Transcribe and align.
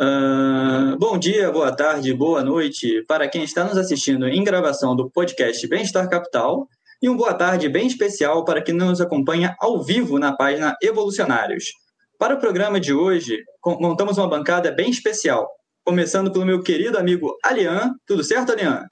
Uh, 0.00 0.96
bom 0.98 1.18
dia, 1.18 1.50
boa 1.50 1.70
tarde, 1.70 2.14
boa 2.14 2.42
noite 2.42 3.04
para 3.06 3.28
quem 3.28 3.44
está 3.44 3.62
nos 3.62 3.76
assistindo 3.76 4.26
em 4.26 4.42
gravação 4.42 4.96
do 4.96 5.10
podcast 5.10 5.68
Bem-Estar 5.68 6.08
Capital 6.08 6.66
e 7.02 7.10
um 7.10 7.16
boa 7.16 7.34
tarde 7.34 7.68
bem 7.68 7.86
especial 7.86 8.42
para 8.42 8.62
quem 8.62 8.74
nos 8.74 9.02
acompanha 9.02 9.54
ao 9.60 9.82
vivo 9.82 10.18
na 10.18 10.34
página 10.34 10.74
Evolucionários. 10.82 11.72
Para 12.18 12.36
o 12.36 12.38
programa 12.38 12.80
de 12.80 12.94
hoje, 12.94 13.44
montamos 13.66 14.16
uma 14.16 14.28
bancada 14.28 14.70
bem 14.70 14.88
especial, 14.88 15.46
começando 15.84 16.32
pelo 16.32 16.46
meu 16.46 16.62
querido 16.62 16.96
amigo 16.96 17.36
Alian. 17.44 17.94
Tudo 18.06 18.24
certo, 18.24 18.52
Alian? 18.52 18.86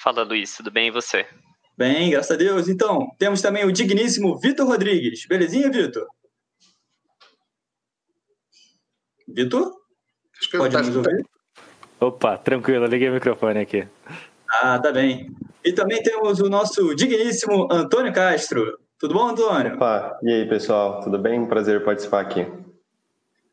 Fala, 0.00 0.22
Luiz. 0.22 0.56
Tudo 0.56 0.70
bem 0.70 0.86
e 0.86 0.92
você? 0.92 1.26
Bem, 1.76 2.10
graças 2.10 2.30
a 2.30 2.36
Deus. 2.36 2.68
Então, 2.68 3.08
temos 3.18 3.42
também 3.42 3.64
o 3.64 3.72
digníssimo 3.72 4.38
Vitor 4.38 4.68
Rodrigues. 4.68 5.26
Belezinha, 5.26 5.68
Vitor? 5.68 6.06
Vitor? 9.34 9.70
Pode 10.56 10.76
nos 10.76 10.96
ouvir? 10.96 11.24
Opa, 12.00 12.36
tranquilo, 12.36 12.86
liguei 12.86 13.08
o 13.08 13.12
microfone 13.12 13.60
aqui. 13.60 13.86
Ah, 14.60 14.78
tá 14.78 14.90
bem. 14.92 15.30
E 15.64 15.72
também 15.72 16.02
temos 16.02 16.40
o 16.40 16.48
nosso 16.48 16.94
digníssimo 16.94 17.68
Antônio 17.70 18.12
Castro. 18.12 18.78
Tudo 18.98 19.14
bom, 19.14 19.28
Antônio? 19.28 19.74
Opa, 19.74 20.18
e 20.22 20.32
aí, 20.32 20.48
pessoal? 20.48 21.00
Tudo 21.00 21.18
bem? 21.18 21.38
Um 21.38 21.46
prazer 21.46 21.84
participar 21.84 22.20
aqui. 22.20 22.46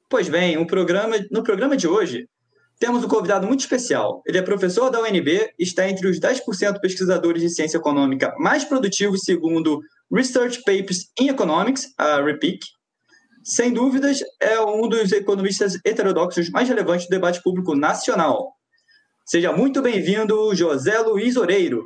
Pois 0.09 0.27
bem, 0.27 0.57
um 0.57 0.65
programa, 0.65 1.15
no 1.31 1.43
programa 1.43 1.77
de 1.77 1.88
hoje, 1.88 2.27
temos 2.80 3.03
um 3.03 3.07
convidado 3.07 3.45
muito 3.45 3.59
especial. 3.59 4.23
Ele 4.25 4.39
é 4.39 4.41
professor 4.41 4.89
da 4.89 5.02
UNB 5.02 5.52
e 5.59 5.63
está 5.63 5.88
entre 5.88 6.07
os 6.07 6.19
10% 6.19 6.80
pesquisadores 6.80 7.41
de 7.41 7.49
ciência 7.49 7.77
econômica 7.77 8.33
mais 8.39 8.63
produtivos, 8.63 9.21
segundo 9.21 9.81
Research 10.11 10.63
Papers 10.63 11.11
in 11.19 11.30
Economics, 11.30 11.93
a 11.97 12.21
REPIC. 12.21 12.66
Sem 13.43 13.73
dúvidas, 13.73 14.19
é 14.39 14.59
um 14.59 14.87
dos 14.87 15.11
economistas 15.11 15.79
heterodoxos 15.85 16.49
mais 16.49 16.67
relevantes 16.67 17.07
do 17.07 17.11
debate 17.11 17.41
público 17.41 17.73
nacional. 17.73 18.53
Seja 19.25 19.51
muito 19.51 19.81
bem-vindo, 19.81 20.53
José 20.53 20.99
Luiz 20.99 21.37
Oreiro. 21.37 21.83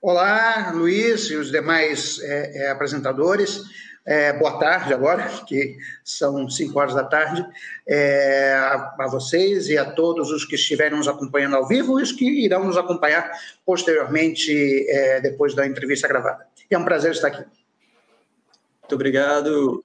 Olá, 0.00 0.72
Luiz 0.74 1.30
e 1.30 1.36
os 1.36 1.50
demais 1.50 2.18
é, 2.20 2.64
é, 2.64 2.70
apresentadores. 2.70 3.62
É, 4.04 4.32
boa 4.32 4.58
tarde 4.58 4.92
agora, 4.92 5.28
que 5.46 5.76
são 6.04 6.50
5 6.50 6.78
horas 6.78 6.94
da 6.94 7.04
tarde, 7.04 7.46
é, 7.86 8.52
a, 8.54 8.94
a, 8.98 9.08
vocês 9.08 9.68
e 9.68 9.78
a 9.78 9.90
todos 9.92 10.30
os 10.32 10.44
que 10.44 10.56
estiverem 10.56 10.98
nos 10.98 11.08
acompanhando 11.08 11.56
ao 11.56 11.66
vivo 11.66 11.98
e 11.98 12.02
os 12.02 12.12
que 12.12 12.28
irão 12.44 12.64
nos 12.64 12.76
acompanhar 12.76 13.30
posteriormente, 13.64 14.52
é, 14.90 15.20
depois 15.20 15.54
da 15.54 15.66
entrevista 15.66 16.08
gravada. 16.08 16.46
É 16.68 16.76
um 16.76 16.84
prazer 16.84 17.12
estar 17.12 17.28
aqui. 17.28 17.44
Muito 18.82 18.94
obrigado. 18.94 19.84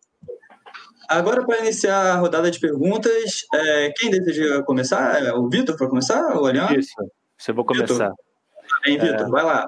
Agora, 1.07 1.45
para 1.45 1.59
iniciar 1.59 2.13
a 2.13 2.15
rodada 2.15 2.51
de 2.51 2.59
perguntas, 2.59 3.45
é, 3.53 3.93
quem 3.95 4.11
deseja 4.11 4.61
começar? 4.63 5.23
É 5.23 5.33
o 5.33 5.49
Vitor 5.49 5.77
para 5.77 5.87
começar? 5.87 6.35
O? 6.35 6.49
Isso, 6.77 6.93
você 7.37 7.53
vou 7.53 7.63
começar. 7.63 8.11
Bem, 8.83 8.97
Vitor, 8.97 9.27
é, 9.27 9.29
vai 9.29 9.43
lá. 9.43 9.65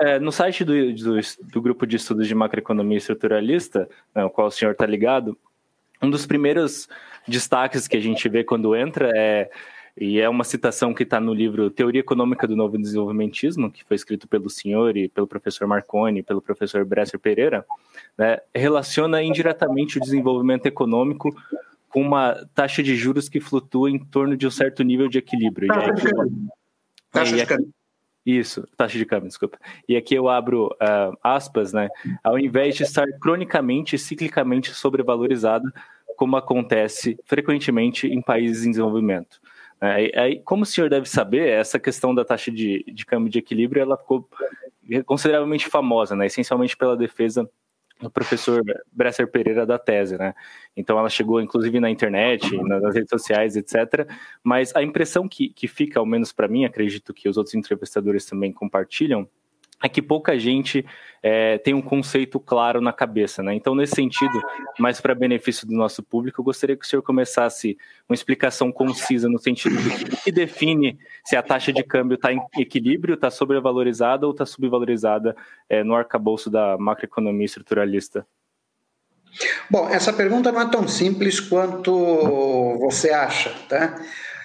É, 0.00 0.18
no 0.18 0.30
site 0.30 0.64
do, 0.64 0.94
do, 0.94 1.20
do, 1.52 1.62
Grupo 1.62 1.86
de 1.86 1.96
Estudos 1.96 2.28
de 2.28 2.34
Macroeconomia 2.34 2.98
Estruturalista, 2.98 3.88
né, 4.14 4.22
ao 4.22 4.30
qual 4.30 4.46
o 4.46 4.50
senhor 4.50 4.72
está 4.72 4.86
ligado, 4.86 5.36
um 6.00 6.10
dos 6.10 6.26
primeiros 6.26 6.88
destaques 7.26 7.86
que 7.86 7.96
a 7.96 8.00
gente 8.00 8.28
vê 8.28 8.42
quando 8.42 8.74
entra 8.74 9.10
é 9.14 9.50
e 9.96 10.18
é 10.18 10.28
uma 10.28 10.44
citação 10.44 10.94
que 10.94 11.02
está 11.02 11.20
no 11.20 11.34
livro 11.34 11.70
Teoria 11.70 12.00
Econômica 12.00 12.46
do 12.46 12.56
Novo 12.56 12.78
Desenvolvimentismo, 12.78 13.70
que 13.70 13.84
foi 13.84 13.94
escrito 13.94 14.26
pelo 14.26 14.48
senhor 14.48 14.96
e 14.96 15.08
pelo 15.08 15.26
professor 15.26 15.66
Marconi 15.66 16.22
pelo 16.22 16.40
professor 16.40 16.84
Bresser 16.84 17.20
Pereira, 17.20 17.64
né, 18.16 18.38
relaciona 18.54 19.22
indiretamente 19.22 19.98
o 19.98 20.00
desenvolvimento 20.00 20.66
econômico 20.66 21.30
com 21.88 22.00
uma 22.00 22.46
taxa 22.54 22.82
de 22.82 22.96
juros 22.96 23.28
que 23.28 23.38
flutua 23.38 23.90
em 23.90 23.98
torno 23.98 24.34
de 24.34 24.46
um 24.46 24.50
certo 24.50 24.82
nível 24.82 25.08
de 25.08 25.18
equilíbrio. 25.18 25.68
Taxa 25.68 25.92
de 25.92 26.10
câmbio. 26.10 26.48
Taxa 27.10 27.36
de 27.36 27.46
câmbio. 27.46 27.74
Isso, 28.24 28.66
taxa 28.76 28.96
de 28.96 29.04
câmbio, 29.04 29.28
desculpa. 29.28 29.58
E 29.86 29.96
aqui 29.96 30.14
eu 30.14 30.28
abro 30.28 30.68
uh, 30.68 31.18
aspas, 31.22 31.72
né? 31.72 31.88
Ao 32.22 32.38
invés 32.38 32.76
de 32.76 32.84
estar 32.84 33.06
cronicamente 33.20 33.96
e 33.96 33.98
ciclicamente 33.98 34.72
sobrevalorizada, 34.72 35.70
como 36.16 36.36
acontece 36.36 37.18
frequentemente 37.26 38.06
em 38.06 38.22
países 38.22 38.64
em 38.64 38.70
desenvolvimento. 38.70 39.40
É, 39.82 40.20
aí, 40.20 40.40
como 40.44 40.62
o 40.62 40.66
senhor 40.66 40.88
deve 40.88 41.08
saber, 41.08 41.48
essa 41.48 41.76
questão 41.76 42.14
da 42.14 42.24
taxa 42.24 42.52
de, 42.52 42.84
de 42.86 43.04
câmbio 43.04 43.28
de 43.28 43.40
equilíbrio 43.40 43.82
ela 43.82 43.96
ficou 43.96 44.28
consideravelmente 45.04 45.66
famosa, 45.66 46.14
né? 46.14 46.26
essencialmente 46.26 46.76
pela 46.76 46.96
defesa 46.96 47.50
do 48.00 48.08
professor 48.08 48.62
Bresser 48.92 49.28
Pereira 49.28 49.66
da 49.66 49.78
tese, 49.78 50.16
né? 50.18 50.34
Então 50.76 50.98
ela 50.98 51.08
chegou 51.08 51.40
inclusive 51.40 51.78
na 51.78 51.88
internet, 51.88 52.56
nas 52.62 52.94
redes 52.94 53.10
sociais, 53.10 53.56
etc. 53.56 54.08
Mas 54.42 54.74
a 54.74 54.82
impressão 54.82 55.28
que, 55.28 55.48
que 55.48 55.68
fica, 55.68 56.00
ao 56.00 56.06
menos 56.06 56.32
para 56.32 56.48
mim, 56.48 56.64
acredito 56.64 57.14
que 57.14 57.28
os 57.28 57.36
outros 57.36 57.54
entrevistadores 57.54 58.24
também 58.24 58.52
compartilham, 58.52 59.28
é 59.82 59.88
que 59.88 60.00
pouca 60.00 60.38
gente 60.38 60.86
é, 61.22 61.58
tem 61.58 61.74
um 61.74 61.82
conceito 61.82 62.38
claro 62.38 62.80
na 62.80 62.92
cabeça, 62.92 63.42
né? 63.42 63.54
Então, 63.54 63.74
nesse 63.74 63.94
sentido, 63.94 64.40
mais 64.78 65.00
para 65.00 65.14
benefício 65.14 65.66
do 65.66 65.74
nosso 65.74 66.02
público, 66.02 66.40
eu 66.40 66.44
gostaria 66.44 66.76
que 66.76 66.84
o 66.84 66.88
senhor 66.88 67.02
começasse 67.02 67.76
uma 68.08 68.14
explicação 68.14 68.70
concisa 68.70 69.28
no 69.28 69.38
sentido 69.38 69.76
do 69.76 70.16
que, 70.16 70.32
define 70.32 70.98
se 71.24 71.36
a 71.36 71.42
taxa 71.42 71.72
de 71.72 71.82
câmbio 71.82 72.14
está 72.14 72.32
em 72.32 72.40
equilíbrio, 72.58 73.14
está 73.14 73.30
sobrevalorizada 73.30 74.26
ou 74.26 74.32
está 74.32 74.46
subvalorizada 74.46 75.36
é, 75.68 75.82
no 75.82 75.94
arcabouço 75.94 76.48
da 76.48 76.78
macroeconomia 76.78 77.46
estruturalista. 77.46 78.26
Bom, 79.70 79.88
essa 79.88 80.12
pergunta 80.12 80.52
não 80.52 80.60
é 80.60 80.70
tão 80.70 80.86
simples 80.86 81.40
quanto 81.40 82.78
você 82.78 83.10
acha, 83.10 83.50
tá? 83.68 83.98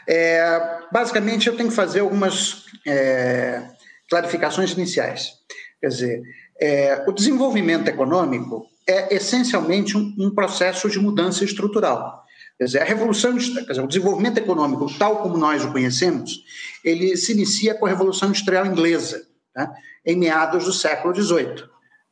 É, 0.08 0.80
basicamente, 0.92 1.48
eu 1.48 1.58
tenho 1.58 1.70
que 1.70 1.76
fazer 1.76 2.00
algumas 2.00 2.66
é, 2.86 3.62
clarificações 4.10 4.72
iniciais. 4.72 5.34
Quer 5.80 5.88
dizer, 5.88 6.22
é, 6.60 7.04
o 7.08 7.12
desenvolvimento 7.12 7.88
econômico 7.88 8.66
é 8.88 9.14
essencialmente 9.16 9.98
um, 9.98 10.16
um, 10.18 10.34
processo 10.34 10.90
de 10.90 11.00
mudança 11.00 11.44
estrutural. 11.44 12.24
Quer 12.58 12.66
dizer, 12.66 12.82
a 12.82 12.86
revolução, 12.86 13.36
dizer, 13.36 13.82
o 13.82 13.88
desenvolvimento 13.88 14.38
econômico, 14.38 14.88
tal 14.98 15.22
como 15.22 15.38
nós 15.38 15.64
o 15.64 15.72
conhecemos, 15.72 16.44
ele 16.84 17.16
se 17.16 17.34
inicia 17.34 17.76
com 17.76 17.86
a 17.86 17.90
Revolução 17.90 18.30
Industrial 18.30 18.66
Inglesa, 18.66 19.28
né, 19.56 19.70
em 20.06 20.16
meados 20.16 20.66
do 20.66 20.74
século 20.74 21.14
XVIII. 21.14 21.66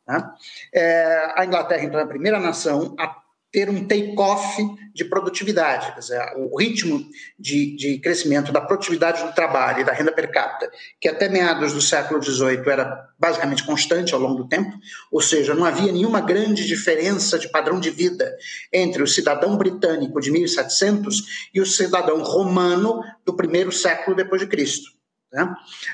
Né? 0.08 0.30
É, 0.74 1.34
a 1.36 1.46
Inglaterra, 1.46 1.84
então, 1.84 2.00
é 2.00 2.04
a 2.04 2.08
primeira 2.08 2.40
nação 2.40 2.94
a 3.00 3.25
ter 3.56 3.70
um 3.70 3.88
take-off 3.88 4.62
de 4.94 5.06
produtividade, 5.06 5.94
quer 5.94 6.00
dizer, 6.02 6.22
o 6.36 6.60
ritmo 6.60 7.02
de, 7.40 7.74
de, 7.78 8.00
crescimento 8.00 8.52
da 8.52 8.60
produtividade 8.60 9.24
do 9.24 9.32
trabalho 9.32 9.80
e 9.80 9.84
da 9.86 9.94
renda 9.94 10.12
per 10.12 10.30
capita, 10.30 10.70
que 11.00 11.08
até 11.08 11.30
meados 11.30 11.72
do 11.72 11.80
século 11.80 12.22
XVIII 12.22 12.70
era 12.70 13.08
basicamente 13.18 13.66
constante 13.66 14.14
ao 14.14 14.20
longo 14.20 14.44
do 14.44 14.50
tempo, 14.50 14.78
ou 15.10 15.22
seja, 15.22 15.56
não 15.56 15.64
havia 15.64 15.90
nenhuma 15.90 16.20
grande 16.20 16.68
diferença 16.68 17.40
de 17.40 17.48
padrão 17.48 17.80
de 17.80 17.90
vida 17.90 18.30
entre 18.74 19.02
o 19.02 19.08
cidadão 19.08 19.56
britânico 19.56 20.20
de 20.20 20.32
1700 20.32 21.50
e 21.54 21.62
o 21.62 21.66
cidadão 21.66 22.22
romano 22.24 23.02
do 23.26 23.38
primeiro 23.38 23.72
século 23.72 24.18
depois 24.18 24.42
de 24.42 24.48
Cristo. 24.48 24.92
Né? 25.32 25.50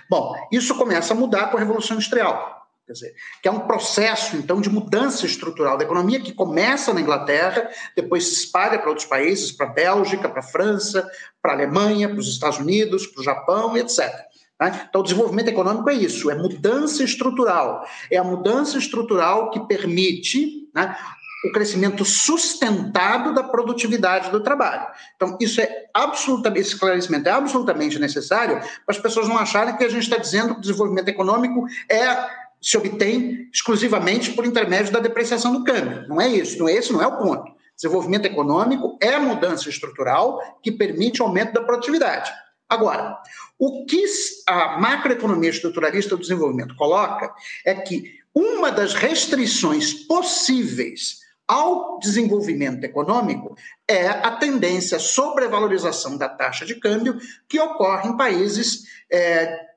Bom, 0.09 0.33
isso 0.51 0.73
começa 0.73 1.13
a 1.13 1.16
mudar 1.16 1.51
com 1.51 1.57
a 1.57 1.59
Revolução 1.59 1.95
Industrial. 1.95 2.60
Quer 2.85 2.93
dizer, 2.93 3.13
que 3.41 3.47
é 3.47 3.51
um 3.51 3.61
processo, 3.61 4.35
então, 4.35 4.59
de 4.59 4.69
mudança 4.69 5.25
estrutural 5.25 5.77
da 5.77 5.83
economia 5.83 6.19
que 6.19 6.33
começa 6.33 6.93
na 6.93 6.99
Inglaterra, 6.99 7.69
depois 7.95 8.25
se 8.25 8.33
espalha 8.33 8.79
para 8.79 8.89
outros 8.89 9.07
países, 9.07 9.51
para 9.51 9.67
a 9.67 9.69
Bélgica, 9.69 10.27
para 10.27 10.39
a 10.39 10.43
França, 10.43 11.09
para 11.41 11.53
a 11.53 11.55
Alemanha, 11.55 12.09
para 12.09 12.19
os 12.19 12.27
Estados 12.27 12.59
Unidos, 12.59 13.07
para 13.07 13.21
o 13.21 13.23
Japão, 13.23 13.77
etc. 13.77 14.11
Né? 14.59 14.87
Então, 14.89 15.01
o 15.01 15.03
desenvolvimento 15.03 15.47
econômico 15.47 15.89
é 15.89 15.93
isso, 15.93 16.29
é 16.29 16.35
mudança 16.35 17.03
estrutural. 17.03 17.87
É 18.11 18.17
a 18.17 18.23
mudança 18.23 18.77
estrutural 18.77 19.49
que 19.51 19.59
permite 19.67 20.69
né, 20.73 20.95
o 21.43 21.51
crescimento 21.51 22.05
sustentado 22.05 23.34
da 23.34 23.43
produtividade 23.43 24.29
do 24.29 24.41
trabalho. 24.41 24.85
Então, 25.16 25.37
isso 25.41 25.59
é 25.59 25.85
absolutamente, 25.93 26.61
esse 26.61 26.73
esclarecimento 26.73 27.27
é 27.27 27.31
absolutamente 27.31 27.97
necessário 27.97 28.59
para 28.59 28.69
as 28.89 28.99
pessoas 28.99 29.27
não 29.27 29.37
acharem 29.37 29.75
que 29.75 29.84
a 29.84 29.89
gente 29.89 30.03
está 30.03 30.17
dizendo 30.17 30.53
que 30.53 30.59
o 30.59 30.61
desenvolvimento 30.61 31.07
econômico 31.07 31.66
é 31.89 32.41
se 32.61 32.78
obtém 32.78 33.49
exclusivamente 33.52 34.34
por 34.34 34.46
intermédio 34.46 34.91
da 34.91 34.99
depreciação 34.99 35.52
do 35.53 35.63
câmbio. 35.63 36.08
Não 36.08 36.22
é 36.22 36.28
isso, 36.28 36.59
não 36.59 36.69
é 36.69 36.73
esse 36.73 36.93
não 36.93 37.02
é 37.02 37.08
o 37.08 37.17
ponto. 37.17 37.52
Desenvolvimento 37.75 38.25
econômico 38.25 38.97
é 39.02 39.16
a 39.16 39.19
mudança 39.19 39.67
estrutural 39.67 40.40
que 40.61 40.72
permite 40.72 41.22
o 41.22 41.25
aumento 41.25 41.53
da 41.53 41.63
produtividade. 41.63 42.31
Agora, 42.69 43.17
o 43.58 43.85
que 43.85 44.05
a 44.47 44.79
macroeconomia 44.79 45.49
estruturalista 45.49 46.16
do 46.16 46.22
desenvolvimento 46.22 46.75
coloca 46.75 47.34
é 47.66 47.73
que 47.73 48.22
uma 48.34 48.72
das 48.72 48.93
restrições 48.93 49.93
possíveis 49.93 51.19
ao 51.47 51.99
desenvolvimento 51.99 52.84
econômico 52.85 53.58
é 53.85 54.08
a 54.08 54.31
tendência 54.37 54.96
à 54.96 54.99
sobrevalorização 55.02 56.17
da 56.17 56.29
taxa 56.29 56.66
de 56.66 56.75
câmbio 56.75 57.19
que 57.49 57.59
ocorre 57.59 58.08
em 58.08 58.16
países 58.16 58.84
é, 59.11 59.71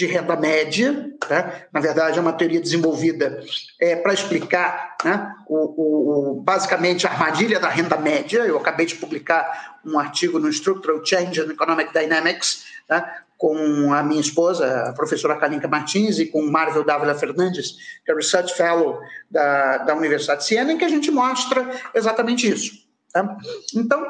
de 0.00 0.06
renda 0.06 0.34
média. 0.34 1.12
Né? 1.28 1.66
Na 1.70 1.78
verdade, 1.78 2.18
é 2.18 2.22
uma 2.22 2.32
teoria 2.32 2.60
desenvolvida 2.60 3.44
é, 3.78 3.96
para 3.96 4.14
explicar 4.14 4.96
né, 5.04 5.30
o, 5.46 6.38
o, 6.38 6.40
basicamente 6.40 7.06
a 7.06 7.10
armadilha 7.10 7.60
da 7.60 7.68
renda 7.68 7.98
média. 7.98 8.38
Eu 8.38 8.56
acabei 8.56 8.86
de 8.86 8.94
publicar 8.94 9.78
um 9.84 9.98
artigo 9.98 10.38
no 10.38 10.48
Structural 10.48 11.04
Change 11.04 11.42
and 11.42 11.52
Economic 11.52 11.92
Dynamics 11.92 12.64
né, 12.88 13.04
com 13.36 13.92
a 13.92 14.02
minha 14.02 14.22
esposa, 14.22 14.88
a 14.88 14.92
professora 14.94 15.36
Kalinka 15.36 15.68
Martins, 15.68 16.18
e 16.18 16.26
com 16.26 16.40
o 16.40 16.50
Marvel 16.50 16.84
Dávila 16.84 17.14
Fernandes, 17.14 17.72
que 18.04 18.10
é 18.10 18.14
Research 18.14 18.54
Fellow 18.54 19.00
da, 19.30 19.78
da 19.78 19.94
Universidade 19.94 20.40
de 20.40 20.46
Siena, 20.46 20.72
em 20.72 20.78
que 20.78 20.84
a 20.84 20.88
gente 20.88 21.10
mostra 21.10 21.70
exatamente 21.94 22.48
isso. 22.48 22.72
Tá? 23.12 23.36
Então, 23.74 24.02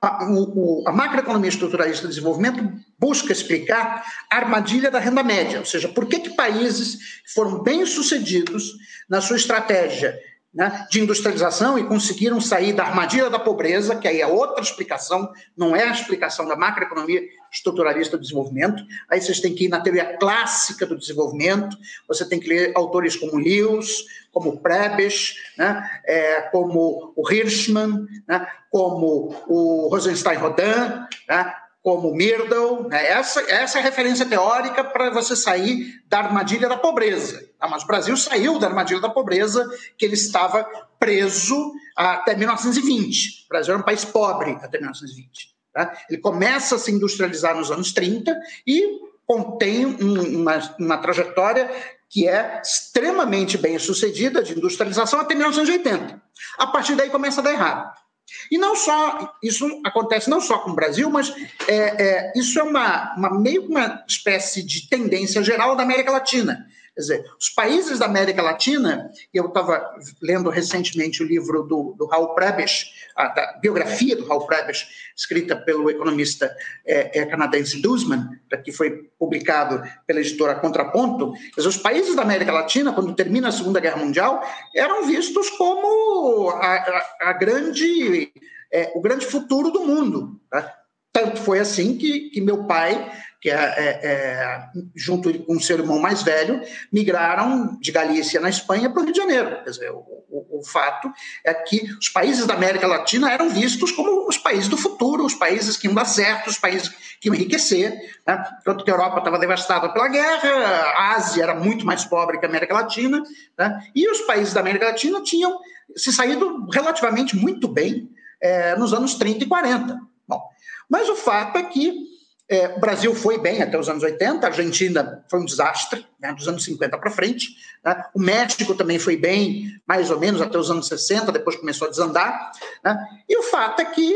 a, 0.00 0.24
o, 0.30 0.84
a 0.86 0.92
macroeconomia 0.92 1.48
estruturalista 1.48 2.02
do 2.02 2.10
desenvolvimento 2.10 2.62
busca 3.04 3.34
explicar 3.34 4.02
a 4.30 4.36
armadilha 4.36 4.90
da 4.90 4.98
renda 4.98 5.22
média, 5.22 5.58
ou 5.58 5.66
seja, 5.66 5.88
por 5.88 6.06
que, 6.06 6.20
que 6.20 6.30
países 6.30 7.20
foram 7.34 7.62
bem-sucedidos 7.62 8.72
na 9.06 9.20
sua 9.20 9.36
estratégia 9.36 10.18
né, 10.54 10.86
de 10.90 11.00
industrialização 11.02 11.78
e 11.78 11.84
conseguiram 11.84 12.40
sair 12.40 12.72
da 12.72 12.84
armadilha 12.84 13.28
da 13.28 13.38
pobreza, 13.38 13.96
que 13.96 14.08
aí 14.08 14.22
é 14.22 14.26
outra 14.26 14.62
explicação, 14.62 15.30
não 15.54 15.76
é 15.76 15.82
a 15.82 15.92
explicação 15.92 16.48
da 16.48 16.56
macroeconomia 16.56 17.20
estruturalista 17.52 18.16
do 18.16 18.22
desenvolvimento. 18.22 18.82
Aí 19.10 19.20
vocês 19.20 19.38
têm 19.38 19.54
que 19.54 19.66
ir 19.66 19.68
na 19.68 19.80
teoria 19.80 20.16
clássica 20.16 20.86
do 20.86 20.96
desenvolvimento, 20.96 21.76
você 22.08 22.26
tem 22.26 22.40
que 22.40 22.48
ler 22.48 22.72
autores 22.74 23.16
como 23.16 23.36
Lewis, 23.36 24.04
como 24.32 24.60
Prebisch, 24.60 25.34
né, 25.58 25.86
é, 26.06 26.40
como 26.52 27.12
o 27.14 27.30
Hirschman, 27.30 28.06
né, 28.26 28.46
como 28.70 29.36
o 29.46 29.88
Rosenstein-Rodin, 29.90 31.04
né, 31.28 31.54
como 31.84 32.14
Myrdal, 32.14 32.88
né? 32.88 33.08
essa, 33.08 33.42
essa 33.42 33.76
é 33.76 33.82
a 33.82 33.84
referência 33.84 34.24
teórica 34.24 34.82
para 34.82 35.10
você 35.10 35.36
sair 35.36 36.02
da 36.08 36.20
armadilha 36.20 36.66
da 36.66 36.78
pobreza. 36.78 37.46
Ah, 37.60 37.68
mas 37.68 37.82
o 37.82 37.86
Brasil 37.86 38.16
saiu 38.16 38.58
da 38.58 38.68
armadilha 38.68 39.02
da 39.02 39.10
pobreza, 39.10 39.68
que 39.98 40.06
ele 40.06 40.14
estava 40.14 40.64
preso 40.98 41.74
até 41.94 42.34
1920. 42.34 43.44
O 43.44 43.48
Brasil 43.50 43.74
era 43.74 43.82
um 43.82 43.84
país 43.84 44.02
pobre 44.02 44.52
até 44.62 44.78
1920. 44.78 45.54
Tá? 45.74 45.94
Ele 46.08 46.22
começa 46.22 46.76
a 46.76 46.78
se 46.78 46.90
industrializar 46.90 47.54
nos 47.54 47.70
anos 47.70 47.92
30 47.92 48.34
e 48.66 49.00
contém 49.26 49.84
um, 49.84 50.40
uma, 50.40 50.76
uma 50.78 50.96
trajetória 50.96 51.70
que 52.08 52.26
é 52.26 52.62
extremamente 52.64 53.58
bem 53.58 53.78
sucedida 53.78 54.42
de 54.42 54.56
industrialização 54.56 55.20
até 55.20 55.34
1980. 55.34 56.18
A 56.56 56.66
partir 56.66 56.94
daí 56.94 57.10
começa 57.10 57.42
a 57.42 57.44
dar 57.44 57.52
errado. 57.52 58.03
E 58.50 58.58
não 58.58 58.74
só, 58.74 59.34
isso 59.42 59.80
acontece 59.84 60.28
não 60.30 60.40
só 60.40 60.58
com 60.58 60.70
o 60.70 60.74
Brasil, 60.74 61.10
mas 61.10 61.34
é, 61.68 61.74
é, 61.74 62.32
isso 62.36 62.58
é 62.58 62.62
uma, 62.62 63.14
uma 63.16 63.38
meio 63.38 63.66
uma 63.66 64.04
espécie 64.08 64.62
de 64.62 64.88
tendência 64.88 65.42
geral 65.42 65.76
da 65.76 65.82
América 65.82 66.10
Latina. 66.10 66.66
Quer 66.94 67.00
dizer, 67.00 67.24
os 67.40 67.48
países 67.48 67.98
da 67.98 68.06
América 68.06 68.40
Latina, 68.40 69.10
eu 69.32 69.46
estava 69.46 69.84
lendo 70.22 70.48
recentemente 70.48 71.24
o 71.24 71.26
livro 71.26 71.64
do, 71.64 71.92
do 71.98 72.06
Raul 72.06 72.36
Prebisch, 72.36 72.86
a 73.16 73.58
biografia 73.60 74.14
do 74.14 74.24
Raul 74.28 74.46
Prebisch, 74.46 74.86
escrita 75.16 75.56
pelo 75.56 75.90
economista 75.90 76.54
é, 76.86 77.18
é, 77.18 77.26
canadense 77.26 77.82
Duzman, 77.82 78.28
que 78.64 78.70
foi 78.70 79.10
publicado 79.18 79.82
pela 80.06 80.20
editora 80.20 80.54
Contraponto. 80.54 81.32
Os 81.58 81.76
países 81.76 82.14
da 82.14 82.22
América 82.22 82.52
Latina, 82.52 82.92
quando 82.92 83.12
termina 83.14 83.48
a 83.48 83.52
Segunda 83.52 83.80
Guerra 83.80 83.96
Mundial, 83.96 84.40
eram 84.74 85.04
vistos 85.04 85.50
como 85.50 86.50
a, 86.50 86.74
a, 86.76 87.30
a 87.30 87.32
grande, 87.32 88.32
é, 88.72 88.92
o 88.94 89.00
grande 89.00 89.26
futuro 89.26 89.72
do 89.72 89.84
mundo. 89.84 90.40
Tá? 90.48 90.72
Tanto 91.12 91.40
foi 91.40 91.58
assim 91.58 91.96
que, 91.96 92.30
que 92.30 92.40
meu 92.40 92.66
pai 92.66 93.12
que 93.44 93.50
é, 93.50 93.56
é, 93.56 94.00
é, 94.02 94.68
junto 94.96 95.30
com 95.40 95.60
seu 95.60 95.76
irmão 95.76 95.98
mais 95.98 96.22
velho, 96.22 96.62
migraram 96.90 97.76
de 97.78 97.92
Galícia, 97.92 98.40
na 98.40 98.48
Espanha, 98.48 98.88
para 98.88 99.02
o 99.02 99.04
Rio 99.04 99.12
de 99.12 99.20
Janeiro. 99.20 99.62
Quer 99.62 99.70
dizer, 99.70 99.90
o, 99.90 99.98
o, 100.30 100.60
o, 100.60 100.64
fato 100.64 101.12
é 101.44 101.52
que 101.52 101.82
os 102.00 102.08
países 102.08 102.46
da 102.46 102.54
América 102.54 102.86
Latina 102.86 103.30
eram 103.30 103.50
vistos 103.50 103.92
como 103.92 104.26
os 104.26 104.38
países 104.38 104.66
do 104.66 104.78
futuro, 104.78 105.26
os 105.26 105.34
países 105.34 105.76
que 105.76 105.86
iam 105.86 105.94
dar 105.94 106.06
certo, 106.06 106.48
os 106.48 106.56
países 106.56 106.88
que 107.20 107.28
iam 107.28 107.34
enriquecer. 107.34 107.92
Né? 108.26 108.44
Enquanto 108.62 108.82
que 108.82 108.90
a 108.90 108.94
Europa 108.94 109.18
estava 109.18 109.38
devastada 109.38 109.90
pela 109.90 110.08
guerra, 110.08 110.48
a 110.96 111.14
Ásia 111.16 111.42
era 111.42 111.54
muito 111.54 111.84
mais 111.84 112.02
pobre 112.02 112.38
que 112.38 112.46
a 112.46 112.48
América 112.48 112.72
Latina, 112.72 113.22
né? 113.58 113.78
e 113.94 114.10
os 114.10 114.22
países 114.22 114.54
da 114.54 114.60
América 114.60 114.86
Latina 114.86 115.20
tinham 115.22 115.60
se 115.94 116.10
saído 116.14 116.66
relativamente 116.72 117.36
muito 117.36 117.68
bem 117.68 118.08
é, 118.40 118.74
nos 118.76 118.94
anos 118.94 119.16
30 119.16 119.44
e 119.44 119.46
40. 119.46 120.00
Bom, 120.26 120.42
mas 120.88 121.10
o 121.10 121.14
fato 121.14 121.58
é 121.58 121.62
que 121.64 122.13
é, 122.48 122.68
o 122.68 122.80
Brasil 122.80 123.14
foi 123.14 123.38
bem 123.38 123.62
até 123.62 123.78
os 123.78 123.88
anos 123.88 124.02
80, 124.02 124.46
a 124.46 124.50
Argentina 124.50 125.24
foi 125.30 125.40
um 125.40 125.44
desastre, 125.44 126.06
né, 126.20 126.32
dos 126.32 126.46
anos 126.46 126.64
50 126.64 126.98
para 126.98 127.10
frente. 127.10 127.56
Né, 127.82 128.04
o 128.14 128.20
México 128.20 128.74
também 128.74 128.98
foi 128.98 129.16
bem, 129.16 129.80
mais 129.86 130.10
ou 130.10 130.20
menos, 130.20 130.42
até 130.42 130.58
os 130.58 130.70
anos 130.70 130.86
60, 130.88 131.32
depois 131.32 131.56
começou 131.56 131.88
a 131.88 131.90
desandar. 131.90 132.52
Né, 132.84 133.06
e 133.28 133.36
o 133.38 133.42
fato 133.42 133.80
é 133.80 133.84
que, 133.86 134.14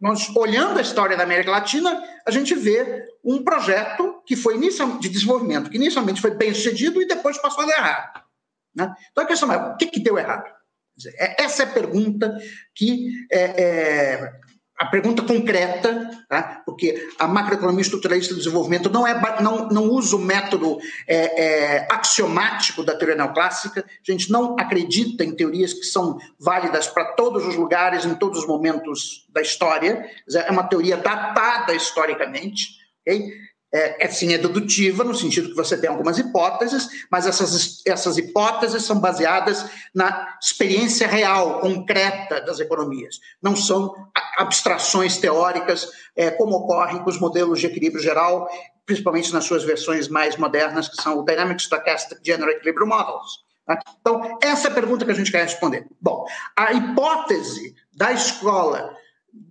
nós, 0.00 0.34
olhando 0.34 0.78
a 0.78 0.82
história 0.82 1.16
da 1.16 1.24
América 1.24 1.50
Latina, 1.50 2.02
a 2.26 2.30
gente 2.30 2.54
vê 2.54 3.06
um 3.22 3.42
projeto 3.42 4.22
que 4.24 4.36
foi 4.36 4.54
inicial, 4.54 4.98
de 4.98 5.08
desenvolvimento, 5.08 5.68
que 5.68 5.76
inicialmente 5.76 6.20
foi 6.20 6.30
bem 6.30 6.54
sucedido 6.54 7.02
e 7.02 7.06
depois 7.06 7.36
passou 7.36 7.64
a 7.64 7.66
dar 7.66 7.76
errado. 7.76 8.22
Né? 8.74 8.94
Então 9.10 9.24
a 9.24 9.26
questão 9.26 9.52
é: 9.52 9.56
o 9.56 9.76
que, 9.76 9.86
que 9.86 10.00
deu 10.00 10.16
errado? 10.16 10.48
É, 11.16 11.44
essa 11.44 11.62
é 11.62 11.66
a 11.66 11.70
pergunta 11.70 12.36
que 12.74 13.10
é, 13.30 13.62
é, 13.62 14.32
a 14.78 14.86
pergunta 14.86 15.22
concreta, 15.22 16.08
tá? 16.28 16.62
porque 16.64 17.10
a 17.18 17.26
macroeconomia 17.26 17.82
estruturalista 17.82 18.32
do 18.32 18.38
desenvolvimento 18.38 18.88
não, 18.88 19.04
é, 19.04 19.42
não, 19.42 19.68
não 19.68 19.84
usa 19.90 20.14
o 20.14 20.20
método 20.20 20.78
é, 21.06 21.16
é, 21.16 21.88
axiomático 21.90 22.84
da 22.84 22.96
teoria 22.96 23.16
neoclássica, 23.16 23.84
a 23.84 24.12
gente 24.12 24.30
não 24.30 24.54
acredita 24.58 25.24
em 25.24 25.34
teorias 25.34 25.72
que 25.72 25.84
são 25.84 26.18
válidas 26.38 26.86
para 26.86 27.06
todos 27.16 27.44
os 27.44 27.56
lugares, 27.56 28.04
em 28.04 28.14
todos 28.14 28.38
os 28.38 28.46
momentos 28.46 29.26
da 29.30 29.42
história, 29.42 30.08
é 30.32 30.50
uma 30.50 30.62
teoria 30.62 30.96
datada 30.96 31.74
historicamente, 31.74 32.68
okay? 33.02 33.32
É, 33.72 34.06
é, 34.06 34.08
sim, 34.08 34.32
é 34.32 34.38
dedutiva, 34.38 35.04
no 35.04 35.14
sentido 35.14 35.50
que 35.50 35.54
você 35.54 35.76
tem 35.76 35.90
algumas 35.90 36.18
hipóteses, 36.18 36.88
mas 37.10 37.26
essas, 37.26 37.82
essas 37.86 38.16
hipóteses 38.16 38.84
são 38.84 38.98
baseadas 38.98 39.66
na 39.94 40.36
experiência 40.40 41.06
real, 41.06 41.60
concreta 41.60 42.40
das 42.40 42.60
economias. 42.60 43.16
Não 43.42 43.54
são 43.54 43.94
abstrações 44.38 45.18
teóricas, 45.18 45.88
é, 46.16 46.30
como 46.30 46.56
ocorrem 46.56 47.02
com 47.02 47.10
os 47.10 47.20
modelos 47.20 47.60
de 47.60 47.66
equilíbrio 47.66 48.02
geral, 48.02 48.48
principalmente 48.86 49.32
nas 49.34 49.44
suas 49.44 49.64
versões 49.64 50.08
mais 50.08 50.36
modernas, 50.36 50.88
que 50.88 51.02
são 51.02 51.18
o 51.18 51.24
Dynamic 51.24 51.60
Stochastic 51.60 52.18
General 52.24 52.50
Equilibrium 52.50 52.88
Models. 52.88 53.46
Tá? 53.66 53.78
Então, 54.00 54.38
essa 54.42 54.68
é 54.68 54.70
a 54.70 54.74
pergunta 54.74 55.04
que 55.04 55.10
a 55.10 55.14
gente 55.14 55.30
quer 55.30 55.42
responder. 55.42 55.86
Bom, 56.00 56.24
a 56.56 56.72
hipótese 56.72 57.74
da 57.94 58.12
escola 58.12 58.96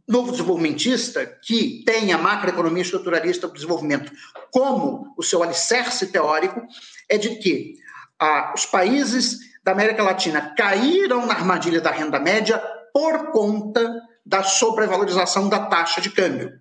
novo 0.08 0.32
desenvolvimentista 0.32 1.26
que 1.26 1.84
tem 1.86 2.14
a 2.14 2.18
macroeconomia 2.18 2.82
estruturalista 2.82 3.48
do 3.48 3.54
desenvolvimento 3.54 4.12
como 4.52 5.14
o 5.18 5.24
seu 5.24 5.44
alicerce 5.44 6.08
teórico 6.08 6.62
é 7.10 7.18
de 7.18 7.36
que 7.36 7.76
ah, 8.20 8.54
os 8.56 8.66
países 8.66 9.40
da 9.64 9.74
América 9.74 10.02
Latina 10.02 10.54
caíram 10.58 11.26
na 11.26 11.34
armadilha 11.34 11.82
da 11.82 11.92
renda 11.92 12.20
média 12.20 12.58
por 12.94 13.32
conta 13.32 14.02
da 14.26 14.44
sobrevalorização 14.44 15.48
da 15.50 15.66
taxa 15.66 16.02
de 16.02 16.10
câmbio, 16.10 16.52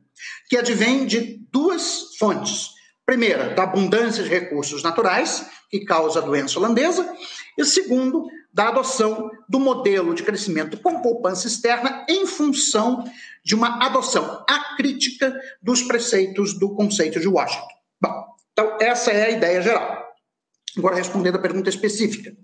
que 0.48 0.56
advém 0.56 1.06
de 1.06 1.40
duas 1.50 2.16
fontes. 2.18 2.70
Primeira, 3.04 3.54
da 3.54 3.62
abundância 3.62 4.22
de 4.22 4.28
recursos 4.28 4.82
naturais, 4.82 5.46
que 5.70 5.84
causa 5.84 6.18
a 6.18 6.22
doença 6.22 6.58
holandesa, 6.58 7.08
e 7.56 7.64
segundo, 7.64 8.26
da 8.56 8.68
adoção 8.68 9.30
do 9.46 9.60
modelo 9.60 10.14
de 10.14 10.22
crescimento 10.22 10.78
com 10.78 11.02
poupança 11.02 11.46
externa 11.46 12.06
em 12.08 12.26
função 12.26 13.04
de 13.44 13.54
uma 13.54 13.84
adoção 13.84 14.42
acrítica 14.48 15.38
dos 15.60 15.82
preceitos 15.82 16.58
do 16.58 16.74
conceito 16.74 17.20
de 17.20 17.28
Washington. 17.28 17.68
Bom, 18.00 18.24
então 18.50 18.78
essa 18.80 19.10
é 19.10 19.26
a 19.26 19.30
ideia 19.30 19.60
geral. 19.60 20.06
Agora, 20.74 20.96
respondendo 20.96 21.36
a 21.36 21.40
pergunta 21.40 21.68
específica. 21.68 22.34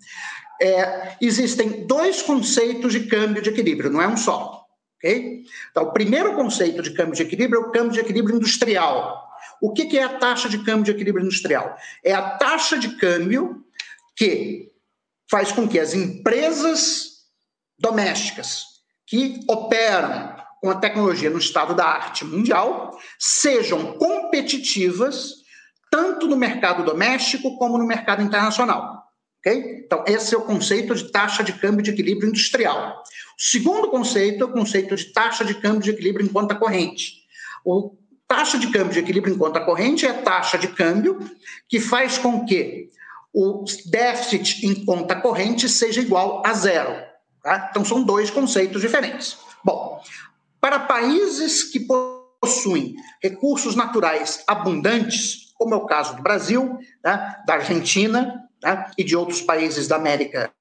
É, 0.60 1.16
existem 1.18 1.86
dois 1.86 2.20
conceitos 2.20 2.92
de 2.92 3.06
câmbio 3.06 3.40
de 3.40 3.48
equilíbrio, 3.48 3.90
não 3.90 4.02
é 4.02 4.06
um 4.06 4.16
só. 4.16 4.66
Okay? 4.98 5.44
Então, 5.70 5.84
o 5.84 5.92
primeiro 5.92 6.34
conceito 6.34 6.82
de 6.82 6.90
câmbio 6.90 7.14
de 7.14 7.22
equilíbrio 7.22 7.62
é 7.62 7.66
o 7.66 7.70
câmbio 7.70 7.92
de 7.92 8.00
equilíbrio 8.00 8.36
industrial. 8.36 9.30
O 9.62 9.72
que, 9.72 9.86
que 9.86 9.98
é 9.98 10.02
a 10.02 10.18
taxa 10.18 10.46
de 10.46 10.58
câmbio 10.58 10.84
de 10.84 10.90
equilíbrio 10.90 11.24
industrial? 11.24 11.74
É 12.04 12.12
a 12.12 12.36
taxa 12.36 12.78
de 12.78 12.96
câmbio 12.96 13.64
que 14.14 14.71
faz 15.32 15.50
com 15.50 15.66
que 15.66 15.78
as 15.78 15.94
empresas 15.94 17.06
domésticas 17.78 18.64
que 19.06 19.40
operam 19.48 20.36
com 20.60 20.68
a 20.68 20.74
tecnologia 20.74 21.30
no 21.30 21.38
estado 21.38 21.74
da 21.74 21.86
arte 21.86 22.22
mundial 22.22 22.98
sejam 23.18 23.94
competitivas 23.94 25.36
tanto 25.90 26.26
no 26.26 26.36
mercado 26.36 26.84
doméstico 26.84 27.56
como 27.56 27.78
no 27.78 27.86
mercado 27.86 28.22
internacional. 28.22 29.04
Okay? 29.38 29.82
Então, 29.86 30.04
esse 30.06 30.34
é 30.34 30.38
o 30.38 30.42
conceito 30.42 30.94
de 30.94 31.10
taxa 31.10 31.42
de 31.42 31.54
câmbio 31.54 31.82
de 31.82 31.92
equilíbrio 31.92 32.28
industrial. 32.28 33.02
O 33.38 33.42
segundo 33.42 33.88
conceito 33.88 34.44
é 34.44 34.46
o 34.46 34.52
conceito 34.52 34.94
de 34.94 35.14
taxa 35.14 35.46
de 35.46 35.54
câmbio 35.54 35.80
de 35.80 35.90
equilíbrio 35.90 36.26
em 36.26 36.28
conta 36.28 36.54
corrente. 36.54 37.22
O 37.64 37.96
taxa 38.28 38.58
de 38.58 38.70
câmbio 38.70 38.92
de 38.92 38.98
equilíbrio 38.98 39.34
em 39.34 39.38
conta 39.38 39.60
corrente 39.60 40.04
é 40.04 40.10
a 40.10 40.22
taxa 40.22 40.58
de 40.58 40.68
câmbio 40.68 41.18
que 41.70 41.80
faz 41.80 42.18
com 42.18 42.44
que 42.44 42.90
o 43.32 43.64
déficit 43.86 44.66
em 44.66 44.84
conta 44.84 45.16
corrente 45.16 45.68
seja 45.68 46.00
igual 46.00 46.42
a 46.44 46.52
zero. 46.52 47.02
Tá? 47.42 47.68
Então, 47.70 47.84
são 47.84 48.02
dois 48.02 48.30
conceitos 48.30 48.80
diferentes. 48.80 49.38
Bom, 49.64 50.02
para 50.60 50.80
países 50.80 51.64
que 51.64 51.80
possuem 51.80 52.94
recursos 53.22 53.74
naturais 53.74 54.44
abundantes, 54.46 55.52
como 55.54 55.74
é 55.74 55.76
o 55.76 55.86
caso 55.86 56.16
do 56.16 56.22
Brasil, 56.22 56.78
né, 57.04 57.36
da 57.46 57.54
Argentina 57.54 58.48
né, 58.62 58.90
e 58.98 59.04
de 59.04 59.16
outros 59.16 59.40
países 59.40 59.88
da 59.88 59.96
América, 59.96 60.52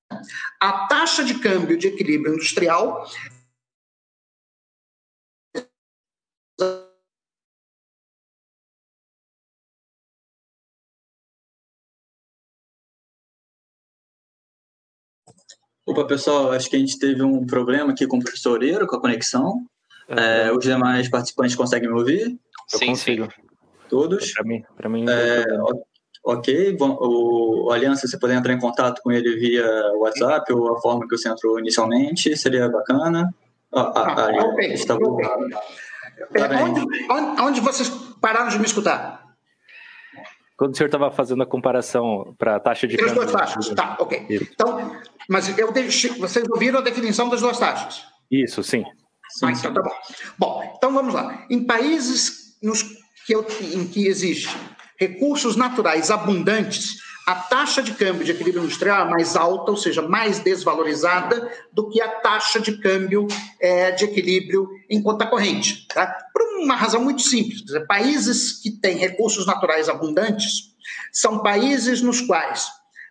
a 0.59 0.87
taxa 0.87 1.23
de 1.23 1.35
câmbio 1.35 1.77
de 1.77 1.87
equilíbrio 1.87 2.33
industrial 2.33 3.05
Opa, 15.91 16.05
pessoal, 16.05 16.53
acho 16.53 16.69
que 16.69 16.77
a 16.77 16.79
gente 16.79 16.97
teve 16.97 17.21
um 17.21 17.45
problema 17.45 17.91
aqui 17.91 18.07
com 18.07 18.15
o 18.15 18.23
professor 18.23 18.63
Eiro, 18.63 18.87
com 18.87 18.95
a 18.95 19.01
conexão. 19.01 19.65
É, 20.07 20.49
os 20.49 20.63
demais 20.63 21.09
participantes 21.09 21.53
conseguem 21.53 21.89
me 21.89 21.99
ouvir? 21.99 22.39
Eu 22.71 22.79
sim, 22.79 22.85
consigo. 22.85 23.25
Sim. 23.25 23.41
Todos? 23.89 24.31
Para 24.31 24.43
mim, 24.45 24.63
para 24.77 24.87
mim. 24.87 25.05
É, 25.09 25.45
ok, 26.23 26.77
bom, 26.77 26.97
o, 26.97 27.65
o 27.65 27.71
Aliança, 27.71 28.07
você 28.07 28.17
puder 28.17 28.37
entrar 28.37 28.53
em 28.53 28.59
contato 28.59 29.01
com 29.01 29.11
ele 29.11 29.35
via 29.35 29.65
WhatsApp 29.97 30.53
ou 30.53 30.77
a 30.77 30.79
forma 30.79 31.05
que 31.05 31.17
você 31.17 31.27
entrou 31.27 31.59
inicialmente, 31.59 32.37
seria 32.37 32.69
bacana. 32.69 33.29
Ah, 33.73 33.91
ah, 33.93 34.15
ah, 34.17 34.45
ok. 34.45 34.73
Está 34.73 34.95
okay. 34.95 35.25
É, 36.35 36.63
onde, 36.63 36.81
onde, 37.11 37.41
onde 37.41 37.59
vocês 37.59 37.89
pararam 38.21 38.47
de 38.47 38.57
me 38.57 38.65
escutar? 38.65 39.21
Quando 40.61 40.73
o 40.73 40.77
senhor 40.77 40.87
estava 40.87 41.09
fazendo 41.09 41.41
a 41.41 41.45
comparação 41.45 42.35
para 42.37 42.55
a 42.57 42.59
taxa 42.59 42.87
de 42.87 42.95
câmbio. 42.95 43.15
duas 43.15 43.31
taxas, 43.31 43.69
tá, 43.69 43.97
ok. 43.99 44.27
Isso. 44.29 44.47
Então, 44.53 44.95
mas 45.29 45.57
eu 45.57 45.71
deixo, 45.71 46.17
vocês 46.19 46.45
ouviram 46.49 46.79
a 46.79 46.81
definição 46.81 47.29
das 47.29 47.41
duas 47.41 47.57
taxas? 47.57 48.03
Isso, 48.29 48.63
sim. 48.63 48.83
sim, 49.29 49.45
ah, 49.45 49.51
então 49.51 49.73
tá 49.73 49.81
bom. 49.81 49.95
Bom, 50.37 50.73
então 50.77 50.93
vamos 50.93 51.13
lá. 51.13 51.45
Em 51.49 51.63
países 51.63 52.57
nos 52.61 52.83
que 53.25 53.33
eu, 53.33 53.45
em 53.73 53.87
que 53.87 54.07
existe 54.07 54.55
recursos 54.97 55.55
naturais 55.55 56.11
abundantes, 56.11 56.97
a 57.25 57.35
taxa 57.35 57.83
de 57.83 57.93
câmbio 57.93 58.23
de 58.23 58.31
equilíbrio 58.31 58.63
industrial 58.63 59.07
é 59.07 59.09
mais 59.09 59.35
alta, 59.35 59.71
ou 59.71 59.77
seja, 59.77 60.01
mais 60.01 60.39
desvalorizada 60.39 61.51
do 61.71 61.89
que 61.89 62.01
a 62.01 62.07
taxa 62.07 62.59
de 62.59 62.77
câmbio 62.77 63.27
é, 63.59 63.91
de 63.91 64.05
equilíbrio 64.05 64.67
em 64.89 65.01
conta 65.01 65.27
corrente. 65.27 65.87
Tá? 65.87 66.07
Por 66.33 66.41
uma 66.59 66.75
razão 66.75 67.03
muito 67.03 67.21
simples. 67.21 67.63
Dizer, 67.63 67.85
países 67.85 68.59
que 68.61 68.71
têm 68.71 68.97
recursos 68.97 69.45
naturais 69.45 69.87
abundantes 69.87 70.71
são 71.11 71.39
países 71.39 72.01
nos 72.01 72.21
quais 72.21 72.67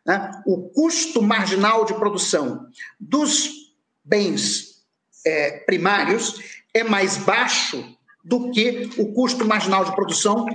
né, 0.07 0.31
o 0.47 0.71
custo 0.71 1.23
marginal 1.23 1.85
de 1.85 1.95
produção 1.95 2.67
dos 2.99 3.75
bens 4.05 4.85
é, 5.27 5.59
primários 5.61 6.41
é 6.73 6.83
mais 6.83 7.17
baixo 7.19 7.97
do 8.25 8.51
que 8.51 8.91
o 8.99 9.13
custo 9.13 9.45
marginal 9.45 9.85
de 9.85 9.95
produção 9.95 10.47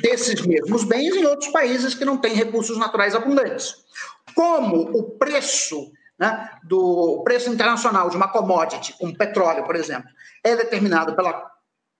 desses 0.00 0.44
mesmos 0.46 0.84
bens 0.84 1.14
em 1.14 1.24
outros 1.24 1.50
países 1.50 1.94
que 1.94 2.04
não 2.04 2.16
têm 2.16 2.34
recursos 2.34 2.78
naturais 2.78 3.14
abundantes. 3.14 3.74
Como 4.34 4.76
o 4.96 5.10
preço 5.18 5.92
né, 6.18 6.50
do 6.64 7.22
preço 7.24 7.50
internacional 7.50 8.08
de 8.08 8.16
uma 8.16 8.28
commodity, 8.28 8.94
como 8.98 9.16
petróleo, 9.16 9.64
por 9.64 9.76
exemplo, 9.76 10.08
é 10.42 10.56
determinado 10.56 11.14
pela 11.14 11.52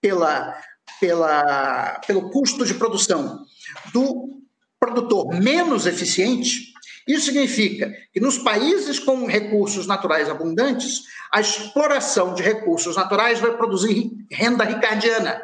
pela, 0.03 0.53
pela, 0.99 2.01
pelo 2.05 2.29
custo 2.29 2.65
de 2.65 2.73
produção 2.73 3.45
do 3.93 4.41
produtor 4.77 5.33
menos 5.33 5.87
eficiente, 5.87 6.72
isso 7.07 7.25
significa 7.25 7.91
que 8.11 8.19
nos 8.19 8.37
países 8.37 8.99
com 8.99 9.25
recursos 9.25 9.87
naturais 9.87 10.29
abundantes, 10.29 11.01
a 11.31 11.41
exploração 11.41 12.33
de 12.33 12.41
recursos 12.41 12.95
naturais 12.95 13.39
vai 13.39 13.55
produzir 13.55 14.11
renda 14.31 14.63
ricardiana, 14.63 15.41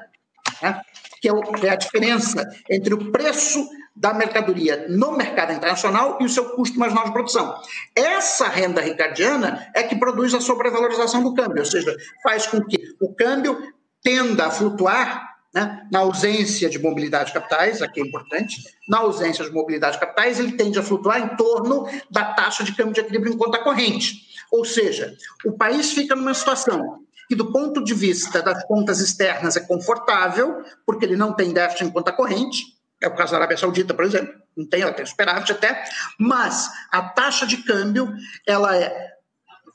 né? 0.61 0.81
que, 1.21 1.27
é 1.27 1.31
é 1.63 1.69
a 1.69 1.75
diferença 1.75 2.49
entre 2.69 2.93
o 2.93 3.11
preço 3.11 3.67
da 3.95 4.13
mercadoria 4.13 4.85
no 4.87 5.11
mercado 5.17 5.51
internacional 5.51 6.17
e 6.21 6.25
o 6.25 6.29
seu 6.29 6.51
custo 6.51 6.79
marginal 6.79 7.05
de 7.05 7.11
produção. 7.11 7.53
Essa 7.93 8.47
renda 8.47 8.81
ricardiana 8.81 9.67
é 9.75 9.83
que 9.83 9.97
produz 9.97 10.33
a 10.33 10.39
sobrevalorização 10.39 11.21
do 11.21 11.33
câmbio, 11.33 11.59
ou 11.59 11.65
seja, 11.65 11.93
faz 12.23 12.47
com 12.47 12.63
que 12.63 12.77
o 13.01 13.13
câmbio 13.13 13.61
tenda 14.01 14.45
a 14.45 14.51
flutuar 14.51 15.28
né? 15.53 15.87
na 15.91 15.99
ausência 15.99 16.69
de 16.69 16.79
mobilidade 16.79 17.27
de 17.27 17.33
capitais, 17.33 17.81
aqui 17.81 17.99
é 17.99 18.03
importante, 18.03 18.57
na 18.87 18.99
ausência 18.99 19.43
de 19.43 19.51
mobilidade 19.51 19.93
de 19.93 19.99
capitais, 19.99 20.39
ele 20.39 20.53
tende 20.53 20.77
a 20.77 20.83
flutuar 20.83 21.19
em 21.19 21.35
torno 21.35 21.87
da 22.09 22.33
taxa 22.33 22.63
de 22.63 22.73
câmbio 22.75 22.93
de 22.93 23.01
equilíbrio 23.01 23.33
em 23.33 23.37
conta 23.37 23.59
corrente. 23.59 24.27
Ou 24.51 24.63
seja, 24.65 25.15
o 25.45 25.51
país 25.53 25.91
fica 25.91 26.15
numa 26.15 26.33
situação 26.33 26.99
que, 27.27 27.35
do 27.35 27.51
ponto 27.51 27.83
de 27.83 27.93
vista 27.93 28.41
das 28.41 28.63
contas 28.65 28.99
externas, 28.99 29.55
é 29.55 29.61
confortável, 29.61 30.63
porque 30.85 31.05
ele 31.05 31.15
não 31.15 31.33
tem 31.33 31.53
déficit 31.53 31.85
em 31.85 31.91
conta 31.91 32.11
corrente, 32.11 32.63
é 33.01 33.07
o 33.07 33.15
caso 33.15 33.31
da 33.31 33.37
Arábia 33.37 33.57
Saudita, 33.57 33.93
por 33.93 34.03
exemplo, 34.03 34.33
não 34.57 34.67
tem, 34.67 34.81
ela 34.81 34.91
tem 34.91 35.05
superávit 35.05 35.51
até, 35.51 35.83
mas 36.19 36.69
a 36.91 37.01
taxa 37.01 37.45
de 37.45 37.57
câmbio 37.57 38.11
ela 38.45 38.75
é 38.75 39.13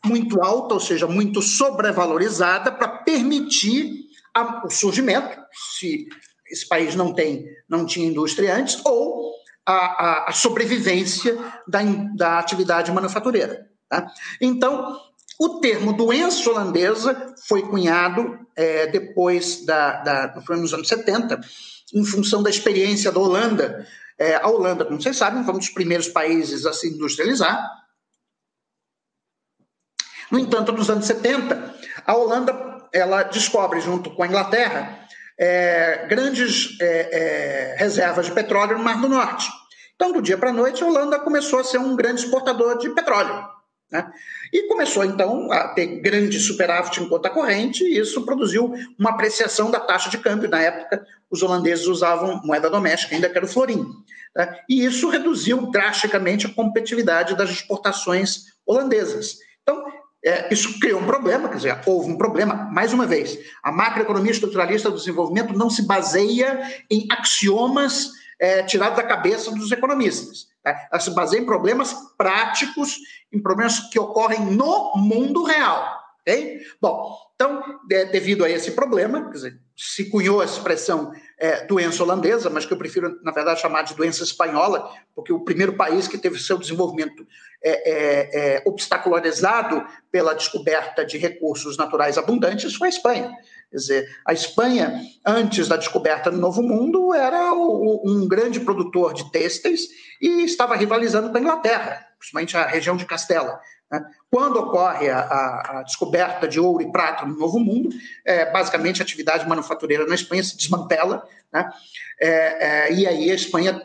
muito 0.04 0.42
alta, 0.42 0.74
ou 0.74 0.80
seja, 0.80 1.06
muito 1.06 1.40
sobrevalorizada 1.40 2.70
para 2.70 2.88
permitir 2.88 4.03
o 4.64 4.70
surgimento, 4.70 5.38
se 5.76 6.06
esse 6.50 6.66
país 6.68 6.94
não 6.94 7.12
tem, 7.12 7.46
não 7.68 7.86
tinha 7.86 8.06
indústria 8.06 8.56
antes, 8.56 8.80
ou 8.84 9.32
a, 9.64 9.72
a, 9.72 10.28
a 10.28 10.32
sobrevivência 10.32 11.36
da, 11.66 11.80
da 12.14 12.38
atividade 12.38 12.92
manufatureira. 12.92 13.68
Tá? 13.88 14.06
Então, 14.40 14.98
o 15.38 15.60
termo 15.60 15.92
doença 15.92 16.48
holandesa 16.48 17.34
foi 17.48 17.62
cunhado 17.62 18.38
é, 18.56 18.86
depois 18.86 19.64
da, 19.64 20.02
da, 20.02 20.42
nos 20.50 20.74
anos 20.74 20.88
70, 20.88 21.40
em 21.92 22.04
função 22.04 22.42
da 22.42 22.50
experiência 22.50 23.10
da 23.10 23.20
Holanda. 23.20 23.86
É, 24.18 24.36
a 24.36 24.48
Holanda, 24.48 24.84
como 24.84 25.00
vocês 25.00 25.16
sabem, 25.16 25.44
foi 25.44 25.54
um 25.54 25.58
dos 25.58 25.70
primeiros 25.70 26.08
países 26.08 26.66
a 26.66 26.72
se 26.72 26.88
industrializar. 26.88 27.68
No 30.30 30.38
entanto, 30.38 30.72
nos 30.72 30.88
anos 30.90 31.06
70, 31.06 31.74
a 32.06 32.14
Holanda 32.14 32.73
ela 32.94 33.24
descobre, 33.24 33.80
junto 33.80 34.08
com 34.10 34.22
a 34.22 34.26
Inglaterra, 34.26 35.00
é, 35.38 36.06
grandes 36.08 36.80
é, 36.80 36.86
é, 36.86 37.76
reservas 37.76 38.26
de 38.26 38.32
petróleo 38.32 38.78
no 38.78 38.84
Mar 38.84 39.00
do 39.00 39.08
Norte. 39.08 39.48
Então, 39.96 40.12
do 40.12 40.22
dia 40.22 40.38
para 40.38 40.50
a 40.50 40.52
noite, 40.52 40.82
a 40.82 40.86
Holanda 40.86 41.18
começou 41.18 41.58
a 41.58 41.64
ser 41.64 41.78
um 41.78 41.96
grande 41.96 42.20
exportador 42.20 42.78
de 42.78 42.88
petróleo. 42.90 43.44
Né? 43.90 44.10
E 44.52 44.68
começou, 44.68 45.04
então, 45.04 45.50
a 45.50 45.68
ter 45.68 45.86
grande 46.00 46.38
superávit 46.38 47.00
em 47.00 47.08
conta 47.08 47.30
corrente, 47.30 47.84
e 47.84 47.98
isso 47.98 48.24
produziu 48.24 48.72
uma 48.98 49.10
apreciação 49.10 49.70
da 49.70 49.80
taxa 49.80 50.08
de 50.08 50.18
câmbio. 50.18 50.48
Na 50.48 50.60
época, 50.60 51.04
os 51.28 51.42
holandeses 51.42 51.86
usavam 51.86 52.40
moeda 52.44 52.70
doméstica, 52.70 53.14
ainda 53.14 53.28
que 53.28 53.36
era 53.36 53.44
o 53.44 53.48
florim. 53.48 53.84
Né? 54.36 54.56
E 54.68 54.84
isso 54.84 55.08
reduziu 55.08 55.70
drasticamente 55.70 56.46
a 56.46 56.54
competitividade 56.54 57.36
das 57.36 57.50
exportações 57.50 58.44
holandesas. 58.64 59.36
Então, 59.62 59.84
é, 60.24 60.52
isso 60.52 60.80
criou 60.80 61.00
um 61.00 61.06
problema, 61.06 61.48
quer 61.48 61.56
dizer, 61.56 61.80
houve 61.84 62.10
um 62.10 62.16
problema, 62.16 62.54
mais 62.72 62.94
uma 62.94 63.06
vez, 63.06 63.38
a 63.62 63.70
macroeconomia 63.70 64.32
estruturalista 64.32 64.90
do 64.90 64.96
desenvolvimento 64.96 65.52
não 65.52 65.68
se 65.68 65.86
baseia 65.86 66.82
em 66.90 67.06
axiomas 67.10 68.10
é, 68.40 68.62
tirados 68.62 68.96
da 68.96 69.02
cabeça 69.02 69.50
dos 69.50 69.70
economistas. 69.70 70.48
Tá? 70.62 70.88
Ela 70.90 71.00
se 71.00 71.10
baseia 71.10 71.40
em 71.40 71.44
problemas 71.44 71.94
práticos, 72.16 72.96
em 73.30 73.40
problemas 73.40 73.80
que 73.90 73.98
ocorrem 73.98 74.40
no 74.40 74.94
mundo 74.96 75.44
real. 75.44 76.02
Okay? 76.22 76.62
Bom, 76.80 77.14
então, 77.34 77.62
de, 77.86 78.06
devido 78.06 78.44
a 78.44 78.50
esse 78.50 78.70
problema, 78.70 79.24
quer 79.26 79.32
dizer, 79.32 79.60
se 79.76 80.08
cunhou 80.10 80.40
a 80.40 80.46
expressão 80.46 81.12
é, 81.38 81.64
doença 81.66 82.02
holandesa, 82.02 82.48
mas 82.48 82.64
que 82.64 82.72
eu 82.72 82.78
prefiro, 82.78 83.18
na 83.22 83.32
verdade, 83.32 83.60
chamar 83.60 83.82
de 83.82 83.94
doença 83.94 84.22
espanhola, 84.22 84.90
porque 85.14 85.32
o 85.32 85.40
primeiro 85.40 85.74
país 85.74 86.06
que 86.06 86.18
teve 86.18 86.38
seu 86.38 86.58
desenvolvimento 86.58 87.26
é, 87.62 87.70
é, 87.70 88.56
é, 88.56 88.62
obstacularizado 88.66 89.84
pela 90.10 90.34
descoberta 90.34 91.04
de 91.04 91.18
recursos 91.18 91.76
naturais 91.76 92.18
abundantes 92.18 92.74
foi 92.74 92.88
a 92.88 92.90
Espanha. 92.90 93.32
Quer 93.70 93.76
dizer, 93.76 94.16
a 94.26 94.32
Espanha, 94.32 95.00
antes 95.26 95.66
da 95.66 95.76
descoberta 95.76 96.30
do 96.30 96.36
Novo 96.36 96.62
Mundo, 96.62 97.12
era 97.12 97.52
o, 97.52 98.02
um 98.04 98.28
grande 98.28 98.60
produtor 98.60 99.12
de 99.12 99.30
têxteis 99.32 99.88
e 100.20 100.44
estava 100.44 100.76
rivalizando 100.76 101.30
com 101.30 101.36
a 101.36 101.40
Inglaterra, 101.40 102.06
principalmente 102.18 102.56
a 102.56 102.66
região 102.66 102.96
de 102.96 103.04
Castela. 103.04 103.58
Né? 103.94 104.04
Quando 104.28 104.58
ocorre 104.58 105.08
a, 105.08 105.20
a, 105.20 105.78
a, 105.78 105.82
descoberta 105.82 106.48
de 106.48 106.58
ouro 106.58 106.82
e 106.82 106.90
prata 106.90 107.24
no 107.24 107.36
Novo 107.36 107.60
Mundo, 107.60 107.90
é, 108.24 108.50
basicamente 108.50 109.00
a 109.00 109.04
atividade 109.04 109.48
manufatureira 109.48 110.04
na 110.06 110.16
Espanha 110.16 110.42
se 110.42 110.56
desmantela, 110.56 111.24
né? 111.52 111.70
é, 112.20 112.88
é, 112.88 112.92
e 112.92 113.06
aí 113.06 113.30
a 113.30 113.34
Espanha, 113.34 113.80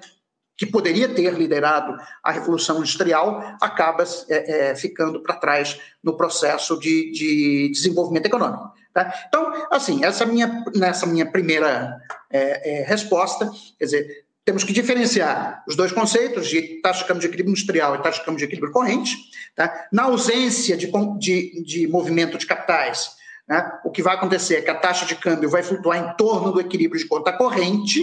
que 0.58 0.66
poderia 0.66 1.08
ter 1.08 1.32
liderado 1.34 1.96
a 2.24 2.32
Revolução 2.32 2.78
Industrial, 2.78 3.56
acaba 3.62 4.04
é, 4.28 4.72
é, 4.72 4.76
ficando 4.76 5.22
para 5.22 5.36
trás 5.36 5.80
no 6.04 6.18
processo 6.18 6.80
de, 6.80 7.12
de, 7.12 7.70
desenvolvimento 7.72 8.26
econômico. 8.26 8.74
Tá? 8.92 9.14
Então, 9.28 9.68
assim, 9.70 10.04
essa 10.04 10.26
minha, 10.26 10.64
nessa 10.76 11.06
minha 11.06 11.32
primeira 11.32 12.02
é, 12.32 12.84
resposta, 12.88 13.52
quer 13.78 13.86
dizer, 13.86 14.26
temos 14.46 14.64
que 14.64 14.74
diferenciar 14.74 15.64
os 15.68 15.76
dois 15.76 15.92
conceitos 15.92 16.48
de 16.48 16.82
taxa 16.82 17.02
de 17.02 17.06
câmbio 17.06 17.22
de 17.22 17.28
equilíbrio 17.28 17.52
industrial 17.52 17.96
e 17.96 18.02
taxa 18.02 18.20
de 18.20 18.26
câmbio 18.26 18.40
de 18.40 18.46
equilíbrio 18.46 18.74
corrente. 18.74 19.16
Tá? 19.56 19.88
Na 19.92 20.04
ausência 20.04 20.76
de, 20.76 20.92
de, 21.20 21.64
de 21.64 21.88
movimento 21.88 22.38
de 22.38 22.46
capitais, 22.46 23.12
né, 23.48 23.72
o 23.84 23.92
que 23.92 24.02
vai 24.02 24.16
acontecer 24.16 24.56
é 24.56 24.62
que 24.62 24.70
a 24.70 24.76
taxa 24.76 25.06
de 25.06 25.16
câmbio 25.16 25.50
vai 25.50 25.64
flutuar 25.64 25.98
em 25.98 26.16
torno 26.16 26.52
do 26.52 26.62
equilíbrio 26.62 27.02
de 27.02 27.08
conta 27.08 27.34
corrente, 27.34 28.02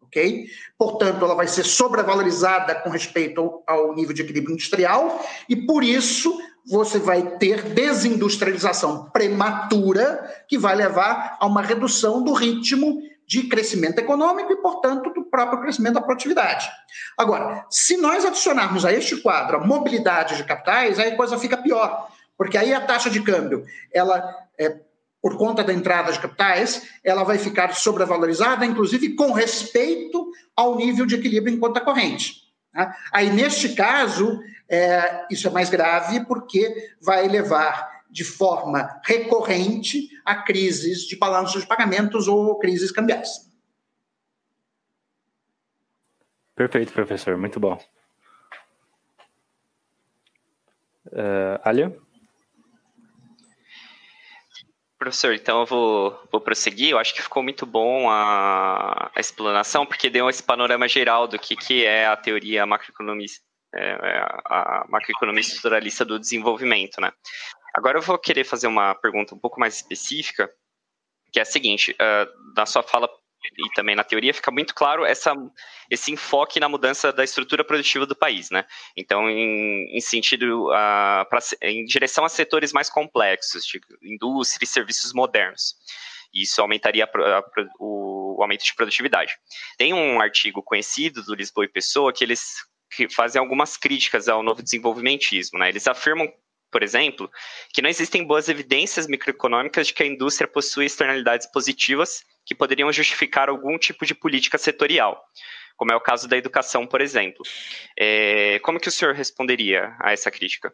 ok? 0.00 0.46
Portanto, 0.78 1.24
ela 1.24 1.34
vai 1.34 1.48
ser 1.48 1.64
sobrevalorizada 1.64 2.74
com 2.76 2.90
respeito 2.90 3.40
ao, 3.40 3.64
ao 3.66 3.94
nível 3.94 4.14
de 4.14 4.22
equilíbrio 4.22 4.54
industrial 4.54 5.24
e, 5.48 5.56
por 5.56 5.82
isso, 5.82 6.36
você 6.66 6.98
vai 6.98 7.38
ter 7.38 7.62
desindustrialização 7.62 9.10
prematura, 9.10 10.44
que 10.48 10.56
vai 10.56 10.74
levar 10.74 11.36
a 11.40 11.46
uma 11.46 11.60
redução 11.60 12.22
do 12.22 12.32
ritmo 12.32 13.02
de 13.26 13.44
crescimento 13.44 13.98
econômico 13.98 14.52
e, 14.52 14.56
portanto, 14.56 15.10
do 15.10 15.24
próprio 15.24 15.60
crescimento 15.60 15.94
da 15.94 16.02
produtividade. 16.02 16.68
Agora, 17.16 17.66
se 17.70 17.96
nós 17.96 18.24
adicionarmos 18.24 18.84
a 18.84 18.92
este 18.92 19.16
quadro 19.16 19.56
a 19.56 19.66
mobilidade 19.66 20.36
de 20.36 20.44
capitais, 20.44 20.98
aí 20.98 21.12
a 21.12 21.16
coisa 21.16 21.38
fica 21.38 21.56
pior, 21.56 22.08
porque 22.36 22.58
aí 22.58 22.74
a 22.74 22.80
taxa 22.80 23.08
de 23.08 23.22
câmbio, 23.22 23.64
ela 23.92 24.22
é, 24.58 24.76
por 25.22 25.38
conta 25.38 25.64
da 25.64 25.72
entrada 25.72 26.12
de 26.12 26.18
capitais, 26.18 26.82
ela 27.02 27.24
vai 27.24 27.38
ficar 27.38 27.74
sobrevalorizada, 27.74 28.66
inclusive 28.66 29.14
com 29.14 29.32
respeito 29.32 30.30
ao 30.54 30.76
nível 30.76 31.06
de 31.06 31.14
equilíbrio 31.14 31.54
em 31.54 31.58
conta 31.58 31.80
corrente. 31.80 32.42
Tá? 32.72 32.94
Aí, 33.10 33.30
neste 33.30 33.70
caso, 33.70 34.38
é, 34.68 35.24
isso 35.30 35.48
é 35.48 35.50
mais 35.50 35.70
grave 35.70 36.24
porque 36.26 36.92
vai 37.00 37.26
levar 37.26 37.93
de 38.14 38.22
forma 38.22 39.00
recorrente 39.04 40.08
a 40.24 40.36
crises 40.36 41.00
de 41.00 41.16
balanço 41.16 41.58
de 41.60 41.66
pagamentos 41.66 42.28
ou 42.28 42.56
crises 42.60 42.92
cambiais. 42.92 43.52
Perfeito, 46.54 46.92
professor. 46.92 47.36
Muito 47.36 47.58
bom. 47.58 47.76
Uh, 51.06 51.58
Alia? 51.64 51.98
Professor, 54.96 55.34
então 55.34 55.60
eu 55.60 55.66
vou, 55.66 56.28
vou 56.30 56.40
prosseguir. 56.40 56.90
Eu 56.90 56.98
acho 56.98 57.12
que 57.12 57.20
ficou 57.20 57.42
muito 57.42 57.66
bom 57.66 58.08
a, 58.08 59.10
a 59.12 59.20
explanação, 59.20 59.84
porque 59.84 60.08
deu 60.08 60.30
esse 60.30 60.42
panorama 60.42 60.86
geral 60.86 61.26
do 61.26 61.36
que, 61.36 61.56
que 61.56 61.84
é 61.84 62.06
a 62.06 62.16
teoria 62.16 62.64
macroeconomista, 62.64 63.44
é 63.74 63.92
a 64.46 64.86
macroeconomia 64.88 65.40
estruturalista 65.40 66.04
do 66.04 66.20
desenvolvimento, 66.20 67.00
né? 67.00 67.12
Agora 67.74 67.98
eu 67.98 68.02
vou 68.02 68.18
querer 68.18 68.44
fazer 68.44 68.68
uma 68.68 68.94
pergunta 68.94 69.34
um 69.34 69.38
pouco 69.38 69.58
mais 69.58 69.74
específica, 69.74 70.48
que 71.32 71.38
é 71.40 71.42
a 71.42 71.46
seguinte: 71.46 71.92
uh, 71.92 72.54
na 72.56 72.64
sua 72.64 72.82
fala 72.82 73.08
e 73.58 73.74
também 73.74 73.94
na 73.94 74.04
teoria 74.04 74.32
fica 74.32 74.50
muito 74.50 74.74
claro 74.74 75.04
essa, 75.04 75.34
esse 75.90 76.10
enfoque 76.10 76.58
na 76.58 76.68
mudança 76.68 77.12
da 77.12 77.22
estrutura 77.22 77.62
produtiva 77.62 78.06
do 78.06 78.16
país, 78.16 78.50
né? 78.50 78.64
Então, 78.96 79.28
em, 79.28 79.94
em 79.94 80.00
sentido, 80.00 80.68
uh, 80.68 81.28
pra, 81.28 81.40
em 81.62 81.84
direção 81.84 82.24
a 82.24 82.28
setores 82.28 82.72
mais 82.72 82.88
complexos, 82.88 83.64
de 83.64 83.80
indústria 84.02 84.64
e 84.64 84.68
serviços 84.68 85.12
modernos. 85.12 85.74
Isso 86.32 86.60
aumentaria 86.60 87.04
a, 87.04 87.38
a, 87.38 87.42
o, 87.78 88.38
o 88.38 88.42
aumento 88.42 88.64
de 88.64 88.74
produtividade. 88.74 89.32
Tem 89.76 89.92
um 89.92 90.20
artigo 90.20 90.62
conhecido 90.62 91.22
do 91.22 91.34
Lisboa 91.34 91.66
e 91.66 91.68
Pessoa 91.68 92.12
que 92.12 92.24
eles 92.24 92.56
que 92.96 93.08
fazem 93.08 93.40
algumas 93.40 93.76
críticas 93.76 94.28
ao 94.28 94.42
novo 94.42 94.62
desenvolvimentismo, 94.62 95.58
né? 95.58 95.68
Eles 95.68 95.88
afirmam 95.88 96.32
por 96.74 96.82
exemplo, 96.82 97.30
que 97.72 97.80
não 97.80 97.88
existem 97.88 98.26
boas 98.26 98.48
evidências 98.48 99.06
microeconômicas 99.06 99.86
de 99.86 99.94
que 99.94 100.02
a 100.02 100.06
indústria 100.06 100.48
possui 100.48 100.86
externalidades 100.86 101.46
positivas 101.52 102.24
que 102.44 102.52
poderiam 102.52 102.92
justificar 102.92 103.48
algum 103.48 103.78
tipo 103.78 104.04
de 104.04 104.12
política 104.12 104.58
setorial, 104.58 105.22
como 105.76 105.92
é 105.92 105.94
o 105.94 106.00
caso 106.00 106.26
da 106.26 106.36
educação, 106.36 106.84
por 106.84 107.00
exemplo. 107.00 107.44
É, 107.96 108.58
como 108.58 108.80
que 108.80 108.88
o 108.88 108.90
senhor 108.90 109.14
responderia 109.14 109.94
a 110.00 110.12
essa 110.12 110.32
crítica? 110.32 110.72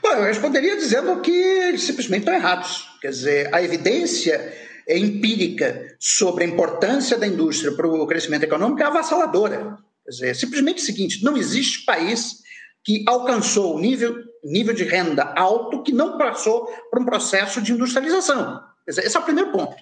Bom, 0.00 0.10
eu 0.10 0.22
responderia 0.22 0.76
dizendo 0.76 1.20
que 1.20 1.32
eles 1.32 1.82
simplesmente 1.82 2.20
estão 2.20 2.34
errados. 2.36 2.86
Quer 3.00 3.10
dizer, 3.10 3.52
a 3.52 3.60
evidência 3.60 4.56
empírica 4.88 5.96
sobre 5.98 6.44
a 6.44 6.46
importância 6.46 7.18
da 7.18 7.26
indústria 7.26 7.72
para 7.72 7.88
o 7.88 8.06
crescimento 8.06 8.44
econômico 8.44 8.80
é 8.80 8.86
avassaladora. 8.86 9.78
Quer 10.04 10.10
dizer, 10.10 10.28
é 10.28 10.34
simplesmente 10.34 10.80
o 10.80 10.86
seguinte: 10.86 11.24
não 11.24 11.36
existe 11.36 11.84
país 11.84 12.40
que 12.84 13.04
alcançou 13.08 13.74
o 13.74 13.80
nível, 13.80 14.31
nível 14.42 14.74
de 14.74 14.84
renda 14.84 15.32
alto 15.36 15.82
que 15.82 15.92
não 15.92 16.18
passou 16.18 16.66
por 16.90 17.00
um 17.00 17.04
processo 17.04 17.60
de 17.60 17.72
industrialização. 17.72 18.62
Esse 18.86 19.16
é 19.16 19.20
o 19.20 19.24
primeiro 19.24 19.52
ponto. 19.52 19.76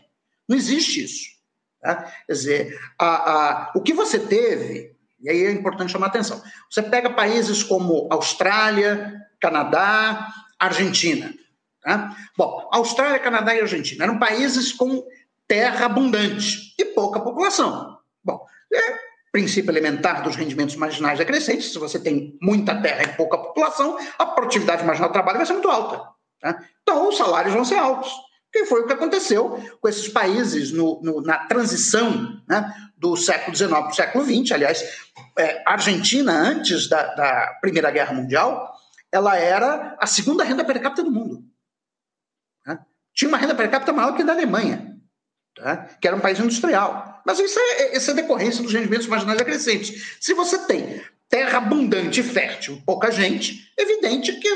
Não 0.49 0.57
existe 0.57 1.05
isso. 1.05 1.27
Tá? 1.81 2.13
Quer 2.27 2.33
dizer, 2.33 2.81
a, 2.99 3.07
a, 3.07 3.73
o 3.75 3.81
que 3.81 3.93
você 3.93 4.19
teve, 4.19 4.95
e 5.21 5.31
aí 5.31 5.45
é 5.45 5.51
importante 5.53 5.93
chamar 5.93 6.09
atenção, 6.09 6.43
você 6.71 6.83
pega 6.83 7.11
países 7.11 7.63
como 7.63 8.09
Austrália, 8.11 9.21
Canadá, 9.41 10.29
Argentina. 10.59 11.33
Tá? 11.83 12.15
Bom, 12.37 12.69
Austrália, 12.73 13.19
Canadá 13.19 13.55
e 13.55 13.61
Argentina 13.61 14.05
eram 14.05 14.19
países 14.19 14.73
com 14.73 15.03
terra 15.49 15.87
abundante 15.87 16.75
e 16.79 16.85
pouca 16.85 17.21
população. 17.21 17.99
Bom, 18.23 18.45
é, 18.73 19.10
princípio 19.33 19.71
elementar 19.71 20.23
dos 20.23 20.37
rendimentos 20.37 20.77
marginais 20.77 21.19
decrescentes, 21.19 21.73
se 21.73 21.79
você 21.79 21.99
tem 21.99 22.37
muita 22.43 22.81
terra 22.81 23.05
e 23.05 23.17
pouca 23.17 23.39
população, 23.39 23.97
a 24.19 24.27
produtividade 24.27 24.85
marginal 24.85 25.09
do 25.09 25.13
trabalho 25.13 25.39
vai 25.39 25.47
ser 25.47 25.53
muito 25.53 25.71
alta. 25.71 26.03
Né? 26.43 26.67
Então, 26.83 27.09
os 27.09 27.17
salários 27.17 27.55
vão 27.55 27.65
ser 27.65 27.77
altos. 27.77 28.13
Que 28.53 28.65
foi 28.65 28.81
o 28.81 28.87
que 28.87 28.93
aconteceu 28.93 29.63
com 29.81 29.89
esses 29.89 30.09
países 30.09 30.73
no, 30.73 31.01
no, 31.03 31.23
na 31.23 31.47
transição 31.47 32.43
né, 32.49 32.75
do 32.97 33.17
século 33.17 33.57
XIX 33.57 33.71
para 33.71 33.89
o 33.89 33.95
século 33.95 34.25
XX. 34.25 34.53
Aliás, 34.53 34.83
é, 35.39 35.63
a 35.65 35.73
Argentina, 35.73 36.33
antes 36.33 36.89
da, 36.89 37.15
da 37.15 37.59
Primeira 37.61 37.93
Guerra 37.93 38.13
Mundial, 38.13 38.75
ela 39.13 39.37
era 39.37 39.97
a 40.01 40.07
segunda 40.07 40.43
renda 40.43 40.65
per 40.65 40.81
capita 40.83 41.05
do 41.05 41.13
mundo. 41.13 41.45
Né? 42.67 42.79
Tinha 43.15 43.29
uma 43.29 43.39
renda 43.39 43.55
per 43.55 43.71
capita 43.71 43.93
maior 43.93 44.17
que 44.17 44.23
a 44.23 44.25
da 44.25 44.33
Alemanha, 44.33 44.97
tá? 45.55 45.77
que 46.01 46.09
era 46.09 46.17
um 46.17 46.21
país 46.21 46.41
industrial. 46.41 47.10
Mas 47.25 47.39
isso 47.39 47.59
é, 47.59 47.97
isso 47.97 48.11
é 48.11 48.15
decorrência 48.15 48.63
dos 48.63 48.73
rendimentos 48.73 49.07
marginais 49.07 49.39
decrescentes. 49.39 50.17
Se 50.21 50.35
você 50.35 50.59
tem 50.67 51.03
terra 51.29 51.59
abundante 51.59 52.21
e 52.21 52.25
fértil, 52.25 52.83
pouca 52.85 53.11
gente, 53.11 53.71
é 53.79 53.83
evidente 53.83 54.33
que 54.33 54.49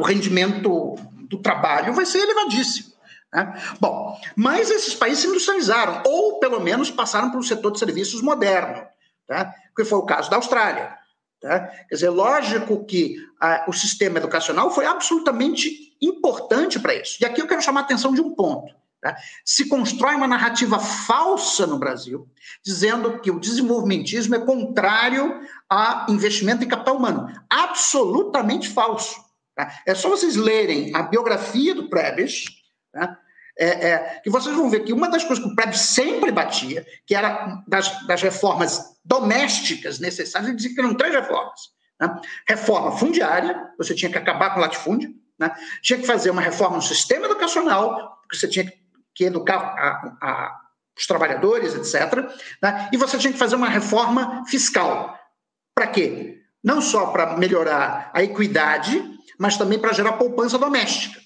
o 0.00 0.02
rendimento 0.02 0.96
do 1.28 1.38
trabalho 1.38 1.92
vai 1.92 2.06
ser 2.06 2.18
elevadíssimo. 2.18 2.92
Né? 3.32 3.62
Bom, 3.78 4.18
mas 4.34 4.70
esses 4.70 4.94
países 4.94 5.20
se 5.20 5.26
industrializaram, 5.28 6.02
ou 6.06 6.40
pelo 6.40 6.60
menos 6.60 6.90
passaram 6.90 7.30
para 7.30 7.38
um 7.38 7.42
setor 7.42 7.72
de 7.72 7.78
serviços 7.78 8.22
moderno, 8.22 8.86
tá? 9.26 9.52
que 9.76 9.84
foi 9.84 9.98
o 9.98 10.06
caso 10.06 10.30
da 10.30 10.36
Austrália. 10.36 10.96
Tá? 11.40 11.60
Quer 11.60 11.94
dizer, 11.94 12.08
lógico 12.08 12.84
que 12.84 13.16
ah, 13.40 13.64
o 13.68 13.72
sistema 13.72 14.18
educacional 14.18 14.70
foi 14.70 14.86
absolutamente 14.86 15.96
importante 16.00 16.80
para 16.80 16.94
isso. 16.94 17.18
E 17.20 17.24
aqui 17.24 17.40
eu 17.40 17.46
quero 17.46 17.62
chamar 17.62 17.80
a 17.80 17.84
atenção 17.84 18.12
de 18.12 18.20
um 18.20 18.34
ponto. 18.34 18.74
Tá? 19.00 19.16
Se 19.44 19.68
constrói 19.68 20.16
uma 20.16 20.26
narrativa 20.26 20.78
falsa 20.78 21.66
no 21.66 21.78
Brasil, 21.78 22.28
dizendo 22.64 23.20
que 23.20 23.30
o 23.30 23.38
desenvolvimentismo 23.38 24.34
é 24.34 24.40
contrário 24.40 25.40
a 25.70 26.06
investimento 26.08 26.64
em 26.64 26.68
capital 26.68 26.96
humano. 26.96 27.28
Absolutamente 27.48 28.68
falso. 28.68 29.20
Tá? 29.54 29.72
É 29.86 29.94
só 29.94 30.08
vocês 30.08 30.34
lerem 30.36 30.94
a 30.94 31.02
biografia 31.02 31.74
do 31.74 31.88
Prebes, 31.88 32.46
tá? 32.92 33.18
é, 33.58 33.88
é, 33.88 34.20
que 34.22 34.30
vocês 34.30 34.54
vão 34.54 34.70
ver 34.70 34.84
que 34.84 34.92
uma 34.92 35.10
das 35.10 35.24
coisas 35.24 35.44
que 35.44 35.50
o 35.50 35.56
Prebes 35.56 35.80
sempre 35.80 36.30
batia, 36.30 36.86
que 37.04 37.14
era 37.14 37.62
das, 37.66 38.06
das 38.06 38.22
reformas 38.22 38.96
domésticas 39.04 39.98
necessárias, 39.98 40.48
ele 40.48 40.56
dizia 40.56 40.74
que 40.74 40.80
eram 40.80 40.94
três 40.94 41.12
reformas. 41.12 41.72
Né? 42.00 42.20
Reforma 42.48 42.92
fundiária, 42.92 43.70
você 43.76 43.94
tinha 43.94 44.10
que 44.10 44.18
acabar 44.18 44.50
com 44.50 44.60
o 44.60 44.62
latifúndio, 44.62 45.12
né? 45.36 45.50
tinha 45.82 45.98
que 45.98 46.06
fazer 46.06 46.30
uma 46.30 46.40
reforma 46.40 46.76
no 46.76 46.82
sistema 46.82 47.26
educacional, 47.26 48.20
porque 48.22 48.36
você 48.36 48.46
tinha 48.46 48.64
que 48.64 48.77
que 49.18 49.24
educar 49.24 49.56
a, 49.56 50.16
a, 50.22 50.60
os 50.96 51.04
trabalhadores, 51.04 51.74
etc. 51.74 52.24
Né? 52.62 52.88
E 52.92 52.96
você 52.96 53.18
tinha 53.18 53.32
que 53.32 53.38
fazer 53.38 53.56
uma 53.56 53.68
reforma 53.68 54.44
fiscal. 54.46 55.18
Para 55.74 55.88
quê? 55.88 56.38
Não 56.62 56.80
só 56.80 57.06
para 57.06 57.36
melhorar 57.36 58.12
a 58.14 58.22
equidade, 58.22 59.04
mas 59.36 59.56
também 59.56 59.76
para 59.76 59.92
gerar 59.92 60.12
poupança 60.12 60.56
doméstica. 60.56 61.20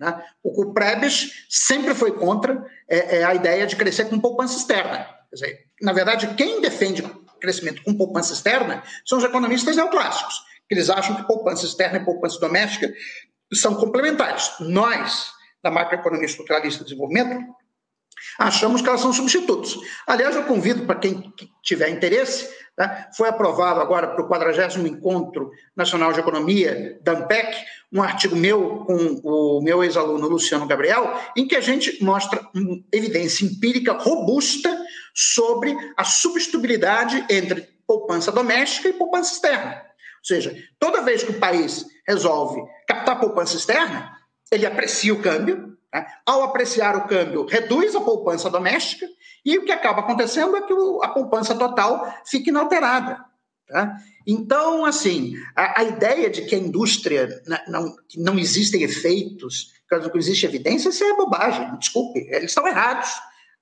Né? 0.00 0.24
O 0.42 0.72
Prebes 0.72 1.46
sempre 1.50 1.94
foi 1.94 2.12
contra 2.12 2.66
é, 2.88 3.18
é, 3.18 3.24
a 3.24 3.34
ideia 3.34 3.66
de 3.66 3.76
crescer 3.76 4.06
com 4.06 4.18
poupança 4.18 4.56
externa. 4.56 5.06
Dizer, 5.30 5.66
na 5.82 5.92
verdade, 5.92 6.34
quem 6.34 6.62
defende 6.62 7.02
crescimento 7.40 7.82
com 7.82 7.94
poupança 7.94 8.32
externa 8.32 8.82
são 9.04 9.18
os 9.18 9.24
economistas 9.24 9.76
neoclássicos. 9.76 10.42
Eles 10.70 10.88
acham 10.88 11.14
que 11.14 11.26
poupança 11.26 11.66
externa 11.66 11.98
e 11.98 12.04
poupança 12.04 12.40
doméstica 12.40 12.90
são 13.52 13.74
complementares. 13.74 14.50
Nós, 14.60 15.33
da 15.64 15.70
macroeconomia 15.70 16.26
estruturalista 16.26 16.84
de 16.84 16.90
desenvolvimento, 16.90 17.42
achamos 18.38 18.80
que 18.80 18.88
elas 18.88 19.00
são 19.00 19.12
substitutos. 19.12 19.76
Aliás, 20.06 20.36
eu 20.36 20.44
convido 20.44 20.86
para 20.86 21.00
quem 21.00 21.32
tiver 21.62 21.88
interesse 21.88 22.48
Tá? 22.76 23.08
Foi 23.16 23.28
aprovado 23.28 23.80
agora 23.80 24.08
para 24.08 24.24
o 24.24 24.26
40 24.26 24.80
Encontro 24.80 25.52
Nacional 25.76 26.12
de 26.12 26.18
Economia, 26.18 26.98
da 27.02 27.12
ANPEC, 27.12 27.56
um 27.92 28.02
artigo 28.02 28.34
meu 28.34 28.84
com 28.84 29.20
o 29.22 29.62
meu 29.62 29.84
ex-aluno 29.84 30.26
Luciano 30.26 30.66
Gabriel, 30.66 31.16
em 31.36 31.46
que 31.46 31.54
a 31.54 31.60
gente 31.60 32.02
mostra 32.02 32.40
evidência 32.92 33.44
empírica 33.44 33.92
robusta 33.92 34.76
sobre 35.14 35.76
a 35.96 36.02
substituibilidade 36.02 37.24
entre 37.30 37.68
poupança 37.86 38.32
doméstica 38.32 38.88
e 38.88 38.94
poupança 38.94 39.34
externa. 39.34 39.80
Ou 40.18 40.24
seja, 40.24 40.56
toda 40.80 41.02
vez 41.02 41.22
que 41.22 41.30
o 41.30 41.38
país 41.38 41.86
resolve 42.08 42.60
captar 42.88 43.20
poupança 43.20 43.56
externa, 43.56 44.13
ele 44.54 44.66
aprecia 44.66 45.12
o 45.12 45.20
câmbio, 45.20 45.76
né? 45.92 46.06
ao 46.26 46.42
apreciar 46.42 46.96
o 46.96 47.06
câmbio, 47.06 47.46
reduz 47.46 47.94
a 47.94 48.00
poupança 48.00 48.50
doméstica 48.50 49.06
e 49.44 49.58
o 49.58 49.64
que 49.64 49.72
acaba 49.72 50.00
acontecendo 50.00 50.56
é 50.56 50.62
que 50.62 50.72
a 51.02 51.08
poupança 51.08 51.54
total 51.54 52.12
fica 52.24 52.50
inalterada. 52.50 53.24
Tá? 53.68 53.96
Então, 54.26 54.84
assim, 54.84 55.34
a, 55.54 55.80
a, 55.80 55.84
ideia 55.84 56.30
de 56.30 56.42
que 56.42 56.54
a 56.54 56.58
indústria 56.58 57.28
não, 57.68 57.94
não 58.16 58.38
existem 58.38 58.82
efeitos, 58.82 59.72
que 59.88 59.96
não 59.96 60.10
existe 60.16 60.46
evidência, 60.46 60.88
isso 60.88 61.04
é 61.04 61.16
bobagem, 61.16 61.76
desculpe, 61.78 62.20
eles 62.30 62.50
estão 62.50 62.66
errados. 62.66 63.10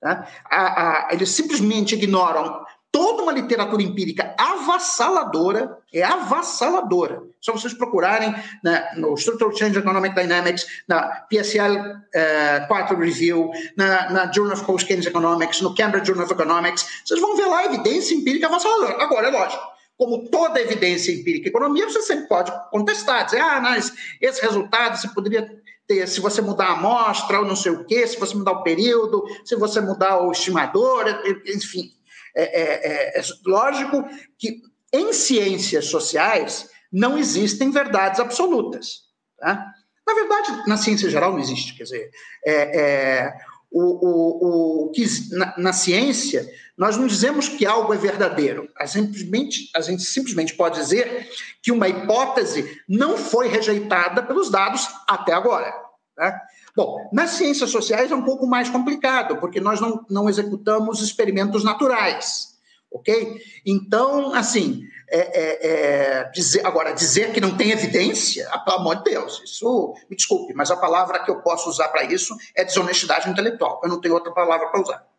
Tá? 0.01 0.27
A, 0.49 1.07
a, 1.07 1.13
eles 1.13 1.29
simplesmente 1.29 1.95
ignoram 1.95 2.65
toda 2.93 3.23
uma 3.23 3.31
literatura 3.31 3.81
empírica 3.81 4.35
avassaladora, 4.37 5.79
é 5.91 6.03
avassaladora. 6.03 7.23
Só 7.41 7.51
vocês 7.51 7.73
procurarem 7.73 8.33
né, 8.63 8.87
no 8.95 9.15
Structural 9.15 9.57
Change 9.57 9.79
Economic 9.79 10.13
Dynamics, 10.13 10.67
na 10.87 11.01
PSL 11.27 11.75
uh, 11.75 12.01
eh, 12.13 12.65
Quarter 12.67 12.95
Review, 12.95 13.49
na, 13.75 14.11
na 14.11 14.31
Journal 14.31 14.53
of 14.53 14.63
Post-Keynes 14.63 15.07
Economics, 15.07 15.59
no 15.61 15.73
Cambridge 15.73 16.05
Journal 16.05 16.25
of 16.25 16.33
Economics, 16.33 16.85
vocês 17.03 17.19
vão 17.19 17.35
ver 17.35 17.47
lá 17.47 17.65
evidência 17.65 18.13
empírica 18.13 18.45
avassaladora. 18.45 19.03
Agora, 19.03 19.27
é 19.27 19.31
lógico, 19.31 19.63
como 19.97 20.29
toda 20.29 20.61
evidência 20.61 21.11
empírica 21.11 21.47
em 21.47 21.49
economia, 21.49 21.89
você 21.89 22.03
sempre 22.03 22.27
pode 22.27 22.51
contestar, 22.69 23.25
dizer, 23.25 23.41
ah, 23.41 23.59
mas 23.59 23.91
esse 24.21 24.39
resultado 24.39 24.97
você 24.97 25.07
poderia 25.07 25.49
ter, 25.87 26.07
se 26.07 26.19
você 26.19 26.43
mudar 26.43 26.67
a 26.67 26.73
amostra 26.73 27.39
ou 27.39 27.45
não 27.45 27.55
sei 27.55 27.71
o 27.71 27.85
quê, 27.85 28.05
se 28.05 28.19
você 28.19 28.35
mudar 28.35 28.51
o 28.51 28.63
período, 28.63 29.25
se 29.43 29.55
você 29.55 29.81
mudar 29.81 30.19
o 30.19 30.31
estimador, 30.31 31.05
enfim. 31.47 31.91
É, 32.35 32.43
é, 32.43 33.17
é, 33.17 33.19
é 33.19 33.23
lógico 33.45 34.03
que 34.37 34.61
em 34.91 35.11
ciências 35.13 35.85
sociais 35.85 36.69
não 36.91 37.17
existem 37.17 37.71
verdades 37.71 38.19
absolutas. 38.19 39.01
Tá? 39.39 39.65
Na 40.05 40.13
verdade, 40.13 40.67
na 40.67 40.77
ciência 40.77 41.09
geral 41.09 41.31
não 41.31 41.39
existe. 41.39 41.75
Quer 41.75 41.83
dizer, 41.83 42.11
é, 42.45 42.53
é, 42.53 43.33
o, 43.71 43.81
o, 43.81 44.85
o, 44.85 44.91
que, 44.91 45.03
na, 45.31 45.53
na, 45.57 45.73
ciência, 45.73 46.47
nós 46.77 46.95
não 46.95 47.07
dizemos 47.07 47.49
que 47.49 47.65
algo 47.65 47.93
é 47.93 47.97
verdadeiro. 47.97 48.69
A, 48.77 48.85
simplesmente, 48.85 49.71
a 49.75 49.81
gente 49.81 50.03
simplesmente 50.03 50.53
pode 50.53 50.79
dizer 50.79 51.27
que 51.61 51.71
uma 51.71 51.87
hipótese 51.87 52.79
não 52.87 53.17
foi 53.17 53.47
rejeitada 53.47 54.21
pelos 54.21 54.51
dados 54.51 54.87
até 55.07 55.33
agora. 55.33 55.73
Tá? 56.15 56.39
Bom, 56.75 57.09
nas 57.13 57.31
ciências 57.31 57.69
sociais 57.69 58.11
é 58.11 58.15
um 58.15 58.23
pouco 58.23 58.47
mais 58.47 58.69
complicado, 58.69 59.37
porque 59.37 59.59
nós 59.59 59.79
não, 59.79 60.03
não 60.09 60.27
executamos 60.27 61.01
experimentos 61.01 61.63
naturais, 61.63 62.55
ok? 62.91 63.39
Então, 63.63 64.33
assim, 64.33 64.81
é, 65.09 65.19
é, 65.19 65.67
é, 65.67 66.23
dizer, 66.31 66.65
agora, 66.65 66.91
dizer 66.91 67.31
que 67.31 67.39
não 67.39 67.55
tem 67.55 67.69
evidência, 67.69 68.49
ah, 68.51 68.57
pelo 68.57 68.77
amor 68.77 68.95
de 68.97 69.11
Deus, 69.11 69.39
isso, 69.43 69.93
me 70.09 70.15
desculpe, 70.15 70.53
mas 70.55 70.71
a 70.71 70.75
palavra 70.75 71.23
que 71.23 71.29
eu 71.29 71.41
posso 71.41 71.69
usar 71.69 71.89
para 71.89 72.05
isso 72.05 72.35
é 72.55 72.63
desonestidade 72.63 73.29
intelectual. 73.29 73.79
Eu 73.83 73.89
não 73.89 74.01
tenho 74.01 74.15
outra 74.15 74.33
palavra 74.33 74.67
para 74.69 74.81
usar. 74.81 75.12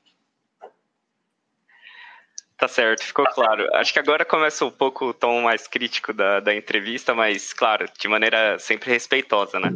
Tá 2.65 2.69
certo, 2.69 3.05
ficou 3.05 3.27
claro. 3.27 3.69
Acho 3.75 3.93
que 3.93 3.99
agora 3.99 4.25
começa 4.25 4.65
um 4.65 4.71
pouco 4.71 5.09
o 5.09 5.13
tom 5.13 5.43
mais 5.43 5.69
crítico 5.69 6.15
da, 6.15 6.41
da 6.41 6.57
entrevista, 6.57 7.15
mas, 7.15 7.53
claro, 7.53 7.85
de 8.01 8.09
maneira 8.09 8.59
sempre 8.59 8.91
respeitosa, 8.91 9.61
né? 9.61 9.69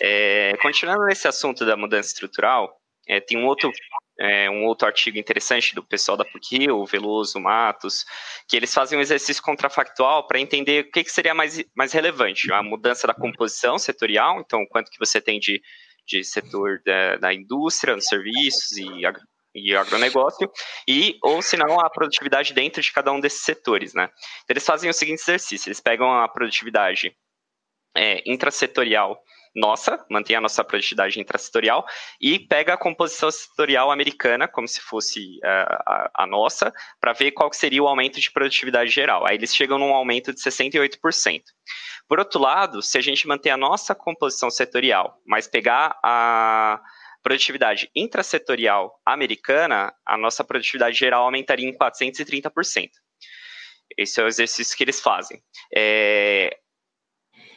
É, 0.00 0.56
continuando 0.62 1.04
nesse 1.04 1.28
assunto 1.28 1.66
da 1.66 1.76
mudança 1.76 2.08
estrutural, 2.08 2.80
é, 3.06 3.20
tem 3.20 3.36
um 3.36 3.44
outro, 3.44 3.70
é, 4.18 4.48
um 4.48 4.64
outro 4.64 4.86
artigo 4.86 5.18
interessante 5.18 5.74
do 5.74 5.84
pessoal 5.84 6.16
da 6.16 6.24
PUC, 6.24 6.70
o 6.70 6.86
Veloso, 6.86 7.38
Matos, 7.38 8.06
que 8.48 8.56
eles 8.56 8.72
fazem 8.72 8.98
um 8.98 9.02
exercício 9.02 9.42
contrafactual 9.42 10.26
para 10.26 10.40
entender 10.40 10.86
o 10.86 10.90
que, 10.90 11.04
que 11.04 11.12
seria 11.12 11.34
mais, 11.34 11.62
mais 11.76 11.92
relevante, 11.92 12.50
a 12.50 12.62
mudança 12.62 13.06
da 13.06 13.12
composição 13.12 13.76
setorial, 13.78 14.40
então 14.40 14.64
quanto 14.70 14.90
que 14.90 14.98
você 14.98 15.20
tem 15.20 15.38
de, 15.38 15.60
de 16.06 16.24
setor 16.24 16.80
da, 16.86 17.16
da 17.16 17.34
indústria, 17.34 17.94
nos 17.94 18.06
serviços 18.06 18.78
e 18.78 19.04
e 19.54 19.74
agronegócio, 19.76 20.50
e 20.88 21.18
ou 21.22 21.40
se 21.40 21.56
não 21.56 21.80
a 21.80 21.90
produtividade 21.90 22.52
dentro 22.52 22.82
de 22.82 22.92
cada 22.92 23.12
um 23.12 23.20
desses 23.20 23.42
setores, 23.44 23.94
né? 23.94 24.04
Então, 24.42 24.54
eles 24.54 24.66
fazem 24.66 24.90
o 24.90 24.94
seguinte 24.94 25.20
exercício: 25.20 25.68
eles 25.68 25.80
pegam 25.80 26.12
a 26.12 26.28
produtividade 26.28 27.14
é, 27.96 28.22
intrasetorial 28.26 29.18
nossa, 29.54 30.04
mantém 30.10 30.34
a 30.34 30.40
nossa 30.40 30.64
produtividade 30.64 31.20
intrasetorial, 31.20 31.86
e 32.20 32.38
pega 32.38 32.74
a 32.74 32.76
composição 32.76 33.30
setorial 33.30 33.90
americana, 33.90 34.48
como 34.48 34.66
se 34.66 34.80
fosse 34.80 35.38
uh, 35.38 35.74
a, 35.86 36.10
a, 36.14 36.26
nossa, 36.26 36.72
para 37.00 37.12
ver 37.12 37.30
qual 37.30 37.52
seria 37.52 37.82
o 37.82 37.86
aumento 37.86 38.20
de 38.20 38.32
produtividade 38.32 38.90
geral. 38.90 39.24
Aí 39.26 39.36
eles 39.36 39.54
chegam 39.54 39.78
num 39.78 39.94
aumento 39.94 40.32
de 40.32 40.40
68%. 40.40 41.42
Por 42.08 42.18
outro 42.18 42.40
lado, 42.40 42.82
se 42.82 42.98
a 42.98 43.00
gente 43.00 43.26
manter 43.28 43.50
a 43.50 43.56
nossa 43.56 43.94
composição 43.94 44.50
setorial, 44.50 45.20
mas 45.24 45.46
pegar 45.46 45.98
a 46.02 46.80
produtividade 47.24 47.90
intrasetorial 47.96 48.92
americana, 49.04 49.92
a 50.06 50.16
nossa 50.16 50.44
produtividade 50.44 50.96
geral 50.96 51.24
aumentaria 51.24 51.66
em 51.66 51.76
430%. 51.76 52.90
Esse 53.96 54.20
é 54.20 54.24
o 54.24 54.28
exercício 54.28 54.76
que 54.76 54.84
eles 54.84 55.00
fazem. 55.00 55.42
É... 55.74 56.56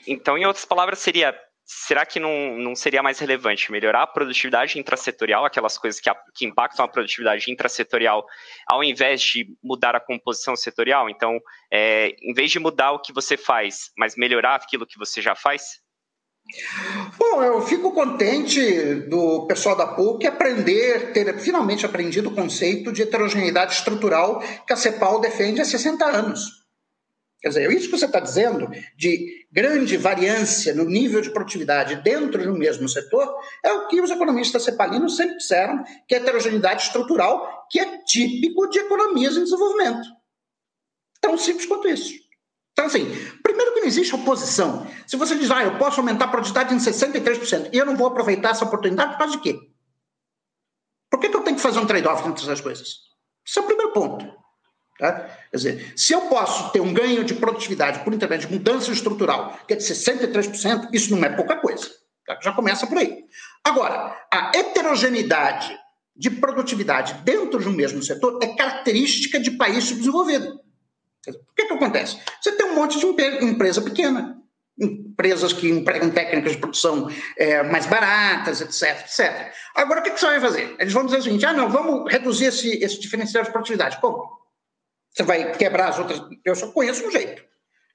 Então, 0.07 0.37
em 0.37 0.45
outras 0.45 0.65
palavras, 0.65 0.99
seria 0.99 1.37
será 1.69 2.05
que 2.05 2.17
não, 2.17 2.57
não 2.57 2.73
seria 2.73 3.03
mais 3.03 3.19
relevante 3.19 3.69
melhorar 3.73 4.03
a 4.03 4.07
produtividade 4.07 4.79
intrasetorial, 4.79 5.43
aquelas 5.43 5.77
coisas 5.77 5.99
que, 5.99 6.09
a, 6.09 6.15
que, 6.33 6.45
impactam 6.45 6.85
a 6.85 6.87
produtividade 6.87 7.51
intrasetorial, 7.51 8.25
ao 8.71 8.81
invés 8.81 9.21
de 9.21 9.45
mudar 9.61 9.93
a 9.93 9.99
composição 9.99 10.55
setorial? 10.55 11.09
Então, 11.09 11.37
é, 11.69 12.15
em 12.21 12.33
vez 12.33 12.51
de 12.51 12.59
mudar 12.59 12.91
o 12.91 13.01
que 13.01 13.11
você 13.11 13.35
faz, 13.35 13.91
mas 13.97 14.15
melhorar 14.15 14.55
aquilo 14.55 14.87
que 14.87 14.97
você 14.97 15.21
já 15.21 15.35
faz? 15.35 15.81
Bom, 17.17 17.43
eu 17.43 17.61
fico 17.61 17.91
contente 17.91 18.95
do 19.09 19.45
pessoal 19.47 19.75
da 19.75 19.87
PUC 19.87 20.25
aprender, 20.25 21.11
ter 21.11 21.37
finalmente 21.39 21.85
aprendido 21.85 22.29
o 22.29 22.35
conceito 22.35 22.91
de 22.91 23.01
heterogeneidade 23.01 23.73
estrutural 23.73 24.39
que 24.65 24.73
a 24.73 24.77
CEPAL 24.77 25.19
defende 25.19 25.61
há 25.61 25.65
60 25.65 26.05
anos. 26.05 26.57
Quer 27.39 27.49
dizer, 27.49 27.71
isso 27.71 27.85
que 27.89 27.97
você 27.97 28.05
está 28.05 28.19
dizendo, 28.19 28.67
de 28.97 29.45
grande 29.51 29.95
variância 29.95 30.73
no 30.73 30.85
nível 30.85 31.21
de 31.21 31.29
produtividade 31.29 32.01
dentro 32.01 32.41
de 32.41 32.49
um 32.49 32.57
mesmo 32.57 32.89
setor, 32.89 33.31
é 33.63 33.71
o 33.73 33.87
que 33.87 34.01
os 34.01 34.09
economistas 34.09 34.63
cepalinos 34.63 35.15
sempre 35.15 35.37
disseram, 35.37 35.83
que 36.07 36.15
é 36.15 36.17
heterogeneidade 36.17 36.83
estrutural, 36.83 37.67
que 37.69 37.79
é 37.79 37.99
típico 38.05 38.67
de 38.69 38.79
economias 38.79 39.37
em 39.37 39.43
desenvolvimento. 39.43 40.07
Tão 41.21 41.37
simples 41.37 41.67
quanto 41.67 41.87
isso. 41.87 42.26
Então, 42.77 42.85
assim, 42.85 43.05
primeiro 43.41 43.73
que 43.73 43.79
não 43.79 43.87
existe 43.87 44.13
oposição. 44.13 44.85
Se 45.07 45.17
você 45.17 45.35
diz, 45.35 45.49
ah, 45.49 45.63
eu 45.63 45.79
posso 45.79 45.99
aumentar 45.99 46.25
a 46.25 46.27
produtividade 46.27 46.75
em 46.75 46.77
63%, 46.77 47.71
e 47.73 47.77
eu 47.77 47.87
não 47.87 47.97
vou 47.97 48.05
aproveitar 48.05 48.51
essa 48.51 48.65
oportunidade, 48.65 49.13
por 49.13 49.17
causa 49.17 49.33
de 49.33 49.41
quê? 49.41 49.59
Por 51.09 51.19
que, 51.19 51.29
que 51.29 51.35
eu 51.35 51.41
tenho 51.41 51.55
que 51.55 51.61
fazer 51.61 51.79
um 51.79 51.87
trade-off 51.87 52.27
entre 52.27 52.43
essas 52.43 52.61
coisas? 52.61 52.87
Esse 53.43 53.57
é 53.57 53.61
o 53.63 53.65
primeiro 53.65 53.93
ponto. 53.93 54.31
Tá? 54.99 55.11
Quer 55.49 55.57
dizer, 55.57 55.93
se 55.95 56.13
eu 56.13 56.21
posso 56.21 56.71
ter 56.71 56.79
um 56.79 56.93
ganho 56.93 57.23
de 57.23 57.33
produtividade 57.33 58.03
por 58.03 58.13
intermédio 58.13 58.47
de 58.47 58.53
mudança 58.53 58.91
estrutural, 58.91 59.57
que 59.67 59.73
é 59.73 59.77
de 59.77 59.83
63%, 59.83 60.89
isso 60.93 61.15
não 61.15 61.25
é 61.25 61.29
pouca 61.29 61.55
coisa. 61.55 61.89
Tá? 62.27 62.37
Já 62.43 62.51
começa 62.51 62.85
por 62.85 62.99
aí. 62.99 63.25
Agora, 63.63 64.15
a 64.31 64.51
heterogeneidade 64.55 65.75
de 66.15 66.29
produtividade 66.29 67.15
dentro 67.23 67.59
de 67.59 67.67
um 67.67 67.73
mesmo 67.73 68.03
setor 68.03 68.37
é 68.43 68.55
característica 68.55 69.39
de 69.39 69.51
país 69.51 69.85
subdesenvolvido. 69.85 70.66
O 71.27 71.55
que, 71.55 71.65
que 71.65 71.73
acontece? 71.73 72.17
Você 72.41 72.51
tem 72.53 72.65
um 72.67 72.75
monte 72.75 72.99
de 72.99 73.05
empresa 73.45 73.81
pequena, 73.81 74.37
empresas 74.79 75.51
que 75.51 75.67
empregam 75.69 76.09
técnicas 76.09 76.53
de 76.53 76.59
produção 76.59 77.09
é, 77.37 77.63
mais 77.63 77.85
baratas, 77.85 78.61
etc, 78.61 79.01
etc. 79.01 79.51
Agora, 79.75 79.99
o 79.99 80.03
que, 80.03 80.11
que 80.11 80.19
você 80.19 80.27
vai 80.27 80.39
fazer? 80.39 80.75
Eles 80.79 80.93
vão 80.93 81.05
dizer 81.05 81.17
o 81.17 81.23
seguinte, 81.23 81.45
ah, 81.45 81.53
não, 81.53 81.69
vamos 81.69 82.11
reduzir 82.11 82.45
esse, 82.45 82.69
esse 82.83 82.99
diferencial 82.99 83.43
de 83.43 83.51
produtividade. 83.51 83.99
Como? 83.99 84.37
Você 85.11 85.23
vai 85.23 85.51
quebrar 85.53 85.89
as 85.89 85.99
outras... 85.99 86.21
Eu 86.45 86.55
só 86.55 86.71
conheço 86.71 87.05
um 87.05 87.11
jeito. 87.11 87.43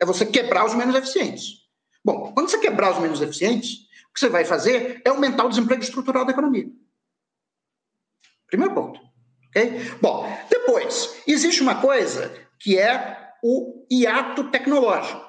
É 0.01 0.05
você 0.05 0.27
quebrar 0.27 0.67
os 0.67 0.75
menos 0.75 0.97
eficientes. 0.97 1.63
Bom, 2.05 2.33
quando 2.35 2.51
você 2.51 2.59
quebrar 2.59 2.93
os 2.93 2.99
menos 2.99 3.21
eficientes, 3.21 3.75
o 4.11 4.13
que 4.13 4.21
você 4.21 4.29
vai 4.29 4.45
fazer 4.45 5.01
é 5.05 5.09
aumentar 5.09 5.45
o 5.45 5.49
desemprego 5.49 5.83
estrutural 5.83 6.25
da 6.25 6.33
economia. 6.33 6.67
Primeiro 8.49 8.75
ponto. 8.75 9.01
Okay? 9.51 9.79
Bom, 10.01 10.29
depois, 10.51 11.23
existe 11.27 11.63
uma 11.63 11.81
coisa 11.81 12.35
que 12.59 12.77
é 12.77 13.22
o 13.43 13.85
hiato 13.91 14.45
tecnológico. 14.45 15.21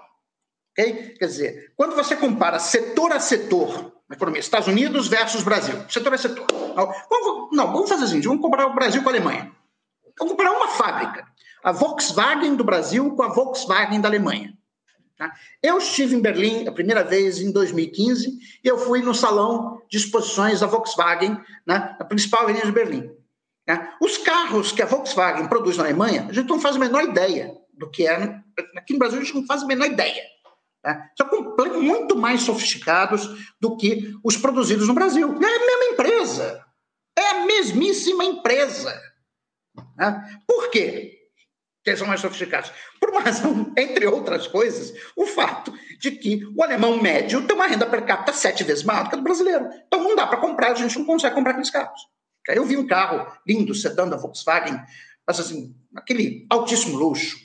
Okay? 0.72 1.16
Quer 1.18 1.26
dizer, 1.26 1.74
quando 1.76 1.96
você 1.96 2.16
compara 2.16 2.60
setor 2.60 3.12
a 3.12 3.20
setor 3.20 3.94
na 4.08 4.16
economia, 4.16 4.40
Estados 4.40 4.68
Unidos 4.68 5.08
versus 5.08 5.44
Brasil, 5.44 5.76
setor 5.90 6.14
a 6.14 6.18
setor. 6.18 6.46
Não, 6.76 6.94
vamos, 7.10 7.50
vamos 7.52 7.90
fazer 7.90 8.06
assim, 8.06 8.22
vamos 8.22 8.42
comparar 8.42 8.68
o 8.68 8.76
Brasil 8.76 9.02
com 9.02 9.10
a 9.10 9.12
Alemanha. 9.12 9.52
vou 10.20 10.30
comparar 10.30 10.52
uma 10.52 10.68
fábrica, 10.68 11.26
a 11.64 11.72
Volkswagen 11.72 12.56
do 12.56 12.64
Brasil 12.64 13.16
com 13.16 13.24
a 13.24 13.30
Volkswagen 13.30 14.00
da 14.00 14.10
Alemanha. 14.10 14.54
Tá? 15.18 15.32
Eu 15.62 15.78
estive 15.78 16.16
em 16.16 16.22
Berlim 16.22 16.68
a 16.68 16.72
primeira 16.72 17.04
vez 17.04 17.40
em 17.40 17.52
2015 17.52 18.40
e 18.64 18.68
eu 18.68 18.78
fui 18.78 19.02
no 19.02 19.14
salão 19.14 19.82
de 19.90 19.98
exposições 19.98 20.60
da 20.60 20.68
Volkswagen, 20.68 21.40
né, 21.66 21.96
na 21.98 22.06
principal 22.06 22.44
avenida 22.44 22.66
de 22.66 22.72
Berlim. 22.72 23.12
Tá? 23.66 23.96
Os 24.02 24.18
carros 24.18 24.72
que 24.72 24.82
a 24.82 24.86
Volkswagen 24.86 25.48
produz 25.48 25.78
na 25.78 25.84
Alemanha, 25.84 26.28
a 26.30 26.34
gente 26.34 26.50
não 26.50 26.60
faz 26.60 26.76
a 26.76 26.80
menor 26.80 27.04
ideia 27.04 27.63
do 27.74 27.90
que 27.90 28.08
é. 28.08 28.42
Aqui 28.78 28.94
no 28.94 29.00
Brasil 29.00 29.20
a 29.20 29.24
gente 29.24 29.36
não 29.36 29.46
faz 29.46 29.64
a 29.64 29.66
menor 29.66 29.88
ideia. 29.88 30.24
Tá? 30.82 31.10
São 31.18 31.82
muito 31.82 32.16
mais 32.16 32.42
sofisticados 32.42 33.28
do 33.60 33.78
que 33.78 34.14
os 34.24 34.38
produzidos 34.38 34.88
no 34.88 34.94
Brasil. 34.94 35.28
É 35.28 35.56
a 35.56 35.66
mesma 35.66 35.86
empresa. 35.94 36.66
É 37.18 37.30
a 37.30 37.46
mesmíssima 37.46 38.24
empresa. 38.24 39.02
Né? 39.98 40.42
Por 40.48 40.70
quê? 40.70 41.24
que 41.84 41.96
são 41.98 42.08
mais 42.08 42.22
sofisticados. 42.22 42.72
Por 43.00 43.10
uma 43.10 43.20
razão, 43.20 43.72
entre 43.78 44.08
outras 44.08 44.48
coisas, 44.48 44.94
o 45.16 45.26
fato 45.26 45.74
de 46.00 46.12
que 46.12 46.46
o 46.56 46.64
alemão 46.64 47.02
médio 47.02 47.46
tem 47.46 47.56
uma 47.56 47.68
renda 47.68 47.86
per 47.86 48.06
capita 48.06 48.32
sete 48.32 48.64
vezes 48.64 48.84
maior 48.84 49.04
do 49.04 49.10
que 49.10 49.16
a 49.16 49.18
do 49.18 49.24
brasileiro. 49.24 49.70
Então 49.86 50.02
não 50.02 50.16
dá 50.16 50.26
para 50.26 50.40
comprar, 50.40 50.72
a 50.72 50.76
gente 50.76 50.98
não 50.98 51.06
consegue 51.06 51.36
comprar 51.36 51.52
aqueles 51.52 51.70
carros. 51.70 52.00
Eu 52.48 52.66
vi 52.66 52.78
um 52.78 52.88
carro 52.88 53.32
lindo, 53.48 53.76
sedã 53.76 54.08
da 54.08 54.18
Volkswagen, 54.18 54.80
mas 55.26 55.40
assim, 55.40 55.76
aquele 55.96 56.46
altíssimo 56.50 56.98
luxo, 56.98 57.38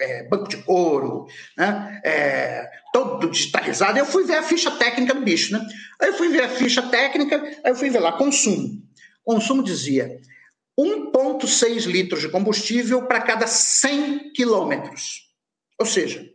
é, 0.00 0.22
banco 0.24 0.48
de 0.48 0.56
couro, 0.58 1.26
né? 1.56 2.00
É, 2.04 2.70
todo 2.92 3.30
digitalizado. 3.30 3.98
Eu 3.98 4.06
fui 4.06 4.24
ver 4.24 4.36
a 4.36 4.42
ficha 4.42 4.70
técnica 4.72 5.14
do 5.14 5.20
bicho, 5.20 5.52
né? 5.52 5.64
Aí 6.00 6.08
eu 6.08 6.14
fui 6.14 6.28
ver 6.28 6.44
a 6.44 6.48
ficha 6.48 6.82
técnica, 6.82 7.36
aí 7.36 7.70
eu 7.70 7.76
fui 7.76 7.90
ver 7.90 8.00
lá, 8.00 8.12
consumo. 8.12 8.82
Consumo 9.22 9.62
dizia 9.62 10.18
1,6 10.78 11.86
litros 11.86 12.20
de 12.20 12.28
combustível 12.28 13.06
para 13.06 13.20
cada 13.20 13.46
100 13.46 14.32
quilômetros. 14.32 15.28
Ou 15.78 15.86
seja, 15.86 16.26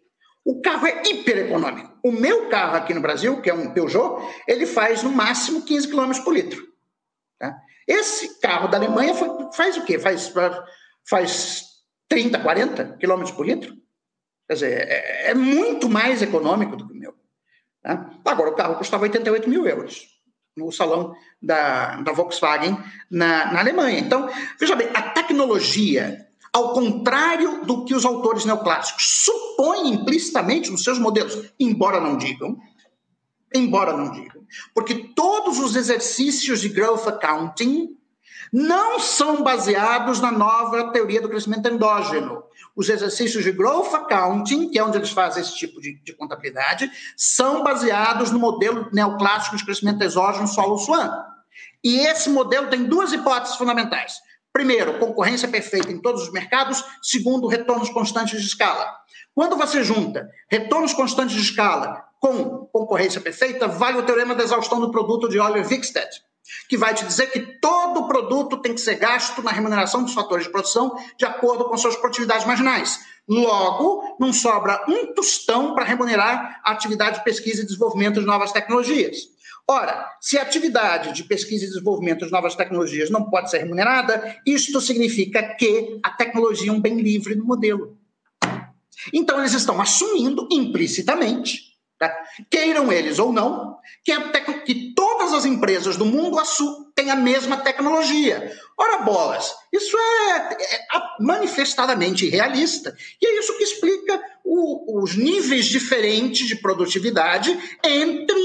o 0.43 0.61
carro 0.61 0.85
é 0.85 1.01
hiper 1.07 1.39
econômico. 1.39 1.97
O 2.03 2.11
meu 2.11 2.49
carro 2.49 2.77
aqui 2.77 2.93
no 2.93 3.01
Brasil, 3.01 3.41
que 3.41 3.49
é 3.49 3.53
um 3.53 3.73
Peugeot, 3.73 4.21
ele 4.47 4.67
faz 4.67 5.01
no 5.01 5.11
máximo 5.11 5.63
15 5.63 5.87
quilômetros 5.87 6.23
por 6.23 6.33
litro. 6.33 6.63
Tá? 7.39 7.57
Esse 7.87 8.39
carro 8.39 8.67
da 8.67 8.77
Alemanha 8.77 9.13
faz 9.53 9.77
o 9.77 9.83
quê? 9.85 9.97
Faz, 9.97 10.31
faz 11.07 11.74
30, 12.07 12.39
40 12.39 12.97
quilômetros 12.97 13.35
por 13.35 13.45
litro? 13.45 13.75
Quer 14.47 14.53
dizer, 14.53 14.87
é, 14.87 15.31
é, 15.31 15.33
muito 15.33 15.89
mais 15.89 16.21
econômico 16.21 16.75
do 16.75 16.87
que 16.87 16.93
o 16.93 16.97
meu. 16.97 17.15
Tá? 17.81 18.09
Agora, 18.25 18.51
o 18.51 18.55
carro 18.55 18.75
custava 18.75 19.03
88 19.03 19.49
mil 19.49 19.65
euros 19.65 20.15
no 20.55 20.71
salão 20.71 21.13
da, 21.41 22.01
da 22.01 22.11
Volkswagen 22.11 22.77
na, 23.09 23.51
na 23.51 23.59
Alemanha. 23.59 23.99
Então, 23.99 24.29
veja 24.59 24.75
bem, 24.75 24.87
a 24.93 25.01
tecnologia, 25.01 26.27
ao 26.53 26.73
contrário 26.73 27.65
do 27.65 27.83
que 27.83 27.93
os 27.93 28.05
autores 28.05 28.45
neoclássicos 28.45 29.23
supõem 29.25 29.89
implicitamente 29.89 30.71
nos 30.71 30.83
seus 30.83 30.97
modelos, 30.97 31.51
embora 31.59 31.99
não 31.99 32.17
digam, 32.17 32.57
embora 33.53 33.95
não 33.95 34.11
digam, 34.11 34.43
porque 34.73 35.09
todos 35.15 35.59
os 35.59 35.75
exercícios 35.75 36.61
de 36.61 36.69
growth 36.69 37.07
accounting 37.07 37.97
não 38.55 39.01
são 39.01 39.43
baseados 39.43 40.21
na 40.21 40.31
nova 40.31 40.89
teoria 40.93 41.19
do 41.19 41.27
crescimento 41.27 41.67
endógeno. 41.67 42.41
Os 42.73 42.87
exercícios 42.87 43.43
de 43.43 43.51
growth 43.51 43.93
accounting, 43.93 44.69
que 44.69 44.79
é 44.79 44.83
onde 44.83 44.97
eles 44.97 45.09
fazem 45.09 45.43
esse 45.43 45.57
tipo 45.57 45.81
de, 45.81 46.01
de 46.01 46.13
contabilidade, 46.13 46.89
são 47.17 47.65
baseados 47.65 48.31
no 48.31 48.39
modelo 48.39 48.87
neoclássico 48.93 49.57
de 49.57 49.65
crescimento 49.65 50.01
exógeno 50.01 50.47
Solo-Swan. 50.47 51.11
E 51.83 51.97
esse 51.97 52.29
modelo 52.29 52.69
tem 52.69 52.85
duas 52.85 53.11
hipóteses 53.11 53.57
fundamentais. 53.57 54.13
Primeiro, 54.53 54.99
concorrência 54.99 55.49
perfeita 55.49 55.91
em 55.91 55.99
todos 55.99 56.23
os 56.23 56.31
mercados. 56.31 56.81
Segundo, 57.01 57.47
retornos 57.47 57.89
constantes 57.89 58.39
de 58.39 58.47
escala. 58.47 58.89
Quando 59.33 59.57
você 59.57 59.83
junta 59.83 60.29
retornos 60.49 60.93
constantes 60.93 61.35
de 61.35 61.41
escala 61.41 62.05
com 62.21 62.69
concorrência 62.71 63.19
perfeita, 63.19 63.67
vale 63.67 63.97
o 63.97 64.03
teorema 64.03 64.33
da 64.33 64.45
exaustão 64.45 64.79
do 64.79 64.91
produto 64.91 65.27
de 65.27 65.35
Euler-Wickstead 65.35 66.07
que 66.69 66.77
vai 66.77 66.93
te 66.93 67.05
dizer 67.05 67.31
que 67.31 67.39
todo 67.59 68.07
produto 68.07 68.57
tem 68.57 68.73
que 68.73 68.81
ser 68.81 68.95
gasto 68.95 69.41
na 69.41 69.51
remuneração 69.51 70.03
dos 70.03 70.13
fatores 70.13 70.45
de 70.45 70.51
produção 70.51 70.95
de 71.17 71.25
acordo 71.25 71.65
com 71.65 71.77
suas 71.77 71.95
produtividades 71.95 72.45
marginais. 72.45 72.99
Logo, 73.27 74.17
não 74.19 74.31
sobra 74.31 74.83
um 74.87 75.13
tostão 75.13 75.73
para 75.73 75.83
remunerar 75.83 76.61
a 76.63 76.71
atividade 76.71 77.17
de 77.17 77.23
pesquisa 77.23 77.61
e 77.61 77.65
desenvolvimento 77.65 78.19
de 78.19 78.25
novas 78.25 78.51
tecnologias. 78.51 79.17
Ora, 79.67 80.07
se 80.21 80.37
a 80.37 80.43
atividade 80.43 81.11
de 81.11 81.23
pesquisa 81.23 81.65
e 81.65 81.67
desenvolvimento 81.67 82.25
de 82.25 82.31
novas 82.31 82.55
tecnologias 82.55 83.09
não 83.09 83.29
pode 83.29 83.49
ser 83.49 83.59
remunerada, 83.59 84.39
isto 84.45 84.79
significa 84.79 85.41
que 85.55 85.99
a 86.03 86.11
tecnologia 86.11 86.69
é 86.69 86.73
um 86.73 86.79
bem 86.79 87.01
livre 87.01 87.33
no 87.33 87.45
modelo. 87.45 87.97
Então, 89.11 89.39
eles 89.39 89.53
estão 89.53 89.81
assumindo 89.81 90.47
implicitamente 90.51 91.75
Tá? 91.97 92.13
Queiram 92.49 92.91
eles 92.91 93.19
ou 93.19 93.31
não, 93.31 93.77
que, 94.03 94.13
que, 94.65 94.84
todas 95.25 95.33
as 95.33 95.45
empresas 95.45 95.97
do 95.97 96.05
mundo 96.05 96.37
têm 96.93 97.09
a 97.09 97.15
mesma 97.15 97.57
tecnologia. 97.57 98.51
Ora, 98.77 98.99
bolas, 98.99 99.51
isso 99.73 99.97
é, 99.97 100.53
é 100.53 100.79
manifestadamente 101.19 102.29
realista. 102.29 102.95
E 103.19 103.25
é 103.25 103.39
isso 103.39 103.57
que 103.57 103.63
explica 103.63 104.21
o, 104.43 105.01
os 105.01 105.15
níveis 105.15 105.65
diferentes 105.65 106.47
de 106.47 106.57
produtividade 106.57 107.57
entre 107.83 108.37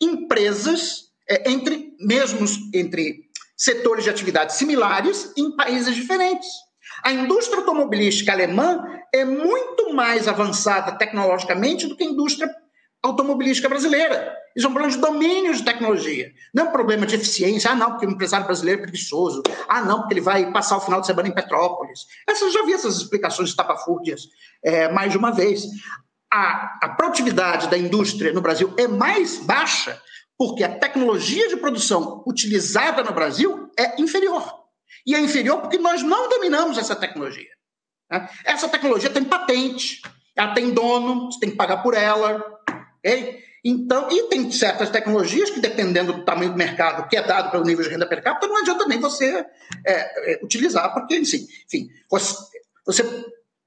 empresas, 0.00 1.04
é, 1.28 1.50
entre 1.50 1.94
mesmos 2.00 2.58
entre 2.74 3.24
setores 3.56 4.02
de 4.02 4.10
atividades 4.10 4.56
similares 4.56 5.32
em 5.36 5.54
países 5.54 5.94
diferentes. 5.94 6.48
A 7.04 7.12
indústria 7.12 7.58
automobilística 7.58 8.32
alemã 8.32 8.84
é 9.14 9.24
muito 9.24 9.94
mais 9.94 10.26
avançada 10.26 10.98
tecnologicamente 10.98 11.86
do 11.86 11.96
que 11.96 12.02
a 12.02 12.08
indústria 12.08 12.50
automobilística 13.02 13.68
brasileira. 13.68 14.43
Isso 14.54 14.66
é 14.66 14.70
um 14.70 14.72
problema 14.72 14.94
de 14.94 15.00
domínio 15.00 15.54
de 15.54 15.64
tecnologia. 15.64 16.32
Não 16.54 16.66
é 16.66 16.68
um 16.68 16.72
problema 16.72 17.06
de 17.06 17.16
eficiência. 17.16 17.70
Ah, 17.70 17.74
não, 17.74 17.90
porque 17.92 18.06
o 18.06 18.10
empresário 18.10 18.46
brasileiro 18.46 18.80
é 18.80 18.82
preguiçoso. 18.82 19.42
Ah, 19.68 19.82
não, 19.82 20.00
porque 20.00 20.14
ele 20.14 20.20
vai 20.20 20.50
passar 20.52 20.76
o 20.76 20.80
final 20.80 21.00
de 21.00 21.06
semana 21.06 21.28
em 21.28 21.34
Petrópolis. 21.34 22.06
Essas, 22.28 22.52
já 22.52 22.64
vi 22.64 22.72
essas 22.72 22.96
explicações 22.96 23.50
estapafúrdias 23.50 24.28
é, 24.62 24.88
mais 24.92 25.10
de 25.10 25.18
uma 25.18 25.32
vez. 25.32 25.64
A, 26.32 26.78
a 26.82 26.88
produtividade 26.90 27.68
da 27.68 27.76
indústria 27.78 28.32
no 28.32 28.40
Brasil 28.40 28.72
é 28.78 28.86
mais 28.86 29.38
baixa 29.38 30.00
porque 30.36 30.64
a 30.64 30.78
tecnologia 30.78 31.48
de 31.48 31.56
produção 31.56 32.22
utilizada 32.26 33.02
no 33.02 33.12
Brasil 33.12 33.70
é 33.78 34.00
inferior. 34.00 34.64
E 35.06 35.14
é 35.14 35.20
inferior 35.20 35.60
porque 35.60 35.78
nós 35.78 36.02
não 36.02 36.28
dominamos 36.28 36.78
essa 36.78 36.96
tecnologia. 36.96 37.50
Né? 38.10 38.28
Essa 38.44 38.68
tecnologia 38.68 39.10
tem 39.10 39.24
patente, 39.24 40.02
ela 40.34 40.52
tem 40.52 40.72
dono, 40.72 41.26
você 41.26 41.38
tem 41.38 41.50
que 41.50 41.56
pagar 41.56 41.82
por 41.82 41.94
ela, 41.94 42.54
Okay? 43.04 43.43
Então, 43.64 44.08
e 44.10 44.24
tem 44.24 44.50
certas 44.50 44.90
tecnologias 44.90 45.48
que, 45.48 45.58
dependendo 45.58 46.12
do 46.12 46.24
tamanho 46.24 46.50
do 46.50 46.56
mercado 46.56 47.08
que 47.08 47.16
é 47.16 47.22
dado 47.22 47.50
pelo 47.50 47.64
nível 47.64 47.82
de 47.82 47.90
renda 47.90 48.06
per 48.06 48.22
capita, 48.22 48.46
não 48.46 48.58
adianta 48.58 48.86
nem 48.86 49.00
você 49.00 49.46
é, 49.86 50.32
é, 50.32 50.40
utilizar, 50.42 50.92
porque, 50.92 51.16
enfim, 51.16 51.46
enfim 51.66 51.88
você, 52.10 53.04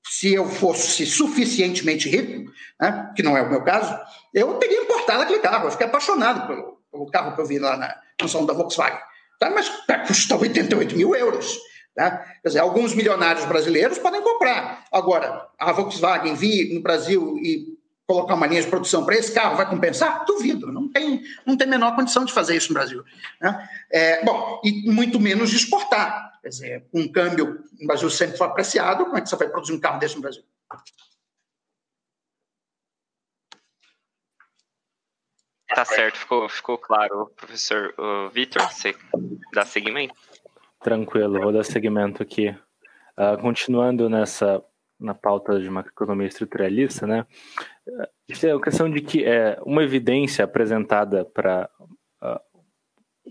se 0.08 0.34
eu 0.34 0.48
fosse 0.48 1.06
suficientemente 1.06 2.08
rico, 2.10 2.52
né, 2.80 3.12
que 3.16 3.24
não 3.24 3.36
é 3.36 3.42
o 3.42 3.50
meu 3.50 3.64
caso, 3.64 3.98
eu 4.34 4.54
teria 4.56 4.82
importado 4.82 5.24
aquele 5.24 5.40
carro. 5.40 5.68
Eu 5.68 5.72
fiquei 5.72 5.88
apaixonado 5.88 6.48
pelo, 6.48 6.80
pelo 6.92 7.12
carro 7.12 7.36
que 7.36 7.42
eu 7.42 7.46
vi 7.46 7.60
lá 7.60 7.76
na 7.76 7.96
função 8.20 8.46
da 8.46 8.54
Volkswagen. 8.54 9.00
Tá? 9.40 9.50
Mas 9.50 9.70
tá, 9.86 10.00
custa 10.00 10.36
88 10.36 10.96
mil 10.96 11.16
euros. 11.16 11.58
Tá? 11.96 12.18
Quer 12.42 12.48
dizer, 12.50 12.60
alguns 12.60 12.94
milionários 12.94 13.46
brasileiros 13.46 13.98
podem 13.98 14.22
comprar. 14.22 14.86
Agora, 14.92 15.48
a 15.60 15.72
Volkswagen 15.72 16.36
vir 16.36 16.74
no 16.74 16.82
Brasil 16.82 17.38
e 17.38 17.77
colocar 18.08 18.36
uma 18.36 18.48
linha 18.48 18.62
de 18.62 18.70
produção 18.70 19.06
para 19.06 19.16
esse 19.16 19.34
carro 19.34 19.58
vai 19.58 19.70
compensar? 19.70 20.26
Duvido, 20.26 20.72
não 20.72 20.90
tem, 20.90 21.22
não 21.46 21.58
tem 21.58 21.68
menor 21.68 21.96
condição 21.96 22.24
de 22.24 22.32
fazer 22.32 22.56
isso 22.56 22.70
no 22.70 22.76
Brasil. 22.76 23.04
Né? 23.42 23.70
É, 23.92 24.24
bom, 24.24 24.62
e 24.64 24.90
muito 24.90 25.20
menos 25.20 25.50
de 25.50 25.58
exportar. 25.58 26.40
Quer 26.42 26.50
dizer, 26.50 26.88
um 26.94 27.12
câmbio 27.12 27.62
no 27.78 27.88
Brasil 27.88 28.10
sempre 28.10 28.38
foi 28.38 28.48
apreciado, 28.48 29.04
como 29.04 29.18
é 29.18 29.22
que 29.22 29.30
você 29.30 29.36
vai 29.36 29.50
produzir 29.50 29.74
um 29.74 29.80
carro 29.80 30.00
desse 30.00 30.16
no 30.16 30.22
Brasil? 30.22 30.44
Tá 35.76 35.84
certo, 35.84 36.18
ficou, 36.18 36.48
ficou 36.48 36.78
claro, 36.78 37.30
professor 37.36 37.94
Vitor, 38.32 38.64
você 38.72 38.96
dá 39.54 39.66
seguimento? 39.66 40.16
Tranquilo, 40.80 41.42
vou 41.42 41.52
dar 41.52 41.66
seguimento 41.66 42.24
aqui. 42.24 42.56
Uh, 43.18 43.38
continuando 43.42 44.10
nessa 44.10 44.64
na 45.00 45.14
pauta 45.14 45.60
de 45.60 45.70
macroeconomia 45.70 46.28
estruturalista, 46.28 47.06
né? 47.06 47.26
É 47.88 48.52
a 48.52 48.62
questão 48.62 48.90
de 48.90 49.02
que 49.02 49.24
é 49.24 49.60
uma 49.66 49.84
evidência 49.84 50.44
apresentada 50.44 51.26
para 51.26 51.70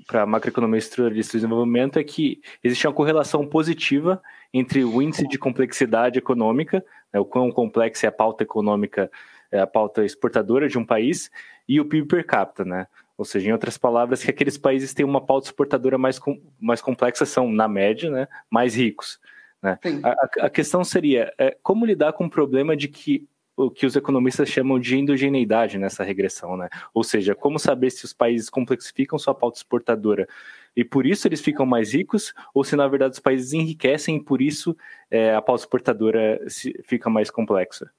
para 0.06 0.26
macroeconomia 0.26 0.78
estruturalista 0.78 1.32
do 1.32 1.40
desenvolvimento 1.40 1.98
é 1.98 2.04
que 2.04 2.40
existe 2.62 2.86
uma 2.86 2.92
correlação 2.92 3.46
positiva 3.46 4.22
entre 4.52 4.84
o 4.84 5.00
índice 5.00 5.26
de 5.26 5.38
complexidade 5.38 6.18
econômica, 6.18 6.84
né, 7.12 7.18
o 7.18 7.24
quão 7.24 7.50
complexa 7.50 8.06
é 8.06 8.08
a 8.08 8.12
pauta 8.12 8.42
econômica, 8.42 9.10
é 9.50 9.58
a 9.58 9.66
pauta 9.66 10.04
exportadora 10.04 10.68
de 10.68 10.76
um 10.76 10.84
país, 10.84 11.30
e 11.68 11.80
o 11.80 11.84
PIB 11.84 12.06
per 12.06 12.26
capita, 12.26 12.64
né? 12.64 12.86
Ou 13.16 13.24
seja, 13.24 13.48
em 13.48 13.52
outras 13.52 13.78
palavras, 13.78 14.22
que 14.22 14.30
aqueles 14.30 14.58
países 14.58 14.92
têm 14.92 15.06
uma 15.06 15.20
pauta 15.20 15.48
exportadora 15.48 15.96
mais, 15.96 16.18
com, 16.18 16.40
mais 16.60 16.82
complexa 16.82 17.24
são, 17.24 17.50
na 17.50 17.66
média, 17.66 18.10
né, 18.10 18.28
mais 18.50 18.76
ricos. 18.76 19.18
Né? 19.66 19.78
A, 20.04 20.46
a, 20.46 20.50
questão 20.50 20.84
seria 20.84 21.32
é, 21.36 21.56
como 21.60 21.84
lidar 21.84 22.12
com 22.12 22.26
o 22.26 22.30
problema 22.30 22.76
de 22.76 22.86
que 22.86 23.26
o 23.56 23.70
que 23.70 23.86
os 23.86 23.96
economistas 23.96 24.50
chamam 24.50 24.78
de 24.78 24.98
endogeneidade 24.98 25.78
nessa 25.78 26.04
regressão, 26.04 26.58
né? 26.58 26.68
Ou 26.92 27.02
seja, 27.02 27.34
como 27.34 27.58
saber 27.58 27.90
se 27.90 28.04
os 28.04 28.12
países 28.12 28.50
complexificam 28.50 29.18
sua 29.18 29.34
pauta 29.34 29.56
exportadora 29.56 30.28
e 30.76 30.84
por 30.84 31.06
isso 31.06 31.26
eles 31.26 31.40
ficam 31.40 31.64
mais 31.64 31.94
ricos, 31.94 32.34
ou 32.52 32.62
se 32.62 32.76
na 32.76 32.86
verdade 32.86 33.14
os 33.14 33.18
países 33.18 33.54
enriquecem 33.54 34.16
e 34.16 34.22
por 34.22 34.42
isso 34.42 34.76
é, 35.10 35.34
a 35.34 35.40
pauta 35.40 35.62
exportadora 35.62 36.38
fica 36.84 37.08
mais 37.08 37.30
complexa? 37.30 37.90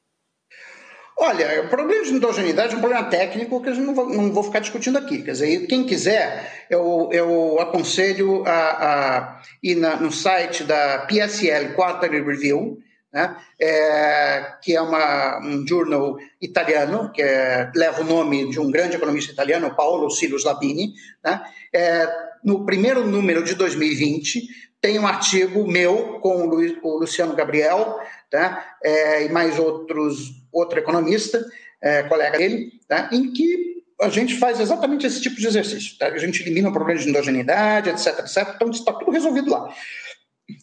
Olha, 1.20 1.64
o 1.64 1.68
problema 1.68 2.04
de 2.04 2.12
endogeneidade 2.12 2.76
é 2.76 2.78
um 2.78 2.80
problema 2.80 3.10
técnico 3.10 3.60
que 3.60 3.70
eu 3.70 3.76
não 3.76 3.96
vou, 3.96 4.08
não 4.08 4.32
vou 4.32 4.44
ficar 4.44 4.60
discutindo 4.60 5.00
aqui. 5.00 5.24
Quer 5.24 5.32
dizer, 5.32 5.66
quem 5.66 5.84
quiser, 5.84 6.68
eu, 6.70 7.10
eu 7.12 7.60
aconselho 7.60 8.44
a, 8.46 8.52
a 8.52 9.42
ir 9.64 9.76
na, 9.76 9.96
no 9.96 10.12
site 10.12 10.64
da 10.64 11.00
PSL 11.00 11.74
Quarterly 11.74 12.22
Review, 12.22 12.78
né, 13.12 13.36
é, 13.60 14.46
que 14.62 14.76
é 14.76 14.82
uma, 14.82 15.40
um 15.44 15.66
jornal 15.66 16.18
italiano, 16.40 17.12
que 17.12 17.24
é, 17.24 17.72
leva 17.76 18.02
o 18.02 18.06
nome 18.06 18.52
de 18.52 18.60
um 18.60 18.70
grande 18.70 18.96
economista 18.96 19.32
italiano, 19.32 19.76
Paolo 19.76 20.12
Silus 20.12 20.44
Labini. 20.44 20.94
Né, 21.24 21.42
é, 21.74 22.28
no 22.44 22.64
primeiro 22.64 23.06
número 23.06 23.44
de 23.44 23.56
2020, 23.56 24.67
tem 24.88 24.98
um 24.98 25.06
artigo 25.06 25.68
meu 25.68 26.18
com 26.22 26.48
o 26.48 26.98
Luciano 26.98 27.36
Gabriel 27.36 28.00
tá, 28.32 28.78
é, 28.82 29.26
e 29.26 29.30
mais 29.30 29.60
outros 29.60 30.32
outro 30.50 30.80
economista, 30.80 31.46
é, 31.82 32.04
colega 32.04 32.38
dele, 32.38 32.72
tá? 32.88 33.10
em 33.12 33.34
que 33.34 33.84
a 34.00 34.08
gente 34.08 34.36
faz 34.38 34.62
exatamente 34.62 35.06
esse 35.06 35.22
tipo 35.22 35.36
de 35.36 35.46
exercício. 35.46 35.98
Tá? 35.98 36.08
A 36.08 36.18
gente 36.18 36.42
elimina 36.42 36.70
o 36.70 36.72
problema 36.72 37.02
de 37.02 37.10
endogeneidade, 37.10 37.90
etc, 37.90 38.20
etc. 38.20 38.54
Então, 38.56 38.70
está 38.70 38.94
tudo 38.94 39.12
resolvido 39.12 39.52
lá. 39.52 39.76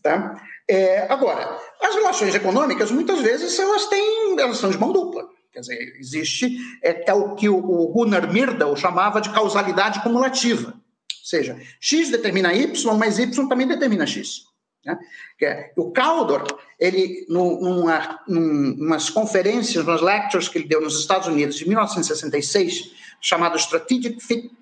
Tá? 0.02 0.42
É, 0.70 1.00
agora, 1.12 1.58
as 1.82 1.94
relações 1.94 2.34
econômicas, 2.34 2.90
muitas 2.90 3.20
vezes, 3.20 3.58
elas 3.58 3.86
têm, 3.88 4.40
elas 4.40 4.56
são 4.56 4.70
de 4.70 4.78
mão 4.78 4.90
dupla. 4.90 5.28
Quer 5.52 5.60
dizer, 5.60 5.96
existe, 5.98 6.56
é, 6.82 7.10
é 7.10 7.12
o 7.12 7.34
que 7.34 7.50
o, 7.50 7.58
o 7.58 7.88
Gunnar 7.88 8.32
Myrdal 8.32 8.74
chamava 8.74 9.20
de 9.20 9.30
causalidade 9.30 10.02
cumulativa. 10.02 10.82
Ou 11.24 11.28
seja, 11.28 11.58
X 11.80 12.10
determina 12.10 12.52
Y, 12.52 12.98
mas 12.98 13.18
Y 13.18 13.48
também 13.48 13.66
determina 13.66 14.06
X. 14.06 14.44
Né? 14.84 14.98
É, 15.40 15.72
o 15.74 15.90
Caldor, 15.90 16.44
ele, 16.78 17.24
numa, 17.30 18.20
umas 18.28 19.08
conferências, 19.08 19.82
umas 19.84 20.02
lectures 20.02 20.48
que 20.48 20.58
ele 20.58 20.68
deu 20.68 20.82
nos 20.82 21.00
Estados 21.00 21.26
Unidos 21.26 21.62
em 21.62 21.64
1966, 21.66 22.92
chamado 23.22 23.56
Strategic 23.56 24.18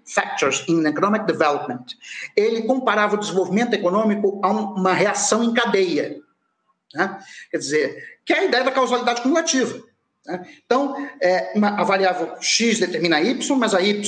Factors 0.07 0.65
in 0.69 0.87
Economic 0.87 1.27
Development, 1.27 1.85
ele 2.37 2.63
comparava 2.63 3.17
o 3.17 3.19
desenvolvimento 3.19 3.75
econômico 3.75 4.41
a 4.45 4.51
uma 4.53 4.93
reação 4.93 5.43
em 5.43 5.53
cadeia. 5.53 6.21
Né? 6.95 7.19
Quer 7.51 7.59
dizer, 7.59 8.19
que 8.25 8.33
é 8.33 8.39
a 8.39 8.45
ideia 8.45 8.63
da 8.63 8.71
causalidade 8.71 9.21
cumulativa. 9.21 9.83
Né? 10.25 10.47
Então, 10.65 10.95
é, 11.21 11.55
uma, 11.57 11.81
a 11.81 11.83
variável 11.83 12.37
x 12.41 12.79
determina 12.79 13.21
y, 13.21 13.59
mas 13.59 13.75
a 13.75 13.81
y 13.81 14.01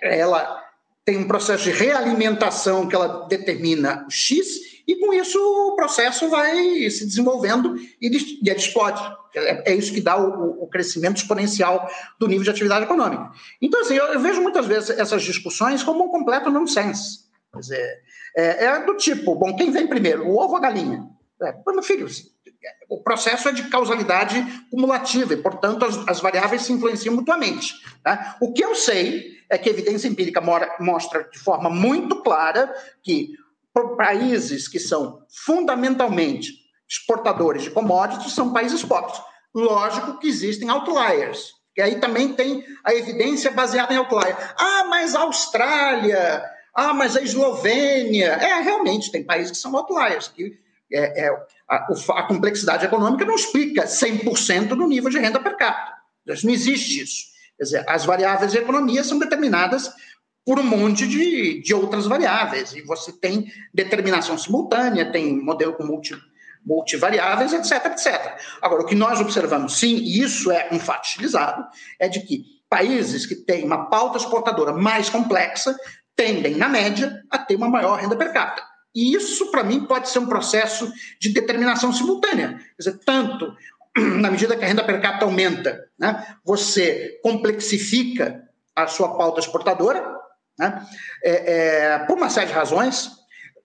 ela 0.00 0.71
tem 1.04 1.18
um 1.18 1.26
processo 1.26 1.64
de 1.64 1.70
realimentação 1.70 2.86
que 2.86 2.94
ela 2.94 3.26
determina 3.26 4.04
o 4.06 4.10
x, 4.10 4.46
e 4.86 4.96
com 4.96 5.12
isso 5.12 5.38
o 5.38 5.76
processo 5.76 6.28
vai 6.28 6.56
se 6.90 7.06
desenvolvendo 7.06 7.76
e, 8.00 8.06
ele 8.06 8.18
explode. 8.56 9.00
É, 9.34 9.72
é, 9.72 9.74
isso 9.74 9.92
que 9.92 10.00
dá 10.00 10.16
o, 10.16 10.66
crescimento 10.66 11.16
exponencial 11.16 11.88
do 12.18 12.26
nível 12.26 12.44
de 12.44 12.50
atividade 12.50 12.84
econômica. 12.84 13.30
Então, 13.60 13.80
assim, 13.80 13.94
eu, 13.94 14.20
vejo 14.20 14.42
muitas 14.42 14.66
vezes 14.66 14.90
essas 14.90 15.22
discussões 15.22 15.82
como 15.82 16.04
um 16.04 16.08
completo 16.08 16.50
nonsense. 16.50 17.30
Quer 17.52 17.60
dizer, 17.60 18.02
é, 18.36 18.64
é 18.64 18.84
do 18.84 18.96
tipo, 18.96 19.34
bom, 19.34 19.54
quem 19.56 19.70
vem 19.70 19.86
primeiro, 19.86 20.26
o 20.26 20.38
ovo 20.38 20.52
ou 20.52 20.56
a 20.56 20.60
galinha? 20.60 21.06
É, 21.42 21.54
meu 21.66 21.82
filho, 21.82 22.06
o 22.88 23.02
processo 23.02 23.48
é 23.48 23.52
de 23.52 23.68
causalidade 23.68 24.44
cumulativa 24.70 25.34
e, 25.34 25.36
portanto, 25.36 25.84
as, 25.84 25.96
as 26.08 26.20
variáveis 26.20 26.62
se 26.62 26.72
influenciam 26.72 27.14
mutuamente. 27.14 27.74
Tá? 28.02 28.36
O 28.40 28.52
que 28.52 28.62
eu 28.62 28.74
sei 28.74 29.38
é 29.48 29.58
que 29.58 29.68
a 29.68 29.72
evidência 29.72 30.08
empírica 30.08 30.40
mora, 30.40 30.74
mostra 30.80 31.28
de 31.30 31.38
forma 31.38 31.68
muito 31.68 32.22
clara 32.22 32.72
que 33.02 33.34
países 33.96 34.68
que 34.68 34.78
são 34.78 35.24
fundamentalmente 35.44 36.52
exportadores 36.88 37.62
de 37.62 37.70
commodities 37.70 38.34
são 38.34 38.52
países 38.52 38.84
pobres. 38.84 39.18
Lógico 39.54 40.18
que 40.18 40.28
existem 40.28 40.68
outliers, 40.68 41.52
que 41.74 41.80
aí 41.80 41.98
também 41.98 42.32
tem 42.34 42.64
a 42.84 42.94
evidência 42.94 43.50
baseada 43.50 43.94
em 43.94 43.96
outlier. 43.96 44.36
Ah, 44.58 44.84
mas 44.84 45.14
a 45.14 45.20
Austrália, 45.20 46.44
ah, 46.74 46.92
mas 46.92 47.16
a 47.16 47.22
Eslovênia. 47.22 48.32
É, 48.32 48.60
realmente, 48.60 49.10
tem 49.10 49.24
países 49.24 49.52
que 49.52 49.58
são 49.58 49.74
outliers, 49.76 50.28
que 50.28 50.58
é, 50.92 51.26
é 51.26 51.30
a, 51.68 51.76
a, 51.76 52.22
complexidade 52.24 52.84
econômica 52.84 53.24
não 53.24 53.34
explica 53.34 53.84
100% 53.84 54.68
do 54.68 54.86
nível 54.86 55.10
de 55.10 55.18
renda 55.18 55.40
per 55.40 55.56
capita. 55.56 55.96
Não 56.44 56.50
existe 56.52 57.02
isso. 57.02 57.32
Quer 57.56 57.64
dizer, 57.64 57.84
as 57.88 58.04
variáveis 58.04 58.52
de 58.52 58.58
economia 58.58 59.02
são 59.02 59.18
determinadas 59.18 59.90
por 60.44 60.58
um 60.58 60.64
monte 60.64 61.06
de, 61.06 61.62
de 61.62 61.74
outras 61.74 62.06
variáveis. 62.06 62.72
E 62.72 62.82
você 62.82 63.12
tem 63.12 63.46
determinação 63.72 64.36
simultânea, 64.36 65.10
tem 65.10 65.40
modelo 65.42 65.74
com 65.74 65.84
multi, 65.84 66.16
multivariáveis, 66.64 67.52
etc, 67.52 67.86
etc. 67.86 68.38
Agora, 68.60 68.82
o 68.82 68.86
que 68.86 68.94
nós 68.94 69.20
observamos, 69.20 69.78
sim, 69.78 69.96
e 69.96 70.20
isso 70.20 70.50
é 70.50 70.68
um 70.72 70.78
fato 70.78 71.08
utilizado, 71.08 71.64
é 71.98 72.08
de 72.08 72.20
que 72.20 72.44
países 72.68 73.26
que 73.26 73.36
têm 73.36 73.64
uma 73.64 73.90
pauta 73.90 74.18
exportadora 74.18 74.72
mais 74.72 75.10
complexa 75.10 75.76
tendem, 76.16 76.56
na 76.56 76.68
média, 76.68 77.22
a 77.30 77.38
ter 77.38 77.56
uma 77.56 77.68
maior 77.68 77.98
renda 77.98 78.16
per 78.16 78.32
capita. 78.32 78.71
E 78.94 79.14
isso, 79.14 79.50
para 79.50 79.64
mim, 79.64 79.84
pode 79.84 80.08
ser 80.08 80.18
um 80.18 80.26
processo 80.26 80.92
de 81.20 81.30
determinação 81.30 81.92
simultânea. 81.92 82.58
Quer 82.58 82.90
dizer, 82.90 83.00
tanto 83.04 83.56
na 83.96 84.30
medida 84.30 84.56
que 84.56 84.64
a 84.64 84.68
renda 84.68 84.84
per 84.84 85.00
capita 85.00 85.24
aumenta, 85.24 85.88
né, 85.98 86.36
você 86.44 87.18
complexifica 87.22 88.42
a 88.74 88.86
sua 88.86 89.16
pauta 89.16 89.40
exportadora, 89.40 90.04
né? 90.58 90.86
É, 91.22 91.52
é, 91.54 91.98
por 92.00 92.16
uma 92.16 92.28
série 92.28 92.48
de 92.48 92.52
razões, 92.52 93.10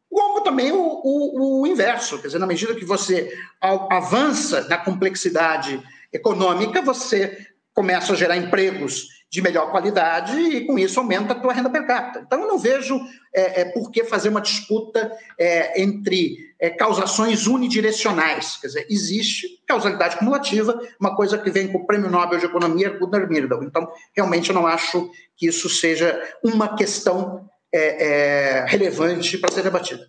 como 0.10 0.42
também 0.42 0.72
o, 0.72 0.80
o, 0.80 1.62
o, 1.62 1.68
inverso, 1.68 2.18
quer 2.20 2.28
dizer, 2.28 2.40
na 2.40 2.48
medida 2.48 2.76
que 2.76 2.86
você 2.86 3.38
avança 3.62 4.68
na 4.70 4.78
complexidade 4.78 5.82
econômica, 6.12 6.82
você 6.82 7.46
começa 7.74 8.14
a 8.14 8.16
gerar 8.16 8.38
empregos 8.38 9.17
de 9.30 9.42
melhor 9.42 9.72
qualidade 9.72 10.40
e 10.40 10.66
com 10.66 10.80
isso 10.80 11.00
aumenta 11.00 11.34
a 11.34 11.40
tua 11.40 11.52
renda 11.52 11.70
per 11.70 11.86
capita. 11.86 12.24
Então 12.26 12.42
eu 12.42 12.48
não 12.48 12.58
vejo 12.58 13.00
é, 13.34 13.62
é, 13.62 13.66
por 13.66 13.92
que 13.92 14.04
fazer 14.06 14.30
uma 14.30 14.42
disputa 14.42 15.12
é, 15.38 15.82
entre 15.82 16.38
é, 16.60 16.70
causações 16.70 17.46
unidirecionais. 17.46 18.58
Quer 18.58 18.68
dizer, 18.68 18.88
existe 18.90 19.62
causalidade 19.68 20.18
cumulativa, 20.18 20.80
uma 21.00 21.16
coisa 21.16 21.38
que 21.38 21.52
vem 21.52 21.68
com 21.68 21.80
o 21.80 21.86
Prêmio 21.86 22.10
Nobel 22.10 22.40
de 22.40 22.46
Economia, 22.46 22.98
Gunnar 22.98 23.28
Myrdal. 23.28 23.64
Então, 23.64 23.88
realmente 24.16 24.50
eu 24.50 24.56
não 24.56 24.66
acho 24.66 25.12
que 25.36 25.48
isso 25.48 25.70
seja 25.70 26.20
uma 26.42 26.76
questão 26.76 27.50
é, 27.74 28.62
é, 28.62 28.66
relevante 28.66 29.38
para 29.38 29.52
ser 29.52 29.64
debatida. 29.64 30.08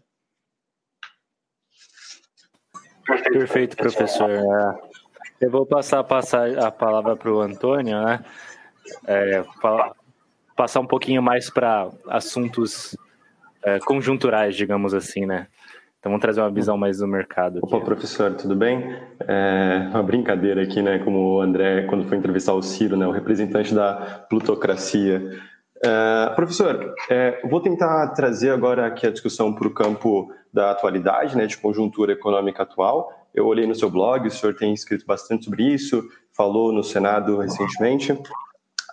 Perfeito, 3.33 3.77
professor. 3.77 4.31
Eu 5.41 5.51
vou 5.51 5.65
passar, 5.65 6.03
passar 6.05 6.59
a 6.59 6.71
palavra 6.71 7.17
para 7.17 7.33
o 7.33 7.41
Antônio, 7.41 8.05
né? 8.05 8.25
É, 9.07 9.44
passar 10.57 10.81
um 10.81 10.87
pouquinho 10.87 11.22
mais 11.22 11.51
para 11.51 11.88
assuntos 12.09 12.96
é, 13.62 13.79
conjunturais, 13.81 14.57
digamos 14.57 14.94
assim, 14.94 15.27
né? 15.27 15.46
Então 15.98 16.12
vamos 16.12 16.22
trazer 16.22 16.40
uma 16.40 16.51
visão 16.51 16.77
mais 16.77 16.98
do 16.98 17.09
mercado. 17.09 17.59
Aqui. 17.59 17.74
Opa, 17.74 17.85
professor, 17.85 18.33
tudo 18.35 18.55
bem? 18.55 18.96
É 19.20 19.88
uma 19.90 20.03
brincadeira 20.03 20.62
aqui, 20.62 20.81
né? 20.81 21.01
Como 21.01 21.18
o 21.18 21.40
André, 21.40 21.83
quando 21.83 22.09
foi 22.09 22.16
entrevistar 22.16 22.55
o 22.55 22.62
Ciro, 22.62 22.96
né? 22.96 23.07
O 23.07 23.11
representante 23.11 23.74
da 23.74 24.24
plutocracia. 24.29 25.31
É, 25.85 26.31
professor, 26.37 26.94
é, 27.11 27.40
vou 27.48 27.61
tentar 27.61 28.09
trazer 28.09 28.51
agora 28.51 28.87
aqui 28.87 29.07
a 29.07 29.11
discussão 29.11 29.53
para 29.53 29.66
o 29.66 29.74
campo 29.74 30.33
da 30.53 30.70
atualidade, 30.70 31.37
né? 31.37 31.46
De 31.46 31.59
conjuntura 31.59 32.12
econômica 32.12 32.62
atual. 32.62 33.12
Eu 33.35 33.46
olhei 33.46 33.66
no 33.66 33.74
seu 33.74 33.90
blog, 33.90 34.27
o 34.27 34.31
senhor 34.31 34.55
tem 34.55 34.72
escrito 34.72 35.05
bastante 35.05 35.46
sobre 35.46 35.64
isso, 35.64 36.03
falou 36.33 36.72
no 36.72 36.85
Senado 36.85 37.38
recentemente. 37.38 38.16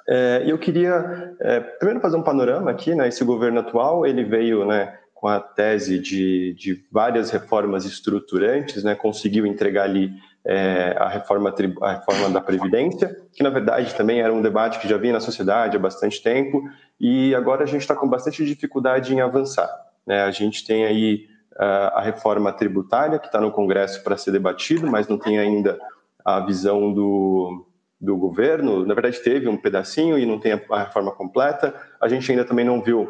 É, 0.08 0.44
eu 0.46 0.58
queria 0.58 1.36
é, 1.42 1.60
primeiro 1.60 2.00
fazer 2.00 2.18
um 2.18 2.24
panorama 2.24 2.70
aqui, 2.70 2.94
né? 2.94 3.08
Esse 3.08 3.24
governo 3.24 3.60
atual 3.60 4.06
ele 4.06 4.24
veio, 4.24 4.66
né, 4.66 4.98
com 5.14 5.28
a 5.28 5.40
tese 5.40 5.98
de, 5.98 6.54
de 6.54 6.86
várias 6.92 7.32
reformas 7.32 7.86
estruturantes, 7.86 8.84
né? 8.84 8.94
Conseguiu 8.94 9.46
entregar 9.46 9.84
ali 9.84 10.12
é, 10.46 10.96
a 11.00 11.10
reforma 11.10 11.54
a 11.82 11.94
reforma 11.94 12.30
da 12.30 12.40
previdência, 12.40 13.16
que 13.34 13.42
na 13.42 13.50
verdade 13.50 13.96
também 13.96 14.22
era 14.22 14.32
um 14.32 14.42
debate 14.42 14.80
que 14.80 14.88
já 14.88 14.98
vinha 14.98 15.14
na 15.14 15.20
sociedade 15.20 15.76
há 15.76 15.80
bastante 15.80 16.22
tempo 16.22 16.62
e 17.00 17.34
agora 17.34 17.64
a 17.64 17.68
gente 17.68 17.82
está 17.82 17.96
com 17.96 18.08
bastante 18.08 18.46
dificuldade 18.46 19.12
em 19.12 19.22
avançar. 19.22 19.68
Né? 20.06 20.22
A 20.22 20.30
gente 20.30 20.66
tem 20.66 20.86
aí 20.86 21.26
a 21.58 22.02
reforma 22.02 22.52
tributária 22.52 23.18
que 23.18 23.28
está 23.28 23.40
no 23.40 23.50
Congresso 23.50 24.04
para 24.04 24.18
ser 24.18 24.32
debatido, 24.32 24.86
mas 24.86 25.08
não 25.08 25.18
tem 25.18 25.40
ainda 25.40 25.80
a 26.24 26.42
visão 26.42 26.92
do 26.92 27.66
do 28.00 28.18
governo, 28.18 28.86
na 28.86 28.94
verdade 28.94 29.20
teve 29.20 29.48
um 29.48 29.58
pedacinho 29.58 30.18
e 30.18 30.26
não 30.26 30.40
tem 30.40 30.54
a 30.54 30.80
reforma 30.84 31.12
completa. 31.12 31.74
A 32.02 32.08
gente 32.08 32.30
ainda 32.30 32.46
também 32.46 32.66
não 32.66 32.82
viu 32.82 33.10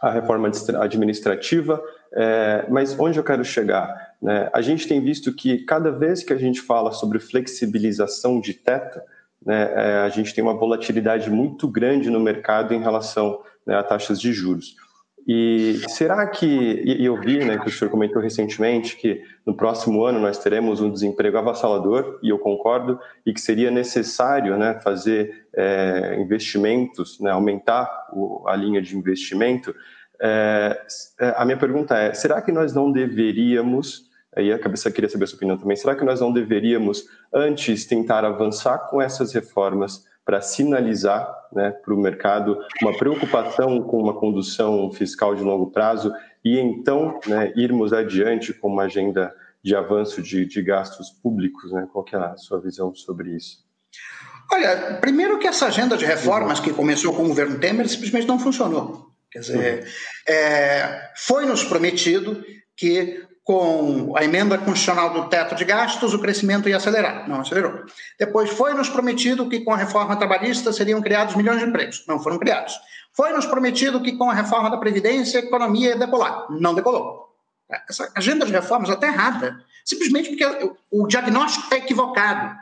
a 0.00 0.10
reforma 0.10 0.50
administrativa, 0.80 1.82
é, 2.14 2.66
mas 2.68 2.98
onde 2.98 3.18
eu 3.18 3.24
quero 3.24 3.44
chegar? 3.44 4.14
Né? 4.22 4.48
A 4.52 4.60
gente 4.60 4.86
tem 4.86 5.00
visto 5.00 5.32
que 5.32 5.64
cada 5.64 5.90
vez 5.90 6.22
que 6.22 6.32
a 6.32 6.38
gente 6.38 6.60
fala 6.60 6.92
sobre 6.92 7.18
flexibilização 7.18 8.40
de 8.40 8.54
teto, 8.54 9.00
né, 9.44 9.72
é, 9.74 9.96
a 9.98 10.08
gente 10.08 10.34
tem 10.34 10.44
uma 10.44 10.54
volatilidade 10.54 11.30
muito 11.30 11.66
grande 11.66 12.10
no 12.10 12.20
mercado 12.20 12.74
em 12.74 12.80
relação 12.80 13.42
né, 13.66 13.74
a 13.74 13.82
taxas 13.82 14.20
de 14.20 14.32
juros. 14.32 14.76
E 15.32 15.80
será 15.90 16.26
que, 16.26 16.44
e 16.44 17.04
eu 17.04 17.14
vi 17.20 17.44
né, 17.44 17.56
que 17.56 17.68
o 17.68 17.70
senhor 17.70 17.88
comentou 17.88 18.20
recentemente 18.20 18.96
que 18.96 19.22
no 19.46 19.56
próximo 19.56 20.04
ano 20.04 20.18
nós 20.18 20.38
teremos 20.38 20.80
um 20.80 20.90
desemprego 20.90 21.38
avassalador, 21.38 22.18
e 22.20 22.30
eu 22.30 22.38
concordo, 22.40 22.98
e 23.24 23.32
que 23.32 23.40
seria 23.40 23.70
necessário 23.70 24.58
né, 24.58 24.80
fazer 24.82 25.46
é, 25.54 26.16
investimentos, 26.20 27.20
né, 27.20 27.30
aumentar 27.30 28.08
o, 28.12 28.42
a 28.48 28.56
linha 28.56 28.82
de 28.82 28.96
investimento. 28.96 29.72
É, 30.20 30.82
é 31.20 31.34
a 31.36 31.44
minha 31.44 31.56
pergunta 31.56 31.96
é: 31.96 32.12
será 32.12 32.42
que 32.42 32.50
nós 32.50 32.74
não 32.74 32.90
deveríamos, 32.90 34.10
aí 34.34 34.52
a 34.52 34.58
cabeça 34.58 34.90
queria 34.90 35.08
saber 35.08 35.26
a 35.26 35.28
sua 35.28 35.36
opinião 35.36 35.56
também, 35.56 35.76
será 35.76 35.94
que 35.94 36.04
nós 36.04 36.20
não 36.20 36.32
deveríamos 36.32 37.04
antes 37.32 37.86
tentar 37.86 38.24
avançar 38.24 38.78
com 38.90 39.00
essas 39.00 39.32
reformas 39.32 40.09
para 40.24 40.40
sinalizar 40.40 41.28
né, 41.52 41.70
para 41.70 41.94
o 41.94 42.00
mercado 42.00 42.58
uma 42.82 42.96
preocupação 42.96 43.82
com 43.82 43.98
uma 43.98 44.14
condução 44.14 44.90
fiscal 44.92 45.34
de 45.34 45.42
longo 45.42 45.70
prazo 45.70 46.12
e 46.44 46.58
então 46.58 47.18
né, 47.26 47.52
irmos 47.56 47.92
adiante 47.92 48.52
com 48.52 48.68
uma 48.68 48.84
agenda 48.84 49.34
de 49.62 49.74
avanço 49.74 50.22
de, 50.22 50.46
de 50.46 50.62
gastos 50.62 51.10
públicos? 51.10 51.72
Né? 51.72 51.86
Qual 51.92 52.04
é 52.12 52.16
a 52.16 52.36
sua 52.36 52.60
visão 52.60 52.94
sobre 52.94 53.34
isso? 53.34 53.64
Olha, 54.52 54.98
primeiro 55.00 55.38
que 55.38 55.46
essa 55.46 55.66
agenda 55.66 55.96
de 55.96 56.04
reformas 56.04 56.58
que 56.58 56.72
começou 56.72 57.14
com 57.14 57.24
o 57.24 57.28
governo 57.28 57.58
Temer 57.58 57.88
simplesmente 57.88 58.26
não 58.26 58.38
funcionou. 58.38 59.10
Quer 59.30 59.38
dizer, 59.40 59.86
é, 60.28 61.10
foi 61.16 61.46
nos 61.46 61.62
prometido 61.62 62.44
que 62.76 63.24
com 63.42 64.14
a 64.16 64.24
emenda 64.24 64.58
constitucional 64.58 65.12
do 65.12 65.28
teto 65.28 65.54
de 65.54 65.64
gastos, 65.64 66.14
o 66.14 66.18
crescimento 66.18 66.68
ia 66.68 66.76
acelerar. 66.76 67.28
Não 67.28 67.40
acelerou. 67.40 67.84
Depois 68.18 68.50
foi 68.50 68.74
nos 68.74 68.88
prometido 68.88 69.48
que 69.48 69.60
com 69.60 69.72
a 69.72 69.76
reforma 69.76 70.16
trabalhista 70.16 70.72
seriam 70.72 71.00
criados 71.00 71.34
milhões 71.34 71.58
de 71.58 71.66
empregos. 71.66 72.04
Não 72.06 72.20
foram 72.20 72.38
criados. 72.38 72.74
Foi 73.12 73.32
nos 73.32 73.46
prometido 73.46 74.00
que 74.02 74.16
com 74.16 74.30
a 74.30 74.34
reforma 74.34 74.70
da 74.70 74.76
Previdência 74.76 75.40
a 75.40 75.44
economia 75.44 75.90
ia 75.90 75.96
decolar. 75.96 76.46
Não 76.50 76.74
decolou. 76.74 77.28
Essa 77.88 78.10
agenda 78.14 78.44
de 78.44 78.52
reformas 78.52 78.88
está 78.88 79.06
errada. 79.06 79.64
Simplesmente 79.84 80.28
porque 80.30 80.72
o 80.90 81.06
diagnóstico 81.06 81.64
está 81.64 81.76
equivocado. 81.76 82.56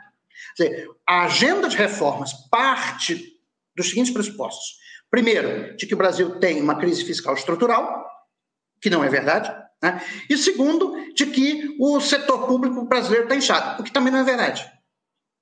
Dizer, 0.57 0.87
a 1.07 1.25
agenda 1.25 1.67
de 1.67 1.77
reformas 1.77 2.33
parte 2.49 3.33
dos 3.75 3.89
seguintes 3.89 4.13
pressupostos. 4.13 4.79
Primeiro, 5.09 5.75
de 5.75 5.85
que 5.87 5.93
o 5.93 5.97
Brasil 5.97 6.39
tem 6.39 6.61
uma 6.61 6.75
crise 6.75 7.03
fiscal 7.03 7.33
estrutural, 7.33 8.05
que 8.81 8.89
não 8.89 9.03
é 9.03 9.09
verdade. 9.09 9.51
Né? 9.81 10.01
E 10.29 10.37
segundo, 10.37 11.13
de 11.13 11.25
que 11.27 11.75
o 11.79 11.99
setor 11.99 12.47
público 12.47 12.83
brasileiro 12.83 13.25
está 13.25 13.35
inchado, 13.35 13.81
o 13.81 13.85
que 13.85 13.91
também 13.91 14.11
não 14.11 14.19
é 14.19 14.23
verdade. 14.23 14.69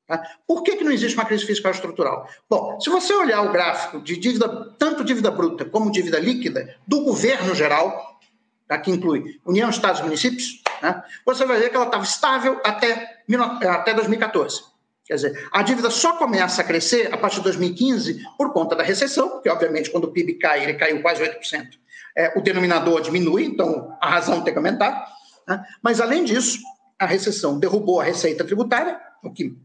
Tá? 0.07 0.23
Por 0.47 0.63
que, 0.63 0.77
que 0.77 0.83
não 0.83 0.91
existe 0.91 1.17
uma 1.17 1.25
crise 1.25 1.45
fiscal 1.45 1.71
estrutural? 1.71 2.29
Bom, 2.49 2.79
se 2.79 2.89
você 2.89 3.13
olhar 3.13 3.41
o 3.41 3.51
gráfico 3.51 3.99
de 3.99 4.15
dívida, 4.15 4.73
tanto 4.77 5.03
dívida 5.03 5.31
bruta 5.31 5.65
como 5.65 5.91
dívida 5.91 6.19
líquida, 6.19 6.75
do 6.87 7.01
governo 7.01 7.53
geral, 7.53 8.19
tá? 8.67 8.77
que 8.77 8.91
inclui 8.91 9.39
União, 9.45 9.69
Estados 9.69 9.99
e 9.99 10.03
municípios, 10.03 10.61
né? 10.81 11.03
você 11.25 11.45
vai 11.45 11.59
ver 11.59 11.69
que 11.69 11.75
ela 11.75 11.85
estava 11.85 12.03
estável 12.03 12.61
até, 12.63 13.23
até 13.67 13.93
2014. 13.93 14.63
Quer 15.05 15.15
dizer, 15.15 15.49
a 15.53 15.63
dívida 15.63 15.89
só 15.89 16.17
começa 16.17 16.61
a 16.61 16.65
crescer 16.65 17.13
a 17.13 17.17
partir 17.17 17.37
de 17.37 17.43
2015 17.43 18.25
por 18.37 18.51
conta 18.51 18.75
da 18.75 18.83
recessão, 18.83 19.29
porque, 19.29 19.49
obviamente, 19.49 19.89
quando 19.89 20.03
o 20.03 20.11
PIB 20.11 20.33
cai, 20.33 20.63
ele 20.63 20.73
caiu 20.73 21.01
quase 21.01 21.23
8% 21.23 21.69
é, 22.17 22.33
o 22.35 22.41
denominador 22.41 22.99
diminui, 23.01 23.45
então 23.45 23.95
a 24.01 24.09
razão 24.09 24.41
tem 24.41 24.51
que 24.51 24.57
aumentar. 24.57 25.07
Né? 25.47 25.63
Mas, 25.83 26.01
além 26.01 26.23
disso, 26.23 26.59
a 26.97 27.05
recessão 27.05 27.59
derrubou 27.59 28.01
a 28.01 28.03
receita 28.03 28.43
tributária, 28.43 28.99
o 29.23 29.31
que 29.31 29.55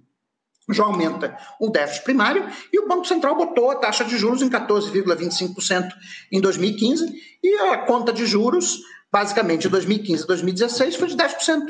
já 0.71 0.85
aumenta 0.85 1.37
o 1.59 1.71
déficit 1.71 2.05
primário, 2.05 2.47
e 2.71 2.79
o 2.79 2.87
Banco 2.87 3.07
Central 3.07 3.35
botou 3.35 3.71
a 3.71 3.77
taxa 3.77 4.05
de 4.05 4.19
juros 4.19 4.43
em 4.43 4.51
14,25% 4.51 5.89
em 6.31 6.41
2015, 6.41 7.39
e 7.43 7.55
a 7.55 7.79
conta 7.79 8.13
de 8.13 8.27
juros, 8.27 8.81
basicamente, 9.11 9.63
de 9.63 9.71
2015 9.71 10.25
a 10.25 10.27
2016, 10.27 10.97
foi 10.97 11.09
de 11.09 11.17
10% 11.17 11.63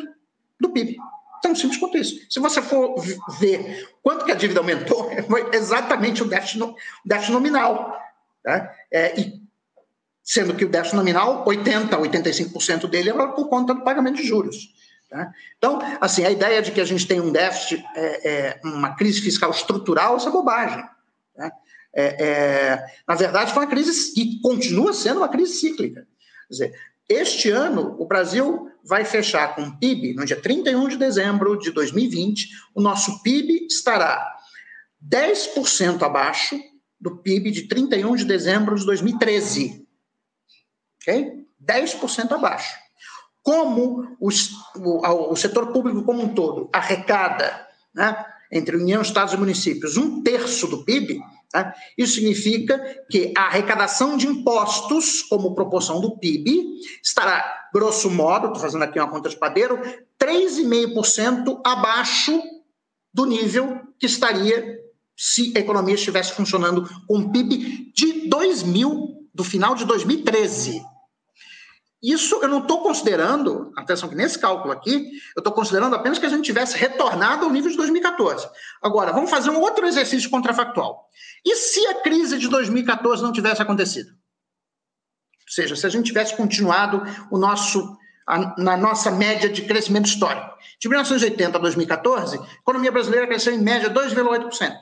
do 0.61 0.71
PIB. 0.71 0.97
Tão 1.41 1.55
simples 1.55 1.79
quanto 1.79 1.97
isso. 1.97 2.21
Se 2.29 2.41
você 2.41 2.61
for 2.61 2.95
ver 3.41 3.89
quanto 4.03 4.25
que 4.25 4.33
a 4.33 4.35
dívida 4.35 4.61
aumentou, 4.61 5.11
foi 5.29 5.49
exatamente 5.53 6.23
o 6.23 6.27
déficit, 6.27 6.63
o 6.63 6.75
déficit 7.05 7.33
nominal. 7.33 7.97
Tá? 8.45 8.73
É, 8.93 9.19
e 9.19 9.42
sendo 10.33 10.55
que 10.55 10.65
o 10.65 10.69
déficit 10.69 10.97
nominal, 10.97 11.45
80% 11.45 11.93
a 11.93 11.99
85% 11.99 12.89
dele 12.89 13.11
é 13.11 13.13
por 13.13 13.51
conta 13.51 13.75
do 13.75 13.85
pagamento 13.85 14.17
de 14.17 14.27
juros. 14.27 14.73
Tá? 15.11 15.31
Então, 15.59 15.79
assim, 16.01 16.25
a 16.25 16.31
ideia 16.31 16.63
de 16.63 16.73
que 16.73 16.81
a 16.81 16.87
gente 16.87 17.07
tem 17.07 17.21
um 17.21 17.31
déficit, 17.31 17.85
é, 17.95 18.31
é 18.31 18.61
uma 18.65 18.97
crise 18.97 19.21
fiscal 19.21 19.51
estrutural, 19.51 20.17
isso 20.17 20.27
é 20.27 20.33
bobagem. 20.33 20.83
Tá? 21.37 21.53
É, 21.95 22.25
é, 22.25 22.87
na 23.07 23.15
verdade, 23.15 23.53
foi 23.53 23.65
uma 23.65 23.71
crise 23.71 24.15
que 24.15 24.41
continua 24.41 24.95
sendo 24.95 25.19
uma 25.19 25.29
crise 25.29 25.53
cíclica. 25.53 26.01
Quer 26.49 26.53
dizer, 26.53 26.81
este 27.11 27.51
ano, 27.51 27.95
o 27.99 28.07
Brasil 28.07 28.71
vai 28.83 29.05
fechar 29.05 29.55
com 29.55 29.65
o 29.65 29.79
PIB, 29.79 30.15
no 30.15 30.25
dia 30.25 30.41
31 30.41 30.89
de 30.89 30.97
dezembro 30.97 31.59
de 31.59 31.71
2020, 31.73 32.49
o 32.75 32.81
nosso 32.81 33.23
PIB 33.23 33.67
estará 33.67 34.35
10% 35.07 36.03
abaixo 36.03 36.59
do 36.99 37.19
PIB 37.19 37.51
de 37.51 37.69
31 37.69 38.17
de 38.17 38.25
dezembro 38.25 38.75
de 38.77 38.87
2013 38.87 39.82
ok? 41.03 41.47
10% 41.65 42.33
abaixo. 42.33 42.77
Como 43.43 44.17
os, 44.21 44.51
o, 44.77 45.33
o, 45.33 45.37
setor 45.37 45.73
público 45.73 46.05
como 46.05 46.23
um 46.23 46.35
todo 46.35 46.69
arrecada, 46.73 47.67
né, 47.95 48.25
entre 48.51 48.77
União, 48.77 49.03
Estados 49.03 49.35
e 49.35 49.37
municípios, 49.37 49.97
um 49.97 50.23
terço 50.23 50.67
do 50.67 50.85
PIB, 50.85 51.21
né, 51.53 51.73
isso 51.99 52.15
significa 52.15 52.79
que 53.11 53.33
a 53.37 53.47
arrecadação 53.47 54.17
de 54.17 54.27
impostos, 54.29 55.23
como 55.23 55.55
proporção 55.55 56.01
do 56.01 56.19
PIB, 56.19 56.81
estará, 57.03 57.69
grosso 57.75 58.11
modo, 58.11 58.47
estou 58.47 58.61
fazendo 58.61 58.85
aqui 58.85 58.99
uma 58.99 59.11
conta 59.11 59.29
de 59.29 59.37
padeiro, 59.37 59.81
3,5% 60.21 61.61
abaixo 61.65 62.41
do 63.13 63.27
nível 63.27 63.81
que 63.99 64.07
estaria 64.07 64.81
se 65.17 65.53
a 65.57 65.61
economia 65.61 65.95
estivesse 65.95 66.33
funcionando 66.33 66.89
com 67.07 67.31
PIB 67.31 67.93
de 67.93 68.29
2000, 68.29 69.29
do 69.35 69.45
final 69.45 69.75
de 69.75 69.85
2013. 69.85 70.83
Isso 72.03 72.41
eu 72.43 72.49
não 72.49 72.59
estou 72.59 72.83
considerando, 72.83 73.73
atenção 73.77 74.09
que 74.09 74.17
nesse 74.17 74.37
cálculo 74.37 74.73
aqui, 74.73 75.13
eu 75.37 75.41
estou 75.41 75.53
considerando 75.53 75.95
apenas 75.95 76.19
que 76.19 76.27
a 76.27 76.29
gente 76.29 76.43
tivesse 76.43 76.77
retornado 76.77 77.45
ao 77.45 77.51
nível 77.51 77.71
de 77.71 77.77
2014. 77.77 78.49
Agora, 78.83 79.13
vamos 79.13 79.31
fazer 79.31 79.51
um 79.51 79.61
outro 79.61 79.87
exercício 79.87 80.29
contrafactual. 80.29 81.09
E 81.45 81.55
se 81.55 81.87
a 81.87 81.95
crise 82.03 82.39
de 82.39 82.49
2014 82.49 83.23
não 83.23 83.33
tivesse 83.33 83.63
acontecido? 83.63 84.11
Ou 84.11 85.55
seja, 85.55 85.77
se 85.77 85.87
a 85.87 85.89
gente 85.89 86.07
tivesse 86.07 86.37
continuado 86.37 87.03
o 87.31 87.39
nosso, 87.39 87.97
a, 88.27 88.61
na 88.61 88.77
nossa 88.77 89.11
média 89.13 89.49
de 89.49 89.63
crescimento 89.63 90.07
histórico. 90.07 90.51
De 90.81 90.89
1980 90.89 91.57
a 91.57 91.61
2014, 91.61 92.37
a 92.37 92.43
economia 92.63 92.91
brasileira 92.91 93.29
cresceu 93.29 93.55
em 93.55 93.59
média 93.59 93.89
2,8%. 93.89 94.77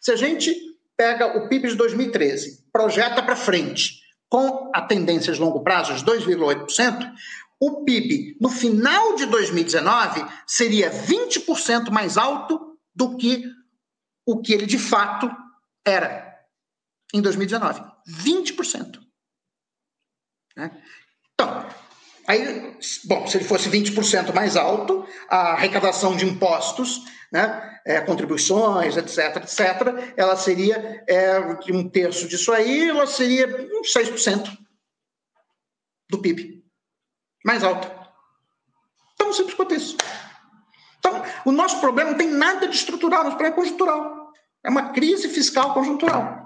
Se 0.00 0.12
a 0.12 0.16
gente 0.16 0.54
pega 0.96 1.36
o 1.36 1.46
PIB 1.48 1.68
de 1.68 1.74
2013, 1.74 2.64
projeta 2.72 3.22
para 3.22 3.36
frente, 3.36 4.03
com 4.34 4.68
a 4.74 4.82
tendência 4.82 5.32
de 5.32 5.40
longo 5.40 5.62
prazo 5.62 5.94
de 5.94 6.04
2,8%, 6.04 7.14
o 7.60 7.84
PIB 7.84 8.36
no 8.40 8.48
final 8.48 9.14
de 9.14 9.26
2019 9.26 10.26
seria 10.44 10.90
20% 10.90 11.88
mais 11.92 12.18
alto 12.18 12.76
do 12.92 13.16
que 13.16 13.44
o 14.26 14.42
que 14.42 14.52
ele 14.52 14.66
de 14.66 14.76
fato 14.76 15.30
era 15.86 16.36
em 17.14 17.22
2019. 17.22 17.80
20%. 18.08 19.00
Né? 20.56 20.82
Então, 21.32 21.68
aí, 22.26 22.76
bom, 23.04 23.26
se 23.26 23.36
ele 23.36 23.44
fosse 23.44 23.68
20% 23.68 24.34
mais 24.34 24.56
alto, 24.56 25.06
a 25.28 25.52
arrecadação 25.52 26.16
de 26.16 26.24
impostos 26.24 27.02
né, 27.32 27.80
é, 27.84 28.00
contribuições, 28.00 28.96
etc., 28.96 29.36
etc., 29.36 30.14
ela 30.16 30.36
seria 30.36 31.04
é, 31.08 31.38
um 31.72 31.88
terço 31.88 32.28
disso 32.28 32.52
aí, 32.52 32.88
ela 32.88 33.06
seria 33.06 33.46
uns 33.78 33.92
6% 33.92 34.56
do 36.10 36.18
PIB. 36.18 36.64
Mais 37.44 37.62
alta. 37.62 37.92
Tão 39.16 39.32
simples 39.32 39.54
quanto 39.54 39.74
isso. 39.74 39.96
Então, 40.98 41.22
o 41.44 41.52
nosso 41.52 41.80
problema 41.80 42.10
não 42.10 42.18
tem 42.18 42.28
nada 42.28 42.66
de 42.66 42.74
estrutural, 42.76 43.24
nosso 43.24 43.36
problema 43.36 43.54
é 43.54 43.60
conjuntural. 43.60 44.32
É 44.64 44.70
uma 44.70 44.92
crise 44.92 45.28
fiscal 45.28 45.74
conjuntural. 45.74 46.43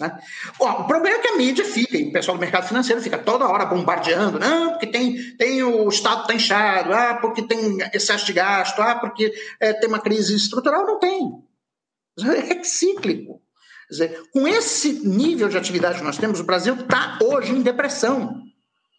Né? 0.00 0.18
Bom, 0.58 0.70
o 0.70 0.86
problema 0.86 1.16
é 1.16 1.20
que 1.20 1.28
a 1.28 1.36
mídia 1.36 1.64
fica, 1.64 1.96
e 1.96 2.08
o 2.08 2.12
pessoal 2.12 2.36
do 2.36 2.40
mercado 2.40 2.66
financeiro 2.66 3.00
fica 3.00 3.18
toda 3.18 3.48
hora 3.48 3.64
bombardeando, 3.64 4.40
não, 4.40 4.70
porque 4.70 4.88
tem, 4.88 5.36
tem 5.36 5.62
o 5.62 5.88
Estado 5.88 6.22
está 6.22 6.34
inchado, 6.34 6.92
ah, 6.92 7.14
porque 7.20 7.42
tem 7.42 7.78
excesso 7.92 8.26
de 8.26 8.32
gasto, 8.32 8.80
ah, 8.80 8.96
porque 8.96 9.32
é, 9.60 9.72
tem 9.72 9.88
uma 9.88 10.00
crise 10.00 10.34
estrutural. 10.34 10.84
Não 10.84 10.98
tem. 10.98 11.42
É 12.18 12.62
cíclico. 12.64 13.40
Dizer, 13.88 14.20
com 14.32 14.48
esse 14.48 15.06
nível 15.06 15.48
de 15.48 15.58
atividade 15.58 15.98
que 15.98 16.04
nós 16.04 16.16
temos, 16.16 16.40
o 16.40 16.44
Brasil 16.44 16.74
está 16.74 17.18
hoje 17.22 17.52
em 17.52 17.62
depressão. 17.62 18.42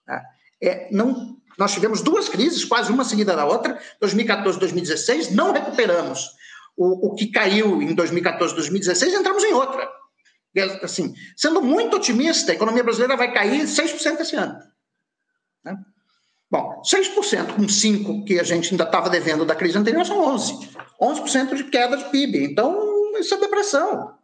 Tá? 0.06 0.24
É, 0.62 0.88
não, 0.92 1.36
nós 1.58 1.74
tivemos 1.74 2.02
duas 2.02 2.30
crises, 2.30 2.64
quase 2.64 2.92
uma 2.92 3.04
seguida 3.04 3.36
da 3.36 3.46
outra, 3.46 3.80
2014 4.00 4.58
e 4.58 4.60
2016, 4.60 5.32
não 5.32 5.52
recuperamos 5.52 6.30
o, 6.78 7.08
o 7.08 7.16
que 7.16 7.28
caiu 7.28 7.82
em 7.82 7.94
2014 7.94 8.54
e 8.54 8.56
2016, 8.56 9.14
entramos 9.14 9.44
em 9.44 9.54
outra. 9.54 9.90
Assim, 10.82 11.14
sendo 11.36 11.62
muito 11.62 11.98
otimista, 11.98 12.52
a 12.52 12.56
economia 12.56 12.84
brasileira 12.84 13.18
vai 13.18 13.34
cair 13.34 13.64
6% 13.64 14.20
esse 14.22 14.36
ano. 14.36 14.58
Né? 15.64 15.78
Bom, 16.50 16.82
6% 16.84 17.56
com 17.56 17.64
5% 17.64 18.26
que 18.26 18.40
a 18.40 18.44
gente 18.44 18.72
ainda 18.72 18.84
estava 18.84 19.10
devendo 19.10 19.46
da 19.46 19.56
crise 19.56 19.78
anterior 19.78 20.06
são 20.06 20.22
11%. 20.36 20.76
11% 21.02 21.56
de 21.56 21.64
queda 21.66 21.98
de 21.98 22.06
PIB. 22.06 22.46
Então, 22.46 23.18
isso 23.18 23.34
é 23.34 23.38
depressão. 23.38 24.16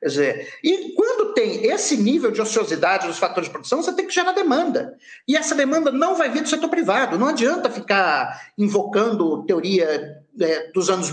Quer 0.00 0.06
dizer, 0.06 0.48
e 0.64 0.94
quando 0.94 1.34
tem 1.34 1.66
esse 1.66 1.94
nível 1.98 2.30
de 2.30 2.40
ociosidade 2.40 3.06
dos 3.06 3.18
fatores 3.18 3.48
de 3.48 3.52
produção, 3.52 3.82
você 3.82 3.92
tem 3.92 4.06
que 4.06 4.14
gerar 4.14 4.32
demanda. 4.32 4.96
E 5.28 5.36
essa 5.36 5.54
demanda 5.54 5.92
não 5.92 6.16
vai 6.16 6.30
vir 6.30 6.42
do 6.42 6.48
setor 6.48 6.70
privado. 6.70 7.18
Não 7.18 7.28
adianta 7.28 7.68
ficar 7.68 8.50
invocando 8.56 9.44
teoria 9.44 10.22
é, 10.40 10.70
dos 10.72 10.88
anos 10.88 11.10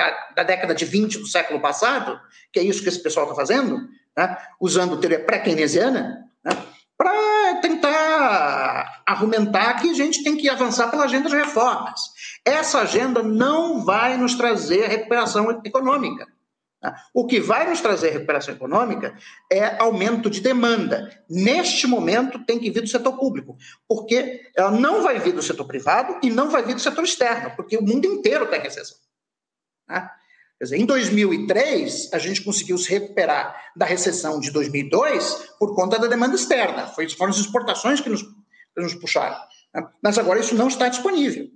da, 0.00 0.28
da, 0.36 0.42
década 0.42 0.74
de 0.74 0.84
20 0.84 1.18
do 1.18 1.26
século 1.26 1.60
passado, 1.60 2.18
que 2.50 2.58
é 2.58 2.62
isso 2.62 2.82
que 2.82 2.88
esse 2.88 3.02
pessoal 3.02 3.26
está 3.26 3.36
fazendo, 3.36 3.86
né? 4.16 4.36
usando 4.58 4.98
teoria 4.98 5.22
pré-keynesiana, 5.22 6.24
né? 6.42 6.56
para 6.96 7.60
tentar 7.60 9.02
argumentar 9.06 9.74
que 9.74 9.90
a 9.90 9.94
gente 9.94 10.22
tem 10.22 10.36
que 10.36 10.48
avançar 10.48 10.90
pela 10.90 11.04
agenda 11.04 11.28
de 11.28 11.36
reformas. 11.36 12.00
Essa 12.44 12.80
agenda 12.80 13.22
não 13.22 13.84
vai 13.84 14.16
nos 14.16 14.34
trazer 14.34 14.86
recuperação 14.88 15.60
econômica. 15.64 16.26
Tá? 16.80 16.96
O 17.12 17.26
que 17.26 17.40
vai 17.40 17.68
nos 17.68 17.82
trazer 17.82 18.10
recuperação 18.10 18.54
econômica 18.54 19.14
é 19.52 19.76
aumento 19.82 20.30
de 20.30 20.40
demanda. 20.40 21.10
Neste 21.28 21.86
momento, 21.86 22.38
tem 22.46 22.58
que 22.58 22.70
vir 22.70 22.82
do 22.82 22.88
setor 22.88 23.18
público, 23.18 23.56
porque 23.86 24.40
ela 24.56 24.70
não 24.70 25.02
vai 25.02 25.18
vir 25.18 25.34
do 25.34 25.42
setor 25.42 25.66
privado 25.66 26.18
e 26.22 26.30
não 26.30 26.48
vai 26.48 26.62
vir 26.62 26.74
do 26.74 26.80
setor 26.80 27.04
externo, 27.04 27.52
porque 27.54 27.76
o 27.76 27.82
mundo 27.82 28.06
inteiro 28.06 28.44
está 28.44 28.56
em 28.56 28.62
recessão. 28.62 28.96
Quer 30.58 30.64
dizer, 30.64 30.76
em 30.76 30.84
2003, 30.84 32.10
a 32.12 32.18
gente 32.18 32.42
conseguiu 32.42 32.76
se 32.76 32.90
recuperar 32.90 33.56
da 33.74 33.86
recessão 33.86 34.38
de 34.38 34.50
2002 34.50 35.54
por 35.58 35.74
conta 35.74 35.98
da 35.98 36.06
demanda 36.06 36.34
externa. 36.34 36.86
Foram 36.86 37.30
as 37.30 37.38
exportações 37.38 38.00
que 38.00 38.10
nos, 38.10 38.22
que 38.22 38.82
nos 38.82 38.94
puxaram. 38.94 39.38
Tá? 39.72 39.90
Mas 40.02 40.18
agora 40.18 40.38
isso 40.38 40.54
não 40.54 40.68
está 40.68 40.88
disponível. 40.88 41.46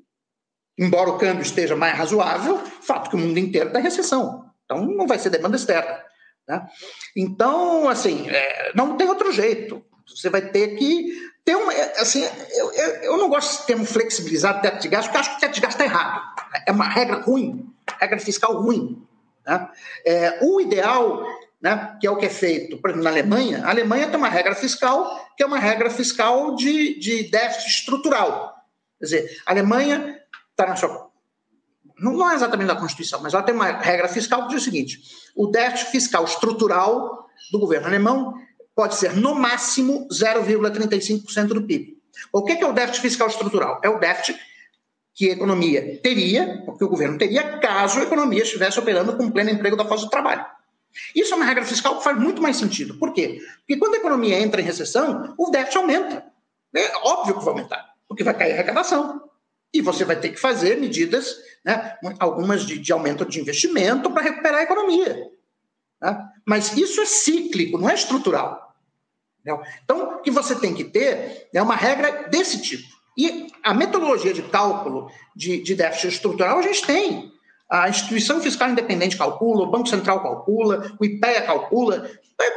Embora 0.79 1.11
o 1.11 1.19
câmbio 1.19 1.43
esteja 1.43 1.77
mais 1.77 1.97
razoável, 1.97 2.59
fato 2.83 3.11
que 3.11 3.17
o 3.17 3.19
mundo 3.19 3.39
inteiro 3.39 3.69
está 3.69 3.79
em 3.79 3.83
recessão. 3.83 4.51
Então, 4.65 4.85
não 4.85 5.07
vai 5.07 5.19
ser 5.19 5.31
demanda 5.31 5.57
externa. 5.57 6.03
Né? 6.49 6.67
Então, 7.17 7.89
assim, 7.89 8.29
é, 8.29 8.73
não 8.75 8.97
tem 8.97 9.09
outro 9.09 9.31
jeito. 9.33 9.85
Você 10.09 10.29
vai 10.31 10.43
ter 10.43 10.77
que 10.77 11.13
ter 11.45 11.57
uma. 11.57 11.73
É, 11.73 12.01
assim, 12.01 12.25
eu, 12.53 12.73
eu, 12.73 12.89
eu 13.03 13.17
não 13.17 13.29
gosto 13.29 13.51
desse 13.51 13.67
termo 13.67 13.85
flexibilizado 13.85 14.63
teto 14.63 14.81
de 14.81 14.89
gasto, 14.89 15.09
porque 15.09 15.19
acho 15.19 15.31
que 15.31 15.37
o 15.37 15.41
teto 15.41 15.55
de 15.55 15.61
gasto 15.61 15.81
está 15.81 15.85
errado. 15.85 16.23
É 16.67 16.73
uma 16.73 16.89
regra 16.89 17.21
ruim, 17.21 17.67
regra 18.01 18.19
fiscal 18.19 18.61
ruim. 18.61 19.03
Né? 19.47 19.69
É, 20.07 20.39
o 20.43 20.61
ideal, 20.61 21.25
né, 21.61 21.97
que 22.01 22.07
é 22.07 22.11
o 22.11 22.17
que 22.17 22.27
é 22.27 22.31
feito, 22.31 22.79
por 22.79 22.91
exemplo, 22.91 23.05
na 23.05 23.11
Alemanha, 23.11 23.65
a 23.65 23.71
Alemanha 23.71 24.09
tem 24.09 24.17
uma 24.17 24.29
regra 24.29 24.55
fiscal 24.55 25.25
que 25.37 25.43
é 25.43 25.47
uma 25.47 25.59
regra 25.59 25.91
fiscal 25.91 26.55
de, 26.55 26.99
de 26.99 27.25
déficit 27.31 27.69
estrutural. 27.69 28.55
Quer 28.99 29.05
dizer, 29.05 29.43
a 29.47 29.51
Alemanha 29.51 30.21
está 30.53 30.67
na 30.67 30.77
sua 30.77 31.13
não 31.99 32.31
é 32.31 32.35
exatamente 32.35 32.69
da 32.69 32.77
Constituição, 32.77 33.21
mas 33.23 33.35
ela 33.35 33.43
tem 33.43 33.55
uma 33.55 33.71
regra 33.71 34.09
fiscal 34.09 34.43
que 34.43 34.55
diz 34.55 34.63
o 34.63 34.65
seguinte: 34.65 35.01
o 35.35 35.47
déficit 35.47 35.91
fiscal 35.91 36.25
estrutural 36.25 37.27
do 37.53 37.59
governo 37.59 37.87
alemão 37.87 38.35
pode 38.75 38.97
ser, 38.97 39.15
no 39.15 39.35
máximo, 39.35 40.09
0,35% 40.09 41.47
do 41.49 41.63
PIB. 41.63 41.97
O 42.33 42.43
que 42.43 42.53
é 42.53 42.67
o 42.67 42.73
déficit 42.73 43.01
fiscal 43.01 43.29
estrutural? 43.29 43.81
É 43.83 43.89
o 43.89 43.99
déficit 43.99 44.39
que 45.15 45.31
a 45.31 45.33
economia 45.33 46.01
teria, 46.03 46.65
que 46.77 46.85
o 46.85 46.89
governo 46.89 47.17
teria, 47.17 47.59
caso 47.59 48.01
a 48.01 48.03
economia 48.03 48.43
estivesse 48.43 48.79
operando 48.79 49.17
com 49.17 49.31
pleno 49.31 49.51
emprego 49.51 49.77
da 49.77 49.85
força 49.85 50.05
de 50.05 50.11
trabalho. 50.11 50.45
Isso 51.15 51.33
é 51.33 51.37
uma 51.37 51.45
regra 51.45 51.65
fiscal 51.65 51.99
que 51.99 52.05
faz 52.05 52.19
muito 52.19 52.43
mais 52.43 52.57
sentido. 52.57 52.99
Por 52.99 53.13
quê? 53.13 53.41
Porque 53.59 53.77
quando 53.77 53.95
a 53.95 53.99
economia 53.99 54.39
entra 54.41 54.61
em 54.61 54.65
recessão, 54.65 55.35
o 55.39 55.51
déficit 55.51 55.79
aumenta. 55.79 56.25
É 56.75 56.97
óbvio 57.05 57.39
que 57.39 57.45
vai 57.45 57.55
aumentar, 57.55 57.95
porque 58.09 58.25
vai 58.25 58.35
cair 58.35 58.53
a 58.53 58.55
arrecadação. 58.55 59.23
E 59.73 59.81
você 59.81 60.05
vai 60.05 60.17
ter 60.17 60.31
que 60.31 60.39
fazer 60.39 60.79
medidas, 60.79 61.37
né, 61.65 61.97
algumas 62.19 62.65
de, 62.65 62.79
de 62.79 62.93
aumento 62.93 63.25
de 63.25 63.41
investimento 63.41 64.11
para 64.11 64.23
recuperar 64.23 64.61
a 64.61 64.65
economia. 64.65 65.31
Né? 66.01 66.29
Mas 66.45 66.77
isso 66.77 67.01
é 67.01 67.07
cíclico, 67.07 67.79
não 67.79 67.89
é 67.89 67.95
estrutural. 67.95 68.75
Então, 69.85 70.17
o 70.17 70.23
que 70.23 70.31
você 70.31 70.55
tem 70.57 70.75
que 70.75 70.85
ter 70.85 71.49
é 71.53 71.61
uma 71.61 71.77
regra 71.77 72.29
desse 72.29 72.63
tipo. 72.63 72.94
E 73.17 73.47
a 73.63 73.73
metodologia 73.73 74.33
de 74.33 74.43
cálculo 74.43 75.11
de, 75.35 75.63
de 75.63 75.75
déficit 75.75 76.09
estrutural 76.09 76.59
a 76.59 76.63
gente 76.63 76.85
tem. 76.87 77.33
A 77.71 77.89
instituição 77.89 78.41
fiscal 78.41 78.69
independente 78.69 79.17
calcula, 79.17 79.63
o 79.65 79.71
Banco 79.71 79.89
Central 79.89 80.23
calcula, 80.23 80.93
o 81.01 81.05
IPEA 81.05 81.43
calcula. 81.43 82.11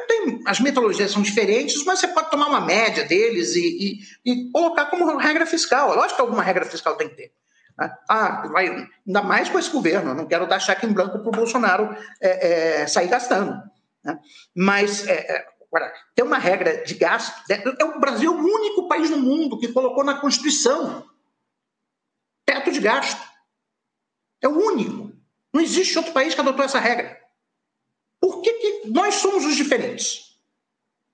Tem, 0.07 0.41
as 0.45 0.59
metodologias 0.59 1.11
são 1.11 1.21
diferentes, 1.21 1.83
mas 1.85 1.99
você 1.99 2.07
pode 2.07 2.29
tomar 2.29 2.47
uma 2.47 2.61
média 2.61 3.05
deles 3.05 3.55
e, 3.55 4.01
e, 4.25 4.31
e 4.31 4.51
colocar 4.51 4.85
como 4.85 5.17
regra 5.17 5.45
fiscal. 5.45 5.95
Lógico 5.95 6.15
que 6.15 6.21
alguma 6.21 6.43
regra 6.43 6.65
fiscal 6.65 6.95
tem 6.95 7.09
que 7.09 7.15
ter. 7.15 7.31
Né? 7.77 7.91
Ah, 8.09 8.47
vai, 8.51 8.89
ainda 9.07 9.21
mais 9.21 9.49
com 9.49 9.59
esse 9.59 9.69
governo, 9.69 10.13
não 10.13 10.25
quero 10.25 10.47
dar 10.47 10.59
cheque 10.59 10.85
em 10.85 10.91
branco 10.91 11.19
para 11.19 11.29
o 11.29 11.31
Bolsonaro 11.31 11.95
é, 12.19 12.81
é, 12.81 12.87
sair 12.87 13.07
gastando. 13.07 13.61
Né? 14.03 14.17
Mas 14.55 15.07
é, 15.07 15.13
é, 15.13 15.45
agora, 15.71 15.93
tem 16.15 16.25
uma 16.25 16.37
regra 16.37 16.83
de 16.83 16.95
gasto. 16.95 17.43
Né? 17.49 17.63
É 17.79 17.85
o 17.85 17.99
Brasil 17.99 18.33
o 18.33 18.39
único 18.39 18.87
país 18.87 19.09
no 19.09 19.17
mundo 19.17 19.59
que 19.59 19.71
colocou 19.71 20.03
na 20.03 20.19
Constituição 20.19 21.05
teto 22.45 22.71
de 22.71 22.79
gasto. 22.79 23.21
É 24.41 24.47
o 24.47 24.57
único. 24.57 25.11
Não 25.53 25.61
existe 25.61 25.97
outro 25.97 26.13
país 26.13 26.33
que 26.33 26.41
adotou 26.41 26.63
essa 26.63 26.79
regra. 26.79 27.19
Por 28.19 28.41
que, 28.41 28.53
que 28.53 28.89
nós 28.89 29.15
somos 29.15 29.45
os 29.45 29.55
diferentes? 29.55 30.27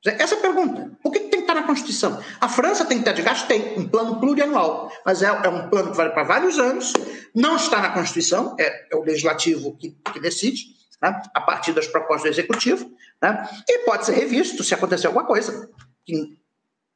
Essa 0.05 0.35
é 0.35 0.37
a 0.37 0.41
pergunta. 0.41 0.91
Por 1.01 1.11
que, 1.11 1.19
que 1.19 1.29
tem 1.29 1.39
que 1.39 1.43
estar 1.45 1.53
na 1.53 1.63
Constituição? 1.63 2.21
A 2.41 2.49
França 2.49 2.85
tem 2.85 3.01
teto 3.01 3.15
de 3.15 3.21
gasto? 3.21 3.47
Tem, 3.47 3.79
um 3.79 3.87
plano 3.87 4.19
plurianual. 4.19 4.91
Mas 5.05 5.23
é, 5.23 5.27
é 5.27 5.49
um 5.49 5.69
plano 5.69 5.91
que 5.91 5.97
vai 5.97 6.11
para 6.11 6.23
vários 6.23 6.59
anos, 6.59 6.91
não 7.33 7.55
está 7.55 7.81
na 7.81 7.93
Constituição, 7.93 8.55
é, 8.59 8.93
é 8.93 8.95
o 8.95 9.03
legislativo 9.03 9.77
que, 9.77 9.91
que 9.91 10.19
decide, 10.19 10.75
né, 11.03 11.21
a 11.33 11.41
partir 11.41 11.73
das 11.73 11.85
propostas 11.85 12.31
do 12.31 12.33
Executivo, 12.33 12.89
né, 13.21 13.45
e 13.67 13.79
pode 13.79 14.05
ser 14.05 14.13
revisto 14.13 14.63
se 14.63 14.73
acontecer 14.73 15.07
alguma 15.07 15.25
coisa 15.25 15.69
que, 16.05 16.37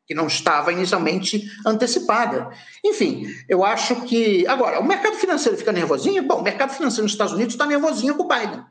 que 0.06 0.16
não 0.16 0.28
estava 0.28 0.72
inicialmente 0.72 1.52
antecipada. 1.66 2.50
Enfim, 2.86 3.28
eu 3.50 3.66
acho 3.66 4.04
que. 4.04 4.48
Agora, 4.48 4.80
o 4.80 4.84
mercado 4.86 5.18
financeiro 5.18 5.58
fica 5.58 5.74
nervosinho? 5.74 6.24
Bom, 6.24 6.40
o 6.40 6.44
mercado 6.44 6.72
financeiro 6.72 7.04
nos 7.04 7.12
Estados 7.12 7.34
Unidos 7.34 7.54
está 7.54 7.66
nervosinho 7.66 8.16
com 8.16 8.24
o 8.24 8.28
Biden. 8.28 8.64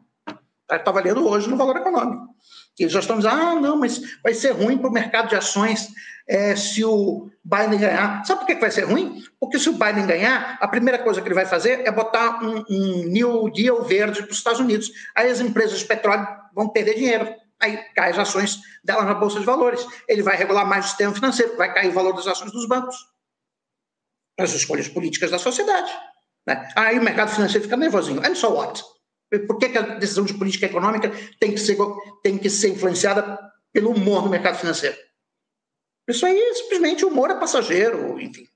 Está 0.72 0.90
valendo 0.90 1.28
hoje 1.28 1.48
no 1.50 1.56
valor 1.56 1.76
econômico. 1.76 2.34
E 2.78 2.88
já 2.88 3.00
estamos 3.00 3.26
ah, 3.26 3.54
não, 3.54 3.76
mas 3.76 4.00
vai 4.22 4.32
ser 4.32 4.52
ruim 4.52 4.78
para 4.78 4.88
o 4.88 4.92
mercado 4.92 5.28
de 5.28 5.36
ações 5.36 5.88
é, 6.28 6.56
se 6.56 6.84
o 6.84 7.30
Biden 7.44 7.78
ganhar. 7.78 8.24
Sabe 8.24 8.40
por 8.40 8.46
que 8.46 8.56
vai 8.56 8.70
ser 8.70 8.82
ruim? 8.82 9.22
Porque 9.38 9.58
se 9.58 9.68
o 9.68 9.72
Biden 9.72 10.06
ganhar, 10.06 10.58
a 10.60 10.66
primeira 10.66 10.98
coisa 10.98 11.22
que 11.22 11.28
ele 11.28 11.34
vai 11.34 11.46
fazer 11.46 11.86
é 11.86 11.92
botar 11.92 12.42
um, 12.42 12.64
um 12.68 13.04
New 13.04 13.50
Deal 13.50 13.82
verde 13.84 14.22
para 14.22 14.32
os 14.32 14.38
Estados 14.38 14.60
Unidos. 14.60 14.90
Aí 15.14 15.30
as 15.30 15.40
empresas 15.40 15.78
de 15.78 15.84
petróleo 15.84 16.26
vão 16.54 16.68
perder 16.68 16.94
dinheiro. 16.94 17.32
Aí 17.60 17.76
caem 17.94 18.10
as 18.10 18.18
ações 18.18 18.58
delas 18.84 19.04
na 19.04 19.14
Bolsa 19.14 19.38
de 19.38 19.46
Valores. 19.46 19.86
Ele 20.08 20.22
vai 20.22 20.36
regular 20.36 20.66
mais 20.66 20.86
o 20.86 20.88
sistema 20.88 21.14
financeiro, 21.14 21.56
vai 21.56 21.72
cair 21.72 21.88
o 21.88 21.92
valor 21.92 22.12
das 22.12 22.26
ações 22.26 22.50
dos 22.50 22.66
bancos. 22.66 22.96
As 24.38 24.52
escolhas 24.52 24.88
políticas 24.88 25.30
da 25.30 25.38
sociedade. 25.38 25.90
Né? 26.46 26.68
Aí 26.74 26.98
o 26.98 27.02
mercado 27.02 27.30
financeiro 27.30 27.64
fica 27.64 27.76
nervosinho. 27.76 28.20
And 28.20 28.34
so 28.34 28.48
what? 28.48 28.82
Por 29.46 29.58
que, 29.58 29.70
que, 29.70 29.78
a 29.78 29.82
decisão 29.82 30.24
de 30.24 30.34
política 30.34 30.66
econômica 30.66 31.10
tem 31.40 31.52
que, 31.52 31.58
ser, 31.58 31.76
tem 32.22 32.38
que 32.38 32.48
ser 32.48 32.68
influenciada 32.68 33.38
pelo 33.72 33.90
humor 33.90 34.22
do 34.22 34.30
mercado 34.30 34.56
financeiro? 34.56 34.96
Isso 36.08 36.24
aí 36.24 36.54
simplesmente 36.54 37.04
humor 37.04 37.30
é 37.30 37.34
passageiro, 37.34 38.20
enfim. 38.20 38.46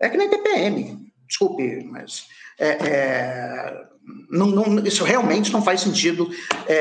É 0.00 0.08
que 0.08 0.16
nem 0.16 0.28
TPM, 0.28 1.12
desculpe, 1.26 1.84
mas 1.84 2.26
é, 2.58 2.68
é, 2.68 3.84
não, 4.30 4.46
não, 4.48 4.84
isso 4.84 5.04
realmente 5.04 5.52
não 5.52 5.62
faz 5.62 5.80
sentido 5.80 6.30
é, 6.66 6.76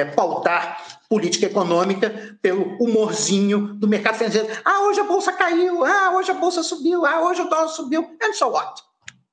é, 0.00 0.04
pautar 0.04 1.00
política 1.08 1.46
econômica 1.46 2.38
pelo 2.42 2.76
humorzinho 2.82 3.74
do 3.74 3.88
mercado 3.88 4.16
financeiro. 4.16 4.48
Ah, 4.64 4.82
hoje 4.82 5.00
a 5.00 5.04
bolsa 5.04 5.32
caiu, 5.32 5.84
ah, 5.84 6.12
hoje 6.16 6.30
a 6.30 6.34
bolsa 6.34 6.62
subiu, 6.62 7.06
ah, 7.06 7.22
hoje 7.22 7.42
o 7.42 7.48
dólar 7.48 7.68
subiu, 7.68 8.16
and 8.22 8.32
so 8.32 8.48
what? 8.48 8.82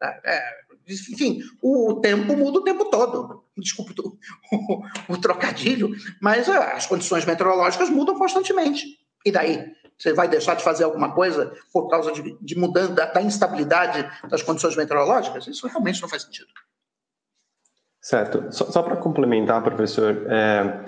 É, 0.02 0.36
é 0.36 0.64
enfim, 0.88 1.41
o 1.62 2.00
tempo 2.02 2.36
muda 2.36 2.60
o 2.60 2.64
tempo 2.64 2.86
todo. 2.86 3.44
Desculpe 3.58 3.94
o, 4.02 4.84
o, 5.08 5.18
trocadilho, 5.18 5.91
mas 6.22 6.50
as 6.50 6.86
condições 6.86 7.26
meteorológicas 7.26 7.89
mudam 7.89 8.18
constantemente. 8.18 8.86
E 9.26 9.32
daí? 9.32 9.66
Você 10.04 10.12
vai 10.12 10.28
deixar 10.28 10.56
de 10.56 10.64
fazer 10.64 10.84
alguma 10.84 11.14
coisa 11.14 11.54
por 11.72 11.88
causa 11.88 12.12
de, 12.12 12.38
de 12.41 12.60
mudança 12.60 12.91
da, 12.91 13.06
da 13.06 13.22
instabilidade 13.22 14.06
das 14.30 14.41
condições 14.41 14.76
meteorológicas? 14.76 15.47
Isso 15.47 15.66
realmente 15.66 16.01
não 16.01 16.10
faz 16.10 16.24
sentido. 16.24 16.49
Certo. 18.01 18.51
Só, 18.51 18.66
só 18.66 18.84
para 18.84 18.97
complementar, 18.97 19.64
professor, 19.64 20.26
é, 20.30 20.84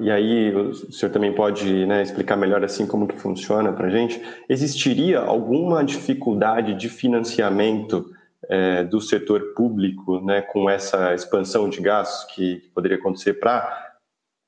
e 0.00 0.10
aí 0.10 0.54
o 0.54 0.92
senhor 0.92 1.10
também 1.10 1.34
pode 1.34 1.86
né, 1.86 2.02
explicar 2.02 2.36
melhor 2.36 2.62
assim 2.62 2.86
como 2.86 3.08
que 3.08 3.18
funciona 3.18 3.72
para 3.72 3.86
a 3.86 3.90
gente. 3.90 4.22
Existiria 4.46 5.20
alguma 5.20 5.82
dificuldade 5.82 6.74
de 6.74 6.90
financiamento 6.90 8.04
é, 8.50 8.84
do 8.84 9.00
setor 9.00 9.54
público 9.54 10.20
né, 10.20 10.42
com 10.42 10.68
essa 10.68 11.14
expansão 11.14 11.70
de 11.70 11.80
gastos 11.80 12.34
que, 12.34 12.70
poderia 12.74 12.98
acontecer 12.98 13.40
para 13.40 13.96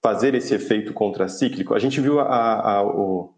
fazer 0.05 0.35
esse 0.35 0.55
efeito 0.55 0.93
contracíclico? 0.93 1.75
A 1.75 1.79
gente 1.79 2.03
viu 2.03 2.21
a, 2.21 2.71
a, 2.71 2.83
o, 2.83 3.32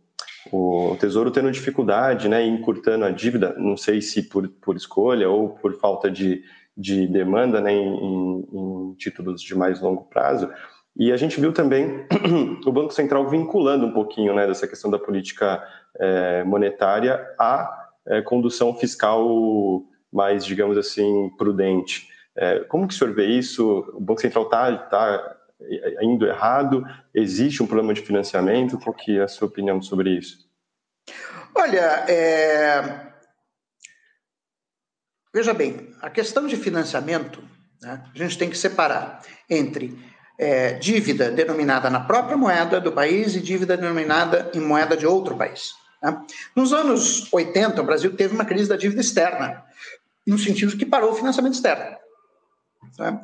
o 0.52 0.96
Tesouro 1.00 1.30
tendo 1.30 1.50
dificuldade 1.50 2.28
né, 2.28 2.44
encurtando 2.44 3.04
a 3.04 3.10
dívida, 3.10 3.54
não 3.58 3.76
sei 3.76 4.00
se 4.00 4.22
por, 4.22 4.48
por 4.48 4.76
escolha 4.76 5.28
ou 5.28 5.50
por 5.50 5.74
falta 5.78 6.10
de 6.10 6.42
de 6.76 7.06
demanda 7.06 7.60
né, 7.60 7.72
em, 7.72 8.46
em, 8.52 8.94
títulos 8.98 9.42
de 9.42 9.54
mais 9.54 9.80
longo 9.80 10.04
prazo. 10.04 10.50
E 10.96 11.12
a 11.12 11.16
gente 11.16 11.40
viu 11.40 11.52
também 11.52 12.06
o 12.66 12.72
Banco 12.72 12.92
Central 12.92 13.28
vinculando 13.28 13.86
um 13.86 13.92
pouquinho 13.92 14.34
né, 14.34 14.46
dessa 14.46 14.66
questão 14.66 14.90
da 14.90 14.98
política 14.98 15.62
é, 15.98 16.44
monetária 16.44 17.24
à 17.38 17.88
é, 18.06 18.22
condução 18.22 18.74
fiscal 18.74 19.82
mais, 20.12 20.44
digamos 20.44 20.76
assim, 20.76 21.30
prudente. 21.36 22.08
É, 22.36 22.60
como 22.60 22.86
que 22.86 22.94
o 22.94 22.96
senhor 22.96 23.12
vê 23.14 23.26
isso? 23.26 23.84
O 23.94 24.00
Banco 24.00 24.20
Central 24.20 24.44
está 24.44 24.76
tá 24.76 25.36
indo 26.02 26.26
errado? 26.26 26.84
Existe 27.14 27.62
um 27.62 27.66
problema 27.66 27.94
de 27.94 28.02
financiamento? 28.02 28.78
Qual 28.78 28.94
que 28.94 29.18
é 29.18 29.22
a 29.22 29.28
sua 29.28 29.48
opinião 29.48 29.80
sobre 29.80 30.10
isso? 30.10 30.48
Olha, 31.54 32.04
é, 32.08 33.12
Veja 35.34 35.52
bem, 35.52 35.92
a 36.00 36.08
questão 36.08 36.46
de 36.46 36.56
financiamento, 36.56 37.42
né, 37.82 38.04
a 38.14 38.16
gente 38.16 38.38
tem 38.38 38.48
que 38.48 38.56
separar 38.56 39.20
entre 39.50 39.98
é, 40.38 40.74
dívida 40.74 41.28
denominada 41.28 41.90
na 41.90 41.98
própria 41.98 42.36
moeda 42.36 42.80
do 42.80 42.92
país 42.92 43.34
e 43.34 43.40
dívida 43.40 43.76
denominada 43.76 44.52
em 44.54 44.60
moeda 44.60 44.96
de 44.96 45.04
outro 45.04 45.36
país. 45.36 45.72
Né? 46.00 46.24
Nos 46.54 46.72
anos 46.72 47.32
80, 47.32 47.82
o 47.82 47.84
Brasil 47.84 48.16
teve 48.16 48.32
uma 48.32 48.44
crise 48.44 48.68
da 48.68 48.76
dívida 48.76 49.00
externa, 49.00 49.64
no 50.24 50.38
sentido 50.38 50.76
que 50.76 50.86
parou 50.86 51.10
o 51.10 51.16
financiamento 51.16 51.54
externo. 51.54 51.96
Né? 52.96 53.20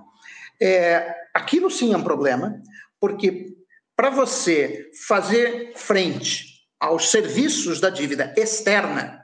É, 0.63 1.15
aquilo 1.35 1.71
sim 1.71 1.93
é 1.93 1.97
um 1.97 2.03
problema, 2.03 2.61
porque 3.01 3.55
para 3.97 4.11
você 4.11 4.91
fazer 5.07 5.73
frente 5.77 6.47
aos 6.79 7.11
serviços 7.11 7.81
da 7.81 7.91
dívida 7.91 8.35
externa, 8.37 9.21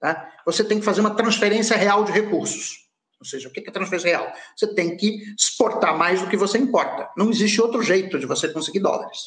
Tá? 0.00 0.32
Você 0.46 0.64
tem 0.64 0.78
que 0.78 0.84
fazer 0.84 1.02
uma 1.02 1.14
transferência 1.14 1.76
real 1.76 2.04
de 2.04 2.10
recursos. 2.10 2.88
Ou 3.20 3.26
seja, 3.26 3.48
o 3.48 3.52
que 3.52 3.60
é 3.60 3.70
transferência 3.70 4.08
real? 4.08 4.32
Você 4.56 4.74
tem 4.74 4.96
que 4.96 5.22
exportar 5.38 5.96
mais 5.96 6.22
do 6.22 6.26
que 6.26 6.38
você 6.38 6.56
importa. 6.56 7.10
Não 7.16 7.28
existe 7.28 7.60
outro 7.60 7.82
jeito 7.82 8.18
de 8.18 8.24
você 8.24 8.48
conseguir 8.48 8.80
dólares. 8.80 9.18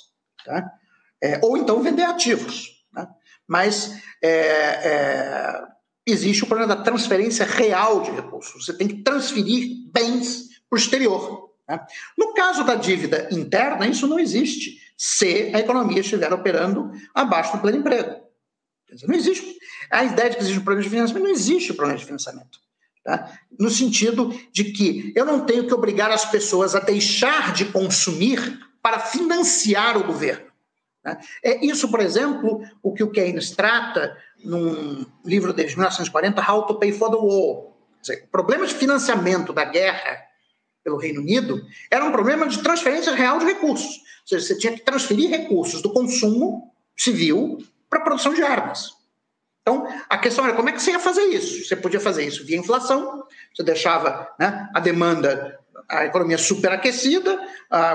Tá? 0.43 0.67
É, 1.21 1.39
ou 1.43 1.55
então 1.55 1.83
vender 1.83 2.03
ativos. 2.03 2.83
Tá? 2.91 3.07
Mas 3.47 4.01
é, 4.23 4.29
é, 4.29 5.61
existe 6.07 6.43
o 6.43 6.47
problema 6.47 6.75
da 6.75 6.81
transferência 6.81 7.45
real 7.45 8.01
de 8.01 8.09
recursos. 8.09 8.65
Você 8.65 8.75
tem 8.75 8.87
que 8.87 9.03
transferir 9.03 9.91
bens 9.93 10.47
para 10.67 10.75
o 10.75 10.79
exterior. 10.79 11.52
Tá? 11.77 11.87
No 12.17 12.33
caso 12.33 12.63
da 12.63 12.75
dívida 12.75 13.27
interna, 13.31 13.87
isso 13.87 14.07
não 14.07 14.19
existe 14.19 14.81
se 14.97 15.51
a 15.53 15.59
economia 15.59 16.01
estiver 16.01 16.31
operando 16.31 16.91
abaixo 17.13 17.53
do 17.53 17.61
pleno 17.61 17.79
emprego. 17.79 18.21
Não 19.07 19.15
existe. 19.15 19.57
A 19.89 20.03
ideia 20.03 20.29
de 20.29 20.35
que 20.37 20.43
existe 20.43 20.59
um 20.59 20.63
problema 20.63 20.83
de 20.83 20.89
financiamento, 20.89 21.23
não 21.23 21.31
existe 21.31 21.73
problema 21.73 21.99
de 21.99 22.05
financiamento. 22.05 22.59
Tá? 23.03 23.37
No 23.59 23.69
sentido 23.69 24.33
de 24.51 24.65
que 24.65 25.11
eu 25.15 25.25
não 25.25 25.45
tenho 25.45 25.67
que 25.67 25.73
obrigar 25.73 26.11
as 26.11 26.25
pessoas 26.25 26.75
a 26.75 26.79
deixar 26.79 27.53
de 27.53 27.65
consumir 27.65 28.59
para 28.81 28.99
financiar 28.99 29.97
o 29.97 30.03
governo. 30.03 30.45
Tá? 31.01 31.19
É 31.43 31.65
isso, 31.65 31.89
por 31.89 31.99
exemplo, 31.99 32.63
o 32.81 32.93
que 32.93 33.03
o 33.03 33.11
Keynes 33.11 33.51
trata 33.51 34.15
num 34.43 35.05
livro 35.25 35.53
de 35.53 35.63
1940, 35.65 36.51
How 36.51 36.65
to 36.65 36.75
Pay 36.75 36.93
for 36.93 37.09
the 37.09 37.17
War. 37.17 37.73
Dizer, 38.01 38.23
o 38.25 38.27
problema 38.27 38.65
de 38.65 38.73
financiamento 38.73 39.53
da 39.53 39.65
guerra 39.65 40.21
pelo 40.83 40.97
Reino 40.97 41.21
Unido 41.21 41.61
era 41.89 42.03
um 42.03 42.11
problema 42.11 42.47
de 42.47 42.61
transferência 42.61 43.13
real 43.13 43.39
de 43.39 43.45
recursos. 43.45 43.97
Ou 43.97 44.27
seja, 44.27 44.45
você 44.45 44.57
tinha 44.57 44.73
que 44.73 44.81
transferir 44.81 45.29
recursos 45.29 45.81
do 45.81 45.91
consumo 45.91 46.73
civil 46.97 47.57
para 47.89 47.99
a 47.99 48.03
produção 48.03 48.33
de 48.33 48.43
armas. 48.43 48.91
Então, 49.61 49.87
a 50.09 50.17
questão 50.17 50.43
era 50.43 50.53
como 50.53 50.67
é 50.67 50.73
que 50.73 50.81
você 50.81 50.91
ia 50.91 50.99
fazer 50.99 51.23
isso? 51.23 51.65
Você 51.65 51.75
podia 51.75 51.99
fazer 51.99 52.25
isso 52.25 52.45
via 52.45 52.57
inflação, 52.57 53.23
você 53.55 53.63
deixava 53.63 54.27
né, 54.37 54.69
a 54.73 54.79
demanda, 54.81 55.57
a 55.87 56.05
economia 56.05 56.37
superaquecida, 56.37 57.39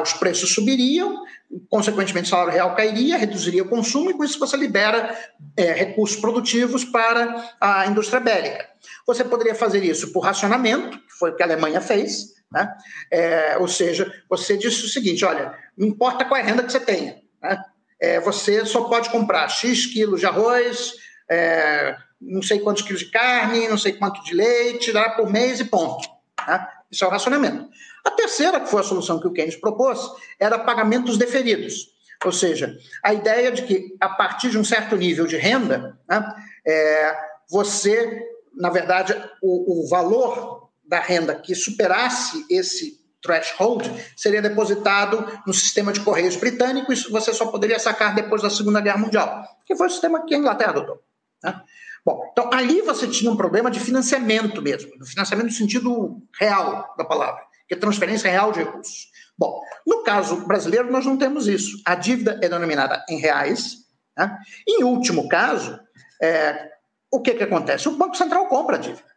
os 0.02 0.14
preços 0.14 0.54
subiriam, 0.54 1.24
consequentemente 1.68 2.26
o 2.26 2.30
salário 2.30 2.52
real 2.52 2.74
cairia, 2.74 3.18
reduziria 3.18 3.62
o 3.62 3.68
consumo, 3.68 4.10
e 4.10 4.14
com 4.14 4.24
isso 4.24 4.38
você 4.38 4.56
libera 4.56 5.14
é, 5.56 5.72
recursos 5.72 6.16
produtivos 6.16 6.84
para 6.84 7.54
a 7.60 7.86
indústria 7.86 8.20
bélica. 8.20 8.66
Você 9.06 9.22
poderia 9.22 9.54
fazer 9.54 9.84
isso 9.84 10.10
por 10.10 10.20
racionamento, 10.20 10.98
que 10.98 11.12
foi 11.18 11.30
o 11.30 11.36
que 11.36 11.42
a 11.42 11.46
Alemanha 11.46 11.82
fez, 11.82 12.37
né? 12.50 12.74
É, 13.10 13.58
ou 13.58 13.68
seja, 13.68 14.12
você 14.28 14.56
disse 14.56 14.84
o 14.84 14.88
seguinte: 14.88 15.24
olha, 15.24 15.54
não 15.76 15.86
importa 15.86 16.24
qual 16.24 16.38
é 16.38 16.42
a 16.42 16.46
renda 16.46 16.62
que 16.62 16.72
você 16.72 16.80
tenha, 16.80 17.20
né? 17.42 17.62
é, 18.00 18.20
você 18.20 18.64
só 18.64 18.84
pode 18.84 19.10
comprar 19.10 19.48
X 19.48 19.86
quilos 19.86 20.20
de 20.20 20.26
arroz, 20.26 20.94
é, 21.28 21.96
não 22.20 22.42
sei 22.42 22.60
quantos 22.60 22.82
quilos 22.82 23.00
de 23.00 23.10
carne, 23.10 23.68
não 23.68 23.78
sei 23.78 23.92
quanto 23.92 24.22
de 24.24 24.34
leite, 24.34 24.92
dá 24.92 25.10
por 25.10 25.30
mês 25.30 25.60
e 25.60 25.64
ponto. 25.64 26.08
Tá? 26.36 26.82
Isso 26.90 27.04
é 27.04 27.06
o 27.06 27.10
racionamento. 27.10 27.68
A 28.04 28.10
terceira, 28.10 28.60
que 28.60 28.70
foi 28.70 28.80
a 28.80 28.84
solução 28.84 29.20
que 29.20 29.26
o 29.26 29.32
Keynes 29.32 29.56
propôs, 29.56 30.00
era 30.40 30.58
pagamentos 30.58 31.18
deferidos. 31.18 31.90
Ou 32.24 32.32
seja, 32.32 32.76
a 33.04 33.12
ideia 33.12 33.52
de 33.52 33.62
que, 33.62 33.96
a 34.00 34.08
partir 34.08 34.50
de 34.50 34.58
um 34.58 34.64
certo 34.64 34.96
nível 34.96 35.26
de 35.26 35.36
renda, 35.36 35.98
né, 36.08 36.34
é, 36.66 37.16
você, 37.48 38.22
na 38.56 38.70
verdade, 38.70 39.14
o, 39.42 39.84
o 39.84 39.88
valor 39.88 40.57
da 40.88 41.00
renda 41.00 41.34
que 41.34 41.54
superasse 41.54 42.44
esse 42.50 42.98
threshold 43.22 43.90
seria 44.16 44.40
depositado 44.40 45.26
no 45.46 45.52
sistema 45.52 45.92
de 45.92 46.00
correios 46.00 46.36
britânico 46.36 46.92
e 46.92 46.96
você 47.10 47.32
só 47.32 47.46
poderia 47.46 47.78
sacar 47.78 48.14
depois 48.14 48.42
da 48.42 48.50
Segunda 48.50 48.80
Guerra 48.80 48.98
Mundial, 48.98 49.44
que 49.66 49.76
foi 49.76 49.88
o 49.88 49.90
sistema 49.90 50.24
que 50.24 50.34
a 50.34 50.38
Inglaterra 50.38 50.70
adotou. 50.70 51.02
Né? 51.42 51.60
Bom, 52.04 52.26
então 52.32 52.48
ali 52.52 52.80
você 52.80 53.06
tinha 53.06 53.30
um 53.30 53.36
problema 53.36 53.70
de 53.70 53.80
financiamento 53.80 54.62
mesmo, 54.62 54.96
do 54.98 55.04
financiamento 55.04 55.46
no 55.46 55.52
sentido 55.52 56.22
real 56.38 56.94
da 56.96 57.04
palavra, 57.04 57.42
que 57.66 57.74
é 57.74 57.76
transferência 57.76 58.30
real 58.30 58.50
de 58.50 58.60
recursos. 58.60 59.10
Bom, 59.36 59.60
no 59.86 60.02
caso 60.02 60.46
brasileiro 60.46 60.90
nós 60.90 61.04
não 61.04 61.18
temos 61.18 61.46
isso. 61.46 61.80
A 61.84 61.94
dívida 61.94 62.40
é 62.42 62.48
denominada 62.48 63.04
em 63.08 63.18
reais. 63.18 63.78
Né? 64.16 64.36
Em 64.66 64.84
último 64.84 65.28
caso, 65.28 65.78
é, 66.22 66.70
o 67.10 67.20
que, 67.20 67.34
que 67.34 67.44
acontece? 67.44 67.88
O 67.88 67.96
Banco 67.96 68.16
Central 68.16 68.46
compra 68.46 68.76
a 68.76 68.80
dívida. 68.80 69.07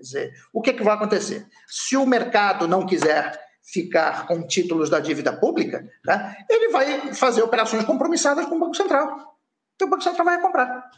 Quer 0.00 0.04
dizer, 0.04 0.34
o 0.50 0.62
que, 0.62 0.72
que 0.72 0.82
vai 0.82 0.94
acontecer? 0.94 1.46
Se 1.66 1.94
o 1.94 2.06
mercado 2.06 2.66
não 2.66 2.86
quiser 2.86 3.38
ficar 3.62 4.26
com 4.26 4.46
títulos 4.46 4.88
da 4.88 4.98
dívida 4.98 5.30
pública, 5.30 5.86
tá? 6.02 6.34
ele 6.48 6.70
vai 6.70 7.12
fazer 7.12 7.42
operações 7.42 7.84
compromissadas 7.84 8.46
com 8.46 8.56
o 8.56 8.58
Banco 8.58 8.74
Central. 8.74 9.36
Então 9.74 9.86
o 9.86 9.90
Banco 9.90 10.02
Central 10.02 10.24
vai 10.24 10.40
comprar. 10.40 10.90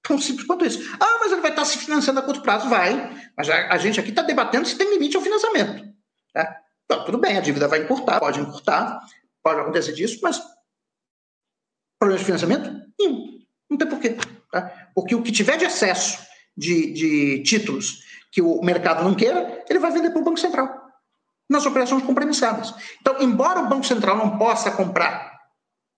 Tão 0.00 0.16
simples 0.16 0.46
quanto 0.46 0.64
isso. 0.64 0.96
Ah, 1.00 1.18
mas 1.20 1.32
ele 1.32 1.40
vai 1.40 1.50
estar 1.50 1.64
se 1.64 1.78
financiando 1.78 2.20
a 2.20 2.22
curto 2.22 2.40
prazo? 2.40 2.68
Vai. 2.68 3.32
Mas 3.36 3.50
a, 3.50 3.76
gente 3.78 3.98
aqui 3.98 4.10
está 4.10 4.22
debatendo 4.22 4.66
se 4.66 4.78
tem 4.78 4.88
limite 4.88 5.16
ao 5.16 5.22
financiamento. 5.22 5.92
Tá? 6.32 6.60
Então, 6.84 7.04
tudo 7.04 7.18
bem, 7.18 7.36
a 7.36 7.40
dívida 7.40 7.66
vai 7.66 7.82
encurtar, 7.82 8.20
pode 8.20 8.38
encurtar, 8.38 9.00
pode 9.42 9.60
acontecer 9.60 9.92
disso, 9.92 10.20
mas 10.22 10.40
problema 11.98 12.18
de 12.18 12.24
financiamento? 12.24 12.86
Nenhum. 12.98 13.40
Não 13.68 13.76
tem 13.76 13.88
porquê. 13.88 14.16
Tá? 14.52 14.90
Porque 14.94 15.16
o 15.16 15.22
que 15.22 15.32
tiver 15.32 15.56
de 15.56 15.64
excesso 15.64 16.31
de, 16.56 16.92
de 16.92 17.42
títulos 17.42 18.02
que 18.30 18.40
o 18.40 18.62
mercado 18.62 19.04
não 19.04 19.14
queira, 19.14 19.64
ele 19.68 19.78
vai 19.78 19.90
vender 19.90 20.10
para 20.10 20.20
o 20.20 20.24
Banco 20.24 20.38
Central 20.38 20.82
nas 21.48 21.66
operações 21.66 22.02
compromissadas. 22.02 22.74
Então, 23.00 23.20
embora 23.20 23.60
o 23.60 23.68
Banco 23.68 23.84
Central 23.84 24.16
não 24.16 24.38
possa 24.38 24.70
comprar 24.70 25.32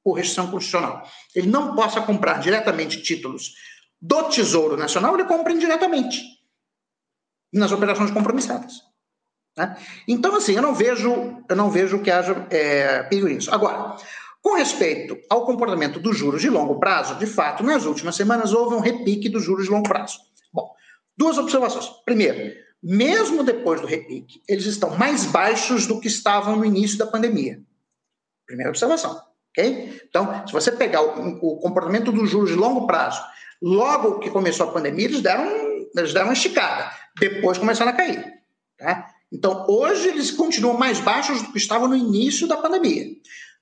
por 0.03 0.15
restrição 0.15 0.51
constitucional, 0.51 1.09
ele 1.35 1.49
não 1.49 1.75
possa 1.75 2.01
comprar 2.01 2.41
diretamente 2.41 3.01
títulos 3.01 3.53
do 4.01 4.25
Tesouro 4.25 4.77
Nacional, 4.77 5.15
ele 5.15 5.25
compra 5.25 5.53
indiretamente 5.53 6.21
nas 7.53 7.73
operações 7.73 8.11
compromissadas. 8.11 8.83
Né? 9.57 9.77
Então, 10.09 10.35
assim, 10.35 10.55
eu 10.55 10.63
não 10.63 10.75
vejo, 10.75 11.43
eu 11.49 11.57
não 11.57 11.71
vejo 11.71 12.03
que 12.03 12.11
haja 12.11 12.47
é, 12.51 13.05
perigo 13.05 13.29
nisso. 13.29 13.55
Agora, 13.55 13.97
com 14.43 14.57
respeito 14.57 15.17
ao 15.31 15.47
comportamento 15.47 16.01
dos 16.01 16.19
juros 16.19 16.43
de 16.43 16.51
longo 16.51 16.79
prazo, 16.79 17.15
de 17.15 17.27
fato, 17.27 17.63
nas 17.63 17.87
últimas 17.87 18.17
semanas 18.17 18.53
houve 18.53 18.75
um 18.75 18.81
repique 18.81 19.29
dos 19.29 19.43
juros 19.43 19.65
de 19.65 19.71
longo 19.71 19.89
prazo. 19.89 20.19
Duas 21.17 21.39
observações. 21.39 21.87
Primeiro, 22.05 22.55
mesmo 22.83 23.43
depois 23.43 23.81
do 23.81 23.87
repique, 23.87 24.43
eles 24.49 24.67
estão 24.67 24.97
mais 24.97 25.25
baixos 25.25 25.87
do 25.87 26.01
que 26.01 26.09
estavam 26.09 26.57
no 26.57 26.65
início 26.65 26.99
da 26.99 27.07
pandemia. 27.07 27.61
Primeira 28.47 28.71
observação. 28.71 29.23
ok? 29.51 30.03
Então, 30.09 30.47
se 30.47 30.53
você 30.53 30.71
pegar 30.71 31.03
o, 31.03 31.39
o 31.41 31.57
comportamento 31.61 32.13
dos 32.13 32.29
juros 32.29 32.51
de 32.51 32.57
longo 32.57 32.87
prazo, 32.87 33.23
logo 33.63 34.19
que 34.19 34.31
começou 34.31 34.69
a 34.69 34.73
pandemia, 34.73 35.07
eles 35.07 35.23
deram, 35.23 35.47
eles 35.97 36.13
deram 36.13 36.27
uma 36.27 36.35
esticada. 36.35 36.91
Depois 37.19 37.57
começaram 37.57 37.93
a 37.93 37.95
cair. 37.95 38.23
Tá? 38.77 39.07
Então, 39.33 39.65
hoje 39.69 40.09
eles 40.09 40.31
continuam 40.31 40.77
mais 40.77 41.01
baixos 41.01 41.43
do 41.43 41.53
que 41.53 41.59
estavam 41.59 41.89
no 41.89 41.97
início 41.97 42.47
da 42.47 42.57
pandemia. 42.57 43.07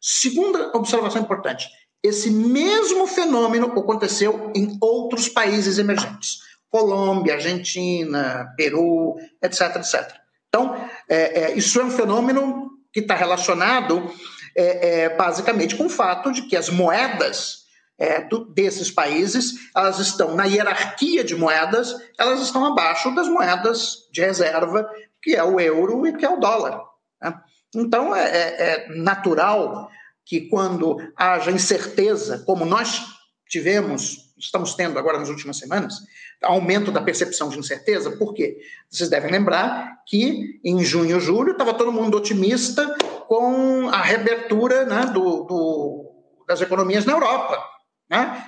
Segunda 0.01 0.77
observação 0.77 1.23
importante: 1.23 1.69
esse 2.03 2.29
mesmo 2.29 3.07
fenômeno 3.07 3.67
aconteceu 3.67 4.51
em 4.55 4.77
outros 4.81 5.29
países 5.29 5.79
emergentes. 5.79 6.41
Colômbia, 6.73 7.35
Argentina, 7.35 8.51
Peru, 8.57 9.15
etc, 9.43 9.77
etc. 9.77 10.11
Então, 10.49 10.75
é, 11.07 11.43
é, 11.43 11.55
isso 11.55 11.79
é 11.79 11.85
um 11.85 11.91
fenômeno 11.91 12.71
que 12.91 13.01
está 13.01 13.15
relacionado 13.15 14.11
é, 14.57 15.03
é, 15.03 15.17
basicamente 15.17 15.77
com 15.77 15.85
o 15.85 15.91
fato 15.91 16.33
de 16.33 16.43
que 16.43 16.57
as 16.57 16.71
moedas 16.71 17.63
é, 17.99 18.23
do, 18.23 18.47
desses 18.47 18.91
países, 18.91 19.53
elas 19.77 19.99
estão 19.99 20.35
na 20.35 20.45
hierarquia 20.45 21.23
de 21.23 21.37
moedas, 21.37 21.95
elas 22.19 22.41
estão 22.41 22.65
abaixo 22.65 23.15
das 23.15 23.29
moedas 23.29 24.09
de 24.11 24.23
reserva, 24.23 24.89
que 25.23 25.37
é 25.37 25.45
o 25.45 25.61
euro 25.61 26.07
e 26.07 26.17
que 26.17 26.25
é 26.25 26.31
o 26.31 26.41
dólar. 26.41 26.81
Né? 27.21 27.35
Então, 27.75 28.17
é, 28.17 28.25
é, 28.25 28.63
é 28.63 28.95
natural 28.97 29.91
que 30.25 30.49
quando 30.49 30.97
haja 31.17 31.51
incerteza, 31.51 32.43
como 32.47 32.65
nós 32.65 33.03
tivemos, 33.49 34.32
estamos 34.43 34.75
tendo 34.75 34.99
agora 34.99 35.19
nas 35.19 35.29
últimas 35.29 35.57
semanas, 35.57 35.95
aumento 36.43 36.91
da 36.91 37.01
percepção 37.01 37.49
de 37.49 37.59
incerteza, 37.59 38.11
por 38.11 38.35
quê? 38.35 38.59
Vocês 38.91 39.09
devem 39.09 39.31
lembrar 39.31 40.03
que 40.07 40.61
em 40.65 40.85
junho 40.85 41.17
e 41.17 41.21
julho 41.21 41.53
estava 41.53 41.75
todo 41.75 41.93
mundo 41.93 42.17
otimista 42.17 42.97
com 43.29 43.89
a 43.89 44.03
reabertura 44.03 44.85
né, 44.85 45.07
do, 45.07 45.45
do, 45.45 46.13
das 46.47 46.61
economias 46.61 47.05
na 47.05 47.13
Europa. 47.13 47.63
Né? 48.11 48.45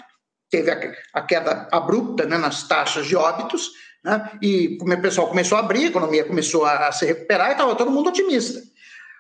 Teve 0.51 0.71
a, 0.71 0.93
a, 1.15 1.23
queda 1.23 1.69
abrupta 1.71 2.27
né, 2.27 2.37
nas 2.37 2.67
taxas 2.67 3.07
de 3.07 3.15
óbitos, 3.15 3.71
né, 4.05 4.33
e 4.43 4.77
o 4.81 5.01
pessoal 5.01 5.29
começou 5.29 5.57
a 5.57 5.61
abrir, 5.61 5.85
a 5.85 5.89
economia 5.89 6.25
começou 6.25 6.65
a, 6.65 6.89
a 6.89 6.93
se 6.93 7.07
recuperar 7.07 7.51
e 7.51 7.53
estava 7.53 7.77
todo 7.77 7.91
mundo 7.91 8.09
otimista. 8.09 8.61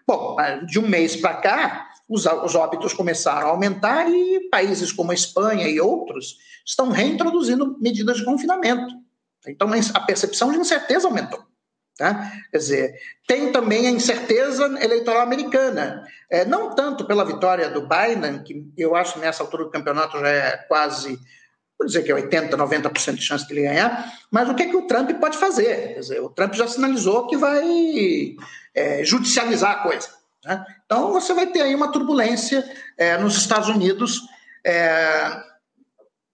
Bom, 0.06 0.36
de 0.66 0.78
um 0.78 0.86
mês 0.86 1.16
para 1.16 1.34
cá, 1.34 1.88
os, 2.08 2.26
os 2.26 2.54
óbitos 2.54 2.92
começaram 2.92 3.48
a 3.48 3.50
aumentar 3.50 4.08
e 4.08 4.48
países 4.50 4.92
como 4.92 5.10
a 5.10 5.14
Espanha 5.14 5.68
e 5.68 5.80
outros 5.80 6.36
estão 6.64 6.90
reintroduzindo 6.90 7.76
medidas 7.80 8.18
de 8.18 8.24
confinamento. 8.24 8.94
Então, 9.46 9.68
a 9.94 10.00
percepção 10.00 10.50
de 10.52 10.58
incerteza 10.58 11.06
aumentou. 11.06 11.44
Tá? 11.96 12.32
Quer 12.50 12.58
dizer, 12.58 13.00
tem 13.26 13.52
também 13.52 13.86
a 13.86 13.90
incerteza 13.90 14.64
eleitoral 14.82 15.22
americana. 15.22 16.04
É, 16.28 16.44
não 16.44 16.74
tanto 16.74 17.04
pela 17.04 17.24
vitória 17.24 17.70
do 17.70 17.86
Biden, 17.86 18.42
que 18.42 18.66
eu 18.76 18.96
acho 18.96 19.18
nessa 19.18 19.42
altura 19.42 19.64
do 19.64 19.70
campeonato 19.70 20.18
já 20.18 20.28
é 20.28 20.56
quase, 20.56 21.18
vou 21.78 21.86
dizer 21.86 22.02
que 22.02 22.10
é 22.10 22.14
80%, 22.14 22.50
90% 22.50 23.14
de 23.14 23.22
chance 23.22 23.46
de 23.46 23.52
ele 23.52 23.68
ganhar, 23.68 24.12
mas 24.30 24.48
o 24.48 24.54
que, 24.54 24.64
é 24.64 24.68
que 24.68 24.76
o 24.76 24.88
Trump 24.88 25.10
pode 25.20 25.38
fazer? 25.38 25.94
Quer 25.94 26.00
dizer, 26.00 26.20
o 26.20 26.30
Trump 26.30 26.54
já 26.54 26.66
sinalizou 26.66 27.28
que 27.28 27.36
vai 27.36 28.36
é, 28.74 29.04
judicializar 29.04 29.70
a 29.70 29.82
coisa. 29.82 30.08
Né? 30.44 30.64
Então, 30.84 31.12
você 31.12 31.32
vai 31.32 31.46
ter 31.46 31.62
aí 31.62 31.74
uma 31.74 31.90
turbulência 31.90 32.64
é, 32.98 33.16
nos 33.18 33.36
Estados 33.36 33.68
Unidos 33.68 34.20
é, 34.64 35.42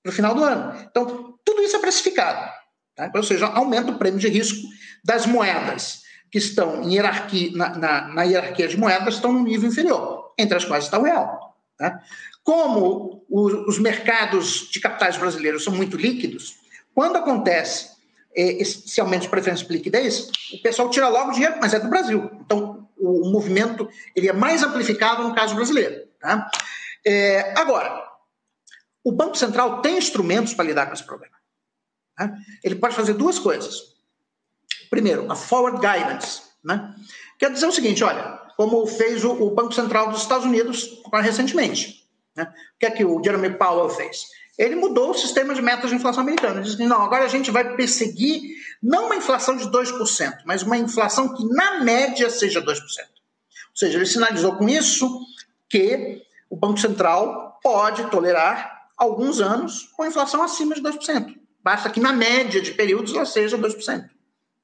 no 0.04 0.12
final 0.12 0.34
do 0.34 0.44
ano. 0.44 0.78
Então, 0.90 1.38
tudo 1.44 1.62
isso 1.62 1.76
é 1.76 1.80
precificado. 1.80 2.50
Tá? 2.94 3.10
Ou 3.14 3.22
seja, 3.22 3.46
aumenta 3.46 3.92
o 3.92 3.98
prêmio 3.98 4.20
de 4.20 4.28
risco 4.28 4.66
das 5.04 5.26
moedas 5.26 6.02
que 6.30 6.38
estão 6.38 6.82
em 6.82 6.94
hierarquia, 6.94 7.50
na, 7.54 7.76
na, 7.76 8.08
na 8.08 8.22
hierarquia 8.22 8.68
de 8.68 8.76
moedas 8.76 9.14
estão 9.14 9.32
no 9.32 9.42
nível 9.42 9.68
inferior, 9.68 10.32
entre 10.38 10.56
as 10.56 10.64
quais 10.64 10.84
está 10.84 10.98
o 10.98 11.02
real. 11.02 11.56
Tá? 11.76 12.00
Como 12.44 13.24
os 13.28 13.78
mercados 13.78 14.68
de 14.70 14.80
capitais 14.80 15.16
brasileiros 15.16 15.64
são 15.64 15.74
muito 15.74 15.96
líquidos, 15.96 16.56
quando 16.94 17.16
acontece 17.16 17.90
esse 18.34 19.00
aumento 19.00 19.22
de 19.22 19.28
preferência 19.28 19.66
de 19.66 19.72
liquidez, 19.72 20.30
o 20.52 20.62
pessoal 20.62 20.88
tira 20.90 21.08
logo 21.08 21.32
dinheiro, 21.32 21.56
mas 21.60 21.74
é 21.74 21.80
do 21.80 21.88
Brasil. 21.88 22.30
Então, 22.40 22.88
o, 22.96 23.30
movimento 23.30 23.88
ele 24.14 24.28
é 24.28 24.32
mais 24.32 24.62
amplificado 24.62 25.22
no 25.22 25.34
caso 25.34 25.54
brasileiro. 25.54 26.06
Tá? 26.20 26.48
É, 27.04 27.58
agora, 27.58 28.08
o 29.02 29.10
Banco 29.10 29.36
Central 29.36 29.80
tem 29.80 29.98
instrumentos 29.98 30.54
para 30.54 30.66
lidar 30.66 30.86
com 30.86 30.92
esse 30.92 31.04
problema. 31.04 31.34
Tá? 32.16 32.32
Ele 32.62 32.76
pode 32.76 32.94
fazer 32.94 33.14
duas 33.14 33.38
coisas. 33.38 33.94
Primeiro, 34.88 35.30
a 35.30 35.34
forward 35.34 35.78
guidance, 35.78 36.42
né? 36.62 36.94
Quer 37.38 37.52
dizer 37.52 37.66
o 37.66 37.72
seguinte, 37.72 38.04
olha, 38.04 38.38
como 38.56 38.86
fez 38.86 39.24
o, 39.24 39.32
o 39.32 39.50
Banco 39.54 39.72
Central 39.72 40.10
dos 40.10 40.20
Estados 40.20 40.44
Unidos 40.44 41.00
recentemente. 41.14 42.06
Né? 42.36 42.44
O 42.44 42.78
que 42.78 42.86
é 42.86 42.90
que 42.90 43.04
o 43.04 43.22
Jeremy 43.24 43.56
Powell 43.56 43.88
fez? 43.88 44.26
Ele 44.60 44.74
mudou 44.74 45.12
o 45.12 45.14
sistema 45.14 45.54
de 45.54 45.62
metas 45.62 45.88
de 45.88 45.96
inflação 45.96 46.22
americana. 46.22 46.56
Ele 46.56 46.64
disse 46.64 46.76
que 46.76 46.84
não, 46.84 47.00
agora 47.00 47.24
a 47.24 47.28
gente 47.28 47.50
vai 47.50 47.74
perseguir 47.76 48.42
não 48.82 49.06
uma 49.06 49.16
inflação 49.16 49.56
de 49.56 49.64
2%, 49.64 50.42
mas 50.44 50.62
uma 50.62 50.76
inflação 50.76 51.34
que 51.34 51.46
na 51.46 51.80
média 51.80 52.28
seja 52.28 52.60
2%. 52.60 52.66
Ou 52.68 52.76
seja, 53.74 53.96
ele 53.96 54.04
sinalizou 54.04 54.56
com 54.56 54.68
isso 54.68 55.08
que 55.66 56.20
o 56.50 56.56
Banco 56.56 56.78
Central 56.78 57.58
pode 57.62 58.10
tolerar 58.10 58.88
alguns 58.98 59.40
anos 59.40 59.88
com 59.96 60.04
inflação 60.04 60.42
acima 60.42 60.74
de 60.74 60.82
2%. 60.82 61.38
Basta 61.64 61.88
que 61.88 61.98
na 61.98 62.12
média 62.12 62.60
de 62.60 62.72
períodos 62.72 63.14
ela 63.14 63.24
seja 63.24 63.56
2%. 63.56 64.10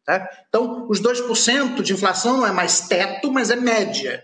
Tá? 0.05 0.29
Então, 0.47 0.87
os 0.91 1.01
2% 1.01 1.81
de 1.81 1.95
inflação 1.95 2.37
não 2.37 2.47
é 2.47 2.53
mais 2.53 2.83
teto, 2.83 3.33
mas 3.33 3.51
é 3.51 3.57
média. 3.57 4.23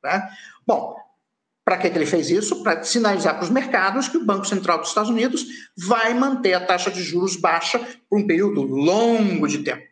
Tá? 0.00 0.30
Bom, 0.64 0.99
para 1.70 1.78
que, 1.78 1.88
que 1.88 1.96
ele 1.96 2.06
fez 2.06 2.28
isso? 2.30 2.64
Para 2.64 2.82
sinalizar 2.82 3.36
para 3.36 3.44
os 3.44 3.48
mercados 3.48 4.08
que 4.08 4.16
o 4.16 4.24
Banco 4.24 4.44
Central 4.44 4.78
dos 4.78 4.88
Estados 4.88 5.08
Unidos 5.08 5.46
vai 5.76 6.12
manter 6.14 6.52
a 6.52 6.66
taxa 6.66 6.90
de 6.90 7.00
juros 7.00 7.36
baixa 7.36 7.78
por 8.08 8.18
um 8.18 8.26
período 8.26 8.62
longo 8.62 9.46
de 9.46 9.58
tempo. 9.58 9.86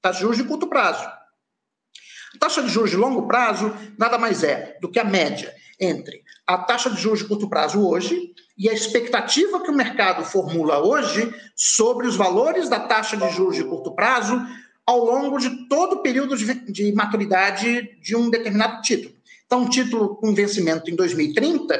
Taxa 0.00 0.18
de 0.18 0.22
juros 0.22 0.36
de 0.36 0.44
curto 0.44 0.68
prazo. 0.68 1.04
A 1.04 2.38
taxa 2.38 2.62
de 2.62 2.68
juros 2.68 2.90
de 2.92 2.96
longo 2.96 3.26
prazo 3.26 3.74
nada 3.98 4.16
mais 4.16 4.44
é 4.44 4.78
do 4.80 4.88
que 4.88 5.00
a 5.00 5.04
média 5.04 5.52
entre 5.80 6.22
a 6.46 6.56
taxa 6.56 6.88
de 6.88 7.00
juros 7.02 7.18
de 7.18 7.24
curto 7.24 7.48
prazo 7.48 7.84
hoje 7.84 8.32
e 8.56 8.70
a 8.70 8.72
expectativa 8.72 9.60
que 9.60 9.72
o 9.72 9.76
mercado 9.76 10.24
formula 10.24 10.86
hoje 10.86 11.34
sobre 11.56 12.06
os 12.06 12.14
valores 12.14 12.68
da 12.68 12.78
taxa 12.78 13.16
de 13.16 13.28
juros 13.30 13.56
de 13.56 13.64
curto 13.64 13.90
prazo 13.92 14.40
ao 14.86 15.04
longo 15.04 15.36
de 15.36 15.66
todo 15.66 15.94
o 15.94 16.00
período 16.00 16.36
de, 16.36 16.54
de 16.70 16.92
maturidade 16.92 17.98
de 18.00 18.14
um 18.14 18.30
determinado 18.30 18.80
título. 18.82 19.17
Então, 19.48 19.62
um 19.62 19.68
título 19.70 20.14
com 20.16 20.34
vencimento 20.34 20.90
em 20.90 20.94
2030, 20.94 21.74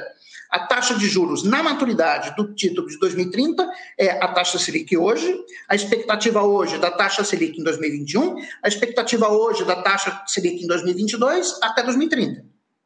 a 0.51 0.61
taxa 0.61 0.95
de 0.95 1.07
juros 1.07 1.43
na 1.43 1.63
maturidade 1.63 2.35
do 2.35 2.55
título 2.55 2.89
de 2.89 2.99
2030 2.99 3.71
é 3.99 4.13
a 4.25 4.29
taxa 4.29 4.59
Selic 4.59 4.97
hoje, 4.97 5.39
a 5.69 5.75
expectativa 5.75 6.43
hoje 6.43 6.79
da 6.79 6.91
taxa 6.91 7.23
Selic 7.23 7.61
em 7.61 7.63
2021, 7.63 8.37
a 8.63 8.69
expectativa 8.69 9.29
hoje 9.29 9.67
da 9.67 9.83
taxa 9.83 10.23
Selic 10.27 10.65
em 10.65 10.67
2022 10.67 11.59
até 11.63 11.83
2030. 11.83 12.43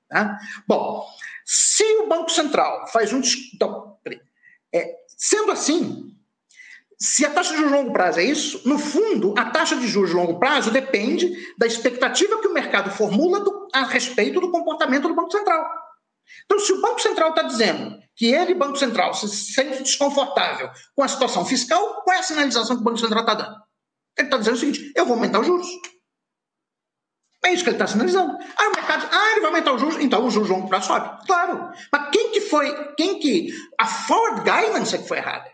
Tá? 0.09 0.37
Bom, 0.67 1.07
se 1.45 1.85
o 2.01 2.09
Banco 2.09 2.31
Central 2.33 2.89
faz 2.89 3.13
um. 3.13 3.23
Então, 3.55 3.97
é, 4.75 4.97
sendo 5.17 5.53
assim, 5.53 6.13
se 7.03 7.27
a 7.27 7.31
taxa 7.31 7.51
de 7.51 7.57
juros 7.57 7.73
longo 7.73 7.93
prazo 7.93 8.21
é 8.21 8.25
isso, 8.25 8.63
no 8.65 8.79
fundo, 8.79 9.35
a 9.37 9.47
taxa 9.47 9.75
de 9.75 9.89
juros 9.89 10.13
longo 10.13 10.39
prazo 10.39 10.71
depende 10.71 11.29
da 11.59 11.67
expectativa 11.67 12.41
que 12.41 12.47
o 12.47 12.55
mercado 12.55 12.93
formula 12.93 13.41
do, 13.41 13.67
a 13.73 13.85
respeito 13.85 14.41
do 14.41 14.53
comportamento 14.53 15.09
do 15.09 15.15
Banco 15.15 15.33
Central. 15.33 15.69
Então, 16.45 16.61
se 16.61 16.73
o 16.73 16.81
Banco 16.81 17.03
Central 17.03 17.31
está 17.31 17.43
dizendo 17.43 17.99
que 18.15 18.27
ele, 18.27 18.55
Banco 18.55 18.77
Central, 18.77 19.15
se 19.15 19.29
sente 19.29 19.83
desconfortável 19.83 20.71
com 20.95 21.03
a 21.03 21.09
situação 21.09 21.45
fiscal, 21.45 22.03
qual 22.05 22.17
é 22.17 22.21
a 22.21 22.23
sinalização 22.23 22.77
que 22.77 22.83
o 22.83 22.85
Banco 22.85 22.99
Central 22.99 23.23
está 23.23 23.35
dando? 23.35 23.57
Ele 24.17 24.29
está 24.29 24.37
dizendo 24.37 24.55
o 24.55 24.61
seguinte: 24.61 24.93
eu 24.95 25.05
vou 25.05 25.17
aumentar 25.17 25.41
os 25.41 25.47
juros. 25.47 25.67
É 27.45 27.53
isso 27.53 27.65
que 27.65 27.71
ele 27.71 27.77
está 27.77 27.89
sinalizando. 27.89 28.39
Aí 28.57 28.69
o 28.69 28.77
mercado, 28.77 29.09
ah, 29.11 29.31
ele 29.33 29.41
vai 29.41 29.51
aumentar 29.51 29.73
os 29.73 29.81
juros, 29.81 29.97
então 29.99 30.25
o 30.25 30.31
juros 30.31 30.51
longo 30.51 30.69
prazo 30.69 30.87
sobe. 30.87 31.27
Claro. 31.27 31.73
Mas 31.91 32.11
quem 32.11 32.31
que 32.31 32.43
foi, 32.43 32.95
quem 32.95 33.19
que, 33.19 33.49
a 33.77 33.87
forward 33.87 34.43
guidance 34.43 34.95
é 34.95 34.99
que 34.99 35.09
foi 35.09 35.19
errada. 35.19 35.52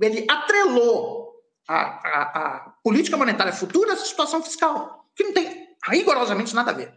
Ele 0.00 0.26
atrelou 0.28 1.32
a, 1.68 1.76
a, 1.76 2.22
a 2.22 2.58
política 2.82 3.16
monetária 3.16 3.52
futura 3.52 3.94
à 3.94 3.96
situação 3.96 4.42
fiscal, 4.42 5.06
que 5.14 5.24
não 5.24 5.32
tem 5.32 5.68
rigorosamente 5.88 6.54
nada 6.54 6.70
a 6.70 6.74
ver. 6.74 6.92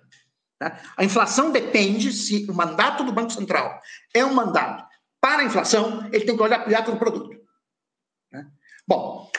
Né? 0.62 0.80
A 0.98 1.04
inflação 1.04 1.52
depende 1.52 2.12
se 2.12 2.46
o 2.50 2.54
mandato 2.54 3.04
do 3.04 3.12
Banco 3.12 3.32
Central 3.32 3.80
é 4.14 4.24
um 4.26 4.34
mandato 4.34 4.86
para 5.22 5.42
a 5.42 5.46
inflação, 5.46 6.08
ele 6.12 6.26
tem 6.26 6.36
que 6.36 6.42
olhar 6.42 6.60
para 6.60 6.72
o 6.72 6.78
ato 6.78 6.92
do 6.92 6.98
produto. 6.98 7.36
Né? 8.32 8.46
Bom, 8.88 9.30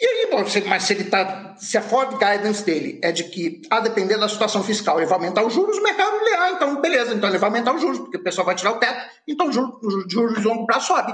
e 0.00 0.06
aí, 0.06 0.30
bom, 0.30 0.42
mas 0.66 0.84
se 0.84 0.94
ele 0.94 1.04
tá, 1.04 1.54
se 1.58 1.76
a 1.76 1.82
forward 1.82 2.16
guidance 2.16 2.64
dele 2.64 2.98
é 3.02 3.12
de 3.12 3.24
que, 3.24 3.60
a 3.70 3.80
depender 3.80 4.16
da 4.16 4.28
situação 4.28 4.64
fiscal, 4.64 4.98
ele 4.98 5.06
vai 5.06 5.18
aumentar 5.18 5.44
os 5.44 5.52
juros, 5.52 5.76
o 5.76 5.82
mercado 5.82 6.24
lê, 6.24 6.34
ah, 6.34 6.50
então 6.52 6.80
beleza, 6.80 7.14
então 7.14 7.28
ele 7.28 7.38
vai 7.38 7.50
aumentar 7.50 7.74
os 7.74 7.82
juros, 7.82 7.98
porque 7.98 8.16
o 8.16 8.22
pessoal 8.22 8.46
vai 8.46 8.54
tirar 8.54 8.72
o 8.72 8.78
teto, 8.78 8.98
então 9.28 9.48
os 9.48 9.54
juros, 9.54 10.04
juros 10.10 10.40
de 10.40 10.48
longo 10.48 10.64
prazo 10.64 10.86
sobe. 10.86 11.12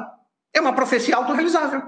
É 0.57 0.61
uma 0.61 0.75
profecia 0.75 1.15
autorrealizável. 1.17 1.83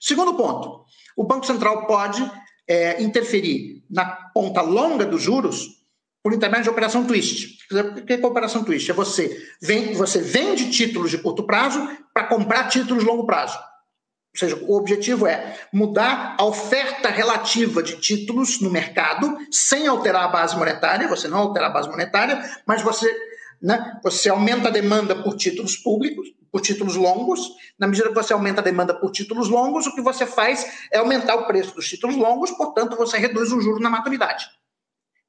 Segundo 0.00 0.34
ponto, 0.34 0.84
o 1.16 1.24
Banco 1.24 1.44
Central 1.44 1.86
pode 1.88 2.22
é, 2.68 3.02
interferir 3.02 3.84
na 3.90 4.06
ponta 4.32 4.60
longa 4.60 5.04
dos 5.04 5.20
juros 5.20 5.82
por 6.22 6.32
intermédio 6.32 6.64
de 6.64 6.70
operação 6.70 7.04
twist. 7.04 7.58
O 7.72 8.04
que 8.04 8.12
é 8.12 8.26
operação 8.26 8.62
twist? 8.62 8.88
É 8.88 8.94
você, 8.94 9.44
vem, 9.60 9.92
você 9.94 10.20
vende 10.20 10.70
títulos 10.70 11.10
de 11.10 11.18
curto 11.18 11.44
prazo 11.44 11.84
para 12.14 12.28
comprar 12.28 12.68
títulos 12.68 13.02
de 13.02 13.08
longo 13.08 13.26
prazo. 13.26 13.58
Ou 13.58 14.38
seja, 14.38 14.56
o 14.62 14.76
objetivo 14.76 15.26
é 15.26 15.58
mudar 15.72 16.36
a 16.38 16.44
oferta 16.44 17.08
relativa 17.10 17.82
de 17.82 18.00
títulos 18.00 18.60
no 18.60 18.70
mercado 18.70 19.36
sem 19.50 19.86
alterar 19.88 20.24
a 20.24 20.28
base 20.28 20.56
monetária, 20.56 21.08
você 21.08 21.26
não 21.26 21.38
alterar 21.38 21.70
a 21.70 21.72
base 21.72 21.90
monetária, 21.90 22.40
mas 22.64 22.82
você, 22.82 23.12
né, 23.60 24.00
você 24.02 24.30
aumenta 24.30 24.68
a 24.68 24.72
demanda 24.72 25.22
por 25.22 25.36
títulos 25.36 25.76
públicos, 25.76 26.28
por 26.52 26.60
títulos 26.60 26.94
longos. 26.94 27.40
Na 27.78 27.88
medida 27.88 28.10
que 28.10 28.14
você 28.14 28.34
aumenta 28.34 28.60
a 28.60 28.64
demanda 28.64 28.92
por 28.92 29.10
títulos 29.10 29.48
longos, 29.48 29.86
o 29.86 29.94
que 29.94 30.02
você 30.02 30.26
faz 30.26 30.86
é 30.92 30.98
aumentar 30.98 31.34
o 31.34 31.46
preço 31.46 31.74
dos 31.74 31.88
títulos 31.88 32.14
longos, 32.14 32.50
portanto, 32.50 32.94
você 32.96 33.16
reduz 33.16 33.50
o 33.50 33.60
juro 33.60 33.80
na 33.80 33.88
maturidade, 33.88 34.44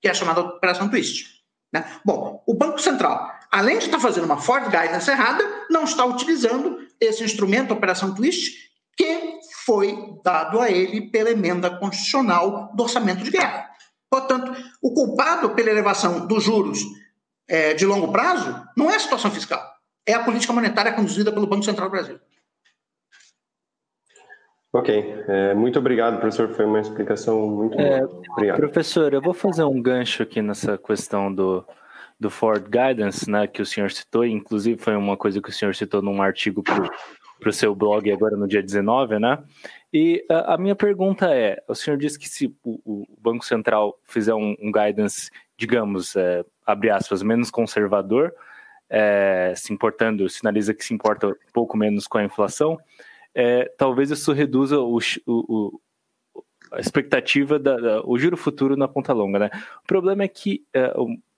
que 0.02 0.10
é 0.10 0.14
chamada 0.14 0.42
operação 0.42 0.90
twist. 0.90 1.42
Né? 1.74 1.84
Bom, 2.06 2.44
o 2.46 2.54
Banco 2.54 2.78
Central, 2.80 3.32
além 3.50 3.80
de 3.80 3.86
estar 3.86 4.00
fazendo 4.00 4.26
uma 4.26 4.40
Ford 4.40 4.66
Guidance 4.66 5.10
errada, 5.10 5.44
não 5.70 5.86
está 5.86 6.06
utilizando 6.06 6.78
esse 7.00 7.24
instrumento, 7.24 7.74
operação 7.74 8.14
twist, 8.14 8.72
que 8.96 9.40
foi 9.66 9.98
dado 10.24 10.60
a 10.60 10.70
ele 10.70 11.10
pela 11.10 11.32
emenda 11.32 11.70
constitucional 11.80 12.72
do 12.76 12.84
orçamento 12.84 13.24
de 13.24 13.32
guerra. 13.32 13.70
Portanto, 14.10 14.54
o 14.82 14.94
culpado 14.94 15.52
pela 15.52 15.72
elevação 15.72 16.28
dos 16.28 16.44
juros 16.44 16.80
é, 17.48 17.74
de 17.74 17.86
longo 17.86 18.12
prazo 18.12 18.64
não 18.78 18.92
é 18.92 18.96
a 18.96 19.00
situação 19.00 19.32
fiscal, 19.32 19.73
é 20.06 20.14
a 20.14 20.24
política 20.24 20.54
monetária 20.54 20.93
conduzida 20.93 21.32
pelo 21.32 21.47
Banco 21.47 21.64
Central 21.64 21.88
do 21.88 21.91
Brasil. 21.91 22.20
Ok, 24.72 25.24
é, 25.28 25.54
muito 25.54 25.78
obrigado, 25.78 26.20
professor. 26.20 26.49
Foi 26.49 26.66
uma 26.66 26.80
explicação 26.80 27.47
muito 27.47 27.80
é, 27.80 28.01
boa. 28.01 28.56
Professor, 28.56 29.14
eu 29.14 29.22
vou 29.22 29.34
fazer 29.34 29.64
um 29.64 29.80
gancho 29.82 30.24
aqui 30.24 30.41
nessa 30.41 30.78
questão 30.78 31.34
do, 31.34 31.64
do 32.20 32.30
Ford 32.30 32.64
Guidance, 32.64 33.30
né, 33.30 33.45
que 33.45 33.62
o 33.62 33.66
senhor 33.66 33.91
citou, 33.91 34.26
inclusive 34.26 34.82
foi 34.82 34.95
uma 34.95 35.16
coisa 35.16 35.39
que 35.39 35.49
o 35.49 35.54
senhor 35.54 35.76
citou 35.76 36.01
num 36.01 36.22
artigo 36.22 36.64
para 36.64 36.89
para 37.43 37.49
o 37.49 37.54
seu 37.54 37.76
blog 37.76 38.10
agora 38.10 38.38
no 38.38 38.47
dia 38.47 38.64
19, 38.64 39.20
né? 39.20 39.43
E 39.91 40.26
a, 40.30 40.54
a, 40.54 40.58
minha 40.58 40.76
pergunta 40.76 41.28
é: 41.36 41.62
o 41.68 41.76
senhor 41.76 41.97
disse 41.97 42.18
que 42.18 42.30
se 42.30 42.47
o, 42.64 42.80
o 42.86 43.06
Banco 43.20 43.45
Central 43.45 43.99
fizer 44.04 44.34
um, 44.34 44.56
um 44.62 44.72
guidance, 44.72 45.30
digamos, 45.58 46.16
é, 46.16 46.43
abre 46.66 46.89
aspas, 46.89 47.22
menos 47.22 47.51
conservador, 47.51 48.34
é, 48.96 49.54
se 49.56 49.74
importando, 49.74 50.30
sinaliza 50.30 50.72
que 50.72 50.86
se 50.86 50.94
importa 50.94 51.28
um 51.28 51.52
pouco 51.52 51.76
menos 51.76 52.06
com 52.06 52.20
a 52.20 52.24
inflação, 52.24 52.78
é, 53.34 53.66
talvez 53.76 54.12
isso 54.12 54.32
reduza 54.32 54.80
o, 54.80 55.00
o, 55.26 55.82
a 56.72 56.80
expectativa 56.80 57.58
da, 57.58 57.76
da, 57.76 58.02
o 58.06 58.20
juro 58.20 58.38
futuro 58.38 58.78
na 58.78 58.88
ponta 58.88 59.12
longa, 59.12 59.39
né? 59.39 59.50
O 59.84 59.88
problema 59.88 60.22
é 60.22 60.28
que, 60.28 60.64
é, 60.72 60.94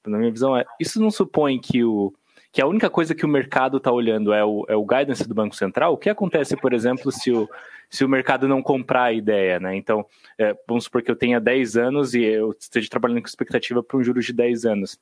na 0.06 0.18
minha 0.18 0.32
visão, 0.32 0.58
é 0.58 0.66
isso 0.82 1.02
não 1.02 1.10
supõe 1.10 1.58
que 1.58 1.82
o 1.82 2.14
que 2.52 2.62
a 2.62 2.68
única 2.68 2.90
coisa 2.90 3.14
que 3.14 3.26
o 3.26 3.30
mercado 3.30 3.78
está 3.78 3.92
olhando 3.92 4.32
é 4.32 4.44
o, 4.44 4.66
é 4.70 4.76
o 4.78 4.86
guidance 4.86 5.28
do 5.28 5.36
Banco 5.36 5.54
Central, 5.54 5.92
o 5.92 5.98
que 5.98 6.10
acontece, 6.10 6.56
por 6.56 6.72
exemplo, 6.74 7.12
se 7.12 7.30
o, 7.30 7.50
se 7.90 8.06
o 8.06 8.08
mercado 8.08 8.48
não 8.48 8.62
comprar 8.62 9.04
a 9.04 9.14
ideia, 9.14 9.60
né? 9.60 9.76
Então, 9.76 10.06
é, 10.38 10.56
vamos 10.66 10.86
supor 10.86 11.02
que 11.02 11.12
eu 11.12 11.18
tenha 11.18 11.38
10 11.38 11.76
anos 11.76 12.14
e 12.14 12.24
eu 12.24 12.56
esteja 12.58 12.90
trabalhando 12.90 13.22
com 13.22 13.28
expectativa 13.28 13.84
para 13.84 13.98
um 13.98 14.04
juros 14.04 14.26
de 14.26 14.32
10 14.32 14.66
anos. 14.66 14.98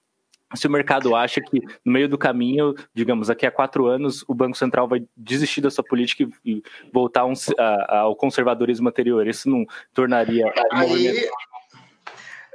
Se 0.56 0.68
o 0.68 0.72
mercado 0.72 1.16
acha 1.16 1.42
que 1.42 1.60
no 1.84 1.92
meio 1.92 2.08
do 2.08 2.18
caminho, 2.18 2.76
digamos, 2.94 3.28
daqui 3.28 3.46
a 3.46 3.52
quatro 3.52 3.88
anos, 3.88 4.24
o 4.28 4.34
Banco 4.34 4.58
Central 4.58 4.88
vai 4.88 5.04
desistir 5.16 5.62
da 5.62 5.72
sua 5.72 5.84
política 5.84 6.28
e, 6.46 6.62
voltar 6.92 7.26
um, 7.26 7.34
a, 7.58 8.00
ao 8.00 8.16
conservadorismo 8.16 8.90
anterior, 8.90 9.28
isso 9.28 9.50
não 9.50 9.66
tornaria 9.94 10.46
o 10.72 10.78
movimento. 10.78 11.32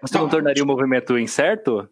Você 0.01 0.19
não 0.19 0.29
tornaria 0.29 0.63
o 0.63 0.67
movimento 0.67 1.19
incerto? 1.19 1.89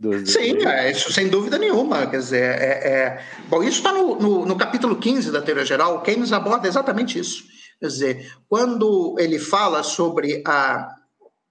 Do, 0.00 0.26
Sim, 0.26 0.66
é, 0.66 0.90
isso 0.90 1.12
sem 1.12 1.28
dúvida 1.28 1.58
nenhuma. 1.58 2.06
Quer 2.08 2.16
dizer, 2.16 2.42
é, 2.42 2.88
é... 2.88 3.24
bom, 3.48 3.62
isso 3.62 3.78
está 3.78 3.92
no, 3.92 4.16
no, 4.18 4.46
no, 4.46 4.56
capítulo 4.56 4.96
15 4.96 5.30
da 5.30 5.40
teoria 5.40 5.64
geral, 5.64 5.96
o 5.96 6.00
Keynes 6.00 6.32
aborda 6.32 6.66
exatamente 6.66 7.18
isso. 7.18 7.44
Quer 7.78 7.86
dizer, 7.86 8.32
quando 8.48 9.14
ele 9.18 9.38
fala 9.38 9.82
sobre 9.82 10.42
a. 10.46 10.88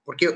Porque 0.04 0.28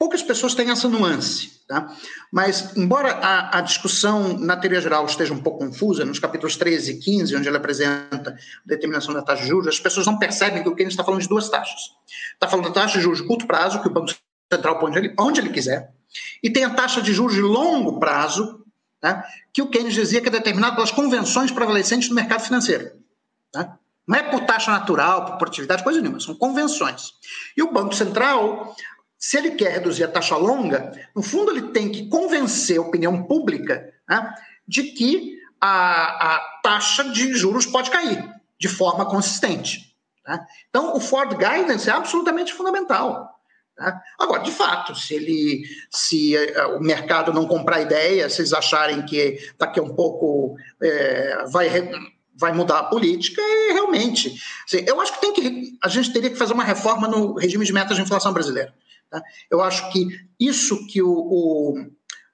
poucas 0.00 0.22
pessoas 0.22 0.54
têm 0.54 0.70
essa 0.70 0.88
nuance, 0.88 1.60
tá? 1.68 1.94
Mas, 2.32 2.74
embora 2.74 3.12
a, 3.12 3.58
a, 3.58 3.60
discussão 3.60 4.32
na 4.38 4.56
teoria 4.56 4.80
geral 4.80 5.04
esteja 5.04 5.34
um 5.34 5.42
pouco 5.42 5.58
confusa, 5.58 6.06
nos 6.06 6.18
capítulos 6.18 6.56
13 6.56 6.92
e 6.92 6.98
15, 6.98 7.36
onde 7.36 7.46
ele 7.46 7.56
apresenta 7.58 8.30
a 8.30 8.34
determinação 8.64 9.12
da 9.12 9.20
taxa 9.20 9.42
de 9.42 9.48
juros, 9.50 9.68
as 9.68 9.78
pessoas 9.78 10.06
não 10.06 10.18
percebem 10.18 10.62
que 10.62 10.68
o 10.70 10.74
Keynes 10.74 10.94
está 10.94 11.04
falando 11.04 11.20
de 11.20 11.28
duas 11.28 11.50
taxas. 11.50 11.90
Está 12.32 12.48
falando 12.48 12.68
da 12.68 12.72
taxa 12.72 12.96
de 12.96 13.04
juros 13.04 13.20
de 13.20 13.26
curto 13.26 13.46
prazo, 13.46 13.82
que 13.82 13.88
o 13.88 13.90
Banco 13.90 14.10
Central 14.50 14.78
põe 14.78 14.88
onde 14.88 14.98
ele, 15.00 15.14
onde 15.18 15.38
ele 15.38 15.50
quiser, 15.50 15.92
e 16.42 16.48
tem 16.48 16.64
a 16.64 16.70
taxa 16.70 17.02
de 17.02 17.12
juros 17.12 17.34
de 17.34 17.42
longo 17.42 18.00
prazo, 18.00 18.64
né, 19.02 19.22
que 19.52 19.60
o 19.60 19.68
Keynes 19.68 19.92
dizia 19.92 20.22
que 20.22 20.28
é 20.28 20.32
determinado 20.32 20.76
pelas 20.76 20.90
convenções 20.90 21.50
prevalecentes 21.50 22.08
do 22.08 22.14
mercado 22.14 22.40
financeiro. 22.40 22.90
Né? 23.54 23.70
Não 24.08 24.16
é 24.16 24.22
por 24.22 24.40
taxa 24.40 24.70
natural, 24.70 25.26
por 25.26 25.36
produtividade, 25.36 25.84
coisa 25.84 26.00
nenhuma, 26.00 26.20
são 26.20 26.34
convenções. 26.34 27.12
E 27.54 27.62
o 27.62 27.70
Banco 27.70 27.94
Central, 27.94 28.74
se 29.20 29.36
ele 29.36 29.50
quer 29.50 29.72
reduzir 29.72 30.02
a 30.02 30.08
taxa 30.08 30.34
longa, 30.34 30.92
no 31.14 31.22
fundo 31.22 31.50
ele 31.50 31.68
tem 31.68 31.92
que 31.92 32.08
convencer 32.08 32.78
a 32.78 32.82
opinião 32.82 33.22
pública 33.24 33.92
né, 34.08 34.34
de 34.66 34.84
que 34.84 35.38
a, 35.60 36.36
a, 36.36 36.60
taxa 36.62 37.04
de 37.04 37.34
juros 37.34 37.66
pode 37.66 37.90
cair 37.90 38.26
de 38.58 38.66
forma 38.66 39.04
consistente. 39.04 39.94
Né? 40.26 40.42
Então, 40.70 40.96
o 40.96 41.00
Ford 41.00 41.36
Guidance 41.36 41.90
é 41.90 41.92
absolutamente 41.92 42.54
fundamental. 42.54 43.38
Né? 43.78 44.00
Agora, 44.18 44.42
de 44.42 44.50
fato, 44.50 44.94
se 44.94 45.14
ele, 45.14 45.64
se 45.90 46.34
eh, 46.34 46.66
o 46.68 46.80
mercado 46.80 47.30
não 47.30 47.46
comprar 47.46 47.82
ideia, 47.82 48.30
se 48.30 48.40
eles 48.40 48.54
acharem 48.54 49.04
que 49.04 49.38
daqui 49.58 49.78
a 49.78 49.82
um 49.82 49.94
pouco 49.94 50.56
é, 50.80 51.44
vai 51.48 51.68
vai 52.40 52.54
mudar 52.54 52.78
a 52.78 52.84
política 52.84 53.42
e 53.42 53.72
realmente. 53.74 54.34
Assim, 54.64 54.82
eu 54.86 54.98
acho 54.98 55.12
que 55.12 55.20
tem 55.20 55.32
que 55.34 55.78
a 55.82 55.88
gente 55.88 56.10
teria 56.10 56.30
que 56.30 56.36
fazer 56.36 56.54
uma 56.54 56.64
reforma 56.64 57.06
no 57.06 57.34
regime 57.34 57.66
de 57.66 57.72
metas 57.72 57.96
de 57.96 58.02
inflação 58.02 58.32
brasileiro. 58.32 58.72
Tá? 59.10 59.22
Eu 59.50 59.60
acho 59.60 59.90
que 59.92 60.06
isso 60.38 60.86
que 60.86 61.02
o, 61.02 61.10
o, 61.10 61.74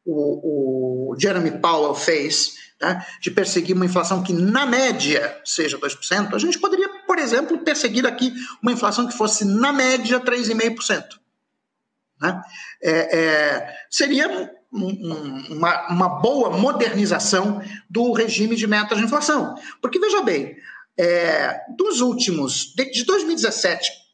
o, 0.05 1.12
o 1.12 1.16
Jeremy 1.18 1.53
Powell 1.53 1.95
fez, 1.95 2.57
tá? 2.79 3.05
de 3.20 3.31
perseguir 3.31 3.74
uma 3.74 3.87
inflação 3.87 4.22
que, 4.22 4.33
na 4.33 4.66
média, 4.66 5.41
seja 5.45 5.79
2%, 5.79 6.35
a 6.35 6.39
gente 6.39 6.59
poderia, 6.59 6.89
por 7.07 7.18
exemplo, 7.18 7.59
perseguir 7.59 8.07
aqui 8.07 8.33
uma 8.62 8.72
inflação 8.72 9.09
que 9.09 9.16
fosse, 9.16 9.45
na 9.45 9.72
média, 9.72 10.20
3,5%. 10.20 11.05
Né? 12.20 12.43
É, 12.83 13.18
é, 13.18 13.77
seria 13.91 14.53
um, 14.72 15.47
uma, 15.51 15.89
uma, 15.89 16.09
boa 16.20 16.51
modernização 16.51 17.62
do 17.89 18.12
regime 18.12 18.55
de 18.55 18.66
metas 18.66 18.99
de 18.99 19.05
inflação. 19.05 19.55
Porque, 19.81 19.99
veja 19.99 20.22
bem, 20.22 20.57
é, 20.99 21.61
dos 21.77 22.01
últimos, 22.01 22.74
de, 22.74 22.91
de 22.91 23.05
2017 23.05 24.06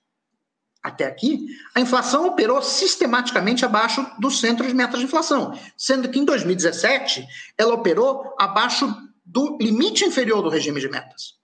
até 0.82 1.06
aqui, 1.06 1.46
a 1.74 1.80
inflação 1.80 2.26
operou 2.26 2.60
sistematicamente 2.60 3.64
abaixo 3.64 4.04
do 4.18 4.30
centro 4.30 4.66
de 4.66 4.74
metas 4.74 4.98
de 4.98 5.04
inflação, 5.04 5.56
sendo 5.76 6.08
que 6.08 6.18
em 6.18 6.24
2017 6.24 7.24
ela 7.56 7.74
operou 7.74 8.34
abaixo 8.38 8.92
do 9.24 9.56
limite 9.60 10.04
inferior 10.04 10.42
do 10.42 10.48
regime 10.48 10.80
de 10.80 10.88
metas. 10.88 11.34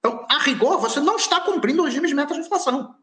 Então, 0.00 0.26
a 0.28 0.38
rigor, 0.38 0.78
você 0.78 0.98
não 0.98 1.16
está 1.16 1.40
cumprindo 1.40 1.82
o 1.82 1.84
regime 1.84 2.08
de 2.08 2.14
metas 2.14 2.36
de 2.36 2.42
inflação. 2.42 2.94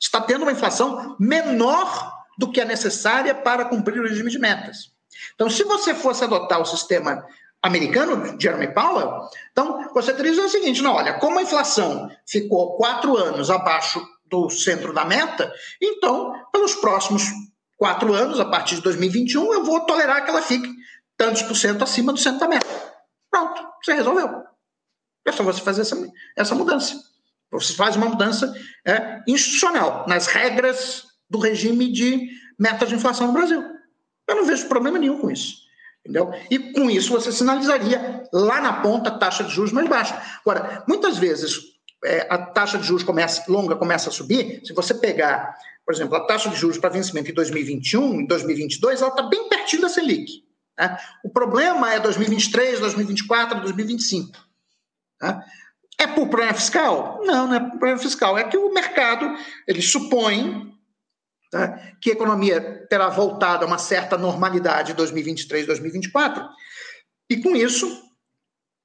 Está 0.00 0.20
tendo 0.20 0.42
uma 0.42 0.52
inflação 0.52 1.16
menor 1.18 2.12
do 2.38 2.50
que 2.50 2.60
é 2.60 2.64
necessária 2.64 3.34
para 3.34 3.64
cumprir 3.64 4.00
o 4.00 4.06
regime 4.06 4.30
de 4.30 4.38
metas. 4.38 4.92
Então, 5.34 5.50
se 5.50 5.64
você 5.64 5.94
fosse 5.94 6.22
adotar 6.22 6.60
o 6.60 6.64
sistema 6.64 7.26
americano, 7.62 8.36
Jeremy 8.40 8.74
Powell, 8.74 9.28
então 9.50 9.92
você 9.92 10.12
teria 10.12 10.32
o 10.32 10.48
seguinte: 10.48 10.82
não, 10.82 10.94
olha, 10.94 11.14
como 11.14 11.38
a 11.38 11.42
inflação 11.42 12.10
ficou 12.26 12.76
quatro 12.76 13.16
anos 13.16 13.50
abaixo 13.50 14.04
do 14.32 14.48
centro 14.48 14.94
da 14.94 15.04
meta, 15.04 15.52
então, 15.80 16.32
pelos 16.50 16.74
próximos 16.74 17.24
quatro 17.76 18.14
anos, 18.14 18.40
a 18.40 18.46
partir 18.46 18.76
de 18.76 18.80
2021, 18.80 19.52
eu 19.52 19.62
vou 19.62 19.80
tolerar 19.80 20.24
que 20.24 20.30
ela 20.30 20.40
fique 20.40 20.72
tantos 21.18 21.42
por 21.42 21.54
cento 21.54 21.84
acima 21.84 22.12
do 22.12 22.18
centro 22.18 22.40
da 22.40 22.48
meta. 22.48 22.66
Pronto, 23.30 23.62
você 23.82 23.92
resolveu. 23.92 24.42
É 25.26 25.32
só 25.32 25.42
você 25.42 25.60
fazer 25.60 25.82
essa, 25.82 25.96
essa 26.34 26.54
mudança. 26.54 26.98
Você 27.50 27.74
faz 27.74 27.94
uma 27.94 28.06
mudança 28.06 28.52
é, 28.86 29.20
institucional 29.28 30.06
nas 30.08 30.26
regras 30.26 31.04
do 31.28 31.38
regime 31.38 31.92
de 31.92 32.30
metas 32.58 32.88
de 32.88 32.94
inflação 32.94 33.26
no 33.26 33.32
Brasil. 33.34 33.62
Eu 34.26 34.36
não 34.36 34.46
vejo 34.46 34.66
problema 34.66 34.98
nenhum 34.98 35.18
com 35.18 35.30
isso. 35.30 35.56
Entendeu? 36.00 36.32
E 36.50 36.58
com 36.72 36.90
isso 36.90 37.12
você 37.12 37.30
sinalizaria 37.30 38.24
lá 38.32 38.60
na 38.60 38.80
ponta 38.80 39.10
a 39.10 39.18
taxa 39.18 39.44
de 39.44 39.50
juros 39.50 39.72
mais 39.72 39.88
baixa. 39.88 40.20
Agora, 40.40 40.82
muitas 40.88 41.18
vezes 41.18 41.71
é, 42.04 42.26
a 42.28 42.38
taxa 42.38 42.78
de 42.78 42.86
juros 42.86 43.02
começa, 43.02 43.44
longa 43.48 43.76
começa 43.76 44.08
a 44.10 44.12
subir. 44.12 44.60
Se 44.64 44.72
você 44.72 44.94
pegar, 44.94 45.56
por 45.84 45.94
exemplo, 45.94 46.16
a 46.16 46.26
taxa 46.26 46.50
de 46.50 46.56
juros 46.56 46.78
para 46.78 46.90
vencimento 46.90 47.30
em 47.30 47.34
2021, 47.34 48.20
em 48.20 48.26
2022, 48.26 49.00
ela 49.00 49.10
está 49.10 49.22
bem 49.22 49.48
pertinho 49.48 49.82
da 49.82 49.88
Selic. 49.88 50.44
Né? 50.78 50.96
O 51.24 51.30
problema 51.30 51.92
é 51.92 52.00
2023, 52.00 52.80
2024, 52.80 53.60
2025. 53.60 54.38
Né? 55.20 55.44
É 55.98 56.06
por 56.06 56.28
problema 56.28 56.54
fiscal? 56.54 57.20
Não, 57.24 57.46
não 57.46 57.54
é 57.54 57.60
por 57.60 57.70
problema 57.70 57.98
fiscal. 57.98 58.36
É 58.36 58.44
que 58.44 58.56
o 58.56 58.72
mercado 58.72 59.36
ele 59.68 59.80
supõe 59.80 60.72
tá? 61.50 61.78
que 62.00 62.10
a 62.10 62.14
economia 62.14 62.86
terá 62.88 63.08
voltado 63.08 63.64
a 63.64 63.68
uma 63.68 63.78
certa 63.78 64.18
normalidade 64.18 64.92
em 64.92 64.94
2023, 64.94 65.66
2024, 65.66 66.48
e 67.30 67.36
com 67.36 67.54
isso 67.54 68.11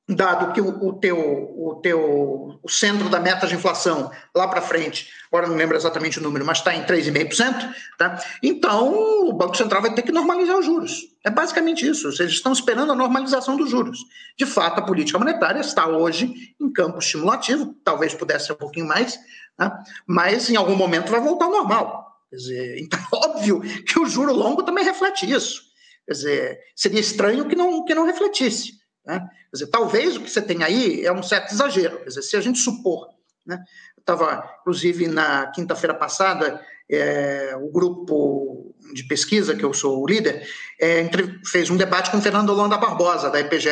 dado 0.07 0.53
que 0.53 0.61
o, 0.61 0.87
o, 0.87 0.93
teu, 0.93 1.17
o 1.17 1.79
teu 1.83 2.59
o 2.63 2.69
centro 2.69 3.09
da 3.09 3.19
meta 3.19 3.45
de 3.45 3.55
inflação 3.55 4.09
lá 4.33 4.47
para 4.47 4.61
frente, 4.61 5.09
agora 5.29 5.47
não 5.47 5.55
lembro 5.55 5.75
exatamente 5.75 6.19
o 6.19 6.21
número, 6.23 6.45
mas 6.45 6.59
está 6.59 6.73
em 6.73 6.83
3,5%, 6.83 7.73
tá? 7.97 8.17
então 8.41 9.27
o 9.27 9.33
Banco 9.33 9.57
Central 9.57 9.81
vai 9.81 9.93
ter 9.93 10.01
que 10.01 10.11
normalizar 10.11 10.57
os 10.57 10.65
juros. 10.65 11.07
É 11.25 11.29
basicamente 11.29 11.85
isso. 11.85 12.07
Eles 12.07 12.33
estão 12.33 12.53
esperando 12.53 12.93
a 12.93 12.95
normalização 12.95 13.57
dos 13.57 13.69
juros. 13.69 13.99
De 14.37 14.45
fato, 14.45 14.79
a 14.79 14.85
política 14.85 15.19
monetária 15.19 15.59
está 15.59 15.85
hoje 15.87 16.33
em 16.59 16.71
campo 16.71 16.99
estimulativo, 16.99 17.75
talvez 17.83 18.13
pudesse 18.13 18.47
ser 18.47 18.53
um 18.53 18.57
pouquinho 18.57 18.87
mais, 18.87 19.19
tá? 19.57 19.77
mas 20.07 20.49
em 20.49 20.55
algum 20.55 20.75
momento 20.75 21.11
vai 21.11 21.19
voltar 21.19 21.45
ao 21.45 21.51
normal. 21.51 22.07
Quer 22.29 22.35
dizer, 22.37 22.79
então 22.83 22.99
é 22.99 23.15
óbvio 23.15 23.59
que 23.59 23.99
o 23.99 24.05
juro 24.05 24.33
longo 24.33 24.63
também 24.63 24.85
reflete 24.85 25.29
isso. 25.29 25.63
Quer 26.05 26.13
dizer, 26.13 26.59
seria 26.73 27.01
estranho 27.01 27.45
que 27.45 27.55
não, 27.55 27.83
que 27.83 27.93
não 27.93 28.05
refletisse. 28.05 28.77
Né? 29.05 29.25
Quer 29.49 29.57
dizer, 29.57 29.67
talvez 29.67 30.15
o 30.15 30.21
que 30.21 30.29
você 30.29 30.41
tem 30.41 30.63
aí 30.63 31.05
é 31.05 31.11
um 31.11 31.23
certo 31.23 31.53
exagero. 31.53 31.97
Quer 31.99 32.09
dizer, 32.09 32.21
se 32.21 32.35
a 32.35 32.41
gente 32.41 32.59
supor, 32.59 33.09
né? 33.45 33.63
eu 33.95 34.01
estava, 34.01 34.57
inclusive, 34.61 35.07
na 35.07 35.47
quinta-feira 35.47 35.93
passada, 35.93 36.61
é, 36.89 37.55
o 37.59 37.71
grupo 37.71 38.75
de 38.93 39.03
pesquisa, 39.07 39.55
que 39.55 39.63
eu 39.63 39.73
sou 39.73 40.01
o 40.01 40.07
líder, 40.07 40.47
é, 40.79 40.99
entre, 40.99 41.39
fez 41.45 41.69
um 41.69 41.77
debate 41.77 42.11
com 42.11 42.17
o 42.17 42.21
Fernando 42.21 42.49
Holanda 42.49 42.77
Barbosa, 42.77 43.29
da 43.29 43.39
IPGE 43.39 43.69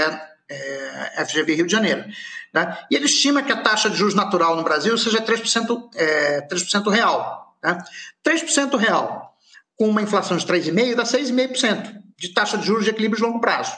é, 0.50 1.26
FGV 1.26 1.56
Rio 1.56 1.66
de 1.66 1.72
Janeiro. 1.72 2.06
Né? 2.54 2.78
E 2.90 2.96
ele 2.96 3.06
estima 3.06 3.44
que 3.44 3.52
a 3.52 3.62
taxa 3.62 3.90
de 3.90 3.98
juros 3.98 4.16
natural 4.16 4.56
no 4.56 4.64
Brasil 4.64 4.98
seja 4.98 5.22
3%, 5.22 5.90
é, 5.96 6.48
3% 6.48 6.90
real. 6.90 7.56
Né? 7.64 7.78
3% 8.24 8.78
real, 8.78 9.36
com 9.76 9.90
uma 9.90 10.02
inflação 10.02 10.38
de 10.38 10.46
3,5%, 10.46 10.96
dá 10.96 11.04
6,5% 11.04 12.02
de 12.18 12.34
taxa 12.34 12.58
de 12.58 12.66
juros 12.66 12.86
de 12.86 12.92
equilíbrio 12.92 13.18
de 13.18 13.28
longo 13.28 13.42
prazo. 13.42 13.76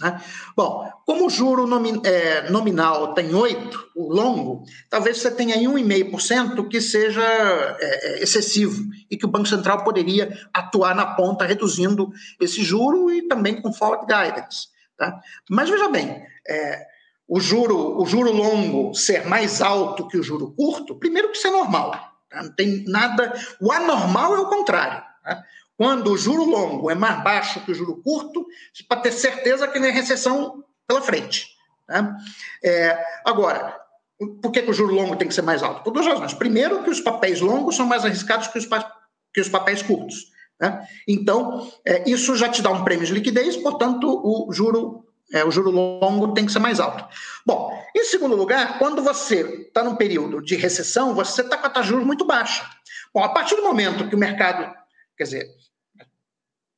Né? 0.00 0.20
Bom, 0.56 0.90
como 1.04 1.26
o 1.26 1.30
juro 1.30 1.66
nomi 1.66 2.00
é, 2.04 2.50
nominal 2.50 3.12
tem 3.14 3.34
8, 3.34 3.90
o 3.94 4.12
longo, 4.12 4.64
talvez 4.88 5.18
você 5.18 5.30
tenha 5.30 5.56
aí 5.56 5.64
1,5% 5.64 6.68
que 6.68 6.80
seja 6.80 7.22
é, 7.22 7.78
é, 7.80 8.22
excessivo 8.22 8.82
e 9.10 9.16
que 9.16 9.26
o 9.26 9.30
Banco 9.30 9.48
Central 9.48 9.84
poderia 9.84 10.36
atuar 10.54 10.94
na 10.94 11.14
ponta 11.14 11.44
reduzindo 11.44 12.10
esse 12.40 12.62
juro 12.62 13.10
e 13.10 13.28
também 13.28 13.60
com 13.60 13.72
forward 13.72 14.06
guidance. 14.06 14.68
Tá? 14.96 15.20
Mas 15.48 15.68
veja 15.68 15.88
bem, 15.88 16.22
é, 16.48 16.86
o, 17.28 17.40
juro, 17.40 18.00
o 18.00 18.06
juro 18.06 18.32
longo 18.32 18.94
ser 18.94 19.26
mais 19.26 19.60
alto 19.60 20.08
que 20.08 20.18
o 20.18 20.22
juro 20.22 20.54
curto, 20.56 20.98
primeiro 20.98 21.30
que 21.30 21.36
isso 21.36 21.46
é 21.46 21.50
normal. 21.50 21.90
Tá? 22.30 22.42
Não 22.42 22.54
tem 22.54 22.84
nada. 22.86 23.32
O 23.60 23.70
anormal 23.72 24.34
é 24.34 24.40
o 24.40 24.48
contrário. 24.48 25.02
Tá? 25.22 25.42
Quando 25.80 26.12
o 26.12 26.18
juro 26.18 26.44
longo 26.44 26.90
é 26.90 26.94
mais 26.94 27.24
baixo 27.24 27.64
que 27.64 27.72
o 27.72 27.74
juro 27.74 28.02
curto, 28.02 28.46
para 28.86 29.00
ter 29.00 29.12
certeza 29.12 29.66
que 29.66 29.80
vem 29.80 29.90
recessão 29.90 30.62
pela 30.86 31.00
frente. 31.00 31.48
Né? 31.88 32.18
É, 32.62 33.02
agora, 33.24 33.80
por 34.42 34.52
que, 34.52 34.60
que, 34.60 34.70
o 34.70 34.74
juro 34.74 34.94
longo 34.94 35.16
tem 35.16 35.26
que 35.26 35.32
ser 35.32 35.40
mais 35.40 35.62
alto? 35.62 35.82
Por 35.82 35.94
duas 35.94 36.06
razões. 36.06 36.34
Primeiro, 36.34 36.82
que 36.82 36.90
os 36.90 37.00
papéis 37.00 37.40
longos 37.40 37.76
são 37.76 37.86
mais 37.86 38.04
arriscados 38.04 38.48
que 38.48 38.58
os, 38.58 38.68
que 39.32 39.40
os 39.40 39.48
papéis 39.48 39.80
curtos. 39.80 40.26
Né? 40.60 40.86
Então, 41.08 41.66
é, 41.82 42.04
isso 42.06 42.36
já 42.36 42.50
te 42.50 42.60
dá 42.60 42.68
um 42.68 42.84
prêmio 42.84 43.06
de 43.06 43.14
liquidez, 43.14 43.56
portanto, 43.56 44.06
o 44.06 44.52
juro, 44.52 45.06
é, 45.32 45.46
o 45.46 45.50
juro 45.50 45.70
longo 45.70 46.34
tem 46.34 46.44
que 46.44 46.52
ser 46.52 46.58
mais 46.58 46.78
alto. 46.78 47.06
Bom, 47.46 47.72
em 47.96 48.04
segundo 48.04 48.36
lugar, 48.36 48.78
quando 48.78 49.02
você 49.02 49.64
está 49.66 49.82
num 49.82 49.96
período 49.96 50.42
de 50.42 50.56
recessão, 50.56 51.14
você 51.14 51.40
está 51.40 51.56
com 51.56 51.66
a 51.68 51.70
taxa 51.70 51.84
de 51.84 51.88
juros 51.92 52.06
muito 52.06 52.26
baixa. 52.26 52.68
Bom, 53.14 53.24
a 53.24 53.30
partir 53.30 53.56
do 53.56 53.62
momento 53.62 54.06
que 54.10 54.14
o 54.14 54.18
mercado, 54.18 54.70
quer 55.16 55.24
dizer, 55.24 55.59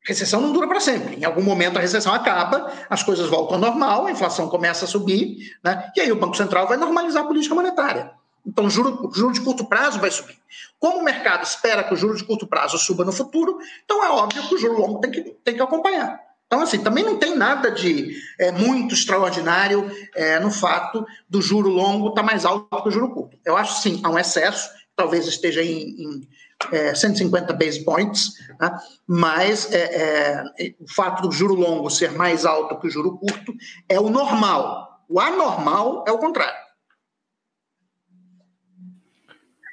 recessão 0.05 0.41
não 0.41 0.53
dura 0.53 0.67
para 0.67 0.81
sempre. 0.81 1.17
Em 1.17 1.25
algum 1.25 1.43
momento 1.43 1.79
a 1.79 1.81
recessão 1.81 2.13
acaba, 2.13 2.71
as 2.91 3.03
coisas 3.03 3.29
voltam 3.29 3.55
ao 3.55 3.61
normal, 3.61 4.07
a 4.07 4.11
inflação 4.11 4.49
começa 4.49 4.85
a 4.85 4.89
subir, 4.89 5.57
né? 5.63 5.91
e 5.97 6.01
aí 6.01 6.13
o 6.13 6.17
Banco 6.17 6.37
Central 6.37 6.67
vai 6.67 6.77
normalizar 6.77 7.23
a 7.23 7.27
política 7.27 7.55
monetária. 7.55 8.11
Então, 8.45 8.67
o 8.67 8.71
juro, 8.71 9.11
juro 9.15 9.33
de 9.33 9.41
curto 9.41 9.65
prazo 9.65 10.01
vai 10.01 10.11
subir. 10.11 10.37
Como 10.79 10.99
o 10.99 11.05
mercado 11.05 11.45
espera 11.45 11.85
que 11.85 11.95
o 11.95 11.97
juro 11.97 12.17
de 12.17 12.25
curto 12.25 12.47
prazo 12.47 12.77
suba 12.77 13.05
no 13.05 13.13
futuro, 13.13 13.59
então 13.85 14.05
é 14.05 14.11
óbvio 14.11 14.43
que 14.49 14.55
o 14.55 14.59
juro 14.59 14.81
longo 14.81 15.01
tem 15.01 15.11
que, 15.11 15.23
tem 15.45 15.55
que 15.55 15.63
acompanhar. 15.63 16.21
Então, 16.47 16.61
assim, 16.61 16.83
também 16.83 17.05
não 17.05 17.17
tem 17.17 17.35
nada 17.37 17.71
de 17.71 18.15
é, 18.39 18.51
muito 18.53 18.95
extraordinário 18.95 19.91
é, 20.15 20.39
no 20.39 20.51
fato 20.51 21.07
do 21.29 21.41
juro 21.41 21.71
longo 21.71 22.09
estar 22.09 22.21
tá 22.21 22.27
mais 22.27 22.45
alto 22.45 22.83
que 22.83 22.89
o 22.89 22.93
juro 22.93 23.11
curto. 23.11 23.39
Eu 23.45 23.57
acho, 23.57 23.81
sim, 23.81 24.01
há 24.03 24.11
um 24.11 24.19
excesso, 24.19 24.69
talvez 24.95 25.27
esteja 25.27 25.63
em, 25.63 25.81
em 25.81 26.29
é, 26.71 26.95
150 26.95 27.53
base 27.53 27.85
points, 27.85 28.39
né? 28.61 28.79
mas 29.07 29.73
é, 29.73 30.45
é, 30.59 30.75
o 30.79 30.89
fato 30.93 31.23
do 31.23 31.33
juro 31.33 31.55
longo 31.55 31.91
ser 31.91 32.13
mais 32.13 32.45
alto 32.45 32.79
que 32.79 32.87
o 32.87 32.91
juro 32.91 33.19
curto 33.19 33.55
é 33.89 33.99
o 33.99 34.11
normal. 34.11 35.03
O 35.09 35.21
anormal 35.21 36.05
é 36.07 36.13
o 36.13 36.19
contrário. 36.19 36.61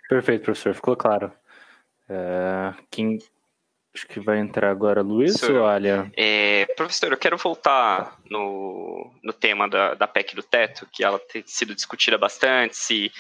Perfeito, 0.10 0.46
professor, 0.46 0.74
ficou 0.74 0.96
claro. 0.96 1.32
É, 2.10 2.74
quem 2.90 3.20
acho 3.94 4.08
que 4.08 4.20
vai 4.20 4.40
entrar 4.40 4.72
agora, 4.72 5.02
Luiz 5.02 5.36
Senhor, 5.36 5.62
ou 5.62 5.68
Alia? 5.68 6.12
É, 6.18 6.66
professor, 6.76 7.12
eu 7.12 7.18
quero 7.18 7.38
voltar 7.38 8.18
no, 8.30 9.12
no 9.24 9.34
tema 9.34 9.70
da, 9.70 9.94
da 9.94 10.08
PEC 10.08 10.36
do 10.36 10.44
teto, 10.44 10.88
que 10.92 11.04
ela 11.04 11.20
tem 11.20 11.44
sido 11.46 11.76
discutida 11.76 12.18
bastante, 12.18 12.76
se 12.76 13.12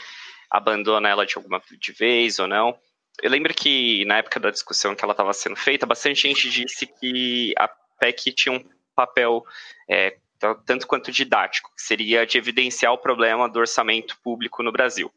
abandona 0.49 1.07
ela 1.07 1.25
de 1.25 1.35
alguma 1.35 1.61
de 1.79 1.91
vez 1.91 2.39
ou 2.39 2.47
não 2.47 2.75
eu 3.21 3.29
lembro 3.29 3.53
que 3.53 4.05
na 4.05 4.17
época 4.17 4.39
da 4.39 4.51
discussão 4.51 4.95
que 4.95 5.03
ela 5.03 5.13
estava 5.13 5.33
sendo 5.33 5.55
feita, 5.55 5.85
bastante 5.85 6.27
gente 6.27 6.49
disse 6.49 6.85
que 6.85 7.53
a 7.57 7.67
PEC 7.99 8.31
tinha 8.33 8.53
um 8.53 8.63
papel 8.95 9.43
é, 9.89 10.17
tanto 10.65 10.87
quanto 10.87 11.11
didático, 11.11 11.69
que 11.75 11.81
seria 11.81 12.25
de 12.25 12.37
evidenciar 12.37 12.93
o 12.93 12.97
problema 12.97 13.49
do 13.49 13.59
orçamento 13.59 14.17
público 14.23 14.63
no 14.63 14.71
Brasil. 14.71 15.11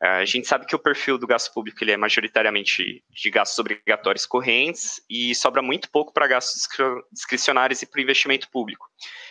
É, 0.00 0.08
a 0.08 0.24
gente 0.24 0.46
sabe 0.46 0.64
que 0.64 0.76
o 0.76 0.78
perfil 0.78 1.18
do 1.18 1.26
gasto 1.26 1.52
público 1.52 1.82
ele 1.82 1.90
é 1.90 1.96
majoritariamente 1.96 3.02
de 3.10 3.30
gastos 3.30 3.58
obrigatórios 3.58 4.26
correntes 4.26 5.02
e 5.10 5.34
sobra 5.34 5.60
muito 5.60 5.90
pouco 5.90 6.12
para 6.12 6.28
gastos 6.28 6.68
discricionários 7.12 7.82
e 7.82 7.86
para 7.86 7.98
o 7.98 8.02
investimento 8.02 8.48
público, 8.50 8.86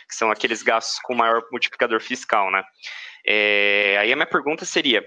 que 0.06 0.14
são 0.14 0.30
aqueles 0.30 0.62
gastos 0.62 0.98
com 1.00 1.14
maior 1.14 1.42
multiplicador 1.50 2.00
fiscal, 2.00 2.50
né? 2.50 2.62
É, 3.26 3.96
aí 3.98 4.12
a 4.12 4.16
minha 4.16 4.26
pergunta 4.26 4.66
seria: 4.66 5.02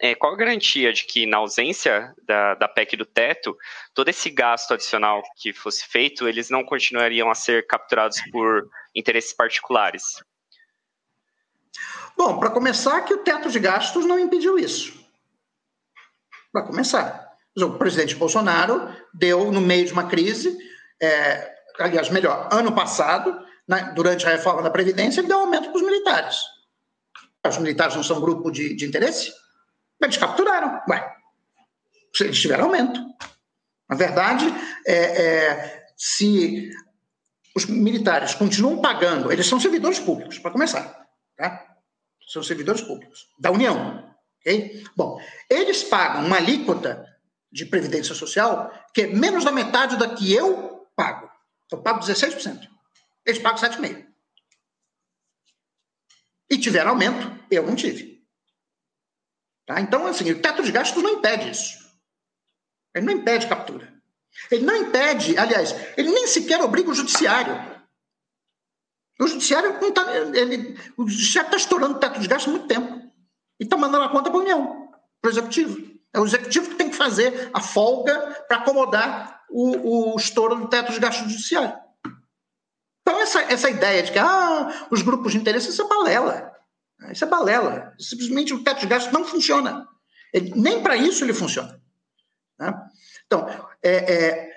é, 0.00 0.14
qual 0.14 0.32
a 0.32 0.36
garantia 0.36 0.92
de 0.92 1.04
que, 1.04 1.26
na 1.26 1.38
ausência 1.38 2.14
da, 2.26 2.54
da 2.54 2.68
PEC 2.68 2.96
do 2.96 3.04
teto, 3.04 3.56
todo 3.94 4.08
esse 4.08 4.30
gasto 4.30 4.74
adicional 4.74 5.22
que 5.36 5.52
fosse 5.52 5.86
feito, 5.86 6.28
eles 6.28 6.50
não 6.50 6.64
continuariam 6.64 7.30
a 7.30 7.34
ser 7.34 7.66
capturados 7.66 8.20
por 8.30 8.68
interesses 8.94 9.32
particulares? 9.32 10.02
Bom, 12.16 12.38
para 12.38 12.50
começar, 12.50 13.00
que 13.02 13.14
o 13.14 13.18
teto 13.18 13.50
de 13.50 13.58
gastos 13.58 14.04
não 14.04 14.18
impediu 14.18 14.58
isso. 14.58 15.04
Para 16.52 16.62
começar. 16.62 17.32
O 17.56 17.70
presidente 17.72 18.14
Bolsonaro 18.16 18.88
deu, 19.12 19.50
no 19.50 19.60
meio 19.60 19.86
de 19.86 19.92
uma 19.92 20.08
crise, 20.08 20.56
é, 21.00 21.52
aliás, 21.78 22.08
melhor, 22.10 22.48
ano 22.52 22.72
passado, 22.72 23.36
né, 23.66 23.92
durante 23.94 24.26
a 24.26 24.30
reforma 24.30 24.62
da 24.62 24.70
Previdência, 24.70 25.20
ele 25.20 25.28
deu 25.28 25.38
aumento 25.38 25.70
para 25.70 25.76
os 25.76 25.82
militares. 25.82 26.38
Os 27.46 27.58
militares 27.58 27.94
não 27.94 28.02
são 28.02 28.20
grupo 28.20 28.50
de, 28.50 28.74
de 28.74 28.86
interesse? 28.86 29.32
Eles 30.00 30.16
capturaram. 30.16 30.82
Ué, 30.88 31.16
eles 32.20 32.40
tiveram 32.40 32.64
aumento. 32.64 33.00
Na 33.88 33.96
verdade, 33.96 34.46
é, 34.86 34.94
é, 34.94 35.86
se 35.96 36.70
os 37.54 37.66
militares 37.66 38.34
continuam 38.34 38.80
pagando, 38.80 39.30
eles 39.30 39.46
são 39.46 39.60
servidores 39.60 39.98
públicos, 39.98 40.38
para 40.38 40.50
começar. 40.50 41.06
Tá? 41.36 41.76
São 42.28 42.42
servidores 42.42 42.80
públicos 42.82 43.28
da 43.38 43.50
União. 43.50 44.12
Okay? 44.40 44.84
Bom, 44.96 45.20
eles 45.48 45.82
pagam 45.82 46.26
uma 46.26 46.36
alíquota 46.36 47.06
de 47.50 47.64
previdência 47.66 48.14
social 48.14 48.72
que 48.92 49.02
é 49.02 49.06
menos 49.06 49.44
da 49.44 49.52
metade 49.52 49.96
da 49.96 50.14
que 50.14 50.32
eu 50.32 50.88
pago. 50.96 51.30
Eu 51.70 51.82
pago 51.82 52.00
16%. 52.00 52.68
Eles 53.24 53.40
pagam 53.40 53.58
7,5%. 53.58 54.06
E 56.50 56.58
tiveram 56.58 56.90
aumento, 56.90 57.38
eu 57.50 57.66
não 57.66 57.74
tive. 57.74 58.13
Tá? 59.66 59.80
Então, 59.80 60.06
assim, 60.06 60.30
o 60.30 60.40
teto 60.40 60.62
de 60.62 60.72
gastos 60.72 61.02
não 61.02 61.14
impede 61.14 61.50
isso. 61.50 61.78
Ele 62.94 63.06
não 63.06 63.12
impede 63.12 63.46
captura. 63.46 63.92
Ele 64.50 64.64
não 64.64 64.76
impede, 64.76 65.38
aliás, 65.38 65.74
ele 65.96 66.10
nem 66.10 66.26
sequer 66.26 66.60
obriga 66.60 66.90
o 66.90 66.94
judiciário. 66.94 67.74
O 69.20 69.26
judiciário 69.26 69.78
tá, 69.92 70.06
está 71.06 71.56
estourando 71.56 71.96
o 71.96 72.00
teto 72.00 72.20
de 72.20 72.28
gastos 72.28 72.52
há 72.52 72.56
muito 72.56 72.68
tempo. 72.68 73.00
E 73.60 73.64
está 73.64 73.76
mandando 73.76 74.04
a 74.04 74.08
conta 74.08 74.30
para 74.30 74.38
a 74.38 74.42
União, 74.42 74.90
para 75.20 75.28
o 75.28 75.32
Executivo. 75.32 75.94
É 76.12 76.20
o 76.20 76.24
Executivo 76.24 76.70
que 76.70 76.76
tem 76.76 76.90
que 76.90 76.96
fazer 76.96 77.50
a 77.54 77.60
folga 77.60 78.44
para 78.48 78.58
acomodar 78.58 79.44
o, 79.48 80.12
o 80.12 80.16
estouro 80.16 80.56
do 80.56 80.68
teto 80.68 80.92
de 80.92 80.98
gastos 80.98 81.30
judiciário. 81.30 81.78
Então, 83.02 83.20
essa, 83.20 83.42
essa 83.42 83.70
ideia 83.70 84.02
de 84.02 84.10
que 84.10 84.18
ah, 84.18 84.88
os 84.90 85.02
grupos 85.02 85.32
de 85.32 85.38
interesse, 85.38 85.68
isso 85.68 85.82
é 85.82 85.88
balela. 85.88 86.53
Isso 87.10 87.24
é 87.24 87.28
balela. 87.28 87.92
Simplesmente 87.98 88.54
o 88.54 88.62
teto 88.62 88.80
de 88.80 88.86
gastos 88.86 89.12
não 89.12 89.24
funciona. 89.24 89.86
Ele, 90.32 90.52
nem 90.56 90.82
para 90.82 90.96
isso 90.96 91.24
ele 91.24 91.34
funciona. 91.34 91.80
Né? 92.58 92.72
Então, 93.26 93.46
é, 93.82 93.90
é, 93.90 94.54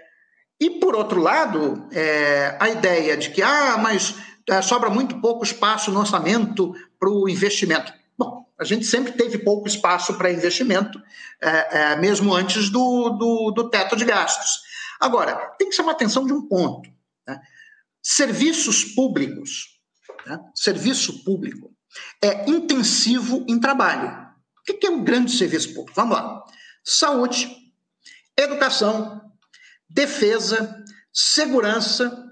e 0.60 0.72
por 0.80 0.96
outro 0.96 1.22
lado, 1.22 1.88
é, 1.92 2.58
a 2.60 2.70
ideia 2.70 3.16
de 3.16 3.30
que, 3.30 3.42
ah, 3.42 3.78
mas 3.78 4.16
é, 4.50 4.62
sobra 4.62 4.90
muito 4.90 5.22
pouco 5.22 5.44
espaço 5.44 5.92
no 5.92 6.00
orçamento 6.00 6.74
para 7.00 7.10
o 7.10 7.30
investimento. 7.30 7.94
Bom, 8.18 8.46
a 8.60 8.64
gente 8.64 8.86
sempre 8.86 9.12
teve 9.12 9.38
pouco 9.38 9.68
espaço 9.68 10.16
para 10.16 10.32
investimento, 10.32 11.00
é, 11.42 11.80
é, 11.80 11.96
mesmo 11.98 12.34
antes 12.34 12.70
do, 12.70 13.10
do, 13.10 13.52
do, 13.52 13.70
teto 13.70 13.96
de 13.96 14.06
gastos. 14.06 14.62
Agora, 15.00 15.36
tem 15.60 15.70
que 15.70 15.76
chamar 15.76 15.92
atenção 15.92 16.26
de 16.26 16.34
um 16.34 16.48
ponto. 16.48 16.90
Né? 17.28 17.40
Serviços 18.02 18.84
públicos, 18.84 19.80
né? 20.26 20.40
serviço 20.56 21.24
público, 21.24 21.72
é 22.22 22.50
intensivo 22.50 23.46
em 23.48 23.60
trabalho. 23.60 24.28
O 24.70 24.74
que 24.74 24.86
é 24.86 24.90
um 24.90 25.04
grande 25.04 25.32
serviço 25.32 25.74
público? 25.74 25.94
Vamos 25.96 26.18
lá. 26.18 26.44
Saúde, 26.84 27.56
educação, 28.38 29.22
defesa, 29.90 30.84
segurança, 31.14 32.26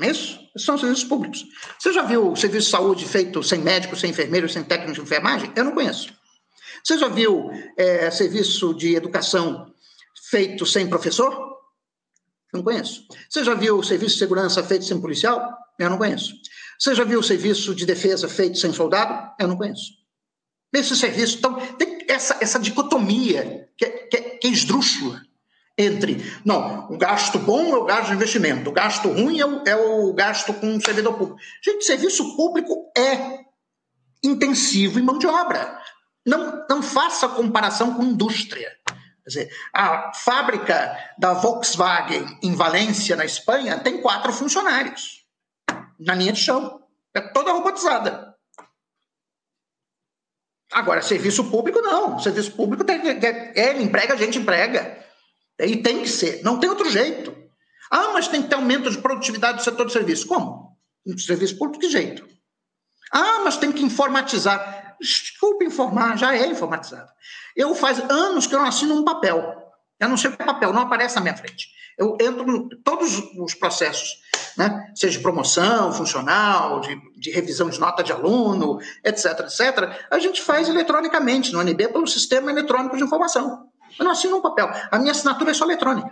é 0.00 0.10
isso? 0.10 0.38
São 0.56 0.78
serviços 0.78 1.04
públicos. 1.04 1.44
Você 1.78 1.92
já 1.92 2.02
viu 2.02 2.30
o 2.30 2.36
serviço 2.36 2.66
de 2.66 2.70
saúde 2.70 3.06
feito 3.06 3.42
sem 3.42 3.60
médico, 3.60 3.96
sem 3.96 4.10
enfermeiro, 4.10 4.48
sem 4.48 4.62
técnico 4.62 4.94
de 4.94 5.00
enfermagem? 5.00 5.52
Eu 5.56 5.64
não 5.64 5.72
conheço. 5.72 6.12
Você 6.84 6.98
já 6.98 7.08
viu 7.08 7.50
é, 7.76 8.10
serviço 8.10 8.74
de 8.74 8.94
educação 8.94 9.72
feito 10.30 10.64
sem 10.64 10.88
professor? 10.88 11.32
Eu 12.52 12.58
não 12.58 12.62
conheço. 12.62 13.06
Você 13.28 13.44
já 13.44 13.54
viu 13.54 13.82
serviço 13.82 14.14
de 14.14 14.18
segurança 14.20 14.62
feito 14.62 14.84
sem 14.84 15.00
policial? 15.00 15.56
Eu 15.78 15.90
não 15.90 15.98
conheço. 15.98 16.34
Você 16.78 16.94
já 16.94 17.02
viu 17.02 17.18
o 17.18 17.24
serviço 17.24 17.74
de 17.74 17.84
defesa 17.84 18.28
feito 18.28 18.56
sem 18.56 18.72
soldado? 18.72 19.34
Eu 19.38 19.48
não 19.48 19.56
conheço. 19.56 19.98
Esse 20.72 20.94
serviço. 20.96 21.38
Então, 21.38 21.54
tem 21.76 22.04
essa, 22.08 22.38
essa 22.40 22.60
dicotomia 22.60 23.68
que, 23.76 23.84
é, 23.84 23.90
que, 23.90 24.16
é, 24.16 24.20
que 24.20 24.46
é 24.46 24.50
esdrúxula 24.50 25.20
entre. 25.76 26.24
Não, 26.44 26.88
o 26.90 26.96
gasto 26.96 27.38
bom 27.38 27.74
é 27.74 27.76
o 27.76 27.84
gasto 27.84 28.08
de 28.08 28.14
investimento, 28.14 28.70
o 28.70 28.72
gasto 28.72 29.08
ruim 29.08 29.40
é 29.40 29.46
o, 29.46 29.62
é 29.66 29.76
o 29.76 30.12
gasto 30.12 30.54
com 30.54 30.76
o 30.76 30.80
servidor 30.80 31.14
público. 31.14 31.40
Gente, 31.64 31.84
serviço 31.84 32.36
público 32.36 32.92
é 32.96 33.40
intensivo 34.22 35.00
em 35.00 35.02
mão 35.02 35.18
de 35.18 35.26
obra. 35.26 35.80
Não, 36.24 36.64
não 36.68 36.82
faça 36.82 37.28
comparação 37.28 37.94
com 37.94 38.04
indústria. 38.04 38.70
Quer 38.86 39.28
dizer, 39.28 39.50
a 39.74 40.12
fábrica 40.14 40.96
da 41.18 41.34
Volkswagen 41.34 42.38
em 42.42 42.54
Valência, 42.54 43.16
na 43.16 43.24
Espanha, 43.24 43.78
tem 43.78 44.00
quatro 44.00 44.32
funcionários 44.32 45.17
na 45.98 46.14
linha 46.14 46.32
de 46.32 46.40
chão. 46.40 46.82
É 47.14 47.20
toda 47.20 47.52
robotizada. 47.52 48.34
Agora, 50.72 51.00
serviço 51.00 51.50
público, 51.50 51.80
não. 51.80 52.18
Serviço 52.18 52.52
público 52.52 52.84
tem, 52.84 53.00
é, 53.00 53.70
ele 53.70 53.84
emprega, 53.84 54.14
a 54.14 54.16
gente 54.16 54.38
emprega. 54.38 55.04
E 55.58 55.76
tem 55.78 56.02
que 56.02 56.08
ser, 56.08 56.42
não 56.42 56.60
tem 56.60 56.68
outro 56.68 56.88
jeito. 56.90 57.34
Ah, 57.90 58.12
mas 58.12 58.28
tem 58.28 58.42
que 58.42 58.48
ter 58.48 58.54
aumento 58.54 58.90
de 58.90 58.98
produtividade 58.98 59.58
do 59.58 59.64
setor 59.64 59.86
de 59.86 59.92
serviço. 59.92 60.26
Como? 60.26 60.76
Serviço 61.18 61.56
público, 61.56 61.80
que 61.80 61.88
jeito? 61.88 62.28
Ah, 63.10 63.40
mas 63.44 63.56
tem 63.56 63.72
que 63.72 63.82
informatizar. 63.82 64.96
Desculpe 65.00 65.64
informar, 65.64 66.18
já 66.18 66.36
é 66.36 66.46
informatizado. 66.46 67.10
Eu 67.56 67.74
faz 67.74 67.98
anos 68.10 68.46
que 68.46 68.54
eu 68.54 68.58
não 68.58 68.66
assino 68.66 68.94
um 68.94 69.04
papel. 69.04 69.56
Eu 69.98 70.08
não 70.08 70.16
sei 70.16 70.30
o 70.30 70.36
que 70.36 70.42
é 70.42 70.46
papel, 70.46 70.72
não 70.72 70.82
aparece 70.82 71.16
na 71.16 71.22
minha 71.22 71.36
frente. 71.36 71.68
Eu 71.96 72.16
entro 72.20 72.44
em 72.50 72.82
todos 72.82 73.18
os 73.36 73.54
processos, 73.54 74.08
né? 74.56 74.92
seja 74.94 75.16
de 75.16 75.22
promoção, 75.22 75.92
funcional, 75.92 76.80
de, 76.80 77.00
de 77.16 77.30
revisão 77.30 77.68
de 77.68 77.78
nota 77.78 78.02
de 78.02 78.12
aluno, 78.12 78.78
etc, 79.04 79.40
etc. 79.40 80.06
A 80.10 80.18
gente 80.18 80.42
faz 80.42 80.68
eletronicamente 80.68 81.52
no 81.52 81.60
ANB 81.60 81.88
pelo 81.88 82.06
Sistema 82.06 82.50
Eletrônico 82.50 82.96
de 82.96 83.02
Informação. 83.02 83.68
Eu 83.98 84.04
não 84.04 84.12
assino 84.12 84.36
um 84.36 84.42
papel. 84.42 84.70
A 84.90 84.98
minha 84.98 85.12
assinatura 85.12 85.50
é 85.50 85.54
só 85.54 85.64
eletrônica. 85.64 86.10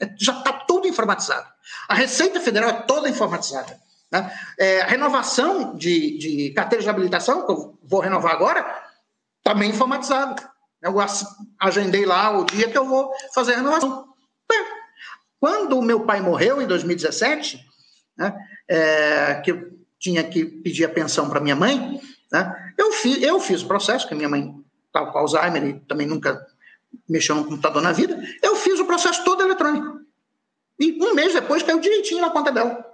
É, 0.00 0.10
já 0.18 0.38
está 0.38 0.52
tudo 0.52 0.86
informatizado. 0.86 1.46
A 1.88 1.94
Receita 1.94 2.40
Federal 2.40 2.70
é 2.70 2.72
toda 2.82 3.08
informatizada. 3.08 3.78
Né? 4.10 4.30
É, 4.58 4.82
a 4.82 4.86
renovação 4.86 5.74
de, 5.76 6.18
de 6.18 6.50
carteira 6.54 6.82
de 6.82 6.90
habilitação, 6.90 7.44
que 7.44 7.52
eu 7.52 7.78
vou 7.82 8.00
renovar 8.00 8.32
agora, 8.32 8.64
também 9.42 9.70
informatizado. 9.70 10.42
Eu 10.82 10.94
agendei 11.58 12.04
lá 12.04 12.38
o 12.38 12.44
dia 12.44 12.70
que 12.70 12.78
eu 12.78 12.86
vou 12.86 13.10
fazer 13.34 13.54
a 13.54 13.56
renovação. 13.56 14.06
Quando 15.40 15.78
o 15.78 15.82
meu 15.82 16.00
pai 16.00 16.20
morreu, 16.20 16.60
em 16.60 16.66
2017, 16.66 17.64
né, 18.16 18.34
é, 18.68 19.34
que 19.44 19.52
eu 19.52 19.78
tinha 19.98 20.24
que 20.24 20.44
pedir 20.44 20.84
a 20.84 20.88
pensão 20.88 21.28
para 21.28 21.40
minha 21.40 21.56
mãe, 21.56 22.00
né, 22.32 22.72
eu, 22.78 22.92
fiz, 22.92 23.22
eu 23.22 23.38
fiz 23.40 23.62
o 23.62 23.66
processo, 23.66 24.08
que 24.08 24.14
minha 24.14 24.28
mãe 24.28 24.54
estava 24.86 25.12
com 25.12 25.18
Alzheimer 25.18 25.64
e 25.64 25.80
também 25.80 26.06
nunca 26.06 26.44
mexer 27.08 27.34
no 27.34 27.44
computador 27.44 27.82
na 27.82 27.92
vida, 27.92 28.18
eu 28.42 28.56
fiz 28.56 28.80
o 28.80 28.86
processo 28.86 29.24
todo 29.24 29.42
eletrônico. 29.42 30.00
E 30.78 30.98
um 31.02 31.14
mês 31.14 31.32
depois 31.32 31.62
caiu 31.62 31.80
direitinho 31.80 32.20
na 32.20 32.30
conta 32.30 32.50
dela, 32.52 32.84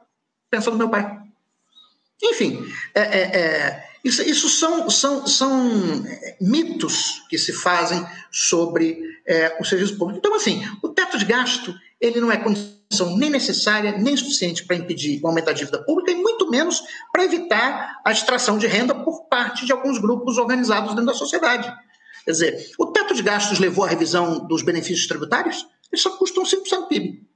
pensando 0.50 0.74
no 0.74 0.78
meu 0.78 0.88
pai. 0.88 1.20
Enfim, 2.22 2.64
é, 2.94 3.00
é, 3.00 3.20
é, 3.20 3.88
isso, 4.04 4.22
isso, 4.22 4.48
são, 4.48 4.88
são, 4.88 5.26
são 5.26 6.04
é, 6.06 6.36
mitos 6.40 7.22
que 7.28 7.36
se 7.36 7.52
fazem 7.52 8.04
sobre 8.30 9.00
é, 9.26 9.56
o 9.60 9.64
serviço 9.64 9.98
público. 9.98 10.18
Então, 10.18 10.34
assim, 10.34 10.62
o 10.82 10.88
teto 10.88 11.18
de 11.18 11.24
gasto 11.24 11.74
ele 12.02 12.20
não 12.20 12.32
é 12.32 12.36
condição 12.36 13.16
nem 13.16 13.30
necessária 13.30 13.96
nem 13.96 14.16
suficiente 14.16 14.66
para 14.66 14.76
impedir 14.76 15.20
o 15.22 15.28
aumento 15.28 15.46
da 15.46 15.52
dívida 15.52 15.82
pública 15.82 16.10
e 16.10 16.16
muito 16.16 16.50
menos 16.50 16.82
para 17.12 17.24
evitar 17.24 18.00
a 18.04 18.10
extração 18.10 18.58
de 18.58 18.66
renda 18.66 18.94
por 18.94 19.28
parte 19.28 19.64
de 19.64 19.72
alguns 19.72 19.98
grupos 19.98 20.36
organizados 20.36 20.90
dentro 20.90 21.06
da 21.06 21.14
sociedade. 21.14 21.72
Quer 22.24 22.30
dizer, 22.32 22.72
o 22.78 22.86
teto 22.86 23.14
de 23.14 23.22
gastos 23.22 23.58
levou 23.60 23.84
à 23.84 23.88
revisão 23.88 24.46
dos 24.46 24.62
benefícios 24.62 25.06
tributários? 25.06 25.66
Eles 25.90 26.02
só 26.02 26.10
custam 26.16 26.44
5% 26.44 26.80
do 26.80 26.86
PIB. 26.88 27.26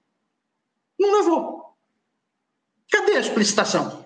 Não 0.98 1.16
levou. 1.18 1.76
Cadê 2.90 3.12
a 3.12 3.20
explicitação? 3.20 4.05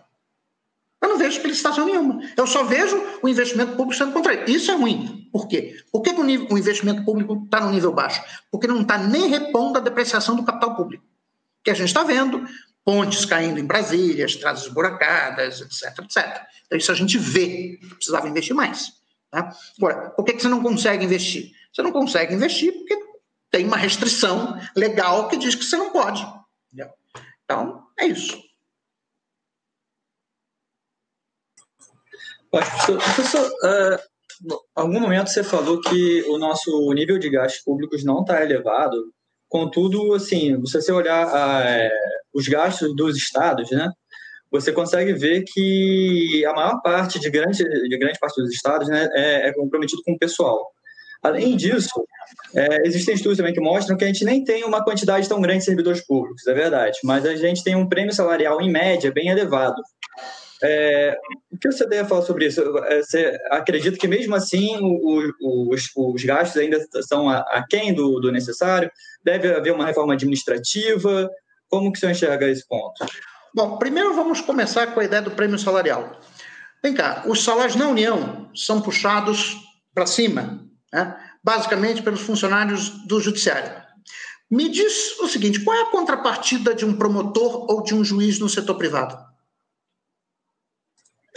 Eu 1.03 1.09
não 1.09 1.19
vejo 1.19 1.37
explicitação 1.37 1.87
nenhuma. 1.87 2.21
Eu 2.37 2.47
só 2.47 2.63
vejo 2.63 3.03
o 3.23 3.29
investimento 3.29 3.73
público 3.73 3.95
sendo 3.95 4.13
contraído. 4.13 4.51
Isso 4.51 4.71
é 4.71 4.75
ruim. 4.75 5.29
Por 5.33 5.49
quê? 5.49 5.83
Por 5.91 6.03
que 6.03 6.11
o, 6.11 6.23
nível, 6.23 6.47
o 6.51 6.59
investimento 6.59 7.05
público 7.05 7.41
está 7.45 7.61
no 7.61 7.71
nível 7.71 7.93
baixo? 7.93 8.23
Porque 8.51 8.67
não 8.67 8.83
está 8.83 8.99
nem 8.99 9.29
repondo 9.29 9.79
a 9.79 9.81
depreciação 9.81 10.37
do 10.37 10.45
capital 10.45 10.77
público. 10.77 11.05
Que 11.65 11.71
a 11.71 11.75
gente 11.75 11.89
está 11.89 12.03
vendo, 12.03 12.45
pontes 12.85 13.25
caindo 13.25 13.59
em 13.59 13.65
Brasília, 13.65 14.27
estradas 14.27 14.63
esburacadas, 14.63 15.61
etc, 15.61 16.05
etc. 16.05 16.43
Então, 16.67 16.79
isso 16.79 16.93
a 16.93 16.95
gente 16.95 17.17
vê 17.17 17.79
precisava 17.95 18.29
investir 18.29 18.55
mais. 18.55 18.93
Tá? 19.31 19.55
Agora, 19.79 20.11
por 20.11 20.25
que, 20.25 20.35
que 20.35 20.43
você 20.43 20.49
não 20.49 20.63
consegue 20.63 21.05
investir? 21.05 21.53
Você 21.73 21.83
não 21.83 21.93
consegue 21.93 22.35
investir 22.35 22.73
porque 22.73 22.99
tem 23.51 23.67
uma 23.67 23.77
restrição 23.77 24.61
legal 24.77 25.29
que 25.29 25.37
diz 25.37 25.55
que 25.55 25.65
você 25.65 25.77
não 25.77 25.91
pode. 25.91 26.23
Entendeu? 26.73 26.93
Então, 27.45 27.87
é 27.99 28.07
isso. 28.07 28.50
Professor, 32.51 33.47
uh, 33.47 33.99
em 34.43 34.57
algum 34.75 35.01
momento 35.01 35.29
você 35.29 35.45
falou 35.45 35.81
que 35.81 36.23
o 36.29 36.39
nosso 36.39 36.93
nível 36.93 37.19
de 37.19 37.31
gastos 37.31 37.63
públicos 37.63 38.05
não 38.05 38.21
está 38.21 38.43
elevado. 38.43 38.97
Contudo, 39.49 40.15
assim, 40.15 40.65
se 40.67 40.81
você 40.81 40.93
olhar 40.93 41.27
uh, 41.27 41.91
os 42.35 42.49
gastos 42.49 42.95
dos 42.95 43.17
estados, 43.17 43.71
né, 43.71 43.91
você 44.51 44.73
consegue 44.73 45.13
ver 45.13 45.45
que 45.47 46.45
a 46.47 46.53
maior 46.53 46.81
parte 46.83 47.21
de 47.21 47.31
grande, 47.31 47.63
de 47.63 47.99
grande 47.99 48.19
parte 48.19 48.41
dos 48.41 48.53
estados 48.53 48.89
né, 48.89 49.09
é, 49.13 49.49
é 49.49 49.53
comprometido 49.53 50.03
com 50.05 50.13
o 50.13 50.19
pessoal. 50.19 50.67
Além 51.23 51.55
disso, 51.57 52.03
é, 52.55 52.87
existem 52.87 53.15
estudos 53.15 53.37
também 53.37 53.53
que 53.53 53.61
mostram 53.61 53.97
que 53.97 54.05
a 54.05 54.07
gente 54.07 54.25
nem 54.25 54.43
tem 54.43 54.65
uma 54.65 54.83
quantidade 54.83 55.29
tão 55.29 55.41
grande 55.41 55.59
de 55.59 55.67
servidores 55.67 56.05
públicos, 56.05 56.47
é 56.47 56.55
verdade, 56.55 56.99
mas 57.05 57.27
a 57.27 57.37
gente 57.37 57.63
tem 57.63 57.77
um 57.77 57.89
prêmio 57.89 58.13
salarial, 58.13 58.61
em 58.61 58.71
média, 58.71 59.13
bem 59.13 59.29
elevado. 59.29 59.81
É, 60.63 61.17
o 61.51 61.59
que 61.59 61.71
você 61.71 61.87
deve 61.87 62.09
falar 62.09 62.23
sobre 62.23 62.47
isso? 62.47 62.61
É, 62.87 63.03
você 63.03 63.39
acredita 63.51 63.97
que, 63.97 64.07
mesmo 64.07 64.35
assim, 64.35 64.79
os, 65.41 65.91
os, 65.97 66.25
gastos 66.25 66.61
ainda 66.61 66.79
são 67.03 67.29
aquém 67.29 67.95
do, 67.95 68.21
do 68.21 68.31
necessário? 68.31 68.91
Deve 69.25 69.55
haver 69.55 69.73
uma 69.73 69.87
reforma 69.87 70.15
administrativa? 70.15 71.31
Como 71.69 71.91
que 71.91 71.99
o 71.99 72.01
senhor 72.01 72.13
enxerga 72.13 72.49
esse 72.49 72.67
ponto? 72.67 73.07
Bom, 73.55 73.79
primeiro 73.79 74.15
vamos 74.15 74.41
começar 74.41 74.89
com 74.89 75.01
a 75.01 75.05
ideia 75.05 75.23
do 75.23 75.31
prêmio 75.31 75.59
salarial. 75.59 76.21
Vem 76.83 76.95
cá, 76.95 77.25
os 77.27 77.43
salários 77.43 77.77
na 77.77 77.89
União 77.89 78.51
são 78.55 78.81
puxados 78.81 79.57
para 79.95 80.07
cima, 80.07 80.61
né? 80.93 81.17
basicamente 81.43 82.03
pelos 82.03 82.21
funcionários 82.21 82.91
do 83.07 83.21
Judiciário. 83.21 83.81
Me 84.51 84.69
diz 84.69 85.19
o 85.21 85.29
seguinte: 85.29 85.61
qual 85.61 85.77
é 85.77 85.83
a 85.83 85.91
contrapartida 85.91 86.75
de 86.75 86.85
um 86.85 86.97
promotor 86.97 87.71
ou 87.71 87.83
de 87.83 87.95
um 87.95 88.05
juiz 88.05 88.39
no 88.39 88.49
setor 88.49 88.77
privado? 88.77 89.30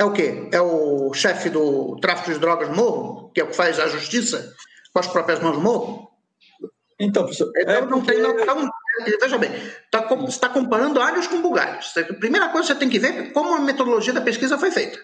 É 0.03 0.05
o 0.05 0.11
quê? 0.11 0.49
É 0.51 0.61
o 0.61 1.13
chefe 1.13 1.49
do 1.49 1.95
tráfico 2.01 2.33
de 2.33 2.37
drogas 2.37 2.67
no 2.67 2.75
morro, 2.75 3.31
que 3.33 3.39
é 3.39 3.43
o 3.45 3.47
que 3.47 3.55
faz 3.55 3.79
a 3.79 3.87
justiça 3.87 4.53
com 4.91 4.99
as 4.99 5.07
próprias 5.07 5.39
mãos 5.39 5.55
no 5.55 5.61
morro? 5.61 6.11
Então, 6.99 7.23
professor. 7.23 7.49
Então, 7.55 7.73
é 7.73 7.81
não 7.81 8.01
porque... 8.01 8.11
tem, 8.11 8.21
não, 8.21 8.69
veja 9.21 9.37
bem, 9.37 9.49
tá, 9.89 10.01
você 10.01 10.25
está 10.25 10.49
comparando 10.49 10.99
alhos 10.99 11.27
com 11.27 11.41
bugalhos. 11.41 11.93
A 11.95 12.13
primeira 12.15 12.49
coisa 12.49 12.67
que 12.67 12.73
você 12.73 12.79
tem 12.79 12.89
que 12.89 12.99
ver 12.99 13.07
é 13.07 13.29
como 13.29 13.55
a 13.55 13.61
metodologia 13.61 14.11
da 14.11 14.19
pesquisa 14.19 14.57
foi 14.57 14.71
feita. 14.71 14.99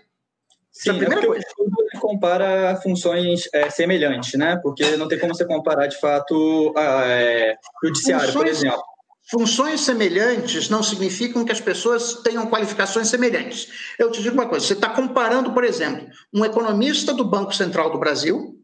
Sim, 0.70 0.90
é 0.90 0.94
a 0.94 0.98
primeira 0.98 1.24
é 1.24 1.28
coisa. 1.28 1.46
o 1.46 1.48
estudo 1.48 2.00
compara 2.02 2.76
funções 2.84 3.48
é, 3.54 3.70
semelhantes, 3.70 4.38
né? 4.38 4.60
Porque 4.62 4.98
não 4.98 5.08
tem 5.08 5.18
como 5.18 5.34
você 5.34 5.46
comparar, 5.46 5.88
de 5.88 5.98
fato, 5.98 6.74
a, 6.76 7.08
é, 7.08 7.56
judiciário, 7.82 8.28
funções, 8.28 8.44
por 8.44 8.48
exemplo. 8.48 8.84
Funções 9.30 9.82
semelhantes 9.82 10.70
não 10.70 10.82
significam 10.82 11.46
que 11.46 11.52
as 11.52 11.62
pessoas 11.62 12.16
tenham 12.24 12.50
qualificações 12.50 13.08
semelhantes. 13.08 13.94
Eu 13.98 14.12
te 14.12 14.22
digo 14.22 14.36
uma 14.36 14.48
coisa: 14.48 14.66
você 14.66 14.74
está 14.74 14.90
comparando, 14.90 15.54
por 15.54 15.64
exemplo, 15.64 16.08
um 16.34 16.44
economista 16.44 17.14
do 17.14 17.24
Banco 17.24 17.54
Central 17.54 17.92
do 17.92 18.00
Brasil, 18.00 18.56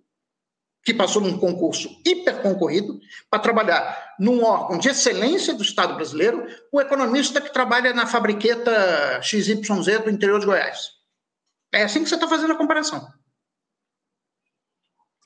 que 0.83 0.93
passou 0.93 1.21
num 1.21 1.37
concurso 1.37 1.89
hiper 2.05 2.41
concorrido, 2.41 2.99
para 3.29 3.39
trabalhar 3.39 4.15
num 4.19 4.43
órgão 4.43 4.77
de 4.77 4.89
excelência 4.89 5.53
do 5.53 5.63
Estado 5.63 5.95
brasileiro, 5.95 6.45
o 6.71 6.79
economista 6.81 7.41
que 7.41 7.51
trabalha 7.51 7.93
na 7.93 8.05
fabriqueta 8.05 9.21
XYZ 9.21 10.03
do 10.03 10.09
interior 10.09 10.39
de 10.39 10.45
Goiás. 10.45 10.89
É 11.73 11.83
assim 11.83 12.03
que 12.03 12.09
você 12.09 12.15
está 12.15 12.27
fazendo 12.27 12.53
a 12.53 12.57
comparação. 12.57 13.07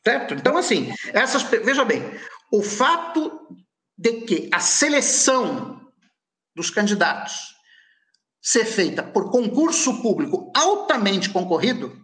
Certo? 0.03 0.33
Então, 0.33 0.57
assim, 0.57 0.91
essas, 1.13 1.43
veja 1.43 1.83
bem, 1.83 2.01
o 2.51 2.63
fato 2.63 3.47
de 3.99 4.21
que 4.21 4.49
a 4.53 4.61
seleção 4.61 5.91
dos 6.55 6.69
candidatos 6.69 7.53
ser 8.41 8.63
feita 8.63 9.03
por 9.03 9.29
concurso 9.29 10.01
público 10.01 10.49
altamente 10.55 11.29
concorrido, 11.29 12.01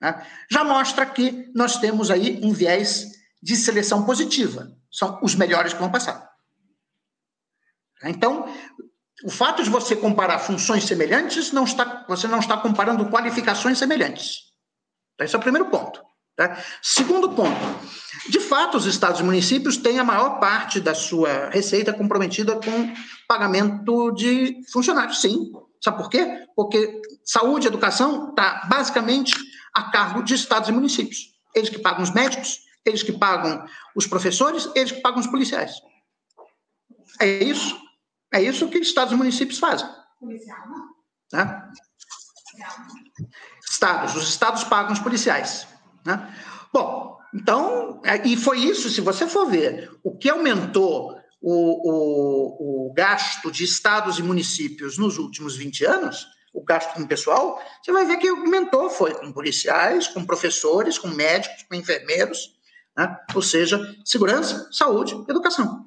né, 0.00 0.26
já 0.50 0.64
mostra 0.64 1.04
que 1.04 1.52
nós 1.54 1.76
temos 1.76 2.10
aí 2.10 2.40
um 2.42 2.54
viés 2.54 3.04
de 3.42 3.54
seleção 3.54 4.06
positiva. 4.06 4.72
São 4.90 5.20
os 5.22 5.34
melhores 5.34 5.74
que 5.74 5.78
vão 5.78 5.92
passar. 5.92 6.26
Então, 8.04 8.46
o 9.22 9.30
fato 9.30 9.62
de 9.62 9.68
você 9.68 9.94
comparar 9.94 10.38
funções 10.38 10.84
semelhantes, 10.84 11.52
não 11.52 11.64
está, 11.64 12.06
você 12.08 12.26
não 12.26 12.38
está 12.38 12.56
comparando 12.56 13.10
qualificações 13.10 13.78
semelhantes. 13.78 14.54
Esse 15.20 15.34
é 15.34 15.38
o 15.38 15.42
primeiro 15.42 15.68
ponto. 15.68 16.02
Tá? 16.36 16.62
Segundo 16.82 17.30
ponto, 17.30 17.56
de 18.28 18.38
fato, 18.38 18.76
os 18.76 18.84
estados 18.84 19.20
e 19.20 19.24
municípios 19.24 19.78
têm 19.78 19.98
a 19.98 20.04
maior 20.04 20.38
parte 20.38 20.78
da 20.80 20.94
sua 20.94 21.48
receita 21.48 21.94
comprometida 21.94 22.54
com 22.56 22.94
pagamento 23.26 24.10
de 24.12 24.60
funcionários, 24.70 25.22
sim. 25.22 25.50
Sabe 25.82 25.96
por 25.96 26.10
quê? 26.10 26.46
Porque 26.54 27.00
saúde 27.24 27.66
e 27.66 27.68
educação 27.68 28.30
está 28.30 28.66
basicamente 28.68 29.34
a 29.72 29.84
cargo 29.90 30.22
de 30.22 30.34
estados 30.34 30.68
e 30.68 30.72
municípios. 30.72 31.34
Eles 31.54 31.70
que 31.70 31.78
pagam 31.78 32.02
os 32.02 32.10
médicos, 32.10 32.60
eles 32.84 33.02
que 33.02 33.12
pagam 33.12 33.64
os 33.94 34.06
professores, 34.06 34.68
eles 34.74 34.92
que 34.92 35.00
pagam 35.00 35.20
os 35.20 35.26
policiais. 35.26 35.80
É 37.18 37.26
isso. 37.26 37.80
É 38.32 38.42
isso 38.42 38.68
que 38.68 38.78
estados 38.78 39.12
e 39.14 39.16
municípios 39.16 39.58
fazem. 39.58 39.88
Policial, 40.20 40.68
não. 40.68 40.86
Tá? 41.30 41.70
Estados. 43.70 44.14
Os 44.14 44.28
estados 44.28 44.64
pagam 44.64 44.92
os 44.92 44.98
policiais. 44.98 45.66
Né? 46.06 46.34
Bom, 46.72 47.18
então, 47.34 48.00
é, 48.04 48.26
e 48.26 48.36
foi 48.36 48.60
isso, 48.60 48.88
se 48.88 49.00
você 49.00 49.26
for 49.26 49.46
ver, 49.46 49.90
o 50.02 50.16
que 50.16 50.30
aumentou 50.30 51.20
o, 51.42 51.50
o, 51.50 52.88
o 52.88 52.92
gasto 52.94 53.50
de 53.50 53.64
estados 53.64 54.18
e 54.18 54.22
municípios 54.22 54.96
nos 54.96 55.18
últimos 55.18 55.56
20 55.56 55.84
anos, 55.84 56.26
o 56.52 56.64
gasto 56.64 56.94
com 56.94 57.06
pessoal, 57.06 57.60
você 57.82 57.92
vai 57.92 58.06
ver 58.06 58.16
que 58.16 58.28
aumentou, 58.28 58.88
foi 58.88 59.12
com 59.14 59.32
policiais, 59.32 60.08
com 60.08 60.24
professores, 60.24 60.96
com 60.96 61.08
médicos, 61.08 61.64
com 61.64 61.74
enfermeiros, 61.74 62.56
né? 62.96 63.14
ou 63.34 63.42
seja, 63.42 63.78
segurança, 64.04 64.68
saúde, 64.72 65.14
educação. 65.28 65.84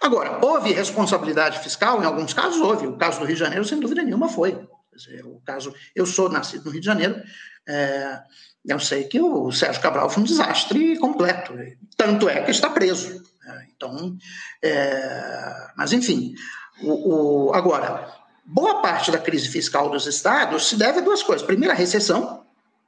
Agora, 0.00 0.44
houve 0.44 0.72
responsabilidade 0.72 1.60
fiscal? 1.60 2.02
Em 2.02 2.06
alguns 2.06 2.34
casos 2.34 2.60
houve. 2.60 2.86
O 2.86 2.96
caso 2.96 3.20
do 3.20 3.26
Rio 3.26 3.34
de 3.34 3.40
Janeiro, 3.40 3.64
sem 3.64 3.78
dúvida 3.78 4.02
nenhuma, 4.02 4.28
foi. 4.28 4.66
Dizer, 4.94 5.24
o 5.26 5.40
caso, 5.44 5.74
eu 5.94 6.06
sou 6.06 6.28
nascido 6.28 6.64
no 6.64 6.70
Rio 6.70 6.80
de 6.80 6.86
Janeiro, 6.86 7.22
é, 7.68 8.20
eu 8.66 8.80
sei 8.80 9.04
que 9.04 9.20
o 9.20 9.50
Sérgio 9.52 9.80
Cabral 9.80 10.10
foi 10.10 10.22
um 10.22 10.26
desastre 10.26 10.98
completo. 10.98 11.54
Tanto 11.96 12.28
é 12.28 12.42
que 12.42 12.50
está 12.50 12.68
preso. 12.70 13.22
Né? 13.44 13.68
Então, 13.74 14.16
é, 14.62 15.68
mas 15.76 15.92
enfim, 15.92 16.34
o, 16.82 17.48
o, 17.48 17.54
agora, 17.54 18.12
boa 18.44 18.80
parte 18.82 19.10
da 19.10 19.18
crise 19.18 19.48
fiscal 19.48 19.90
dos 19.90 20.06
estados 20.06 20.68
se 20.68 20.76
deve 20.76 20.98
a 20.98 21.02
duas 21.02 21.22
coisas. 21.22 21.46
Primeiro, 21.46 21.72
a 21.72 21.76
recessão. 21.76 22.44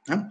Né? 0.07 0.29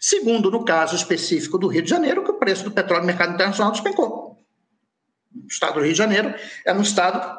Segundo, 0.00 0.50
no 0.50 0.64
caso 0.64 0.96
específico 0.96 1.58
do 1.58 1.68
Rio 1.68 1.82
de 1.82 1.90
Janeiro, 1.90 2.24
que 2.24 2.30
o 2.30 2.38
preço 2.38 2.64
do 2.64 2.70
petróleo 2.70 3.02
no 3.02 3.06
mercado 3.06 3.34
internacional 3.34 3.72
despencou. 3.72 4.38
O 5.34 5.46
estado 5.46 5.74
do 5.74 5.80
Rio 5.80 5.92
de 5.92 5.98
Janeiro 5.98 6.34
era 6.64 6.78
um 6.78 6.82
estado 6.82 7.38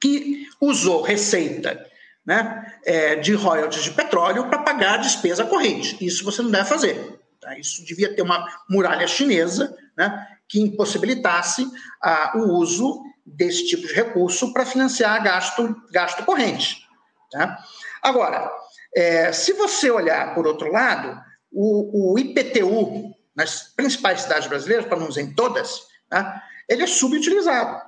que 0.00 0.46
usou 0.60 1.02
receita 1.02 1.86
né, 2.24 2.72
é, 2.84 3.16
de 3.16 3.34
royalties 3.34 3.84
de 3.84 3.90
petróleo 3.90 4.48
para 4.48 4.60
pagar 4.60 4.94
a 4.94 4.98
despesa 4.98 5.44
corrente. 5.44 6.04
Isso 6.04 6.24
você 6.24 6.42
não 6.42 6.50
deve 6.50 6.68
fazer. 6.68 7.20
Tá? 7.40 7.58
Isso 7.58 7.84
devia 7.84 8.14
ter 8.14 8.22
uma 8.22 8.46
muralha 8.68 9.06
chinesa 9.06 9.76
né, 9.96 10.26
que 10.48 10.60
impossibilitasse 10.60 11.66
ah, 12.02 12.32
o 12.36 12.58
uso 12.58 13.02
desse 13.26 13.66
tipo 13.66 13.86
de 13.86 13.94
recurso 13.94 14.52
para 14.52 14.66
financiar 14.66 15.22
gasto, 15.22 15.74
gasto 15.90 16.24
corrente. 16.24 16.86
Tá? 17.30 17.58
Agora, 18.02 18.50
é, 18.94 19.32
se 19.32 19.52
você 19.52 19.90
olhar 19.90 20.34
por 20.34 20.46
outro 20.46 20.70
lado, 20.70 21.20
o, 21.50 22.12
o 22.12 22.18
IPTU 22.18 23.12
nas 23.34 23.74
principais 23.74 24.22
cidades 24.22 24.46
brasileiras, 24.46 24.86
para 24.86 24.98
não 24.98 25.08
dizer 25.08 25.22
em 25.22 25.34
todas, 25.34 25.80
tá? 26.08 26.42
ele 26.68 26.82
é 26.82 26.86
subutilizado. 26.86 27.82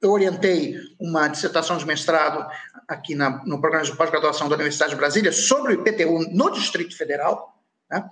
Eu 0.00 0.10
orientei 0.12 0.76
uma 0.98 1.28
dissertação 1.28 1.76
de 1.76 1.86
mestrado 1.86 2.50
aqui 2.88 3.14
na, 3.14 3.44
no 3.44 3.60
programa 3.60 3.84
de 3.84 3.94
pós-graduação 3.94 4.48
da 4.48 4.54
Universidade 4.54 4.92
de 4.92 4.96
Brasília 4.96 5.30
sobre 5.30 5.74
o 5.74 5.80
IPTU 5.80 6.30
no 6.32 6.50
Distrito 6.50 6.96
Federal. 6.96 7.54
Né? 7.90 8.08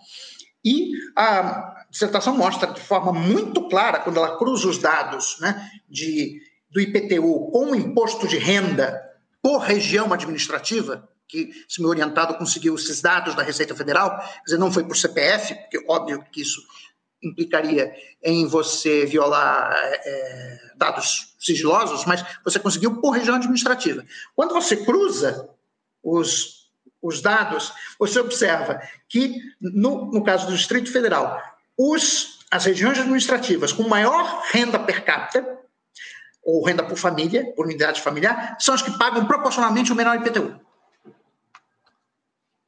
E 0.64 0.92
a 1.16 1.86
dissertação 1.90 2.36
mostra 2.36 2.72
de 2.72 2.80
forma 2.80 3.12
muito 3.12 3.68
clara, 3.68 4.00
quando 4.00 4.18
ela 4.18 4.36
cruza 4.36 4.68
os 4.68 4.78
dados 4.78 5.38
né, 5.40 5.70
de, 5.88 6.40
do 6.70 6.80
IPTU 6.80 7.50
com 7.50 7.70
o 7.70 7.74
imposto 7.74 8.28
de 8.28 8.36
renda 8.36 9.02
por 9.40 9.58
região 9.58 10.12
administrativa, 10.12 11.08
que 11.26 11.50
se 11.68 11.80
meu 11.80 11.90
orientado 11.90 12.34
conseguiu 12.34 12.74
esses 12.74 13.00
dados 13.00 13.34
da 13.34 13.42
Receita 13.42 13.74
Federal, 13.74 14.18
quer 14.18 14.42
dizer, 14.44 14.58
não 14.58 14.72
foi 14.72 14.84
por 14.84 14.96
CPF, 14.96 15.54
porque 15.54 15.84
óbvio 15.88 16.22
que 16.30 16.42
isso 16.42 16.60
implicaria 17.22 17.92
em 18.22 18.46
você 18.46 19.04
violar 19.04 19.72
é, 19.74 20.58
dados 20.76 21.34
sigilosos, 21.38 22.04
mas 22.04 22.24
você 22.44 22.58
conseguiu 22.58 23.00
por 23.00 23.10
região 23.10 23.36
administrativa. 23.36 24.04
Quando 24.34 24.54
você 24.54 24.76
cruza 24.76 25.48
os, 26.02 26.70
os 27.02 27.20
dados, 27.20 27.72
você 27.98 28.20
observa 28.20 28.80
que, 29.08 29.36
no, 29.60 30.06
no 30.12 30.22
caso 30.22 30.46
do 30.46 30.56
Distrito 30.56 30.92
Federal, 30.92 31.42
os, 31.76 32.40
as 32.50 32.64
regiões 32.64 32.98
administrativas 32.98 33.72
com 33.72 33.88
maior 33.88 34.42
renda 34.50 34.78
per 34.78 35.04
capita, 35.04 35.58
ou 36.42 36.64
renda 36.64 36.82
por 36.82 36.96
família, 36.96 37.52
por 37.54 37.66
unidade 37.66 38.00
familiar, 38.00 38.56
são 38.58 38.74
as 38.74 38.80
que 38.80 38.96
pagam 38.96 39.26
proporcionalmente 39.26 39.92
o 39.92 39.94
menor 39.94 40.16
IPTU. 40.16 40.58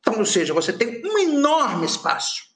Então, 0.01 0.19
ou 0.19 0.27
seja, 0.27 0.53
você 0.53 0.73
tem 0.73 1.03
um 1.05 1.19
enorme 1.19 1.87
espaço 1.87 2.51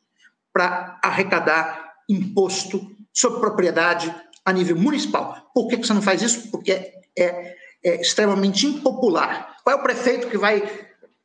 para 0.52 0.98
arrecadar 1.02 1.83
imposto 2.08 2.90
sobre 3.12 3.40
propriedade 3.40 4.14
a 4.44 4.52
nível 4.52 4.76
municipal. 4.76 5.50
Por 5.54 5.68
que 5.68 5.76
você 5.76 5.92
não 5.92 6.02
faz 6.02 6.20
isso? 6.22 6.50
Porque 6.50 6.72
é, 7.16 7.56
é 7.82 8.00
extremamente 8.00 8.66
impopular. 8.66 9.56
Qual 9.62 9.76
é 9.76 9.80
o 9.80 9.82
prefeito 9.82 10.28
que 10.28 10.36
vai. 10.36 10.62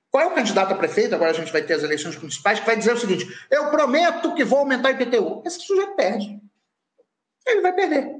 Qual 0.09 0.23
é 0.23 0.27
o 0.27 0.33
candidato 0.33 0.73
a 0.73 0.75
prefeito? 0.75 1.13
Agora 1.13 1.31
a 1.31 1.33
gente 1.33 1.51
vai 1.51 1.61
ter 1.61 1.73
as 1.73 1.83
eleições 1.83 2.15
municipais, 2.17 2.59
que 2.59 2.65
vai 2.65 2.77
dizer 2.77 2.93
o 2.93 2.99
seguinte: 2.99 3.27
eu 3.51 3.69
prometo 3.69 4.33
que 4.33 4.45
vou 4.45 4.59
aumentar 4.59 4.89
o 4.89 4.91
IPTU. 4.91 5.43
Esse 5.45 5.59
sujeito 5.61 5.95
perde. 5.95 6.39
Ele 7.45 7.61
vai 7.61 7.73
perder. 7.73 8.15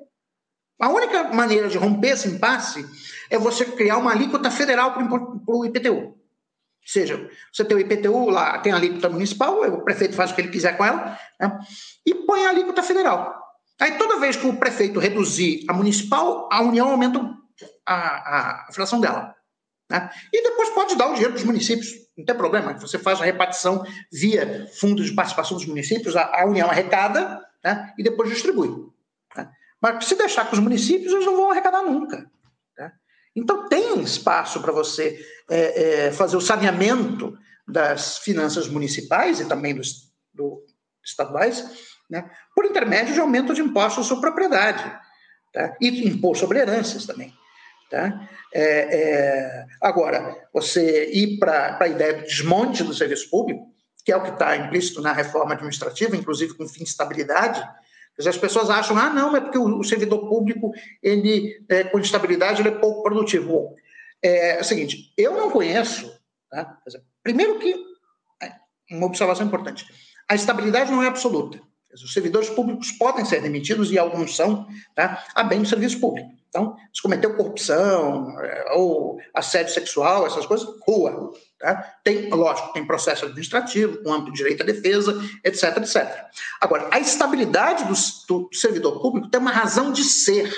A 0.80 0.90
única 0.90 1.26
maneira 1.26 1.68
de 1.68 1.77
romper 1.77 2.10
esse 2.10 2.27
impasse 2.27 2.86
é 3.30 3.38
você 3.38 3.65
criar 3.65 3.98
uma 3.98 4.11
alíquota 4.11 4.49
federal 4.49 4.94
para 4.94 5.06
o 5.48 5.65
IPTU 5.65 6.19
seja, 6.85 7.30
você 7.51 7.64
tem 7.64 7.77
o 7.77 7.80
IPTU 7.80 8.30
lá, 8.30 8.60
tem 8.60 8.72
a 8.72 8.76
alíquota 8.76 9.10
municipal, 9.10 9.61
o 9.61 9.84
prefeito 9.84 10.15
faz 10.15 10.31
o 10.31 10.35
que 10.35 10.41
ele 10.41 10.49
quiser 10.49 10.76
com 10.76 10.85
ela, 10.85 11.18
né? 11.39 11.60
e 12.06 12.14
põe 12.15 12.45
a 12.45 12.49
alíquota 12.49 12.81
federal. 12.84 13.39
Aí 13.80 13.97
toda 13.97 14.19
vez 14.19 14.35
que 14.35 14.47
o 14.47 14.57
prefeito 14.57 14.99
reduzir 14.99 15.65
a 15.69 15.73
municipal, 15.73 16.49
a 16.51 16.61
União 16.61 16.89
aumenta 16.89 17.19
a, 17.85 18.68
a 18.68 18.72
fração 18.72 18.99
dela. 18.99 19.35
Né? 19.89 20.10
E 20.34 20.43
depois 20.43 20.69
pode 20.69 20.95
dar 20.95 21.07
o 21.07 21.14
dinheiro 21.14 21.34
para 21.34 21.39
os 21.39 21.45
municípios, 21.45 21.89
não 22.18 22.26
tem 22.26 22.35
problema. 22.35 22.73
Você 22.80 22.99
faz 22.99 23.22
a 23.22 23.26
repartição 23.26 23.84
via 24.11 24.68
fundos 24.80 25.06
de 25.07 25.14
participação 25.14 25.57
dos 25.57 25.65
municípios, 25.65 26.15
a, 26.15 26.41
a 26.41 26.45
União 26.45 26.69
arrecada 26.69 27.43
né? 27.64 27.93
e 27.97 28.03
depois 28.03 28.30
distribui. 28.30 28.89
Né? 29.35 29.49
Mas 29.81 30.06
se 30.06 30.15
deixar 30.15 30.45
com 30.45 30.56
os 30.56 30.61
municípios, 30.61 31.14
eles 31.14 31.26
não 31.26 31.38
vão 31.38 31.51
arrecadar 31.51 31.81
nunca. 31.81 32.30
Então, 33.40 33.68
tem 33.68 34.02
espaço 34.02 34.61
para 34.61 34.72
você 34.72 35.26
é, 35.49 36.07
é, 36.07 36.11
fazer 36.11 36.38
o 36.38 36.41
saneamento 36.41 37.38
das 37.68 38.18
finanças 38.20 38.68
municipais 38.68 39.40
e 39.40 39.45
também 39.45 39.76
dos 39.76 40.11
do, 40.34 40.64
estaduais, 41.03 41.66
né, 42.10 42.30
por 42.56 42.66
intermédio 42.66 43.14
de 43.14 43.20
aumento 43.20 43.53
de 43.53 43.61
impostos 43.61 44.07
sobre 44.07 44.22
propriedade 44.22 44.84
tá? 45.53 45.76
e 45.80 46.07
imposto 46.07 46.41
sobre 46.41 46.60
heranças 46.60 47.06
também. 47.06 47.34
Tá? 47.90 48.30
É, 48.53 48.98
é 48.98 49.66
agora, 49.82 50.36
você 50.53 51.11
ir 51.11 51.38
para 51.40 51.78
a 51.80 51.88
ideia 51.88 52.14
do 52.16 52.24
desmonte 52.24 52.84
do 52.84 52.94
serviço 52.94 53.30
público, 53.30 53.66
que 54.03 54.11
é 54.11 54.18
o 54.18 54.24
que 54.24 54.32
está 54.32 54.56
implícito 54.56 55.02
na 55.02 55.14
reforma 55.14 55.53
administrativa, 55.53 56.16
inclusive 56.16 56.56
com 56.56 56.68
fim 56.68 56.84
de 56.84 56.90
estabilidade, 56.90 57.64
As 58.28 58.38
pessoas 58.38 58.70
acham, 58.70 58.98
ah, 58.98 59.10
não, 59.10 59.36
é 59.36 59.40
porque 59.40 59.58
o, 59.58 59.84
servidor 59.84 60.28
público, 60.28 60.72
ele, 61.02 61.64
é, 61.70 61.86
com 61.86 62.00
estabilidade, 62.00 62.62
ele 62.62 62.70
é 62.70 62.80
pouco 62.80 63.02
produtivo. 63.02 63.48
Bom, 63.48 63.76
é, 64.22 64.58
é 64.58 64.62
o 64.62 64.64
seguinte, 64.64 65.14
eu 65.18 65.34
não 65.34 65.50
conheço, 65.50 66.12
tá? 66.50 66.78
primeiro 67.24 67.58
que, 67.60 67.74
é, 68.44 68.52
uma 68.91 69.06
observação 69.06 69.46
importante, 69.46 69.86
a 70.28 70.36
estabilidade 70.36 70.91
não 70.91 71.02
é 71.02 71.08
absoluta. 71.08 71.62
Os 71.94 72.14
servidores 72.14 72.50
públicos 72.50 72.91
podem 72.91 73.26
ser 73.26 73.41
demitidos, 73.41 73.91
e 73.91 73.98
alguns 73.98 74.36
são, 74.36 74.68
tá? 74.94 75.26
a 75.34 75.44
bem 75.44 75.62
do 75.62 75.68
serviço 75.68 76.00
público. 76.00 76.30
Então, 76.50 76.76
se 76.92 77.02
cometeu 77.02 77.36
corrupção 77.36 78.40
é, 78.42 78.74
ou 78.74 79.20
assédio 79.36 79.72
sexual, 79.72 80.26
essas 80.26 80.48
coisas, 80.48 80.68
rua. 80.82 81.32
Tá? 81.60 81.76
Tem, 82.04 82.30
lógico, 82.30 82.74
tem 82.74 82.86
processo 82.86 83.26
administrativo, 83.26 84.02
com 84.02 84.12
amplo 84.12 84.34
direito 84.34 84.64
à 84.64 84.66
defesa, 84.66 85.16
etc, 85.44 85.78
etc. 85.78 86.26
Agora, 86.60 86.90
a 86.92 87.00
estabilidade 87.00 87.86
do, 87.86 87.94
do 88.48 88.56
servidor 88.56 89.00
público 89.00 89.30
tem 89.30 89.40
uma 89.40 89.52
razão 89.52 89.92
de 89.92 90.04
ser. 90.04 90.52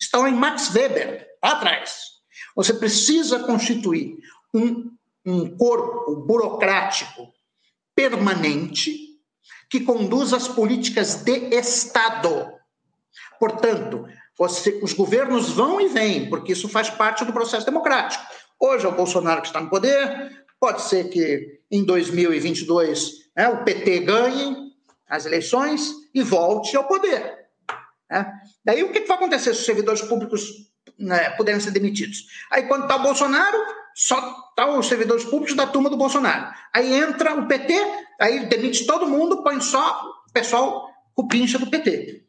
Estão 0.00 0.26
em 0.26 0.34
Max 0.34 0.74
Weber, 0.74 1.28
lá 1.42 1.52
atrás. 1.52 2.12
Você 2.56 2.74
precisa 2.74 3.38
constituir 3.38 4.16
um, 4.52 4.90
um 5.24 5.56
corpo 5.56 6.16
burocrático 6.16 7.32
permanente 7.94 9.12
que 9.70 9.80
conduz 9.80 10.32
as 10.32 10.48
políticas 10.48 11.22
de 11.22 11.54
Estado. 11.54 12.52
Portanto, 13.38 14.06
os 14.82 14.92
governos 14.92 15.50
vão 15.50 15.80
e 15.80 15.88
vêm, 15.88 16.28
porque 16.28 16.52
isso 16.52 16.68
faz 16.68 16.90
parte 16.90 17.24
do 17.24 17.32
processo 17.32 17.66
democrático. 17.66 18.24
Hoje 18.58 18.86
é 18.86 18.88
o 18.88 18.94
Bolsonaro 18.94 19.40
que 19.40 19.48
está 19.48 19.60
no 19.60 19.70
poder, 19.70 20.44
pode 20.60 20.82
ser 20.82 21.08
que 21.08 21.60
em 21.70 21.84
2022 21.84 23.30
né, 23.36 23.48
o 23.48 23.64
PT 23.64 24.00
ganhe 24.00 24.56
as 25.08 25.26
eleições 25.26 25.92
e 26.14 26.22
volte 26.22 26.76
ao 26.76 26.86
poder. 26.86 27.38
Né? 28.10 28.32
Daí 28.64 28.82
o 28.82 28.92
que, 28.92 29.00
vai 29.00 29.16
acontecer 29.16 29.54
se 29.54 29.60
os 29.60 29.66
servidores 29.66 30.02
públicos 30.02 30.70
né, 30.98 31.30
puderem 31.30 31.60
ser 31.60 31.70
demitidos? 31.70 32.26
Aí 32.50 32.64
quando 32.64 32.82
está 32.82 32.96
o 32.96 33.02
Bolsonaro, 33.02 33.58
só 33.94 34.20
tá 34.56 34.66
os 34.66 34.86
servidores 34.86 35.24
públicos 35.24 35.54
da 35.54 35.66
turma 35.66 35.90
do 35.90 35.96
Bolsonaro. 35.96 36.54
Aí 36.72 36.94
entra 36.94 37.34
o 37.34 37.46
PT, 37.46 37.74
aí 38.20 38.46
demite 38.46 38.86
todo 38.86 39.08
mundo, 39.08 39.42
põe 39.42 39.60
só 39.60 40.02
o 40.28 40.32
pessoal 40.32 40.88
cupincha 41.14 41.58
do 41.58 41.68
PT. 41.68 42.24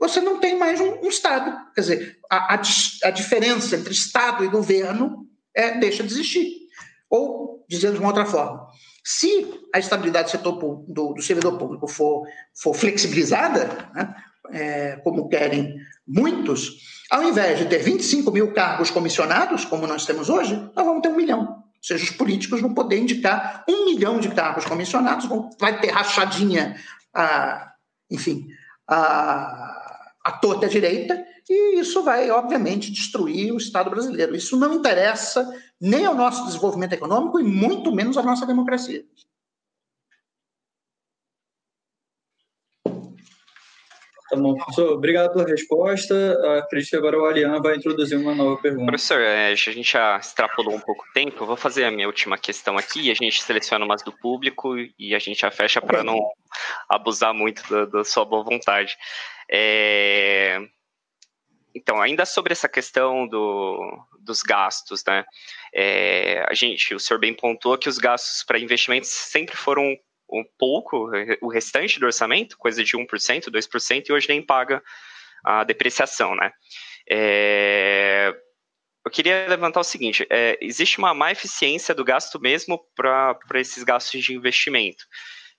Você 0.00 0.20
não 0.20 0.38
tem 0.38 0.58
mais 0.58 0.80
um, 0.80 1.00
um 1.02 1.08
Estado. 1.08 1.56
Quer 1.74 1.80
dizer, 1.80 2.18
a, 2.30 2.54
a, 2.54 2.60
a, 3.04 3.10
diferença 3.10 3.76
entre 3.76 3.92
Estado 3.92 4.44
e 4.44 4.48
governo 4.48 5.26
é, 5.54 5.78
deixa 5.78 6.02
de 6.02 6.12
existir. 6.12 6.66
Ou, 7.08 7.64
dizendo 7.68 7.94
de 7.94 8.00
uma 8.00 8.08
outra 8.08 8.26
forma, 8.26 8.66
se 9.04 9.48
a 9.74 9.78
estabilidade 9.78 10.26
do 10.28 10.30
setor 10.30 10.84
do, 10.88 11.14
do 11.14 11.22
servidor 11.22 11.56
público 11.58 11.86
for, 11.86 12.26
for 12.60 12.74
flexibilizada, 12.74 13.88
né, 13.94 14.14
é, 14.50 14.96
como 14.96 15.28
querem 15.28 15.76
muitos, 16.06 16.76
ao 17.10 17.22
invés 17.22 17.58
de 17.58 17.66
ter 17.66 17.78
25 17.78 18.30
mil 18.30 18.52
cargos 18.52 18.90
comissionados, 18.90 19.64
como 19.64 19.86
nós 19.86 20.04
temos 20.04 20.28
hoje, 20.28 20.56
nós 20.74 20.84
vamos 20.84 21.02
ter 21.02 21.08
um 21.08 21.16
milhão. 21.16 21.40
Ou 21.40 21.82
seja, 21.82 22.04
os 22.04 22.10
políticos 22.10 22.60
vão 22.60 22.74
poder 22.74 22.98
indicar 22.98 23.64
um 23.68 23.86
milhão 23.86 24.18
de 24.18 24.28
cargos 24.30 24.64
comissionados, 24.64 25.26
vão, 25.26 25.50
vai 25.60 25.80
ter 25.80 25.90
rachadinha, 25.90 26.76
a, 27.14 27.72
enfim, 28.10 28.48
a, 28.88 30.12
a 30.24 30.32
torta 30.32 30.68
direita, 30.68 31.24
e 31.48 31.78
isso 31.78 32.02
vai, 32.02 32.30
obviamente, 32.30 32.90
destruir 32.90 33.52
o 33.52 33.58
Estado 33.58 33.90
brasileiro. 33.90 34.34
Isso 34.34 34.56
não 34.56 34.74
interessa 34.74 35.48
nem 35.80 36.04
ao 36.04 36.14
nosso 36.14 36.44
desenvolvimento 36.46 36.92
econômico 36.92 37.38
e 37.38 37.44
muito 37.44 37.92
menos 37.92 38.16
à 38.16 38.22
nossa 38.22 38.44
democracia. 38.44 39.04
Tá 44.28 44.36
bom, 44.36 44.54
professor. 44.56 44.92
Obrigado 44.92 45.32
pela 45.32 45.44
resposta. 45.44 46.58
Acredito 46.58 46.90
que 46.90 46.96
agora 46.96 47.18
o 47.18 47.24
Alian 47.26 47.60
vai 47.60 47.76
introduzir 47.76 48.18
uma 48.18 48.34
nova 48.34 48.60
pergunta. 48.60 48.86
Professor, 48.86 49.20
é, 49.20 49.52
a 49.52 49.54
gente 49.54 49.92
já 49.92 50.16
extrapolou 50.16 50.74
um 50.74 50.80
pouco 50.80 51.04
o 51.04 51.12
tempo. 51.12 51.42
Eu 51.42 51.46
vou 51.46 51.56
fazer 51.56 51.84
a 51.84 51.90
minha 51.90 52.08
última 52.08 52.36
questão 52.36 52.76
aqui. 52.76 53.10
A 53.10 53.14
gente 53.14 53.42
seleciona 53.42 53.84
umas 53.84 54.02
do 54.02 54.10
público 54.10 54.74
e 54.98 55.14
a 55.14 55.18
gente 55.20 55.40
já 55.40 55.50
fecha 55.50 55.80
para 55.80 56.02
não 56.02 56.18
abusar 56.88 57.32
muito 57.32 57.62
da, 57.70 57.84
da 57.84 58.04
sua 58.04 58.24
boa 58.24 58.42
vontade. 58.42 58.96
É... 59.48 60.60
Então, 61.72 62.00
ainda 62.00 62.24
sobre 62.24 62.52
essa 62.52 62.68
questão 62.68 63.28
do, 63.28 63.78
dos 64.18 64.42
gastos, 64.42 65.04
né? 65.06 65.24
É, 65.74 66.44
a 66.48 66.54
gente, 66.54 66.94
o 66.94 66.98
senhor 66.98 67.20
bem 67.20 67.34
pontuou 67.34 67.76
que 67.76 67.88
os 67.88 67.98
gastos 67.98 68.42
para 68.42 68.58
investimentos 68.58 69.10
sempre 69.10 69.54
foram 69.54 69.94
um 70.30 70.44
pouco, 70.58 71.10
o 71.40 71.48
restante 71.48 72.00
do 72.00 72.06
orçamento, 72.06 72.58
coisa 72.58 72.82
de 72.82 72.96
1%, 72.96 73.50
2%, 73.50 74.08
e 74.08 74.12
hoje 74.12 74.28
nem 74.28 74.42
paga 74.42 74.82
a 75.44 75.64
depreciação, 75.64 76.34
né? 76.34 76.52
É, 77.08 78.34
eu 79.04 79.10
queria 79.10 79.46
levantar 79.48 79.80
o 79.80 79.84
seguinte: 79.84 80.26
é, 80.28 80.58
existe 80.60 80.98
uma 80.98 81.14
má 81.14 81.30
eficiência 81.30 81.94
do 81.94 82.04
gasto 82.04 82.40
mesmo 82.40 82.80
para 82.94 83.38
esses 83.54 83.84
gastos 83.84 84.22
de 84.22 84.34
investimento. 84.34 85.04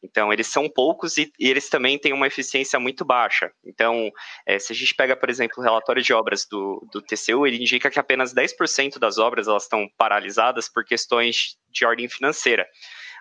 Então, 0.03 0.31
eles 0.31 0.45
são 0.45 0.69
poucos 0.69 1.17
e, 1.17 1.31
e, 1.39 1.49
eles 1.49 1.69
também 1.69 1.97
têm 1.97 2.13
uma 2.13 2.27
eficiência 2.27 2.79
muito 2.79 3.03
baixa. 3.03 3.51
Então, 3.65 4.11
é, 4.45 4.59
se 4.59 4.71
a 4.71 4.75
gente 4.75 4.93
pega, 4.93 5.15
por 5.15 5.27
exemplo, 5.27 5.55
o 5.57 5.63
relatório 5.63 6.03
de 6.03 6.13
obras 6.13 6.45
do, 6.45 6.87
do 6.91 7.01
TCU, 7.01 7.47
ele 7.47 7.57
indica 7.57 7.89
que 7.89 7.99
apenas 7.99 8.31
10% 8.31 8.99
das 8.99 9.17
obras 9.17 9.47
elas 9.47 9.63
estão 9.63 9.89
paralisadas 9.97 10.69
por 10.71 10.85
questões 10.85 11.57
de 11.69 11.83
ordem 11.83 12.07
financeira 12.07 12.67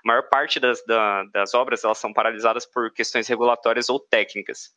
a 0.04 0.06
maior 0.06 0.28
parte 0.28 0.60
das, 0.60 0.84
da, 0.84 1.24
das 1.32 1.54
obras 1.54 1.84
elas 1.84 1.98
são 1.98 2.12
paralisadas 2.12 2.66
por 2.66 2.92
questões 2.92 3.28
regulatórias 3.28 3.88
ou 3.88 3.98
técnicas. 3.98 4.70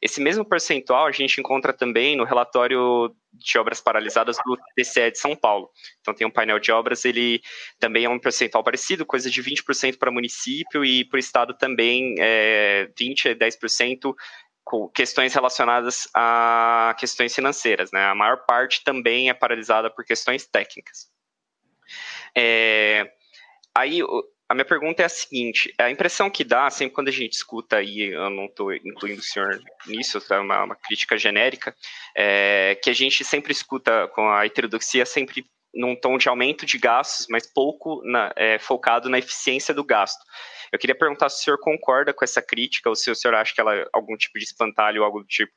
Esse 0.00 0.20
mesmo 0.20 0.44
percentual 0.44 1.06
a 1.06 1.12
gente 1.12 1.40
encontra 1.40 1.72
também 1.72 2.16
no 2.16 2.24
relatório 2.24 3.14
de 3.32 3.58
obras 3.58 3.80
paralisadas 3.80 4.36
do 4.44 4.56
TCE 4.76 5.10
de 5.10 5.18
São 5.18 5.34
Paulo. 5.34 5.70
Então 6.00 6.14
tem 6.14 6.26
um 6.26 6.30
painel 6.30 6.58
de 6.58 6.70
obras, 6.70 7.04
ele 7.04 7.40
também 7.78 8.04
é 8.04 8.08
um 8.08 8.18
percentual 8.18 8.62
parecido, 8.62 9.06
coisa 9.06 9.30
de 9.30 9.42
20% 9.42 9.98
para 9.98 10.10
município 10.10 10.84
e 10.84 11.04
para 11.04 11.16
o 11.16 11.20
estado 11.20 11.54
também 11.54 12.14
é 12.18 12.88
20 12.96 13.30
a 13.30 13.34
10% 13.34 14.14
com 14.64 14.88
questões 14.88 15.34
relacionadas 15.34 16.08
a 16.14 16.96
questões 16.98 17.34
financeiras. 17.34 17.90
Né? 17.92 18.04
A 18.04 18.14
maior 18.14 18.44
parte 18.46 18.82
também 18.82 19.28
é 19.28 19.34
paralisada 19.34 19.90
por 19.90 20.04
questões 20.04 20.46
técnicas. 20.46 21.12
É, 22.36 23.12
aí 23.74 24.00
a 24.48 24.54
minha 24.54 24.64
pergunta 24.64 25.02
é 25.02 25.06
a 25.06 25.08
seguinte: 25.08 25.72
a 25.78 25.90
impressão 25.90 26.30
que 26.30 26.44
dá, 26.44 26.68
sempre 26.70 26.94
quando 26.94 27.08
a 27.08 27.12
gente 27.12 27.32
escuta, 27.32 27.82
e 27.82 28.12
eu 28.12 28.30
não 28.30 28.46
estou 28.46 28.72
incluindo 28.72 29.20
o 29.20 29.24
senhor 29.24 29.60
nisso, 29.86 30.20
é 30.30 30.38
uma, 30.38 30.64
uma, 30.64 30.76
crítica 30.76 31.16
genérica, 31.16 31.74
é 32.16 32.78
que 32.82 32.90
a 32.90 32.94
gente 32.94 33.24
sempre 33.24 33.52
escuta 33.52 34.08
com 34.08 34.28
a 34.28 34.44
heterodoxia 34.44 35.06
sempre 35.06 35.46
num 35.74 35.96
tom 35.96 36.16
de 36.18 36.28
aumento 36.28 36.64
de 36.64 36.78
gastos, 36.78 37.26
mas 37.28 37.50
pouco 37.52 38.00
na, 38.04 38.32
é, 38.36 38.58
focado 38.58 39.08
na 39.08 39.18
eficiência 39.18 39.74
do 39.74 39.82
gasto. 39.82 40.22
Eu 40.72 40.78
queria 40.78 40.94
perguntar 40.94 41.28
se 41.28 41.40
o 41.40 41.44
senhor 41.44 41.58
concorda 41.58 42.12
com 42.12 42.24
essa 42.24 42.42
crítica 42.42 42.88
ou 42.88 42.94
se 42.94 43.10
o 43.10 43.14
senhor 43.14 43.34
acha 43.34 43.52
que 43.54 43.60
ela 43.60 43.74
é 43.74 43.86
algum 43.92 44.16
tipo 44.16 44.38
de 44.38 44.44
espantalho 44.44 45.00
ou 45.00 45.06
algo 45.06 45.20
do 45.20 45.26
tipo. 45.26 45.52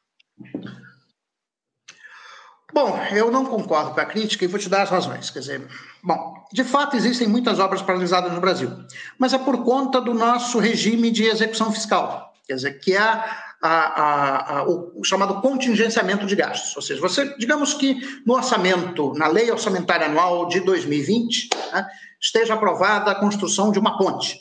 Bom, 2.73 2.98
eu 3.11 3.31
não 3.31 3.45
concordo 3.45 3.94
com 3.94 3.99
a 4.02 4.06
crítica 4.06 4.44
e 4.44 4.48
vou 4.48 4.60
te 4.60 4.68
dar 4.68 4.84
as 4.84 4.89
razões. 4.89 5.30
Quer 5.30 5.39
dizer, 5.39 5.68
bom, 6.03 6.45
de 6.52 6.64
fato 6.64 6.95
existem 6.95 7.27
muitas 7.27 7.60
obras 7.60 7.81
paralisadas 7.81 8.31
no 8.31 8.41
Brasil, 8.41 8.69
mas 9.18 9.34
é 9.34 9.38
por 9.38 9.64
conta 9.64 10.02
do 10.02 10.14
nosso 10.14 10.60
regime 10.60 11.10
de 11.10 11.23
execução 11.23 11.72
fiscal, 11.72 12.34
quer 12.45 12.56
dizer, 12.56 12.80
que 12.80 12.94
é 12.94 12.99
a, 12.99 13.69
a, 13.69 14.57
a, 14.57 14.64
o, 14.68 15.03
chamado 15.03 15.41
contingenciamento 15.41 16.26
de 16.26 16.35
gastos. 16.35 16.76
Ou 16.76 16.81
seja, 16.81 17.02
você, 17.02 17.35
digamos 17.38 17.73
que 17.73 17.99
no 18.26 18.35
orçamento, 18.35 19.14
na 19.14 19.27
lei 19.27 19.49
orçamentária 19.49 20.06
anual 20.06 20.48
de 20.48 20.60
2020, 20.60 21.49
né, 21.72 21.88
esteja 22.22 22.53
aprovada 22.53 23.11
a 23.11 23.15
construção 23.15 23.72
de 23.72 23.80
uma 23.80 23.98
ponte 23.98 24.39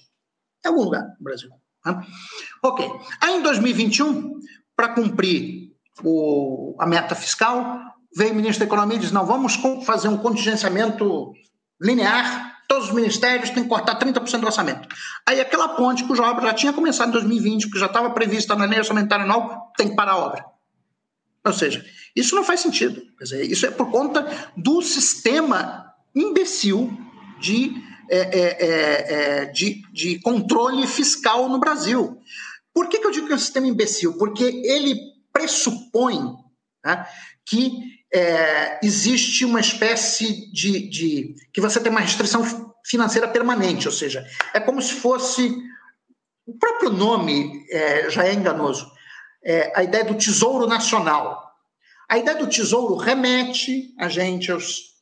em 0.64 0.68
algum 0.68 0.82
lugar 0.82 1.02
no 1.02 1.24
Brasil. 1.24 1.50
Né? 1.84 2.04
Ok. 2.62 2.90
Aí 3.20 3.36
em 3.36 3.42
2021, 3.42 4.34
para 4.74 4.88
cumprir 4.88 5.72
o, 6.02 6.76
a 6.78 6.86
meta 6.86 7.14
fiscal, 7.14 7.95
vem 8.16 8.32
o 8.32 8.34
ministro 8.34 8.60
da 8.60 8.66
Economia 8.66 8.96
e 8.96 9.00
diz: 9.00 9.12
não, 9.12 9.26
vamos 9.26 9.56
fazer 9.84 10.08
um 10.08 10.16
contingenciamento 10.16 11.34
linear, 11.80 12.62
todos 12.66 12.88
os 12.88 12.94
ministérios 12.94 13.50
têm 13.50 13.62
que 13.62 13.68
cortar 13.68 13.98
30% 13.98 14.40
do 14.40 14.46
orçamento. 14.46 14.88
Aí 15.26 15.38
aquela 15.38 15.68
ponte 15.68 16.04
cuja 16.04 16.22
obra 16.22 16.46
já 16.46 16.54
tinha 16.54 16.72
começado 16.72 17.10
em 17.10 17.12
2020, 17.12 17.66
porque 17.66 17.78
já 17.78 17.86
estava 17.86 18.10
prevista 18.10 18.56
na 18.56 18.64
lei 18.64 18.78
orçamentária 18.78 19.24
anual, 19.24 19.70
tem 19.76 19.90
que 19.90 19.94
parar 19.94 20.12
a 20.12 20.16
obra. 20.16 20.44
Ou 21.44 21.52
seja, 21.52 21.84
isso 22.14 22.34
não 22.34 22.42
faz 22.42 22.60
sentido. 22.60 23.02
Dizer, 23.20 23.44
isso 23.44 23.66
é 23.66 23.70
por 23.70 23.90
conta 23.90 24.26
do 24.56 24.80
sistema 24.80 25.92
imbecil 26.14 26.90
de, 27.38 27.72
é, 28.10 28.18
é, 28.18 28.40
é, 28.40 29.42
é 29.42 29.44
de, 29.44 29.82
de 29.92 30.18
controle 30.20 30.86
fiscal 30.86 31.48
no 31.48 31.60
Brasil. 31.60 32.18
Por 32.72 32.88
que, 32.88 32.98
que 32.98 33.06
eu 33.06 33.10
digo 33.10 33.26
que 33.26 33.32
é 33.32 33.36
um 33.36 33.38
sistema 33.38 33.66
imbecil? 33.66 34.16
Porque 34.16 34.42
ele 34.42 34.98
pressupõe 35.32 36.18
né, 36.84 37.06
que 37.44 37.96
é, 38.16 38.80
existe 38.82 39.44
uma 39.44 39.60
espécie 39.60 40.50
de, 40.50 40.88
de, 40.88 41.34
que 41.52 41.60
você 41.60 41.78
tem 41.80 41.90
uma 41.90 42.00
restrição 42.00 42.74
financeira 42.84 43.28
permanente, 43.28 43.86
ou 43.86 43.92
seja, 43.92 44.24
é 44.54 44.60
como 44.60 44.80
se 44.80 44.94
fosse 44.94 45.54
o 46.46 46.56
próprio 46.58 46.90
nome 46.90 47.66
é, 47.70 48.08
já 48.08 48.24
é 48.24 48.32
enganoso. 48.32 48.90
é, 49.44 49.72
a 49.74 49.82
ideia 49.82 50.04
do 50.04 50.14
Tesouro 50.14 50.66
Nacional. 50.66 51.44
A 52.08 52.16
ideia 52.16 52.38
do 52.38 52.48
Tesouro 52.48 52.94
remete 52.94 53.92
a 53.98 54.08
gente 54.08 54.50
aos 54.50 54.94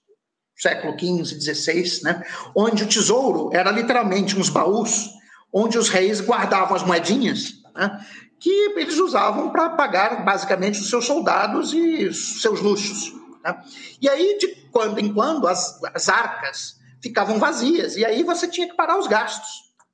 século 0.57 0.95
XV, 0.99 1.41
XVI, 1.41 2.03
né? 2.05 2.23
onde 2.55 2.85
o 2.85 2.89
tesouro 2.89 3.51
era 3.53 3.71
literalmente 3.73 4.39
uns 4.39 4.49
baús 4.49 5.11
onde 5.53 5.77
os 5.77 5.89
reis 5.89 6.21
guardavam 6.21 6.77
as 6.77 6.85
moedinhas 6.85 7.55
né? 7.75 8.07
Que 8.45 8.75
eles 8.77 8.99
usavam 8.99 9.49
para 9.49 9.71
pagar 9.71 10.23
basicamente 10.23 10.79
os 10.79 10.91
seus 10.91 11.07
soldados 11.07 11.73
e 11.73 12.13
seus 12.13 12.61
luxos. 12.61 13.11
Né? 13.43 13.59
E 14.03 14.07
aí, 14.07 14.37
de 14.37 14.49
quando 14.71 14.99
em 14.99 15.15
quando, 15.15 15.49
as, 15.49 15.83
as 15.95 16.11
arcas 16.11 16.79
ficavam 17.03 17.39
vazias, 17.39 17.97
e 17.97 18.05
aí 18.05 18.23
você 18.23 18.47
tinha 18.47 18.69
que 18.69 18.77
parar 18.77 18.99
os 18.99 19.07
gastos. 19.07 19.49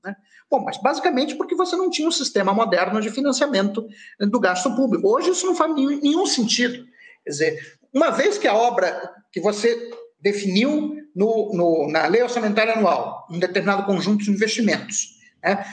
Né? 0.04 0.16
Bom, 0.50 0.64
mas 0.64 0.82
basicamente 0.82 1.36
porque 1.36 1.54
você 1.54 1.76
não 1.76 1.88
tinha 1.88 2.08
um 2.08 2.10
sistema 2.10 2.52
moderno 2.52 3.00
de 3.00 3.08
financiamento 3.08 3.86
do 4.18 4.40
gasto 4.40 4.74
público. 4.74 5.08
Hoje 5.08 5.30
isso 5.30 5.46
não 5.46 5.54
faz 5.54 5.72
nenhum 5.72 6.26
sentido. 6.26 6.84
Quer 7.22 7.30
dizer, 7.30 7.78
uma 7.94 8.10
vez 8.10 8.36
que 8.36 8.48
a 8.48 8.54
obra 8.54 9.14
que 9.30 9.40
você 9.40 9.92
definiu 10.20 10.96
no, 11.14 11.52
no, 11.54 11.88
na 11.88 12.08
lei 12.08 12.20
orçamentária 12.20 12.72
anual 12.72 13.28
um 13.30 13.38
determinado 13.38 13.84
conjunto 13.84 14.24
de 14.24 14.30
investimentos, 14.32 15.20
né, 15.40 15.64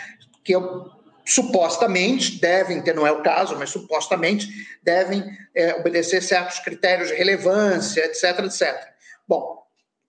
que 0.43 0.53
eu, 0.53 0.91
supostamente 1.27 2.39
devem 2.39 2.81
ter, 2.81 2.95
não 2.95 3.05
é 3.05 3.11
o 3.11 3.21
caso, 3.21 3.57
mas 3.57 3.69
supostamente 3.69 4.47
devem 4.81 5.23
é, 5.53 5.75
obedecer 5.75 6.23
certos 6.23 6.59
critérios 6.59 7.09
de 7.09 7.15
relevância, 7.15 8.05
etc, 8.05 8.45
etc. 8.45 8.93
Bom, 9.27 9.61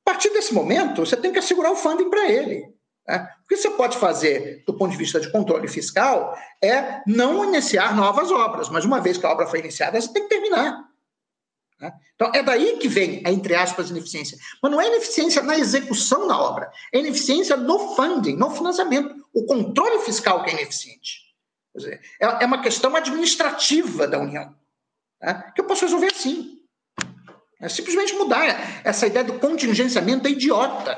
a 0.07 0.11
partir 0.11 0.31
desse 0.31 0.55
momento, 0.55 1.05
você 1.05 1.17
tem 1.17 1.33
que 1.33 1.39
assegurar 1.41 1.73
o 1.73 1.77
funding 1.77 2.09
para 2.09 2.31
ele. 2.31 2.73
Né? 3.07 3.29
O 3.45 3.49
que 3.49 3.57
você 3.57 3.71
pode 3.71 3.99
fazer, 3.99 4.63
do 4.65 4.75
ponto 4.75 4.93
de 4.93 4.97
vista 4.97 5.19
de 5.19 5.31
controle 5.33 5.67
fiscal, 5.67 6.39
é 6.63 7.03
não 7.07 7.45
iniciar 7.45 7.97
novas 7.97 8.31
obras, 8.31 8.69
mas 8.69 8.85
uma 8.85 9.01
vez 9.01 9.19
que 9.19 9.27
a 9.27 9.31
obra 9.33 9.47
foi 9.47 9.59
iniciada, 9.59 10.01
você 10.01 10.13
tem 10.13 10.23
que 10.23 10.29
terminar. 10.29 10.88
Né? 11.81 11.93
Então, 12.15 12.31
é 12.35 12.43
daí 12.43 12.79
que 12.79 12.89
vem 12.89 13.23
a, 13.25 13.31
entre 13.31 13.55
aspas, 13.55 13.91
ineficiência. 13.91 14.37
Mas 14.63 14.73
não 14.73 14.81
é 14.81 14.89
ineficiência 14.89 15.43
na 15.43 15.57
execução 15.57 16.27
da 16.27 16.39
obra, 16.39 16.71
é 16.93 16.99
ineficiência 16.99 17.57
no 17.57 17.95
funding, 17.95 18.37
no 18.37 18.51
financiamento. 18.51 19.15
O 19.33 19.47
controle 19.47 20.01
fiscal 20.01 20.43
que 20.43 20.51
é 20.51 20.55
ineficiente. 20.55 21.29
Dizer, 21.75 22.01
é, 22.21 22.27
é, 22.43 22.47
uma 22.47 22.61
questão 22.61 22.95
administrativa 22.97 24.07
da 24.09 24.19
União, 24.19 24.55
né? 25.23 25.53
que 25.55 25.61
eu 25.61 25.67
posso 25.67 25.85
resolver 25.85 26.09
assim. 26.09 26.59
É 27.61 27.69
simplesmente 27.69 28.15
mudar. 28.15 28.83
Essa 28.85 29.07
ideia 29.07 29.25
do 29.25 29.39
contingenciamento 29.39 30.27
é 30.27 30.31
idiota. 30.31 30.97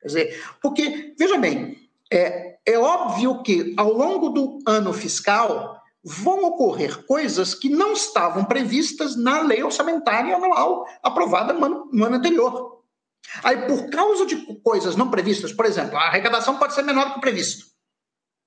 Quer 0.00 0.06
dizer, 0.06 0.44
porque, 0.60 1.14
veja 1.18 1.36
bem, 1.38 1.76
é, 2.10 2.58
é 2.64 2.78
óbvio 2.78 3.42
que 3.42 3.74
ao 3.76 3.92
longo 3.92 4.28
do 4.30 4.58
ano 4.66 4.92
fiscal 4.92 5.77
vão 6.04 6.44
ocorrer 6.44 7.04
coisas 7.06 7.54
que 7.54 7.68
não 7.68 7.92
estavam 7.92 8.44
previstas 8.44 9.16
na 9.16 9.40
lei 9.40 9.62
orçamentária 9.62 10.36
anual 10.36 10.86
aprovada 11.02 11.52
no 11.52 11.64
ano, 11.64 11.90
no 11.92 12.04
ano 12.04 12.16
anterior. 12.16 12.82
Aí, 13.42 13.66
por 13.66 13.90
causa 13.90 14.24
de 14.24 14.36
coisas 14.62 14.96
não 14.96 15.10
previstas, 15.10 15.52
por 15.52 15.66
exemplo, 15.66 15.96
a 15.96 16.06
arrecadação 16.06 16.56
pode 16.56 16.74
ser 16.74 16.82
menor 16.82 17.08
do 17.08 17.14
que 17.14 17.20
previsto. 17.20 17.66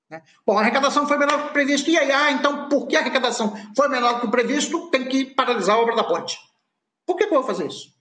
Né? 0.09 0.21
Bom, 0.45 0.57
a 0.57 0.61
arrecadação 0.61 1.07
foi 1.07 1.17
menor 1.17 1.37
do 1.37 1.47
que 1.47 1.53
previsto, 1.53 1.89
e 1.89 1.97
aí, 1.97 2.11
ah, 2.11 2.31
então, 2.31 2.67
por 2.67 2.87
que 2.87 2.95
a 2.95 2.99
arrecadação 2.99 3.53
foi 3.75 3.87
menor 3.89 4.15
do 4.15 4.21
que 4.21 4.27
previsto, 4.31 4.89
tem 4.89 5.07
que 5.07 5.25
paralisar 5.25 5.75
a 5.75 5.79
obra 5.79 5.95
da 5.95 6.03
ponte. 6.03 6.37
Por 7.05 7.15
que, 7.15 7.27
que 7.27 7.33
eu 7.33 7.39
vou 7.39 7.47
fazer 7.47 7.67
isso? 7.67 7.93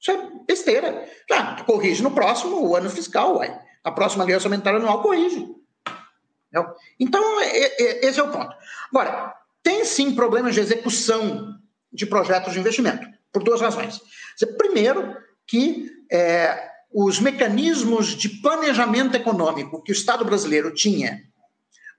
Isso 0.00 0.10
é 0.10 0.30
besteira. 0.46 1.08
Já, 1.28 1.62
corrige 1.64 2.02
no 2.02 2.10
próximo 2.10 2.74
ano 2.74 2.90
fiscal, 2.90 3.36
uai. 3.36 3.58
A 3.82 3.90
próxima 3.90 4.24
lei 4.24 4.34
orçamentária 4.34 4.78
anual 4.78 5.00
corrige. 5.00 5.46
Então, 6.98 7.40
esse 7.42 8.18
é 8.18 8.22
o 8.22 8.30
ponto. 8.30 8.54
Agora, 8.90 9.34
tem 9.62 9.84
sim 9.84 10.14
problemas 10.14 10.54
de 10.54 10.60
execução 10.60 11.54
de 11.92 12.06
projetos 12.06 12.52
de 12.52 12.60
investimento, 12.60 13.06
por 13.32 13.42
duas 13.42 13.60
razões. 13.60 14.00
Primeiro, 14.56 15.16
que 15.46 15.90
é, 16.10 16.70
os 16.92 17.20
mecanismos 17.20 18.08
de 18.08 18.28
planejamento 18.28 19.16
econômico 19.16 19.82
que 19.82 19.92
o 19.92 19.94
Estado 19.94 20.24
brasileiro 20.24 20.72
tinha 20.72 21.22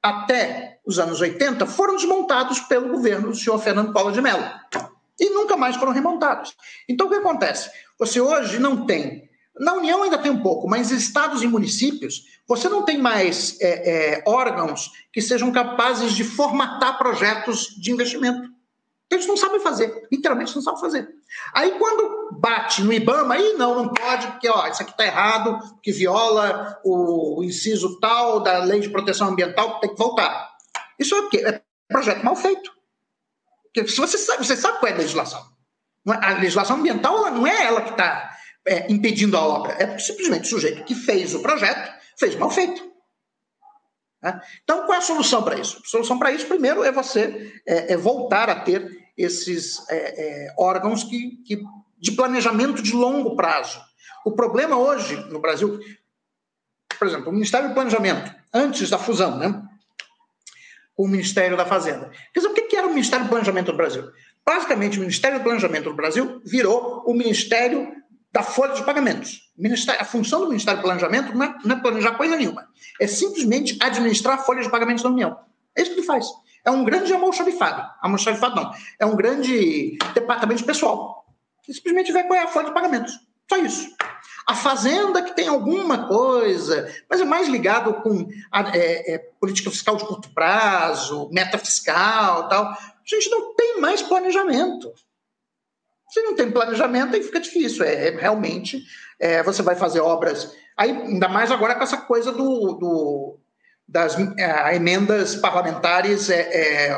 até 0.02 0.80
os 0.86 1.00
anos 1.00 1.20
80 1.20 1.66
foram 1.66 1.96
desmontados 1.96 2.60
pelo 2.62 2.90
governo 2.90 3.30
do 3.30 3.36
senhor 3.36 3.60
Fernando 3.60 3.92
Collor 3.92 4.12
de 4.12 4.22
Mello 4.22 4.44
e 5.20 5.30
nunca 5.30 5.58
mais 5.58 5.76
foram 5.76 5.92
remontados. 5.92 6.56
Então, 6.88 7.08
o 7.08 7.10
que 7.10 7.16
acontece? 7.16 7.70
Você 8.00 8.22
hoje 8.22 8.60
não 8.60 8.86
tem 8.86 9.27
na 9.60 9.74
União 9.74 10.04
ainda 10.04 10.18
tem 10.18 10.32
um 10.32 10.42
pouco, 10.42 10.68
mas 10.68 10.92
estados 10.92 11.42
e 11.42 11.48
municípios, 11.48 12.24
você 12.48 12.70
não 12.70 12.84
tem 12.84 12.98
mais 12.98 13.60
é, 13.60 14.20
é, 14.20 14.24
órgãos 14.26 14.92
que 15.12 15.22
sejam 15.22 15.52
capazes 15.52 16.14
de 16.14 16.24
formatar 16.24 16.98
projetos 16.98 17.76
de 17.78 17.92
investimento. 17.92 18.50
Eles 19.10 19.26
não 19.26 19.38
sabem 19.38 19.60
fazer, 19.62 20.08
literalmente 20.12 20.54
não 20.54 20.62
sabem 20.62 20.82
fazer. 20.82 21.10
Aí 21.54 21.72
quando 21.80 22.30
bate 22.40 22.84
no 22.84 22.92
IBAMA, 22.92 23.36
aí 23.36 23.54
não, 23.54 23.76
não 23.76 23.94
pode, 23.94 24.28
porque 24.28 24.50
ó, 24.50 24.68
isso 24.68 24.82
aqui 24.82 24.92
está 24.92 25.06
errado, 25.06 25.60
que 25.82 25.94
viola 25.94 26.78
o, 26.84 27.42
inciso 27.44 28.00
tal 28.00 28.42
da 28.42 28.60
lei 28.60 28.82
de 28.82 28.90
proteção 28.90 29.30
ambiental, 29.30 29.80
tem 29.80 29.90
que 29.90 29.98
voltar. 29.98 30.52
Isso 31.00 31.16
é 31.16 31.20
o 31.20 31.30
quê? 31.30 31.38
É 31.38 31.62
projeto 31.88 32.24
mal 32.24 32.36
feito. 32.36 32.70
Porque 33.64 33.88
se 33.90 33.98
você 33.98 34.18
sabe, 34.18 34.46
você 34.46 34.58
sabe 34.58 34.80
qual 34.80 34.92
é 34.92 34.96
a 34.96 34.98
legislação. 34.98 35.42
É, 36.06 36.26
a 36.26 36.40
legislação 36.40 36.78
ambiental 36.78 37.32
não 37.32 37.48
é 37.48 37.66
ela 37.66 37.82
que 37.82 37.92
está 37.92 38.37
é, 38.68 38.92
impedindo 38.92 39.38
a 39.38 39.42
obra. 39.42 39.74
É 39.74 39.98
simplesmente 39.98 40.46
o 40.46 40.50
sujeito 40.50 40.84
que 40.84 40.94
fez 40.94 41.34
o 41.34 41.42
projeto 41.42 41.92
fez 42.18 42.36
mal 42.36 42.50
feito. 42.50 42.86
Né? 44.22 44.40
Então, 44.64 44.86
qual 44.86 44.94
é 44.94 44.98
a 44.98 45.02
solução 45.02 45.44
para 45.44 45.60
isso? 45.60 45.82
A 45.84 45.88
solução 45.88 46.20
para 46.20 46.32
isso, 46.32 46.46
primeiro, 46.48 46.84
é 46.84 46.92
você 46.92 47.54
é, 47.66 47.94
é 47.94 47.98
voltar 47.98 48.50
a 48.50 48.60
ter 48.60 49.08
esses 49.18 49.88
é, 49.90 49.96
é, 49.96 50.54
órgãos 50.58 51.04
que, 51.04 51.38
que, 51.46 51.64
de 51.98 52.12
planejamento 52.12 52.82
de 52.82 52.94
longo 52.94 53.36
prazo. 53.36 53.82
O 54.26 54.34
problema 54.34 54.78
hoje 54.78 55.16
no 55.30 55.40
Brasil, 55.40 55.80
por 57.00 57.08
exemplo, 57.08 57.30
o 57.30 57.34
Ministério 57.34 57.70
do 57.70 57.74
Planejamento, 57.74 58.36
antes 58.54 58.90
da 58.90 58.98
fusão, 58.98 59.38
né? 59.38 59.64
com 60.96 61.04
o 61.04 61.08
Ministério 61.08 61.56
da 61.56 61.66
Fazenda. 61.66 62.10
Quer 62.34 62.40
dizer, 62.40 62.52
o 62.52 62.54
que 62.54 62.76
era 62.76 62.88
o 62.88 62.90
Ministério 62.90 63.26
do 63.26 63.30
Planejamento 63.30 63.72
do 63.72 63.78
Brasil? 63.78 64.12
Basicamente, 64.44 64.98
o 64.98 65.02
Ministério 65.02 65.38
do 65.38 65.44
Planejamento 65.44 65.84
do 65.86 65.96
Brasil 65.96 66.42
virou 66.44 67.04
o 67.06 67.14
Ministério 67.14 67.94
da 68.32 68.44
folha 68.44 68.74
de 68.74 68.84
pagamentos. 68.84 69.42
A 70.00 70.06
função 70.06 70.42
do 70.42 70.48
Ministério 70.48 70.80
do 70.80 70.84
Planejamento 70.84 71.36
não 71.36 71.46
é, 71.46 71.56
não 71.64 71.76
é, 71.78 71.80
planejar 71.80 72.12
coisa 72.12 72.36
nenhuma, 72.36 72.68
é 73.00 73.08
simplesmente 73.08 73.78
administrar 73.82 74.36
a 74.36 74.44
folha 74.44 74.62
de 74.62 74.70
pagamentos 74.70 75.04
da 75.04 75.10
União. 75.10 75.38
É 75.76 75.82
isso 75.82 75.92
que 75.92 76.00
ele 76.00 76.08
faz. 76.08 76.28
É 76.66 76.72
um 76.72 76.84
grande 76.84 77.14
almoxarifado. 77.14 77.88
Almoxarifado 78.02 78.56
não. 78.56 78.72
É 79.00 79.06
um 79.06 79.16
grande 79.16 79.98
departamento 80.14 80.66
pessoal. 80.66 81.26
Que 81.64 81.74
simplesmente 81.74 82.12
vê 82.12 82.24
qual 82.24 82.40
é 82.40 82.44
a 82.44 82.48
folha 82.48 82.68
de 82.68 82.74
pagamentos. 82.74 83.14
Só 83.50 83.58
isso. 83.58 83.96
A 84.46 84.54
Fazenda 84.54 85.22
que 85.22 85.36
tem 85.36 85.48
alguma 85.48 86.08
coisa, 86.08 86.94
mas 87.10 87.22
é 87.22 87.26
mais 87.26 87.48
ligado 87.48 87.94
com 88.02 88.28
a, 88.52 88.76
é, 88.76 89.16
é, 89.16 89.18
política 89.40 89.72
fiscal 89.72 89.96
de 89.96 90.06
curto 90.06 90.30
prazo, 90.34 91.30
meta 91.32 91.58
fiscal 91.58 92.48
tal. 92.50 92.66
A 92.66 92.78
gente 93.06 93.30
não 93.30 93.56
tem 93.56 93.80
mais 93.80 94.02
planejamento. 94.02 94.92
Se 96.18 96.24
não 96.24 96.36
tem 96.36 96.50
planejamento, 96.50 97.16
aí 97.16 97.22
fica 97.22 97.40
difícil. 97.40 97.86
É, 97.86 98.08
é 98.08 98.10
realmente 98.10 98.84
é, 99.20 99.44
você 99.44 99.62
vai 99.62 99.76
fazer 99.76 100.00
obras. 100.00 100.52
Aí, 100.76 100.90
ainda 100.90 101.30
mais 101.30 101.52
agora 101.52 101.76
com 101.76 101.84
essa 101.84 101.98
coisa 101.98 102.32
do, 102.32 102.74
do 102.74 103.40
das 103.88 104.18
é, 104.36 104.76
emendas 104.76 105.36
parlamentares 105.36 106.32
é, 106.32 106.40
é, 106.90 106.98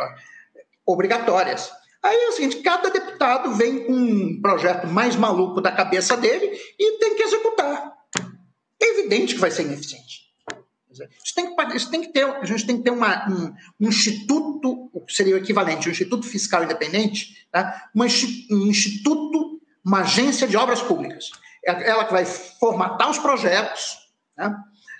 obrigatórias. 0.85 1.69
Aí 2.01 2.15
é 2.15 2.29
o 2.29 2.31
seguinte: 2.31 2.61
cada 2.61 2.89
deputado 2.89 3.51
vem 3.55 3.85
com 3.85 3.91
um 3.91 4.41
projeto 4.41 4.87
mais 4.87 5.17
maluco 5.17 5.59
da 5.59 5.73
cabeça 5.73 6.15
dele 6.15 6.57
e 6.79 6.97
tem 6.97 7.15
que 7.15 7.23
executar. 7.23 7.91
É 8.81 8.85
evidente 8.85 9.35
que 9.35 9.41
vai 9.41 9.51
ser 9.51 9.63
ineficiente. 9.63 10.28
Isso 10.91 11.35
tem 11.35 11.55
que, 11.55 11.77
isso 11.77 11.91
tem 11.91 12.01
que 12.01 12.11
ter, 12.11 12.25
a 12.25 12.45
gente 12.45 12.65
tem 12.65 12.77
que 12.77 12.83
ter 12.83 12.89
uma, 12.89 13.29
um, 13.29 13.53
um, 13.79 13.89
instituto, 13.89 14.89
o 14.91 15.01
que 15.01 15.13
seria 15.13 15.35
o 15.35 15.37
equivalente, 15.37 15.87
um 15.87 15.91
instituto 15.91 16.25
fiscal 16.25 16.63
independente, 16.63 17.47
tá? 17.51 17.89
um 17.95 18.05
instituto, 18.65 19.61
uma 19.85 20.01
agência 20.01 20.47
de 20.47 20.57
obras 20.57 20.81
públicas. 20.81 21.29
É 21.65 21.89
ela 21.89 22.05
que 22.05 22.11
vai 22.11 22.25
formatar 22.25 23.09
os 23.09 23.19
projetos, 23.19 23.97
né? 24.35 24.55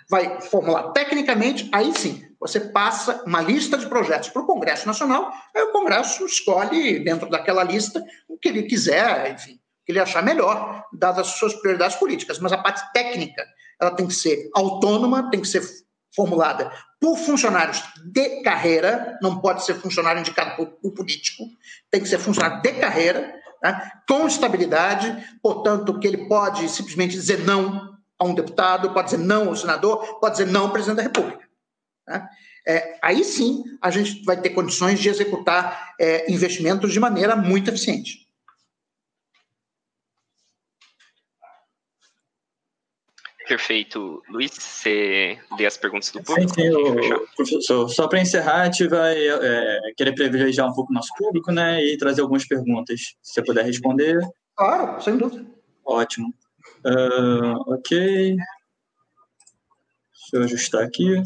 vai 0.09 0.41
formular 0.41 0.91
tecnicamente, 0.91 1.67
aí 1.71 1.91
sim, 1.97 2.23
você 2.39 2.59
passa 2.59 3.23
uma 3.25 3.41
lista 3.41 3.77
de 3.77 3.87
projetos 3.87 4.29
para 4.29 4.41
o 4.41 4.45
Congresso 4.45 4.87
Nacional, 4.87 5.31
aí 5.55 5.63
o 5.63 5.71
Congresso 5.71 6.25
escolhe, 6.25 6.99
dentro 7.03 7.29
daquela 7.29 7.63
lista, 7.63 8.03
o 8.27 8.37
que 8.37 8.47
ele 8.47 8.63
quiser, 8.63 9.33
enfim, 9.33 9.53
o 9.53 9.85
que 9.85 9.91
ele 9.91 9.99
achar 9.99 10.23
melhor, 10.23 10.85
dadas 10.93 11.27
as 11.27 11.33
suas 11.35 11.53
prioridades 11.53 11.97
políticas. 11.97 12.39
Mas 12.39 12.53
a 12.53 12.57
parte 12.57 12.81
técnica, 12.93 13.45
ela 13.79 13.91
tem 13.91 14.07
que 14.07 14.13
ser 14.13 14.49
autônoma, 14.53 15.29
tem 15.29 15.39
que 15.39 15.47
ser 15.47 15.63
formulada 16.15 16.71
por 16.99 17.17
funcionários 17.17 17.81
de 18.11 18.41
carreira, 18.41 19.17
não 19.21 19.39
pode 19.39 19.63
ser 19.63 19.75
funcionário 19.75 20.19
indicado 20.19 20.55
por, 20.57 20.67
por 20.67 20.91
político, 20.91 21.45
tem 21.89 22.01
que 22.01 22.09
ser 22.09 22.19
funcionário 22.19 22.61
de 22.61 22.73
carreira, 22.73 23.33
né, 23.63 23.91
com 24.07 24.27
estabilidade, 24.27 25.15
portanto, 25.41 25.97
que 25.99 26.07
ele 26.07 26.27
pode 26.27 26.67
simplesmente 26.67 27.13
dizer 27.13 27.45
não 27.45 27.97
a 28.17 28.25
um 28.25 28.33
deputado, 28.33 28.91
pode 28.91 29.11
dizer 29.11 29.23
não 29.23 29.47
ao 29.47 29.55
senador, 29.55 30.19
pode 30.19 30.37
dizer 30.37 30.51
não 30.51 30.63
ao 30.63 30.71
presidente 30.71 30.97
da 30.97 31.03
República. 31.03 31.47
Né? 32.05 32.27
É, 32.67 32.99
aí 33.01 33.23
sim 33.23 33.63
a 33.81 33.89
gente 33.89 34.23
vai 34.25 34.39
ter 34.39 34.49
condições 34.49 34.99
de 34.99 35.07
executar 35.07 35.93
é, 35.99 36.29
investimentos 36.31 36.91
de 36.91 36.99
maneira 36.99 37.35
muito 37.35 37.69
eficiente. 37.69 38.28
Perfeito. 43.49 44.21
Luiz, 44.29 44.51
você 44.51 45.39
lê 45.57 45.65
as 45.65 45.75
perguntas 45.75 46.11
do 46.11 46.21
público? 46.21 46.53
Sim, 46.53 46.71
sim 46.71 47.25
professor. 47.35 47.89
Só 47.89 48.07
para 48.07 48.21
encerrar, 48.21 48.61
a 48.61 48.65
gente 48.65 48.87
vai 48.87 49.17
é, 49.17 49.79
querer 49.97 50.13
privilegiar 50.13 50.69
um 50.69 50.73
pouco 50.73 50.91
o 50.91 50.93
nosso 50.93 51.11
público 51.17 51.51
né, 51.51 51.83
e 51.83 51.97
trazer 51.97 52.21
algumas 52.21 52.47
perguntas. 52.47 53.15
Se 53.23 53.33
você 53.33 53.43
puder 53.43 53.65
responder. 53.65 54.19
Claro, 54.55 55.01
sem 55.01 55.17
dúvida. 55.17 55.43
Ótimo. 55.83 56.31
Uh, 56.85 57.73
ok. 57.73 58.35
Deixa 60.13 60.33
eu 60.33 60.43
ajustar 60.43 60.83
aqui. 60.83 61.23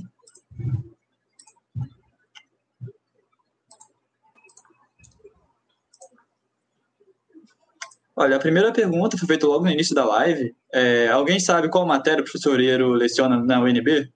Olha, 8.15 8.35
a 8.35 8.39
primeira 8.39 8.71
pergunta 8.71 9.17
foi 9.17 9.27
feita 9.27 9.47
logo 9.47 9.65
no 9.65 9.71
início 9.71 9.95
da 9.95 10.05
live. 10.05 10.55
É, 10.71 11.07
alguém 11.09 11.39
sabe 11.39 11.69
qual 11.69 11.85
matéria 11.85 12.21
o 12.21 12.23
professor 12.23 12.59
Eiro 12.59 12.89
leciona 12.89 13.43
na 13.43 13.59
UNB? 13.59 14.07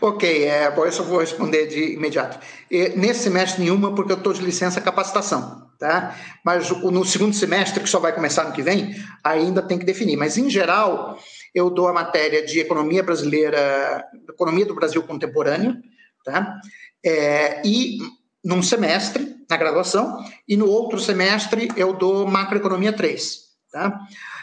Ok, 0.00 0.44
é, 0.44 0.70
bom, 0.70 0.84
eu 0.84 1.04
vou 1.04 1.20
responder 1.20 1.66
de 1.66 1.94
imediato. 1.94 2.38
E, 2.70 2.90
nesse 2.90 3.24
semestre 3.24 3.62
nenhuma, 3.62 3.94
porque 3.94 4.12
eu 4.12 4.18
estou 4.18 4.34
de 4.34 4.42
licença 4.42 4.80
capacitação, 4.82 5.70
tá? 5.78 6.14
Mas 6.44 6.68
no 6.70 7.04
segundo 7.04 7.34
semestre, 7.34 7.82
que 7.82 7.88
só 7.88 7.98
vai 7.98 8.14
começar 8.14 8.44
no 8.44 8.52
que 8.52 8.60
vem, 8.60 8.94
ainda 9.24 9.62
tem 9.62 9.78
que 9.78 9.86
definir. 9.86 10.18
Mas, 10.18 10.36
em 10.36 10.50
geral, 10.50 11.18
eu 11.54 11.70
dou 11.70 11.88
a 11.88 11.92
matéria 11.94 12.44
de 12.44 12.60
economia 12.60 13.02
brasileira, 13.02 14.04
economia 14.28 14.66
do 14.66 14.74
Brasil 14.74 15.02
contemporâneo, 15.02 15.74
tá? 16.22 16.60
É, 17.02 17.62
e 17.64 17.98
num 18.46 18.62
semestre, 18.62 19.34
na 19.50 19.56
graduação, 19.56 20.24
e 20.46 20.56
no 20.56 20.70
outro 20.70 21.00
semestre 21.00 21.68
eu 21.76 21.92
dou 21.92 22.28
macroeconomia 22.28 22.92
3. 22.92 23.40
Tá? 23.72 24.00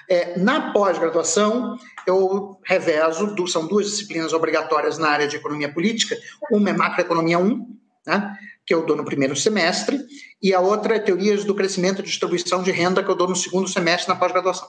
É, 0.09 0.37
na 0.37 0.73
pós-graduação, 0.73 1.77
eu 2.05 2.59
revezo, 2.65 3.33
são 3.47 3.65
duas 3.65 3.85
disciplinas 3.85 4.33
obrigatórias 4.33 4.97
na 4.97 5.07
área 5.07 5.25
de 5.25 5.37
economia 5.37 5.71
política, 5.71 6.17
uma 6.51 6.69
é 6.69 6.73
macroeconomia 6.73 7.39
1, 7.39 7.65
né, 8.05 8.37
que 8.65 8.73
eu 8.73 8.85
dou 8.85 8.97
no 8.97 9.05
primeiro 9.05 9.37
semestre, 9.37 9.97
e 10.41 10.53
a 10.53 10.59
outra 10.59 10.97
é 10.97 10.99
teorias 10.99 11.45
do 11.45 11.55
crescimento 11.55 12.01
e 12.01 12.03
distribuição 12.03 12.61
de 12.61 12.71
renda, 12.71 13.01
que 13.01 13.09
eu 13.09 13.15
dou 13.15 13.29
no 13.29 13.37
segundo 13.37 13.69
semestre 13.69 14.09
na 14.09 14.19
pós-graduação. 14.19 14.67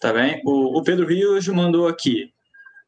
Tá 0.00 0.14
bem. 0.14 0.40
O, 0.46 0.82
Pedro 0.82 1.06
Rios 1.06 1.46
mandou 1.48 1.86
aqui. 1.86 2.32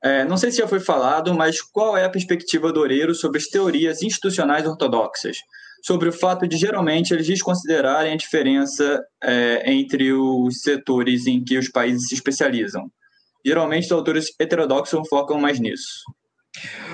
É, 0.05 0.23
não 0.23 0.37
sei 0.37 0.51
se 0.51 0.59
já 0.59 0.69
foi 0.69 0.81
falado, 0.81 1.33
mas 1.33 1.63
qual 1.63 1.97
é 1.97 2.05
a 2.05 2.11
perspectiva 2.11 2.71
do 2.71 2.81
Oreiro 2.81 3.15
sobre 3.15 3.39
as 3.39 3.47
teorias 3.47 4.03
institucionais 4.03 4.67
ortodoxas? 4.67 5.39
Sobre 5.83 6.11
o 6.11 6.13
fato 6.13 6.47
de 6.47 6.59
geralmente 6.59 7.15
eles 7.15 7.27
desconsiderarem 7.27 8.13
a 8.13 8.17
diferença 8.17 9.03
é, 9.23 9.73
entre 9.73 10.13
os 10.13 10.61
setores 10.61 11.27
em 11.27 11.43
que 11.43 11.57
os 11.57 11.71
países 11.71 12.09
se 12.09 12.15
especializam. 12.15 12.91
Geralmente 13.45 13.87
os 13.87 13.93
autores 13.93 14.27
heterodoxos 14.39 15.09
focam 15.09 15.39
mais 15.41 15.59
nisso. 15.59 16.05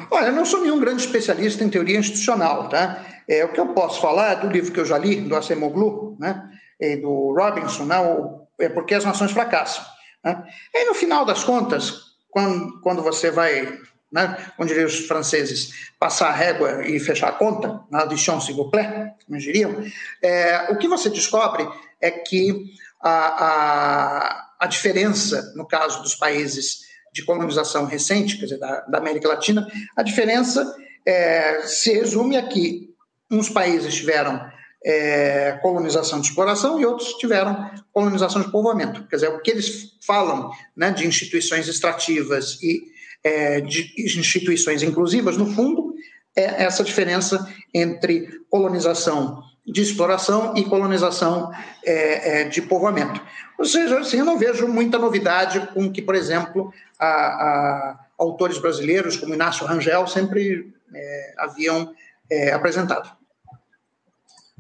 Olha, 0.09 0.28
eu 0.28 0.32
não 0.32 0.45
sou 0.45 0.61
nenhum 0.61 0.78
grande 0.78 1.03
especialista 1.03 1.65
em 1.65 1.69
teoria 1.69 1.99
institucional, 1.99 2.69
tá? 2.69 3.05
É, 3.28 3.45
o 3.45 3.53
que 3.53 3.59
eu 3.59 3.74
posso 3.74 4.01
falar 4.01 4.32
é 4.32 4.37
do 4.37 4.49
livro 4.49 4.73
que 4.73 4.78
eu 4.78 4.85
já 4.85 4.97
li, 4.97 5.20
do 5.20 5.35
Acemoglu, 5.35 6.16
né? 6.19 6.49
E 6.81 6.97
do 6.97 7.35
Robinson, 7.35 7.87
né? 7.87 7.99
O, 7.99 8.47
é 8.61 8.69
Porque 8.69 8.95
as 8.95 9.05
Nações 9.05 9.32
Fracassam. 9.32 9.85
Né? 10.24 10.45
E 10.73 10.85
no 10.85 10.95
final 10.95 11.24
das 11.24 11.43
contas, 11.43 12.10
quando, 12.31 12.81
quando 12.81 13.02
você 13.02 13.31
vai, 13.31 13.78
né, 14.11 14.52
como 14.57 14.69
diriam 14.69 14.86
os 14.86 15.07
franceses, 15.07 15.90
passar 15.98 16.28
a 16.28 16.35
régua 16.35 16.86
e 16.86 16.98
fechar 16.98 17.28
a 17.28 17.32
conta, 17.32 17.81
na 17.90 18.01
audition 18.01 18.40
s'il 18.40 18.55
vous 18.55 18.70
plaît, 18.70 19.12
como 19.27 19.39
diriam, 19.39 19.85
é, 20.23 20.70
o 20.70 20.77
que 20.77 20.89
você 20.89 21.11
descobre 21.11 21.69
é 22.01 22.11
que 22.11 22.73
a, 23.02 23.44
a, 23.44 24.51
a 24.61 24.66
diferença, 24.66 25.52
no 25.55 25.66
caso 25.66 26.02
dos 26.02 26.15
países 26.15 26.89
de 27.12 27.24
colonização 27.24 27.86
recente, 27.86 28.36
quer 28.36 28.44
dizer, 28.44 28.59
da, 28.59 28.81
da 28.82 28.98
América 28.98 29.28
Latina, 29.28 29.66
a 29.97 30.02
diferença 30.02 30.77
é, 31.05 31.62
se 31.62 31.93
resume 31.93 32.36
a 32.36 32.47
que 32.47 32.90
uns 33.31 33.48
países 33.48 33.94
tiveram 33.94 34.40
é, 34.85 35.59
colonização 35.62 36.20
de 36.20 36.28
exploração 36.28 36.81
e 36.81 36.86
outros 36.86 37.15
tiveram 37.15 37.70
colonização 37.93 38.40
de 38.40 38.51
povoamento. 38.51 39.07
Quer 39.09 39.16
dizer, 39.16 39.28
o 39.28 39.40
que 39.40 39.51
eles 39.51 39.97
falam 40.07 40.51
né, 40.77 40.90
de 40.90 41.07
instituições 41.07 41.69
extrativas 41.69 42.59
e 42.62 42.85
é, 43.23 43.61
de 43.61 43.93
instituições 43.98 44.82
inclusivas, 44.82 45.36
no 45.36 45.47
fundo, 45.52 45.94
é 46.35 46.65
essa 46.65 46.82
diferença 46.82 47.47
entre 47.74 48.28
colonização 48.48 49.43
de 49.66 49.82
exploração 49.82 50.55
e 50.57 50.65
colonização 50.65 51.52
é, 51.85 52.40
é, 52.40 52.44
de 52.44 52.62
povoamento. 52.62 53.20
Ou 53.59 53.65
seja, 53.65 54.01
assim, 54.01 54.19
eu 54.19 54.24
não 54.24 54.39
vejo 54.39 54.66
muita 54.66 54.98
novidade 54.98 55.61
com 55.74 55.93
que, 55.93 56.01
por 56.01 56.15
exemplo, 56.15 56.73
a, 56.98 57.07
a 57.07 58.01
autores 58.19 58.59
brasileiros 58.59 59.16
como 59.16 59.35
Inácio 59.35 59.66
Rangel 59.66 60.07
sempre 60.07 60.73
é, 60.94 61.35
haviam 61.39 61.94
é, 62.31 62.52
apresentado. 62.52 63.19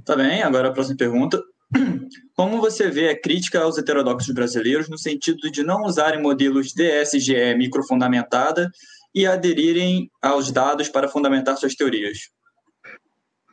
Tá 0.04 0.16
bem, 0.16 0.42
agora 0.42 0.68
a 0.68 0.72
próxima 0.72 0.96
pergunta. 0.96 1.42
Como 2.36 2.60
você 2.60 2.90
vê 2.90 3.10
a 3.10 3.20
crítica 3.20 3.60
aos 3.60 3.78
heterodoxos 3.78 4.34
brasileiros 4.34 4.88
no 4.88 4.98
sentido 4.98 5.50
de 5.50 5.62
não 5.62 5.82
usarem 5.82 6.20
modelos 6.20 6.72
DSGE 6.72 7.54
microfundamentada 7.56 8.70
e 9.14 9.26
aderirem 9.26 10.10
aos 10.22 10.50
dados 10.50 10.88
para 10.88 11.08
fundamentar 11.08 11.56
suas 11.56 11.74
teorias? 11.74 12.30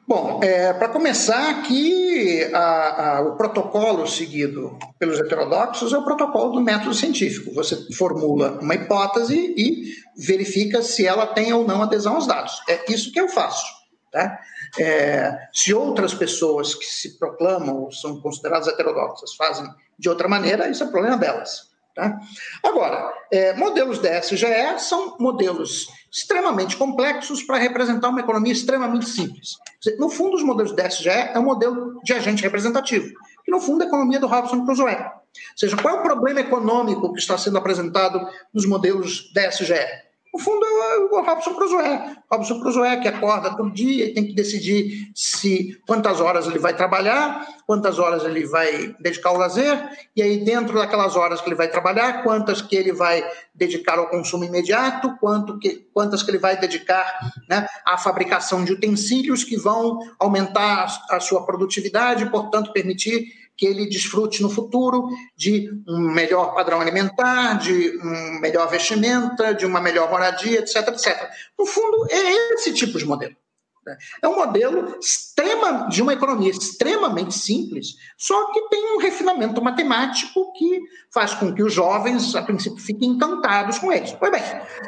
Bom, 0.07 0.39
é, 0.41 0.71
para 0.71 0.87
começar 0.87 1.49
aqui, 1.49 2.41
a, 2.53 3.17
a, 3.17 3.21
o 3.23 3.35
protocolo 3.35 4.07
seguido 4.07 4.77
pelos 4.97 5.19
heterodoxos 5.19 5.91
é 5.91 5.97
o 5.97 6.05
protocolo 6.05 6.53
do 6.53 6.61
método 6.61 6.93
científico. 6.93 7.53
Você 7.53 7.75
formula 7.93 8.57
uma 8.61 8.73
hipótese 8.73 9.53
e 9.57 9.91
verifica 10.17 10.81
se 10.81 11.05
ela 11.05 11.27
tem 11.27 11.51
ou 11.51 11.67
não 11.67 11.83
adesão 11.83 12.15
aos 12.15 12.25
dados. 12.25 12.53
É 12.69 12.89
isso 12.89 13.11
que 13.11 13.19
eu 13.19 13.27
faço. 13.27 13.65
Tá? 14.09 14.39
É, 14.79 15.47
se 15.53 15.73
outras 15.73 16.13
pessoas 16.13 16.75
que 16.75 16.85
se 16.85 17.17
proclamam 17.17 17.83
ou 17.83 17.91
são 17.91 18.19
consideradas 18.21 18.67
heterodoxas 18.67 19.35
fazem 19.35 19.67
de 19.97 20.09
outra 20.09 20.27
maneira, 20.27 20.69
isso 20.69 20.83
é 20.83 20.87
problema 20.87 21.17
delas. 21.17 21.67
Tá? 21.97 22.15
Agora, 22.63 23.11
é, 23.31 23.55
modelos 23.55 23.97
DSGE 23.97 24.77
são 24.77 25.17
modelos 25.19 25.87
extremamente 26.11 26.77
complexos 26.77 27.41
para 27.41 27.57
representar 27.57 28.09
uma 28.09 28.19
economia 28.19 28.53
extremamente 28.53 29.09
simples. 29.09 29.57
No 29.97 30.07
fundo, 30.07 30.35
os 30.35 30.43
modelos 30.43 30.75
DSGE 30.75 31.09
é 31.09 31.39
um 31.39 31.43
modelo 31.43 31.99
de 32.03 32.13
agente 32.13 32.43
representativo, 32.43 33.11
que 33.43 33.51
no 33.51 33.59
fundo 33.59 33.81
é 33.81 33.85
a 33.85 33.87
economia 33.87 34.19
do 34.19 34.27
Robson 34.27 34.63
Crusoe. 34.63 34.93
Ou 34.93 35.57
seja, 35.57 35.75
qual 35.77 35.95
é 35.95 35.99
o 35.99 36.03
problema 36.03 36.39
econômico 36.39 37.11
que 37.13 37.19
está 37.19 37.35
sendo 37.35 37.57
apresentado 37.57 38.27
nos 38.53 38.65
modelos 38.67 39.31
DSGE? 39.33 40.06
No 40.37 40.43
fundo, 40.43 40.63
é 40.63 40.97
o 40.99 41.23
Robson 41.23 41.55
Crusoe. 41.55 42.15
Robson 42.31 42.59
Crusoe 42.59 43.01
que 43.01 43.07
acorda 43.07 43.57
todo 43.57 43.71
dia 43.71 44.05
e 44.05 44.13
tem 44.13 44.23
que 44.23 44.35
decidir 44.35 45.11
se 45.15 45.81
quantas 45.87 46.21
horas 46.21 46.45
ele 46.45 46.59
vai 46.59 46.75
trabalhar, 46.75 47.43
quantas 47.65 47.97
horas 47.97 48.23
ele 48.23 48.45
vai 48.45 48.95
dedicar 48.99 49.29
ao 49.29 49.37
lazer, 49.37 49.89
e 50.15 50.21
aí 50.21 50.37
dentro 50.37 50.77
daquelas 50.77 51.15
horas 51.15 51.41
que 51.41 51.49
ele 51.49 51.55
vai 51.55 51.69
trabalhar, 51.69 52.21
quantas 52.21 52.61
que 52.61 52.75
ele 52.75 52.93
vai 52.93 53.27
dedicar 53.51 53.97
ao 53.97 54.11
consumo 54.11 54.43
imediato, 54.43 55.17
quanto 55.19 55.57
que, 55.57 55.87
quantas 55.91 56.21
que 56.21 56.29
ele 56.29 56.37
vai 56.37 56.55
dedicar 56.55 57.17
né, 57.49 57.67
à 57.83 57.97
fabricação 57.97 58.63
de 58.63 58.73
utensílios 58.73 59.43
que 59.43 59.57
vão 59.57 59.97
aumentar 60.19 60.85
a, 61.09 61.15
a 61.15 61.19
sua 61.19 61.47
produtividade 61.47 62.29
portanto, 62.29 62.71
permitir 62.71 63.46
que 63.57 63.65
ele 63.65 63.89
desfrute 63.89 64.41
no 64.41 64.49
futuro 64.49 65.09
de 65.35 65.69
um 65.87 65.97
melhor 65.97 66.53
padrão 66.53 66.79
alimentar, 66.79 67.55
de 67.55 67.97
um 67.97 68.39
melhor 68.39 68.69
vestimenta, 68.69 69.53
de 69.53 69.65
uma 69.65 69.81
melhor 69.81 70.09
moradia, 70.09 70.59
etc, 70.59 70.87
etc. 70.89 71.29
No 71.57 71.65
fundo, 71.65 72.07
é 72.09 72.53
esse 72.53 72.71
tipo 72.73 72.99
de 72.99 73.05
modelo. 73.05 73.35
Né? 73.83 73.97
É 74.21 74.27
um 74.27 74.35
modelo 74.35 74.97
extrema, 74.99 75.87
de 75.89 76.03
uma 76.03 76.13
economia 76.13 76.51
extremamente 76.51 77.33
simples, 77.33 77.95
só 78.15 78.51
que 78.51 78.69
tem 78.69 78.95
um 78.95 78.99
refinamento 78.99 79.61
matemático 79.61 80.53
que 80.53 80.81
faz 81.11 81.33
com 81.33 81.53
que 81.53 81.63
os 81.63 81.73
jovens, 81.73 82.35
a 82.35 82.43
princípio, 82.43 82.77
fiquem 82.77 83.09
encantados 83.09 83.79
com 83.79 83.91
eles. 83.91 84.11
Pois 84.11 84.31
bem, 84.31 84.43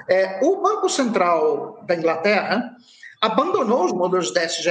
é, 0.08 0.40
o 0.44 0.62
Banco 0.62 0.88
Central 0.88 1.84
da 1.88 1.96
Inglaterra 1.96 2.70
abandonou 3.20 3.86
os 3.86 3.94
modelos 3.94 4.32
da 4.32 4.46
SGE 4.46 4.70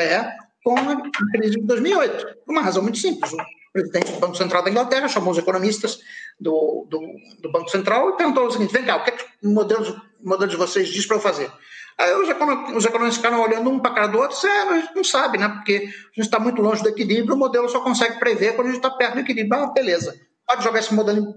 com 0.62 0.78
a 0.78 0.96
crise 1.32 1.56
de 1.56 1.66
2008, 1.66 2.26
por 2.44 2.52
uma 2.52 2.62
razão 2.62 2.82
muito 2.82 2.98
simples 2.98 3.32
presidente 3.80 4.12
do 4.12 4.20
Banco 4.20 4.36
Central 4.36 4.62
da 4.62 4.70
Inglaterra, 4.70 5.09
chamou 5.09 5.32
os 5.32 5.38
economistas 5.38 5.98
do, 6.40 6.86
do, 6.88 7.00
do 7.40 7.52
Banco 7.52 7.70
Central 7.70 8.10
e 8.10 8.16
perguntou 8.16 8.46
o 8.46 8.50
seguinte: 8.50 8.72
vem 8.72 8.84
cá, 8.84 8.96
o 8.96 9.05
que, 9.05 9.10
é 9.10 9.12
que 9.12 9.24
o 9.42 9.50
modelo, 9.50 10.00
o 10.22 10.28
modelo 10.28 10.50
de 10.50 10.56
vocês 10.56 10.88
diz 10.88 11.06
para 11.06 11.16
eu 11.16 11.20
fazer? 11.20 11.50
Aí 11.98 12.14
os, 12.14 12.28
os 12.76 12.84
economistas 12.84 13.16
ficaram 13.16 13.42
olhando 13.42 13.68
um 13.68 13.80
para 13.80 13.90
a 13.90 13.94
cara 13.94 14.06
do 14.06 14.18
outro 14.18 14.38
e 14.46 14.48
é, 14.48 14.62
a 14.62 14.80
gente 14.80 14.94
não 14.94 15.02
sabe, 15.02 15.36
né? 15.36 15.48
Porque 15.48 15.74
a 15.74 15.80
gente 15.80 16.20
está 16.20 16.38
muito 16.38 16.62
longe 16.62 16.82
do 16.82 16.88
equilíbrio, 16.88 17.34
o 17.34 17.38
modelo 17.38 17.68
só 17.68 17.80
consegue 17.80 18.20
prever 18.20 18.55
quando 18.55 18.68
a 18.68 18.70
gente 18.70 18.84
está 18.84 18.90
perto 18.90 19.14
do 19.14 19.20
equilíbrio. 19.20 19.60
Ah, 19.60 19.72
beleza. 19.72 20.14
pode 20.46 20.62
jogar 20.62 20.78
esse 20.78 20.94
modelo 20.94 21.34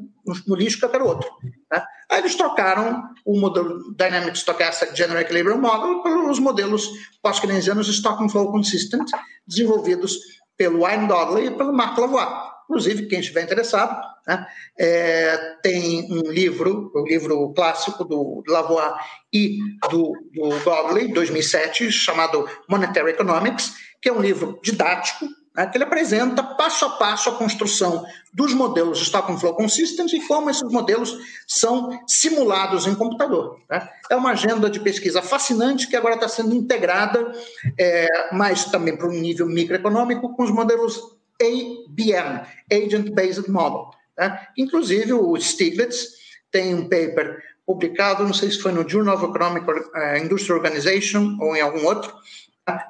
no 0.47 0.55
lixo 0.55 0.77
que 0.77 0.85
eu 0.85 0.89
quero 0.89 1.07
outro. 1.07 1.29
Né? 1.71 1.83
Aí 2.11 2.19
eles 2.19 2.35
trocaram 2.35 3.03
o 3.25 3.39
modelo 3.39 3.95
Dynamic 3.95 4.37
Stochastic 4.37 4.95
General 4.95 5.21
Equilibrium 5.21 5.57
Model 5.57 6.03
pelos 6.03 6.37
modelos 6.37 6.89
pós-keynesianos 7.23 7.87
Stock 7.87 8.23
and 8.23 8.29
Flow 8.29 8.51
Consistent, 8.51 9.09
desenvolvidos 9.47 10.19
pelo 10.57 10.81
Wayne 10.81 11.07
Dudley 11.07 11.47
e 11.47 11.51
pelo 11.51 11.73
Mark 11.73 11.97
Lavoie. 11.97 12.51
Inclusive, 12.63 13.07
quem 13.07 13.19
estiver 13.19 13.43
interessado, 13.43 14.01
né, 14.25 14.45
é, 14.79 15.37
tem 15.61 16.07
um 16.11 16.31
livro, 16.31 16.89
o 16.95 17.01
um 17.01 17.05
livro 17.05 17.53
clássico 17.53 18.05
do 18.05 18.41
Lavoie 18.47 18.93
e 19.33 19.57
do, 19.89 20.13
do 20.33 20.49
Dudley, 20.59 21.11
2007, 21.11 21.91
chamado 21.91 22.47
Monetary 22.69 23.11
Economics, 23.11 23.73
que 24.01 24.07
é 24.07 24.13
um 24.13 24.21
livro 24.21 24.59
didático, 24.63 25.25
né, 25.55 25.67
que 25.67 25.77
ele 25.77 25.83
apresenta 25.83 26.41
passo 26.41 26.85
a 26.85 26.89
passo 26.91 27.29
a 27.29 27.35
construção 27.35 28.05
dos 28.33 28.53
modelos 28.53 29.01
Stock 29.01 29.31
and 29.31 29.37
Flow 29.37 29.53
Consistent 29.55 30.11
e 30.13 30.25
como 30.27 30.49
esses 30.49 30.69
modelos 30.71 31.17
são 31.47 31.99
simulados 32.07 32.87
em 32.87 32.95
computador. 32.95 33.59
Né. 33.69 33.87
É 34.09 34.15
uma 34.15 34.31
agenda 34.31 34.69
de 34.69 34.79
pesquisa 34.79 35.21
fascinante 35.21 35.87
que 35.87 35.95
agora 35.95 36.15
está 36.15 36.27
sendo 36.27 36.55
integrada, 36.55 37.31
é, 37.77 38.07
mas 38.33 38.65
também 38.65 38.95
para 38.95 39.07
um 39.07 39.11
nível 39.11 39.47
microeconômico, 39.47 40.33
com 40.35 40.43
os 40.43 40.51
modelos 40.51 40.99
ABM, 41.41 42.45
Agent 42.71 43.09
Based 43.13 43.49
Model. 43.49 43.89
Né? 44.17 44.39
Inclusive, 44.57 45.13
o 45.13 45.35
Stiglitz 45.37 46.21
tem 46.51 46.75
um 46.75 46.83
paper 46.83 47.41
publicado, 47.65 48.23
não 48.23 48.33
sei 48.33 48.51
se 48.51 48.59
foi 48.59 48.71
no 48.71 48.87
Journal 48.87 49.15
of 49.15 49.25
Economic 49.25 49.69
uh, 49.69 50.17
Industry 50.21 50.53
Organization 50.53 51.37
ou 51.39 51.55
em 51.55 51.61
algum 51.61 51.85
outro? 51.85 52.13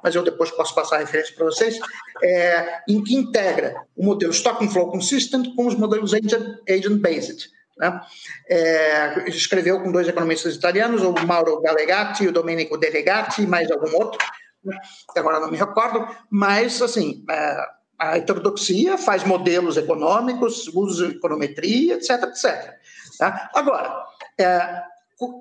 Mas 0.04 0.16
eu 0.16 0.24
depois 0.24 0.52
posso 0.52 0.74
passar 0.74 0.98
a 0.98 1.00
referência 1.00 1.36
para 1.36 1.46
vocês, 1.46 1.80
é, 2.24 2.82
em 2.88 3.04
que 3.04 3.16
integra 3.16 3.76
o 3.96 4.04
modelo 4.06 4.32
Stock 4.32 4.64
and 4.64 4.70
Flow 4.70 4.92
Consistent 4.92 5.56
com 5.56 5.68
os 5.68 5.76
modelos 5.76 6.14
Agent, 6.14 6.60
agent 6.70 7.00
Based. 7.02 7.50
Né? 7.78 8.02
É, 8.50 9.30
escreveu 9.30 9.82
com 9.82 9.92
dois 9.92 10.08
economistas 10.08 10.56
italianos, 10.56 11.02
o 11.02 11.14
Mauro 11.26 11.62
Gallegatti 11.62 12.24
e 12.24 12.28
o 12.28 12.32
Domenico 12.32 12.78
Delegati, 12.78 13.42
e 13.42 13.48
mais 13.48 13.72
algum 13.72 13.96
outro, 13.96 14.20
né? 14.64 14.78
agora 15.16 15.40
não 15.40 15.50
me 15.50 15.58
recordo, 15.58 16.08
mas, 16.30 16.82
assim, 16.82 17.26
é, 17.30 17.66
a 17.98 18.18
heterodoxia 18.18 18.98
faz 18.98 19.24
modelos 19.24 19.78
econômicos, 19.78 20.68
usa 20.74 21.08
econometria, 21.08 21.96
etc, 21.96 22.24
etc. 22.24 22.74
Tá? 23.18 23.50
Agora, 23.54 24.06
é, 24.40 24.82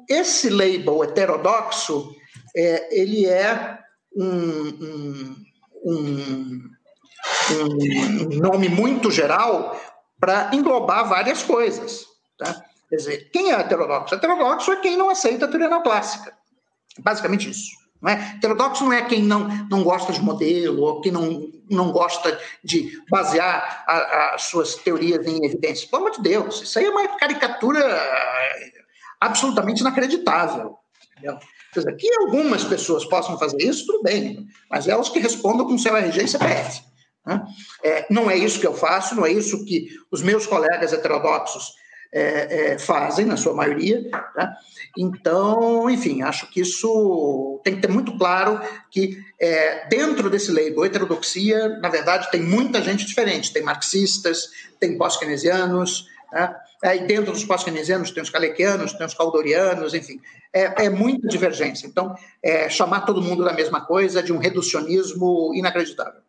esse 0.09 0.51
label 0.51 1.03
heterodoxo, 1.05 2.15
é, 2.55 3.01
ele 3.01 3.27
é 3.27 3.79
um, 4.17 5.37
um, 5.85 6.71
um, 7.53 8.39
nome 8.39 8.69
muito 8.69 9.11
geral 9.11 9.79
para 10.19 10.51
englobar 10.53 11.09
várias 11.09 11.43
coisas. 11.43 12.07
Tá? 12.39 12.63
Quer 12.89 12.97
dizer, 12.97 13.31
quem 13.31 13.53
é 13.53 13.55
heterodoxo? 13.55 14.15
Heterodoxo 14.15 14.73
é 14.73 14.77
quem 14.77 14.97
não 14.97 15.11
aceita 15.11 15.45
a 15.45 15.49
teoria 15.49 15.69
neoclássica. 15.69 16.35
Basicamente 16.99 17.51
isso. 17.51 17.71
Não 18.01 18.11
é? 18.11 18.35
Heterodoxo 18.37 18.85
não 18.85 18.93
é 18.93 19.03
quem 19.03 19.23
não, 19.23 19.47
não 19.71 19.85
gosta 19.85 20.13
de 20.13 20.21
modelo, 20.21 20.83
ou 20.83 21.01
quem 21.01 21.13
não, 21.13 21.51
não 21.71 21.93
gosta 21.93 22.39
de 22.65 23.01
basear 23.11 23.85
as 24.35 24.45
suas 24.45 24.75
teorias 24.77 25.27
em 25.27 25.45
evidências. 25.45 25.89
Pelo 25.89 26.03
amor 26.03 26.17
de 26.17 26.23
Deus, 26.23 26.63
isso 26.63 26.79
aí 26.79 26.87
é 26.87 26.91
uma 26.91 27.07
caricatura 27.19 27.81
absolutamente 29.21 29.83
inacreditável. 29.83 30.79
Entendeu? 31.13 31.39
Quer 31.73 31.81
dizer, 31.81 31.97
que 31.97 32.09
algumas 32.21 32.65
pessoas 32.65 33.05
possam 33.05 33.39
fazer 33.39 33.63
isso, 33.63 33.87
tudo 33.87 34.03
bem, 34.03 34.47
mas 34.69 34.89
elas 34.89 35.09
que 35.09 35.21
respondam 35.21 35.67
com 35.67 35.79
seu 35.79 35.97
RG 35.97 36.25
e 36.25 36.29
CPF. 36.29 36.83
Né? 37.25 37.43
É, 37.85 38.07
não 38.11 38.31
é 38.31 38.37
isso 38.37 38.59
que 38.59 38.67
eu 38.67 38.75
faço, 38.75 39.15
não 39.15 39.25
é 39.25 39.33
isso 39.33 39.65
que 39.65 39.89
os 40.11 40.23
meus 40.23 40.47
colegas 40.47 40.93
heterodoxos 40.93 41.75
é, 42.13 42.73
é, 42.73 42.79
fazem, 42.79 43.25
na 43.25 43.37
sua 43.37 43.55
maioria. 43.55 44.03
Né? 44.37 44.53
Então, 44.99 45.89
enfim, 45.89 46.23
acho 46.23 46.51
que 46.51 46.61
isso 46.61 47.61
tem 47.63 47.77
que 47.77 47.83
ter 47.83 47.91
muito 47.91 48.17
claro 48.19 48.61
que 48.91 49.17
é, 49.41 49.87
dentro 49.89 50.29
desse 50.29 50.51
label 50.51 50.85
heterodoxia, 50.85 51.69
na 51.81 51.89
verdade, 51.89 52.31
tem 52.31 52.43
muita 52.43 52.83
gente 52.83 53.07
diferente. 53.07 53.53
Tem 53.53 53.63
marxistas, 53.63 54.51
tem 54.81 54.99
pós-keynesianos, 54.99 56.09
né? 56.33 56.55
E 56.83 56.99
dentro 57.01 57.33
dos 57.33 57.45
pós-keynesianos 57.45 58.11
tem 58.11 58.23
os 58.23 58.31
kalekianos, 58.31 58.95
tem 58.95 59.07
os 59.07 59.13
caldorianos, 59.13 59.93
enfim, 59.93 60.19
é, 60.53 60.87
é 60.87 60.89
muita 60.89 61.29
divergência. 61.29 61.87
Então, 61.87 62.15
é, 62.43 62.71
chamar 62.71 63.03
todo 63.03 63.21
mundo 63.21 63.45
da 63.45 63.53
mesma 63.53 63.85
coisa, 63.85 64.23
de 64.23 64.33
um 64.33 64.39
reducionismo 64.39 65.53
inacreditável. 65.55 66.23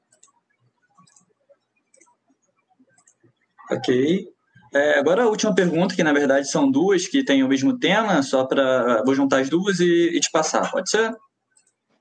Ok. 3.71 4.27
É, 4.73 4.99
agora 4.99 5.23
a 5.23 5.27
última 5.27 5.55
pergunta, 5.55 5.95
que 5.95 6.03
na 6.03 6.13
verdade 6.13 6.49
são 6.49 6.69
duas 6.69 7.07
que 7.07 7.23
têm 7.23 7.43
o 7.43 7.47
mesmo 7.47 7.77
tema, 7.77 8.21
só 8.21 8.45
para. 8.45 9.03
Vou 9.05 9.15
juntar 9.15 9.39
as 9.39 9.49
duas 9.49 9.79
e, 9.79 10.11
e, 10.15 10.19
te 10.19 10.29
passar, 10.31 10.69
pode 10.69 10.89
ser? 10.89 11.13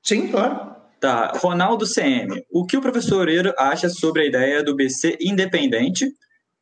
Sim, 0.02 0.28
claro. 0.28 0.74
Tá. 1.00 1.32
Ronaldo 1.36 1.86
CM. 1.86 2.44
O 2.50 2.66
que 2.66 2.76
o 2.76 2.80
professor 2.80 3.20
Oreiro 3.20 3.54
acha 3.56 3.88
sobre 3.88 4.22
a 4.22 4.26
ideia 4.26 4.62
do 4.62 4.74
BC 4.76 5.16
independente? 5.20 6.12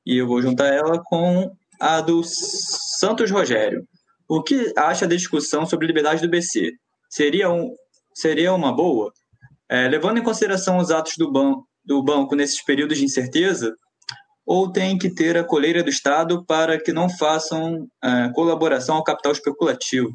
E 0.06 0.16
eu 0.16 0.26
vou 0.26 0.40
juntar 0.40 0.68
ela 0.68 1.02
com 1.02 1.50
a 1.80 2.00
do 2.00 2.22
Santos 2.24 3.30
Rogério. 3.30 3.86
O 4.28 4.42
que 4.42 4.72
acha 4.76 5.06
da 5.06 5.16
discussão 5.16 5.64
sobre 5.64 5.86
liberdade 5.86 6.20
do 6.20 6.28
BC? 6.28 6.72
Seria, 7.08 7.50
um, 7.50 7.74
seria 8.14 8.52
uma 8.52 8.74
boa? 8.74 9.12
É, 9.68 9.88
levando 9.88 10.18
em 10.18 10.22
consideração 10.22 10.78
os 10.78 10.90
atos 10.90 11.14
do, 11.16 11.30
ban 11.30 11.54
do 11.84 12.02
banco 12.02 12.34
nesses 12.34 12.62
períodos 12.62 12.98
de 12.98 13.04
incerteza, 13.04 13.74
ou 14.44 14.70
tem 14.70 14.96
que 14.98 15.10
ter 15.10 15.36
a 15.36 15.44
coleira 15.44 15.82
do 15.82 15.90
Estado 15.90 16.44
para 16.46 16.82
que 16.82 16.92
não 16.92 17.08
façam 17.08 17.86
é, 18.02 18.30
colaboração 18.34 18.96
ao 18.96 19.04
capital 19.04 19.32
especulativo? 19.32 20.10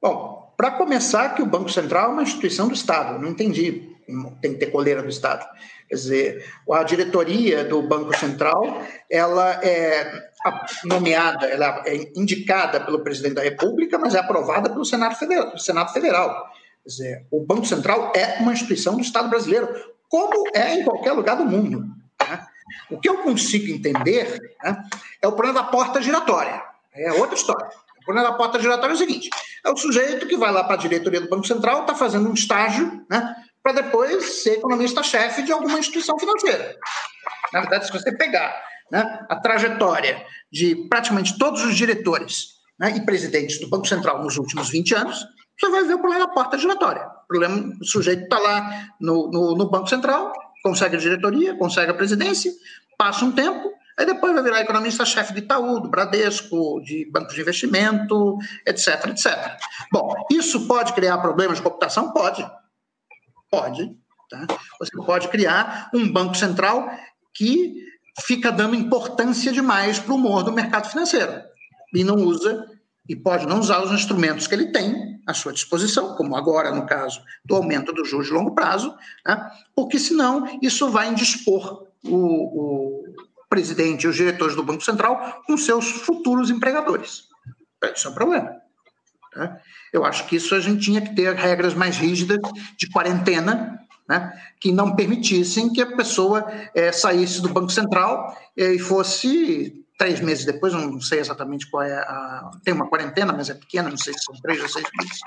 Bom, 0.00 0.54
para 0.56 0.72
começar, 0.72 1.34
que 1.34 1.42
o 1.42 1.46
Banco 1.46 1.68
Central 1.68 2.10
é 2.10 2.12
uma 2.14 2.22
instituição 2.22 2.68
do 2.68 2.74
Estado, 2.74 3.18
não 3.20 3.30
entendi, 3.30 3.94
tem 4.40 4.54
que 4.54 4.58
ter 4.58 4.66
coleira 4.66 5.02
do 5.02 5.08
Estado. 5.08 5.46
Quer 5.88 5.94
dizer, 5.94 6.44
a 6.70 6.82
diretoria 6.82 7.64
do 7.64 7.82
Banco 7.82 8.16
Central, 8.16 8.82
ela 9.10 9.64
é 9.64 10.28
nomeada, 10.84 11.46
ela 11.46 11.82
é 11.86 12.10
indicada 12.14 12.80
pelo 12.80 13.00
presidente 13.00 13.34
da 13.34 13.42
República, 13.42 13.98
mas 13.98 14.14
é 14.14 14.18
aprovada 14.18 14.70
pelo 14.70 14.84
Senado 14.84 15.16
Federal. 15.16 15.56
Senado 15.58 15.92
Federal. 15.92 16.50
Quer 16.82 16.88
dizer, 16.88 17.26
o 17.30 17.44
Banco 17.44 17.66
Central 17.66 18.12
é 18.14 18.38
uma 18.40 18.52
instituição 18.52 18.96
do 18.96 19.02
Estado 19.02 19.28
brasileiro, 19.28 19.68
como 20.08 20.44
é 20.54 20.74
em 20.74 20.84
qualquer 20.84 21.12
lugar 21.12 21.36
do 21.36 21.44
mundo. 21.44 21.80
Né? 22.20 22.46
O 22.90 22.98
que 22.98 23.08
eu 23.08 23.18
consigo 23.18 23.70
entender 23.70 24.38
né, 24.62 24.82
é 25.22 25.26
o 25.26 25.32
problema 25.32 25.62
da 25.62 25.68
porta 25.68 26.00
giratória. 26.00 26.62
É 26.94 27.12
outra 27.12 27.34
história. 27.34 27.66
O 28.00 28.04
problema 28.04 28.30
da 28.30 28.36
porta 28.36 28.58
giratória 28.58 28.92
é 28.92 28.94
o 28.94 28.98
seguinte: 28.98 29.28
é 29.64 29.70
o 29.70 29.76
sujeito 29.76 30.26
que 30.26 30.36
vai 30.36 30.50
lá 30.50 30.64
para 30.64 30.74
a 30.74 30.78
diretoria 30.78 31.20
do 31.20 31.28
Banco 31.28 31.46
Central, 31.46 31.82
está 31.82 31.94
fazendo 31.94 32.28
um 32.28 32.34
estágio, 32.34 33.04
né, 33.10 33.36
para 33.62 33.82
depois 33.82 34.42
ser 34.42 34.54
economista-chefe 34.54 35.42
de 35.42 35.52
alguma 35.52 35.78
instituição 35.78 36.18
financeira. 36.18 36.76
Na 37.52 37.60
verdade, 37.60 37.86
se 37.86 37.92
você 37.92 38.16
pegar 38.16 38.62
né, 38.90 39.26
a 39.28 39.36
trajetória 39.36 40.24
de 40.50 40.88
praticamente 40.88 41.38
todos 41.38 41.64
os 41.64 41.76
diretores 41.76 42.58
né, 42.78 42.94
e 42.96 43.04
presidentes 43.04 43.60
do 43.60 43.68
Banco 43.68 43.86
Central 43.86 44.22
nos 44.22 44.36
últimos 44.36 44.70
20 44.70 44.94
anos, 44.94 45.26
você 45.58 45.70
vai 45.70 45.84
ver 45.84 45.94
o 45.94 45.98
problema 45.98 46.26
da 46.26 46.32
porta 46.32 46.56
giratória. 46.56 47.02
O 47.02 47.26
problema, 47.26 47.72
o 47.80 47.84
sujeito 47.84 48.22
está 48.22 48.38
lá 48.38 48.88
no, 49.00 49.30
no, 49.30 49.56
no 49.56 49.68
Banco 49.68 49.88
Central, 49.88 50.32
consegue 50.62 50.96
a 50.96 51.00
diretoria, 51.00 51.56
consegue 51.56 51.90
a 51.90 51.94
presidência, 51.94 52.52
passa 52.96 53.24
um 53.24 53.32
tempo, 53.32 53.70
aí 53.98 54.06
depois 54.06 54.32
vai 54.32 54.42
virar 54.42 54.60
economista-chefe 54.60 55.32
de 55.34 55.40
Itaú, 55.40 55.80
do 55.80 55.90
Bradesco, 55.90 56.80
de 56.82 57.10
bancos 57.10 57.34
de 57.34 57.40
investimento, 57.40 58.38
etc, 58.66 59.06
etc. 59.08 59.58
Bom, 59.92 60.14
isso 60.30 60.66
pode 60.66 60.92
criar 60.92 61.18
problemas 61.18 61.58
de 61.58 61.62
computação? 61.62 62.12
Pode. 62.12 62.48
Pode. 63.50 63.96
Tá? 64.30 64.46
Você 64.78 64.96
pode 65.04 65.28
criar 65.28 65.90
um 65.94 66.10
banco 66.10 66.36
central 66.36 66.90
que 67.34 67.86
fica 68.20 68.50
dando 68.50 68.74
importância 68.74 69.52
demais 69.52 69.98
para 69.98 70.12
o 70.12 70.16
humor 70.16 70.42
do 70.42 70.52
mercado 70.52 70.88
financeiro 70.88 71.42
e 71.94 72.04
não 72.04 72.16
usa 72.16 72.68
e 73.08 73.16
pode 73.16 73.46
não 73.46 73.58
usar 73.58 73.82
os 73.82 73.90
instrumentos 73.90 74.46
que 74.46 74.54
ele 74.54 74.70
tem 74.70 75.22
à 75.26 75.32
sua 75.32 75.52
disposição, 75.52 76.14
como 76.14 76.36
agora 76.36 76.70
no 76.70 76.84
caso 76.84 77.22
do 77.44 77.54
aumento 77.54 77.92
do 77.92 78.04
juros 78.04 78.26
de 78.26 78.32
longo 78.32 78.54
prazo, 78.54 78.94
né? 79.26 79.50
porque 79.74 79.98
senão 79.98 80.58
isso 80.60 80.90
vai 80.90 81.08
indispor 81.08 81.86
o, 82.04 82.16
o 82.16 83.14
presidente 83.48 84.04
e 84.04 84.08
os 84.08 84.16
diretores 84.16 84.54
do 84.54 84.62
Banco 84.62 84.84
Central 84.84 85.42
com 85.46 85.56
seus 85.56 85.88
futuros 85.88 86.50
empregadores. 86.50 87.24
Isso 87.94 88.08
é 88.08 88.10
um 88.10 88.14
problema. 88.14 88.56
Né? 89.34 89.60
Eu 89.92 90.04
acho 90.04 90.26
que 90.26 90.36
isso 90.36 90.54
a 90.54 90.60
gente 90.60 90.82
tinha 90.82 91.00
que 91.00 91.14
ter 91.14 91.34
regras 91.34 91.74
mais 91.74 91.96
rígidas 91.96 92.38
de 92.76 92.88
quarentena, 92.90 93.78
né? 94.08 94.32
que 94.60 94.72
não 94.72 94.96
permitissem 94.96 95.72
que 95.72 95.82
a 95.82 95.96
pessoa 95.96 96.46
é, 96.74 96.90
saísse 96.90 97.40
do 97.42 97.48
Banco 97.48 97.70
Central 97.70 98.36
é, 98.56 98.72
e 98.72 98.78
fosse 98.78 99.84
três 99.98 100.20
meses 100.20 100.44
depois, 100.44 100.72
não 100.72 101.00
sei 101.00 101.18
exatamente 101.18 101.68
qual 101.68 101.82
é 101.82 101.92
a. 101.92 102.50
Tem 102.64 102.72
uma 102.72 102.88
quarentena, 102.88 103.32
mas 103.32 103.50
é 103.50 103.54
pequena, 103.54 103.90
não 103.90 103.96
sei 103.96 104.14
se 104.14 104.20
são 104.24 104.34
três 104.40 104.62
ou 104.62 104.68
seis 104.68 104.86
meses, 104.96 105.18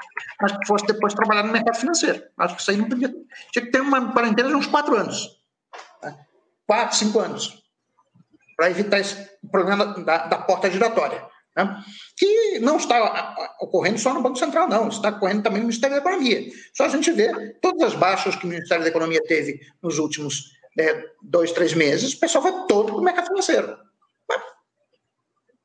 mas 0.42 0.54
que 0.54 0.66
fosse 0.66 0.86
depois 0.88 1.14
trabalhar 1.14 1.44
no 1.44 1.52
mercado 1.52 1.76
financeiro. 1.76 2.24
Acho 2.38 2.56
que 2.56 2.62
isso 2.62 2.72
aí 2.72 2.78
não 2.78 2.88
podia. 2.88 3.14
Tinha 3.52 3.66
que 3.66 3.72
ter 3.72 3.82
uma 3.82 4.14
quarentena 4.14 4.50
de 4.50 4.56
uns 4.56 4.68
quatro 4.68 4.96
anos. 4.96 5.28
Né? 6.02 6.18
Quatro, 6.66 6.98
cinco 6.98 7.20
anos. 7.20 7.62
para 8.56 8.72
evitar 8.72 9.00
esse 9.00 9.30
problema 9.52 9.86
da, 10.04 10.28
da 10.28 10.38
porta 10.38 10.72
giratória. 10.72 11.31
Né? 11.56 11.84
Que 12.18 12.60
não 12.60 12.78
está 12.78 13.36
ocorrendo 13.60 14.00
só 14.00 14.14
no 14.14 14.22
Banco 14.22 14.38
Central, 14.38 14.70
não, 14.70 14.88
está 14.88 15.10
ocorrendo 15.10 15.44
também 15.44 15.60
no 15.60 15.68
Ministério 15.68 15.96
da 15.96 16.02
Economia. 16.02 16.50
Só 16.74 16.86
a 16.86 16.90
gente 16.90 17.12
vê 17.12 17.54
todas 17.62 17.94
as 17.94 17.96
baixas 17.96 18.36
que 18.36 18.46
o 18.46 18.50
Ministério 18.50 18.84
da 18.84 18.90
Economia 18.90 19.22
teve 19.24 19.60
nos 19.82 20.00
últimos 20.00 20.52
é, 20.80 21.06
dois, 21.22 21.52
três 21.52 21.74
meses, 21.74 22.14
o 22.14 22.20
pessoal 22.20 22.44
vai 22.44 22.66
todo 22.68 22.88
para 22.88 22.96
o 22.96 23.04
mercado 23.04 23.28
financeiro. 23.28 23.78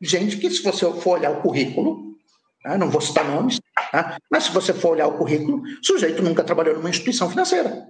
Gente 0.00 0.36
que, 0.36 0.50
se 0.50 0.62
você 0.62 0.84
for 1.00 1.18
olhar 1.18 1.30
o 1.30 1.40
currículo, 1.40 2.16
né, 2.64 2.76
não 2.76 2.90
vou 2.90 3.00
citar 3.00 3.24
nomes, 3.24 3.60
né, 3.94 4.16
mas 4.30 4.44
se 4.44 4.50
você 4.50 4.74
for 4.74 4.90
olhar 4.90 5.06
o 5.06 5.16
currículo, 5.16 5.62
o 5.62 5.84
sujeito 5.84 6.22
nunca 6.22 6.44
trabalhou 6.44 6.76
numa 6.76 6.90
instituição 6.90 7.30
financeira. 7.30 7.88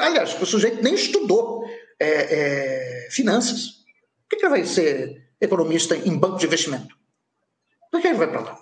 Aliás, 0.00 0.40
o 0.40 0.46
sujeito 0.46 0.82
nem 0.82 0.94
estudou 0.94 1.64
é, 1.98 3.06
é, 3.06 3.08
finanças. 3.10 3.84
Por 4.28 4.38
que 4.38 4.44
ele 4.44 4.50
vai 4.50 4.64
ser 4.64 5.30
economista 5.40 5.96
em 5.96 6.16
banco 6.16 6.38
de 6.38 6.46
investimento? 6.46 6.93
Por 7.94 8.00
que 8.00 8.08
ele 8.08 8.18
vai 8.18 8.26
para 8.26 8.40
lá? 8.40 8.58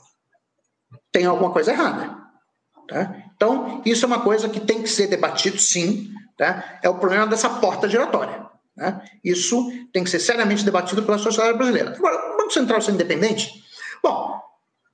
Tem 1.11 1.25
alguma 1.25 1.51
coisa 1.51 1.73
errada. 1.73 2.19
Tá? 2.87 3.17
Então, 3.35 3.81
isso 3.83 4.05
é 4.05 4.07
uma 4.07 4.21
coisa 4.21 4.47
que 4.47 4.61
tem 4.61 4.83
que 4.83 4.91
ser 4.91 5.07
debatido, 5.07 5.59
sim. 5.59 6.11
Tá? 6.37 6.79
É 6.83 6.89
o 6.91 6.99
problema 6.99 7.27
dessa 7.27 7.49
porta 7.49 7.89
giratória. 7.89 8.47
Né? 8.77 9.01
Isso 9.25 9.73
tem 9.91 10.05
que 10.05 10.11
ser 10.11 10.21
seriamente 10.21 10.67
debatido 10.67 11.03
pela 11.03 11.17
sociedade 11.17 11.57
brasileira. 11.57 11.95
Agora, 11.97 12.35
o 12.35 12.37
Banco 12.37 12.51
Central 12.51 12.83
ser 12.83 12.93
independente? 12.93 13.65
Bom, 14.03 14.39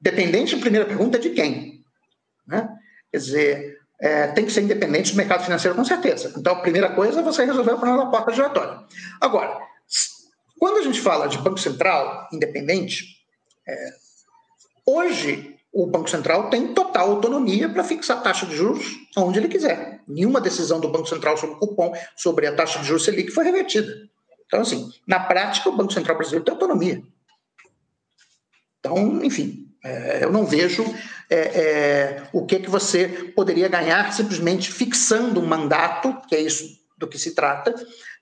dependente, 0.00 0.54
a 0.54 0.60
primeira 0.60 0.86
pergunta 0.86 1.18
é 1.18 1.20
de 1.20 1.30
quem? 1.30 1.82
Né? 2.46 2.68
Quer 3.10 3.18
dizer, 3.18 3.78
é, 4.00 4.28
tem 4.28 4.44
que 4.44 4.52
ser 4.52 4.62
independente 4.62 5.10
do 5.10 5.16
mercado 5.16 5.42
financeiro, 5.42 5.76
com 5.76 5.84
certeza. 5.84 6.32
Então, 6.36 6.52
a 6.52 6.60
primeira 6.60 6.94
coisa 6.94 7.18
é 7.18 7.24
você 7.24 7.44
resolver 7.44 7.72
o 7.72 7.78
problema 7.78 8.04
da 8.04 8.10
porta 8.10 8.32
giratória. 8.32 8.84
Agora, 9.20 9.60
quando 10.60 10.78
a 10.78 10.82
gente 10.84 11.00
fala 11.00 11.26
de 11.26 11.38
Banco 11.38 11.58
Central 11.58 12.28
independente, 12.32 13.18
é, 13.66 14.07
hoje 14.88 15.56
o 15.72 15.86
Banco 15.86 16.08
Central 16.08 16.48
tem 16.48 16.72
total 16.72 17.10
autonomia 17.10 17.68
para 17.68 17.84
fixar 17.84 18.18
a 18.18 18.20
taxa 18.20 18.46
de 18.46 18.56
juros 18.56 18.86
onde 19.16 19.38
ele 19.38 19.48
quiser. 19.48 20.00
Nenhuma 20.08 20.40
decisão 20.40 20.80
do 20.80 20.88
Banco 20.88 21.06
Central 21.06 21.36
sobre 21.36 21.56
o 21.56 21.58
cupom, 21.58 21.92
sobre 22.16 22.46
a 22.46 22.54
taxa 22.54 22.78
de 22.78 22.86
juros 22.86 23.04
Selic 23.04 23.30
foi 23.30 23.44
revertida. 23.44 24.08
Então, 24.46 24.60
assim, 24.62 24.90
na 25.06 25.20
prática, 25.20 25.68
o 25.68 25.76
Banco 25.76 25.92
Central 25.92 26.16
brasileiro 26.16 26.44
tem 26.44 26.54
autonomia. 26.54 27.02
Então, 28.80 29.22
enfim, 29.22 29.68
é, 29.84 30.24
eu 30.24 30.32
não 30.32 30.46
vejo 30.46 30.84
é, 31.28 31.36
é, 31.36 32.22
o 32.32 32.46
que, 32.46 32.58
que 32.58 32.70
você 32.70 33.32
poderia 33.36 33.68
ganhar 33.68 34.10
simplesmente 34.12 34.72
fixando 34.72 35.40
um 35.40 35.46
mandato, 35.46 36.16
que 36.26 36.34
é 36.34 36.40
isso 36.40 36.78
do 36.96 37.06
que 37.06 37.18
se 37.18 37.34
trata, 37.34 37.74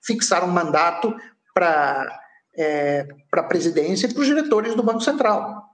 fixar 0.03 0.43
um 0.43 0.51
mandato 0.51 1.15
para 1.53 2.19
é, 2.57 3.07
a 3.31 3.43
presidência 3.43 4.07
e 4.07 4.13
para 4.13 4.21
os 4.21 4.27
diretores 4.27 4.75
do 4.75 4.83
Banco 4.83 5.01
Central. 5.01 5.66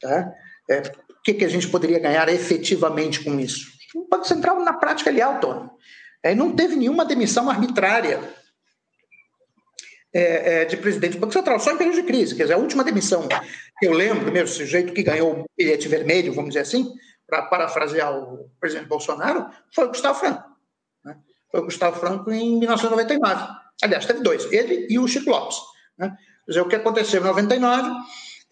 Tá? 0.00 0.32
É, 0.70 0.80
o 1.10 1.22
que, 1.22 1.34
que 1.34 1.44
a 1.44 1.48
gente 1.48 1.68
poderia 1.68 1.98
ganhar 1.98 2.28
efetivamente 2.28 3.22
com 3.22 3.38
isso? 3.38 3.66
O 3.94 4.08
Banco 4.08 4.26
Central, 4.26 4.60
na 4.60 4.72
prática, 4.72 5.10
ele 5.10 5.20
é 5.20 5.24
autônomo. 5.24 5.70
É, 6.22 6.34
não 6.34 6.54
teve 6.54 6.74
nenhuma 6.74 7.04
demissão 7.04 7.50
arbitrária 7.50 8.20
é, 10.12 10.62
é, 10.62 10.64
de 10.64 10.76
presidente 10.76 11.14
do 11.14 11.20
Banco 11.20 11.32
Central, 11.32 11.58
só 11.60 11.72
em 11.72 11.76
período 11.76 11.96
de 11.96 12.02
crise. 12.04 12.34
Quer 12.34 12.44
dizer, 12.44 12.54
a 12.54 12.58
última 12.58 12.84
demissão 12.84 13.28
que 13.78 13.86
eu 13.86 13.92
lembro, 13.92 14.32
mesmo 14.32 14.48
sujeito 14.48 14.92
que 14.92 15.02
ganhou 15.02 15.40
o 15.40 15.44
bilhete 15.56 15.88
vermelho, 15.88 16.32
vamos 16.32 16.50
dizer 16.50 16.60
assim, 16.60 16.88
para 17.26 17.42
parafrasear 17.42 18.16
o 18.16 18.48
presidente 18.60 18.88
Bolsonaro, 18.88 19.50
foi 19.74 19.86
o 19.86 19.88
Gustavo 19.88 20.18
Franco. 20.18 20.44
Né? 21.04 21.16
Foi 21.50 21.60
o 21.60 21.64
Gustavo 21.64 21.98
Franco 21.98 22.30
em 22.30 22.58
1999. 22.58 23.46
Aliás, 23.82 24.06
teve 24.06 24.20
dois, 24.20 24.50
ele 24.52 24.86
e 24.88 24.98
o 24.98 25.08
Chico 25.08 25.30
Lopes. 25.30 25.56
Né? 25.98 26.16
Quer 26.46 26.50
dizer, 26.52 26.60
o 26.60 26.68
que 26.68 26.76
aconteceu 26.76 27.20
em 27.20 27.24
99 27.24 27.90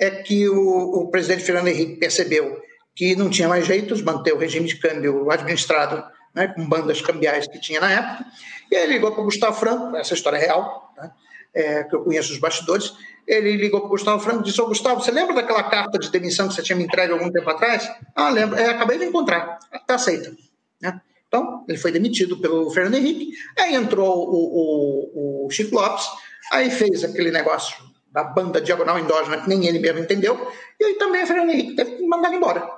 é 0.03 0.11
que 0.11 0.49
o, 0.49 1.03
o 1.03 1.11
presidente 1.11 1.45
Fernando 1.45 1.69
Henrique 1.69 1.97
percebeu 1.97 2.61
que 2.95 3.15
não 3.15 3.31
tinha 3.31 3.49
mais 3.49 3.65
jeito 3.65 3.95
de 3.95 4.03
manter 4.03 4.35
o 4.35 4.39
regime 4.39 4.67
de 4.67 4.77
câmbio 4.77 5.31
administrado 5.31 6.05
né, 6.35 6.49
com 6.49 6.69
bandas 6.69 7.01
cambiais 7.01 7.47
que 7.47 7.61
tinha 7.61 7.81
na 7.81 7.91
época, 7.91 8.27
e 8.71 8.75
ele 8.75 8.95
ligou 8.95 9.13
para 9.13 9.21
o 9.21 9.25
Gustavo 9.25 9.59
Franco, 9.59 9.97
essa 9.97 10.15
história 10.15 10.39
é 10.39 10.41
real, 10.41 10.93
né, 10.97 11.11
é, 11.55 11.85
que 11.85 11.95
eu 11.95 12.03
conheço 12.03 12.33
os 12.33 12.39
bastidores, 12.39 12.93
ele 13.29 13.57
ligou 13.57 13.81
para 13.81 13.87
o 13.87 13.91
Gustavo 13.91 14.21
Franco 14.21 14.41
e 14.41 14.45
disse, 14.45 14.61
ô 14.61 14.67
Gustavo, 14.67 15.01
você 15.01 15.13
lembra 15.13 15.37
daquela 15.37 15.63
carta 15.63 15.99
de 15.99 16.11
demissão 16.11 16.49
que 16.49 16.55
você 16.55 16.63
tinha 16.63 16.77
me 16.77 16.85
entregue 16.85 17.13
algum 17.13 17.31
tempo 17.31 17.49
atrás? 17.49 17.89
Ah, 18.17 18.29
lembro, 18.29 18.59
é, 18.59 18.71
acabei 18.71 18.99
de 18.99 19.05
encontrar, 19.05 19.59
está 19.73 19.95
aceita. 19.95 20.35
Né? 20.81 21.01
Então, 21.29 21.65
ele 21.69 21.79
foi 21.79 21.93
demitido 21.93 22.39
pelo 22.39 22.69
Fernando 22.71 22.97
Henrique, 22.97 23.33
aí 23.57 23.75
entrou 23.75 24.29
o, 24.29 25.45
o, 25.45 25.47
o 25.47 25.51
Chico 25.51 25.77
Lopes, 25.77 26.07
aí 26.51 26.71
fez 26.71 27.05
aquele 27.05 27.31
negócio 27.31 27.92
da 28.13 28.23
banda 28.23 28.61
diagonal 28.61 28.99
endógena, 28.99 29.41
que 29.41 29.49
nem 29.49 29.67
ele 29.67 29.79
mesmo 29.79 30.01
entendeu, 30.01 30.53
e 30.79 30.85
aí 30.85 30.95
também 30.95 31.23
a 31.23 31.27
Fernando 31.27 31.51
Henrique 31.51 31.77
teve 31.77 31.97
que 31.97 32.07
mandar 32.07 32.33
embora. 32.33 32.69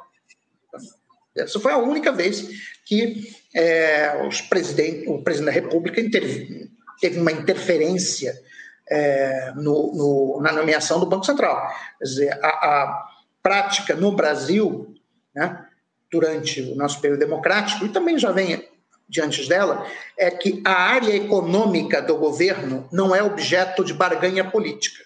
Essa 1.36 1.58
foi 1.58 1.72
a 1.72 1.78
única 1.78 2.12
vez 2.12 2.48
que 2.84 3.34
é, 3.54 4.24
os 4.26 4.40
presidente, 4.40 5.08
o 5.08 5.22
presidente 5.22 5.46
da 5.46 5.60
República 5.60 6.00
teve 7.00 7.18
uma 7.18 7.32
interferência 7.32 8.40
é, 8.88 9.52
no, 9.56 9.92
no, 9.94 10.40
na 10.40 10.52
nomeação 10.52 11.00
do 11.00 11.06
Banco 11.06 11.26
Central. 11.26 11.68
Quer 11.98 12.04
dizer, 12.04 12.38
a, 12.40 12.48
a 12.48 13.08
prática 13.42 13.94
no 13.94 14.12
Brasil, 14.12 14.94
né, 15.34 15.66
durante 16.10 16.60
o 16.60 16.76
nosso 16.76 17.00
período 17.00 17.20
democrático, 17.20 17.84
e 17.84 17.88
também 17.88 18.18
já 18.18 18.30
vem 18.30 18.68
diante 19.08 19.46
dela, 19.48 19.86
é 20.16 20.30
que 20.30 20.62
a 20.64 20.72
área 20.72 21.14
econômica 21.14 22.00
do 22.00 22.16
governo 22.16 22.88
não 22.92 23.14
é 23.14 23.22
objeto 23.22 23.84
de 23.84 23.92
barganha 23.92 24.44
política. 24.44 25.03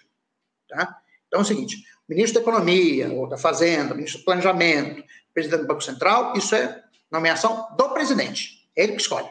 Tá? 0.69 0.97
Então 1.27 1.39
é 1.39 1.43
o 1.43 1.45
seguinte: 1.45 1.77
o 2.07 2.13
ministro 2.13 2.35
da 2.35 2.41
Economia, 2.41 3.11
ou 3.11 3.27
da 3.27 3.37
Fazenda, 3.37 3.93
o 3.93 3.97
ministro 3.97 4.21
do 4.21 4.25
Planejamento, 4.25 5.01
o 5.01 5.33
presidente 5.33 5.61
do 5.61 5.67
Banco 5.67 5.83
Central, 5.83 6.33
isso 6.35 6.55
é 6.55 6.83
nomeação 7.11 7.67
do 7.77 7.89
presidente. 7.89 8.67
É 8.75 8.83
ele 8.83 8.93
que 8.93 9.01
escolhe, 9.01 9.27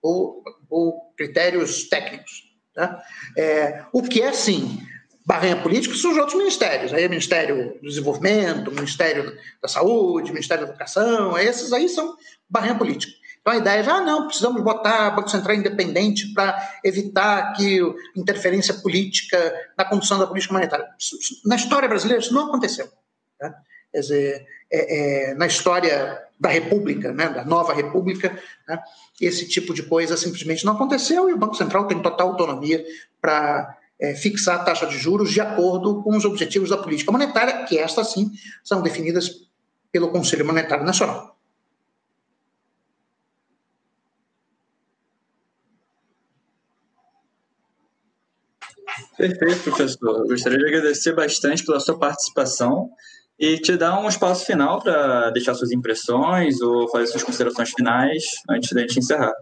por 0.00 1.12
critérios 1.16 1.88
técnicos. 1.88 2.50
Tá? 2.74 3.02
É, 3.36 3.84
o 3.92 4.02
que 4.02 4.22
é, 4.22 4.32
sim, 4.32 4.80
barranha 5.26 5.60
política 5.62 5.94
são 5.94 6.12
os 6.12 6.16
outros 6.16 6.36
ministérios. 6.36 6.92
Aí 6.92 7.04
é 7.04 7.08
Ministério 7.08 7.74
do 7.80 7.88
Desenvolvimento, 7.88 8.72
Ministério 8.72 9.36
da 9.62 9.68
Saúde, 9.68 10.32
Ministério 10.32 10.64
da 10.64 10.70
Educação, 10.70 11.38
esses 11.38 11.72
aí 11.72 11.88
são 11.88 12.16
barranha 12.48 12.76
política. 12.76 13.12
A 13.50 13.56
ideia 13.56 13.82
é, 13.82 13.90
ah, 13.90 14.00
não, 14.00 14.26
precisamos 14.26 14.62
botar 14.62 15.10
Banco 15.10 15.28
Central 15.28 15.56
independente 15.56 16.32
para 16.32 16.78
evitar 16.84 17.52
que 17.54 17.80
interferência 18.16 18.74
política 18.74 19.52
na 19.76 19.84
condução 19.84 20.18
da 20.18 20.26
política 20.26 20.54
monetária. 20.54 20.86
Na 21.44 21.56
história 21.56 21.88
brasileira 21.88 22.22
isso 22.22 22.32
não 22.32 22.46
aconteceu. 22.46 22.88
Né? 23.40 23.52
Quer 23.92 24.00
dizer, 24.00 24.46
é, 24.70 25.30
é, 25.30 25.34
na 25.34 25.46
história 25.46 26.22
da 26.38 26.48
República, 26.48 27.12
né, 27.12 27.28
da 27.28 27.44
nova 27.44 27.74
República, 27.74 28.38
né, 28.68 28.80
esse 29.20 29.48
tipo 29.48 29.74
de 29.74 29.82
coisa 29.82 30.16
simplesmente 30.16 30.64
não 30.64 30.74
aconteceu 30.74 31.28
e 31.28 31.32
o 31.32 31.38
Banco 31.38 31.56
Central 31.56 31.86
tem 31.86 32.00
total 32.00 32.28
autonomia 32.28 32.84
para 33.20 33.76
é, 34.00 34.14
fixar 34.14 34.60
a 34.60 34.64
taxa 34.64 34.86
de 34.86 34.96
juros 34.96 35.32
de 35.32 35.40
acordo 35.40 36.02
com 36.02 36.16
os 36.16 36.24
objetivos 36.24 36.70
da 36.70 36.78
política 36.78 37.10
monetária, 37.10 37.64
que 37.64 37.76
estas 37.78 38.12
sim 38.12 38.30
são 38.62 38.80
definidas 38.80 39.28
pelo 39.90 40.10
Conselho 40.10 40.46
Monetário 40.46 40.84
Nacional. 40.84 41.29
Perfeito, 49.16 49.62
professor. 49.62 50.26
Gostaria 50.26 50.58
de 50.58 50.66
agradecer 50.66 51.12
bastante 51.12 51.64
pela 51.64 51.80
sua 51.80 51.98
participação 51.98 52.90
e 53.38 53.58
te 53.58 53.76
dar 53.76 53.98
um 53.98 54.08
espaço 54.08 54.44
final 54.44 54.80
para 54.82 55.30
deixar 55.30 55.54
suas 55.54 55.72
impressões 55.72 56.60
ou 56.60 56.88
fazer 56.90 57.06
suas 57.06 57.22
considerações 57.22 57.70
finais 57.70 58.24
antes 58.48 58.70
da 58.72 58.80
gente 58.82 58.98
encerrar. 58.98 59.32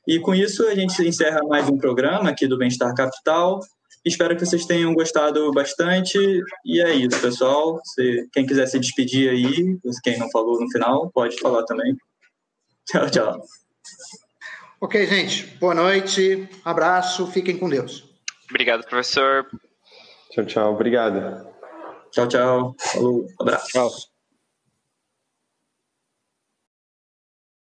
E 0.08 0.20
com 0.20 0.34
isso 0.34 0.66
a 0.66 0.74
gente 0.74 1.06
encerra 1.06 1.42
mais 1.48 1.68
um 1.68 1.78
programa 1.78 2.30
aqui 2.30 2.48
do 2.48 2.58
Bem-Estar 2.58 2.94
Capital. 2.96 3.60
Espero 4.06 4.38
que 4.38 4.46
vocês 4.46 4.66
tenham 4.66 4.94
gostado 4.94 5.52
bastante. 5.52 6.18
E 6.66 6.82
é 6.82 6.94
isso, 6.94 7.20
pessoal. 7.20 7.78
Se, 7.84 8.26
quem 8.32 8.46
quiser 8.46 8.66
se 8.68 8.80
despedir 8.80 9.30
aí, 9.30 9.78
quem 10.04 10.18
não 10.18 10.30
falou 10.32 10.62
no 10.62 10.72
final, 10.72 11.12
pode 11.12 11.38
falar 11.40 11.64
também. 11.66 11.94
Tchau, 12.86 13.10
tchau. 13.10 13.42
Ok, 14.80 15.06
gente. 15.06 15.48
Boa 15.60 15.74
noite. 15.74 16.48
Abraço. 16.64 17.28
Fiquem 17.28 17.58
com 17.58 17.68
Deus. 17.68 18.06
Obrigado, 18.50 18.86
professor. 18.86 19.46
Tchau, 20.32 20.46
tchau. 20.46 20.74
Obrigado. 20.74 21.48
Tchau, 22.12 22.28
tchau. 22.28 22.76
Falou. 22.80 23.26
Abraço. 23.40 23.68
Tchau. 23.68 24.17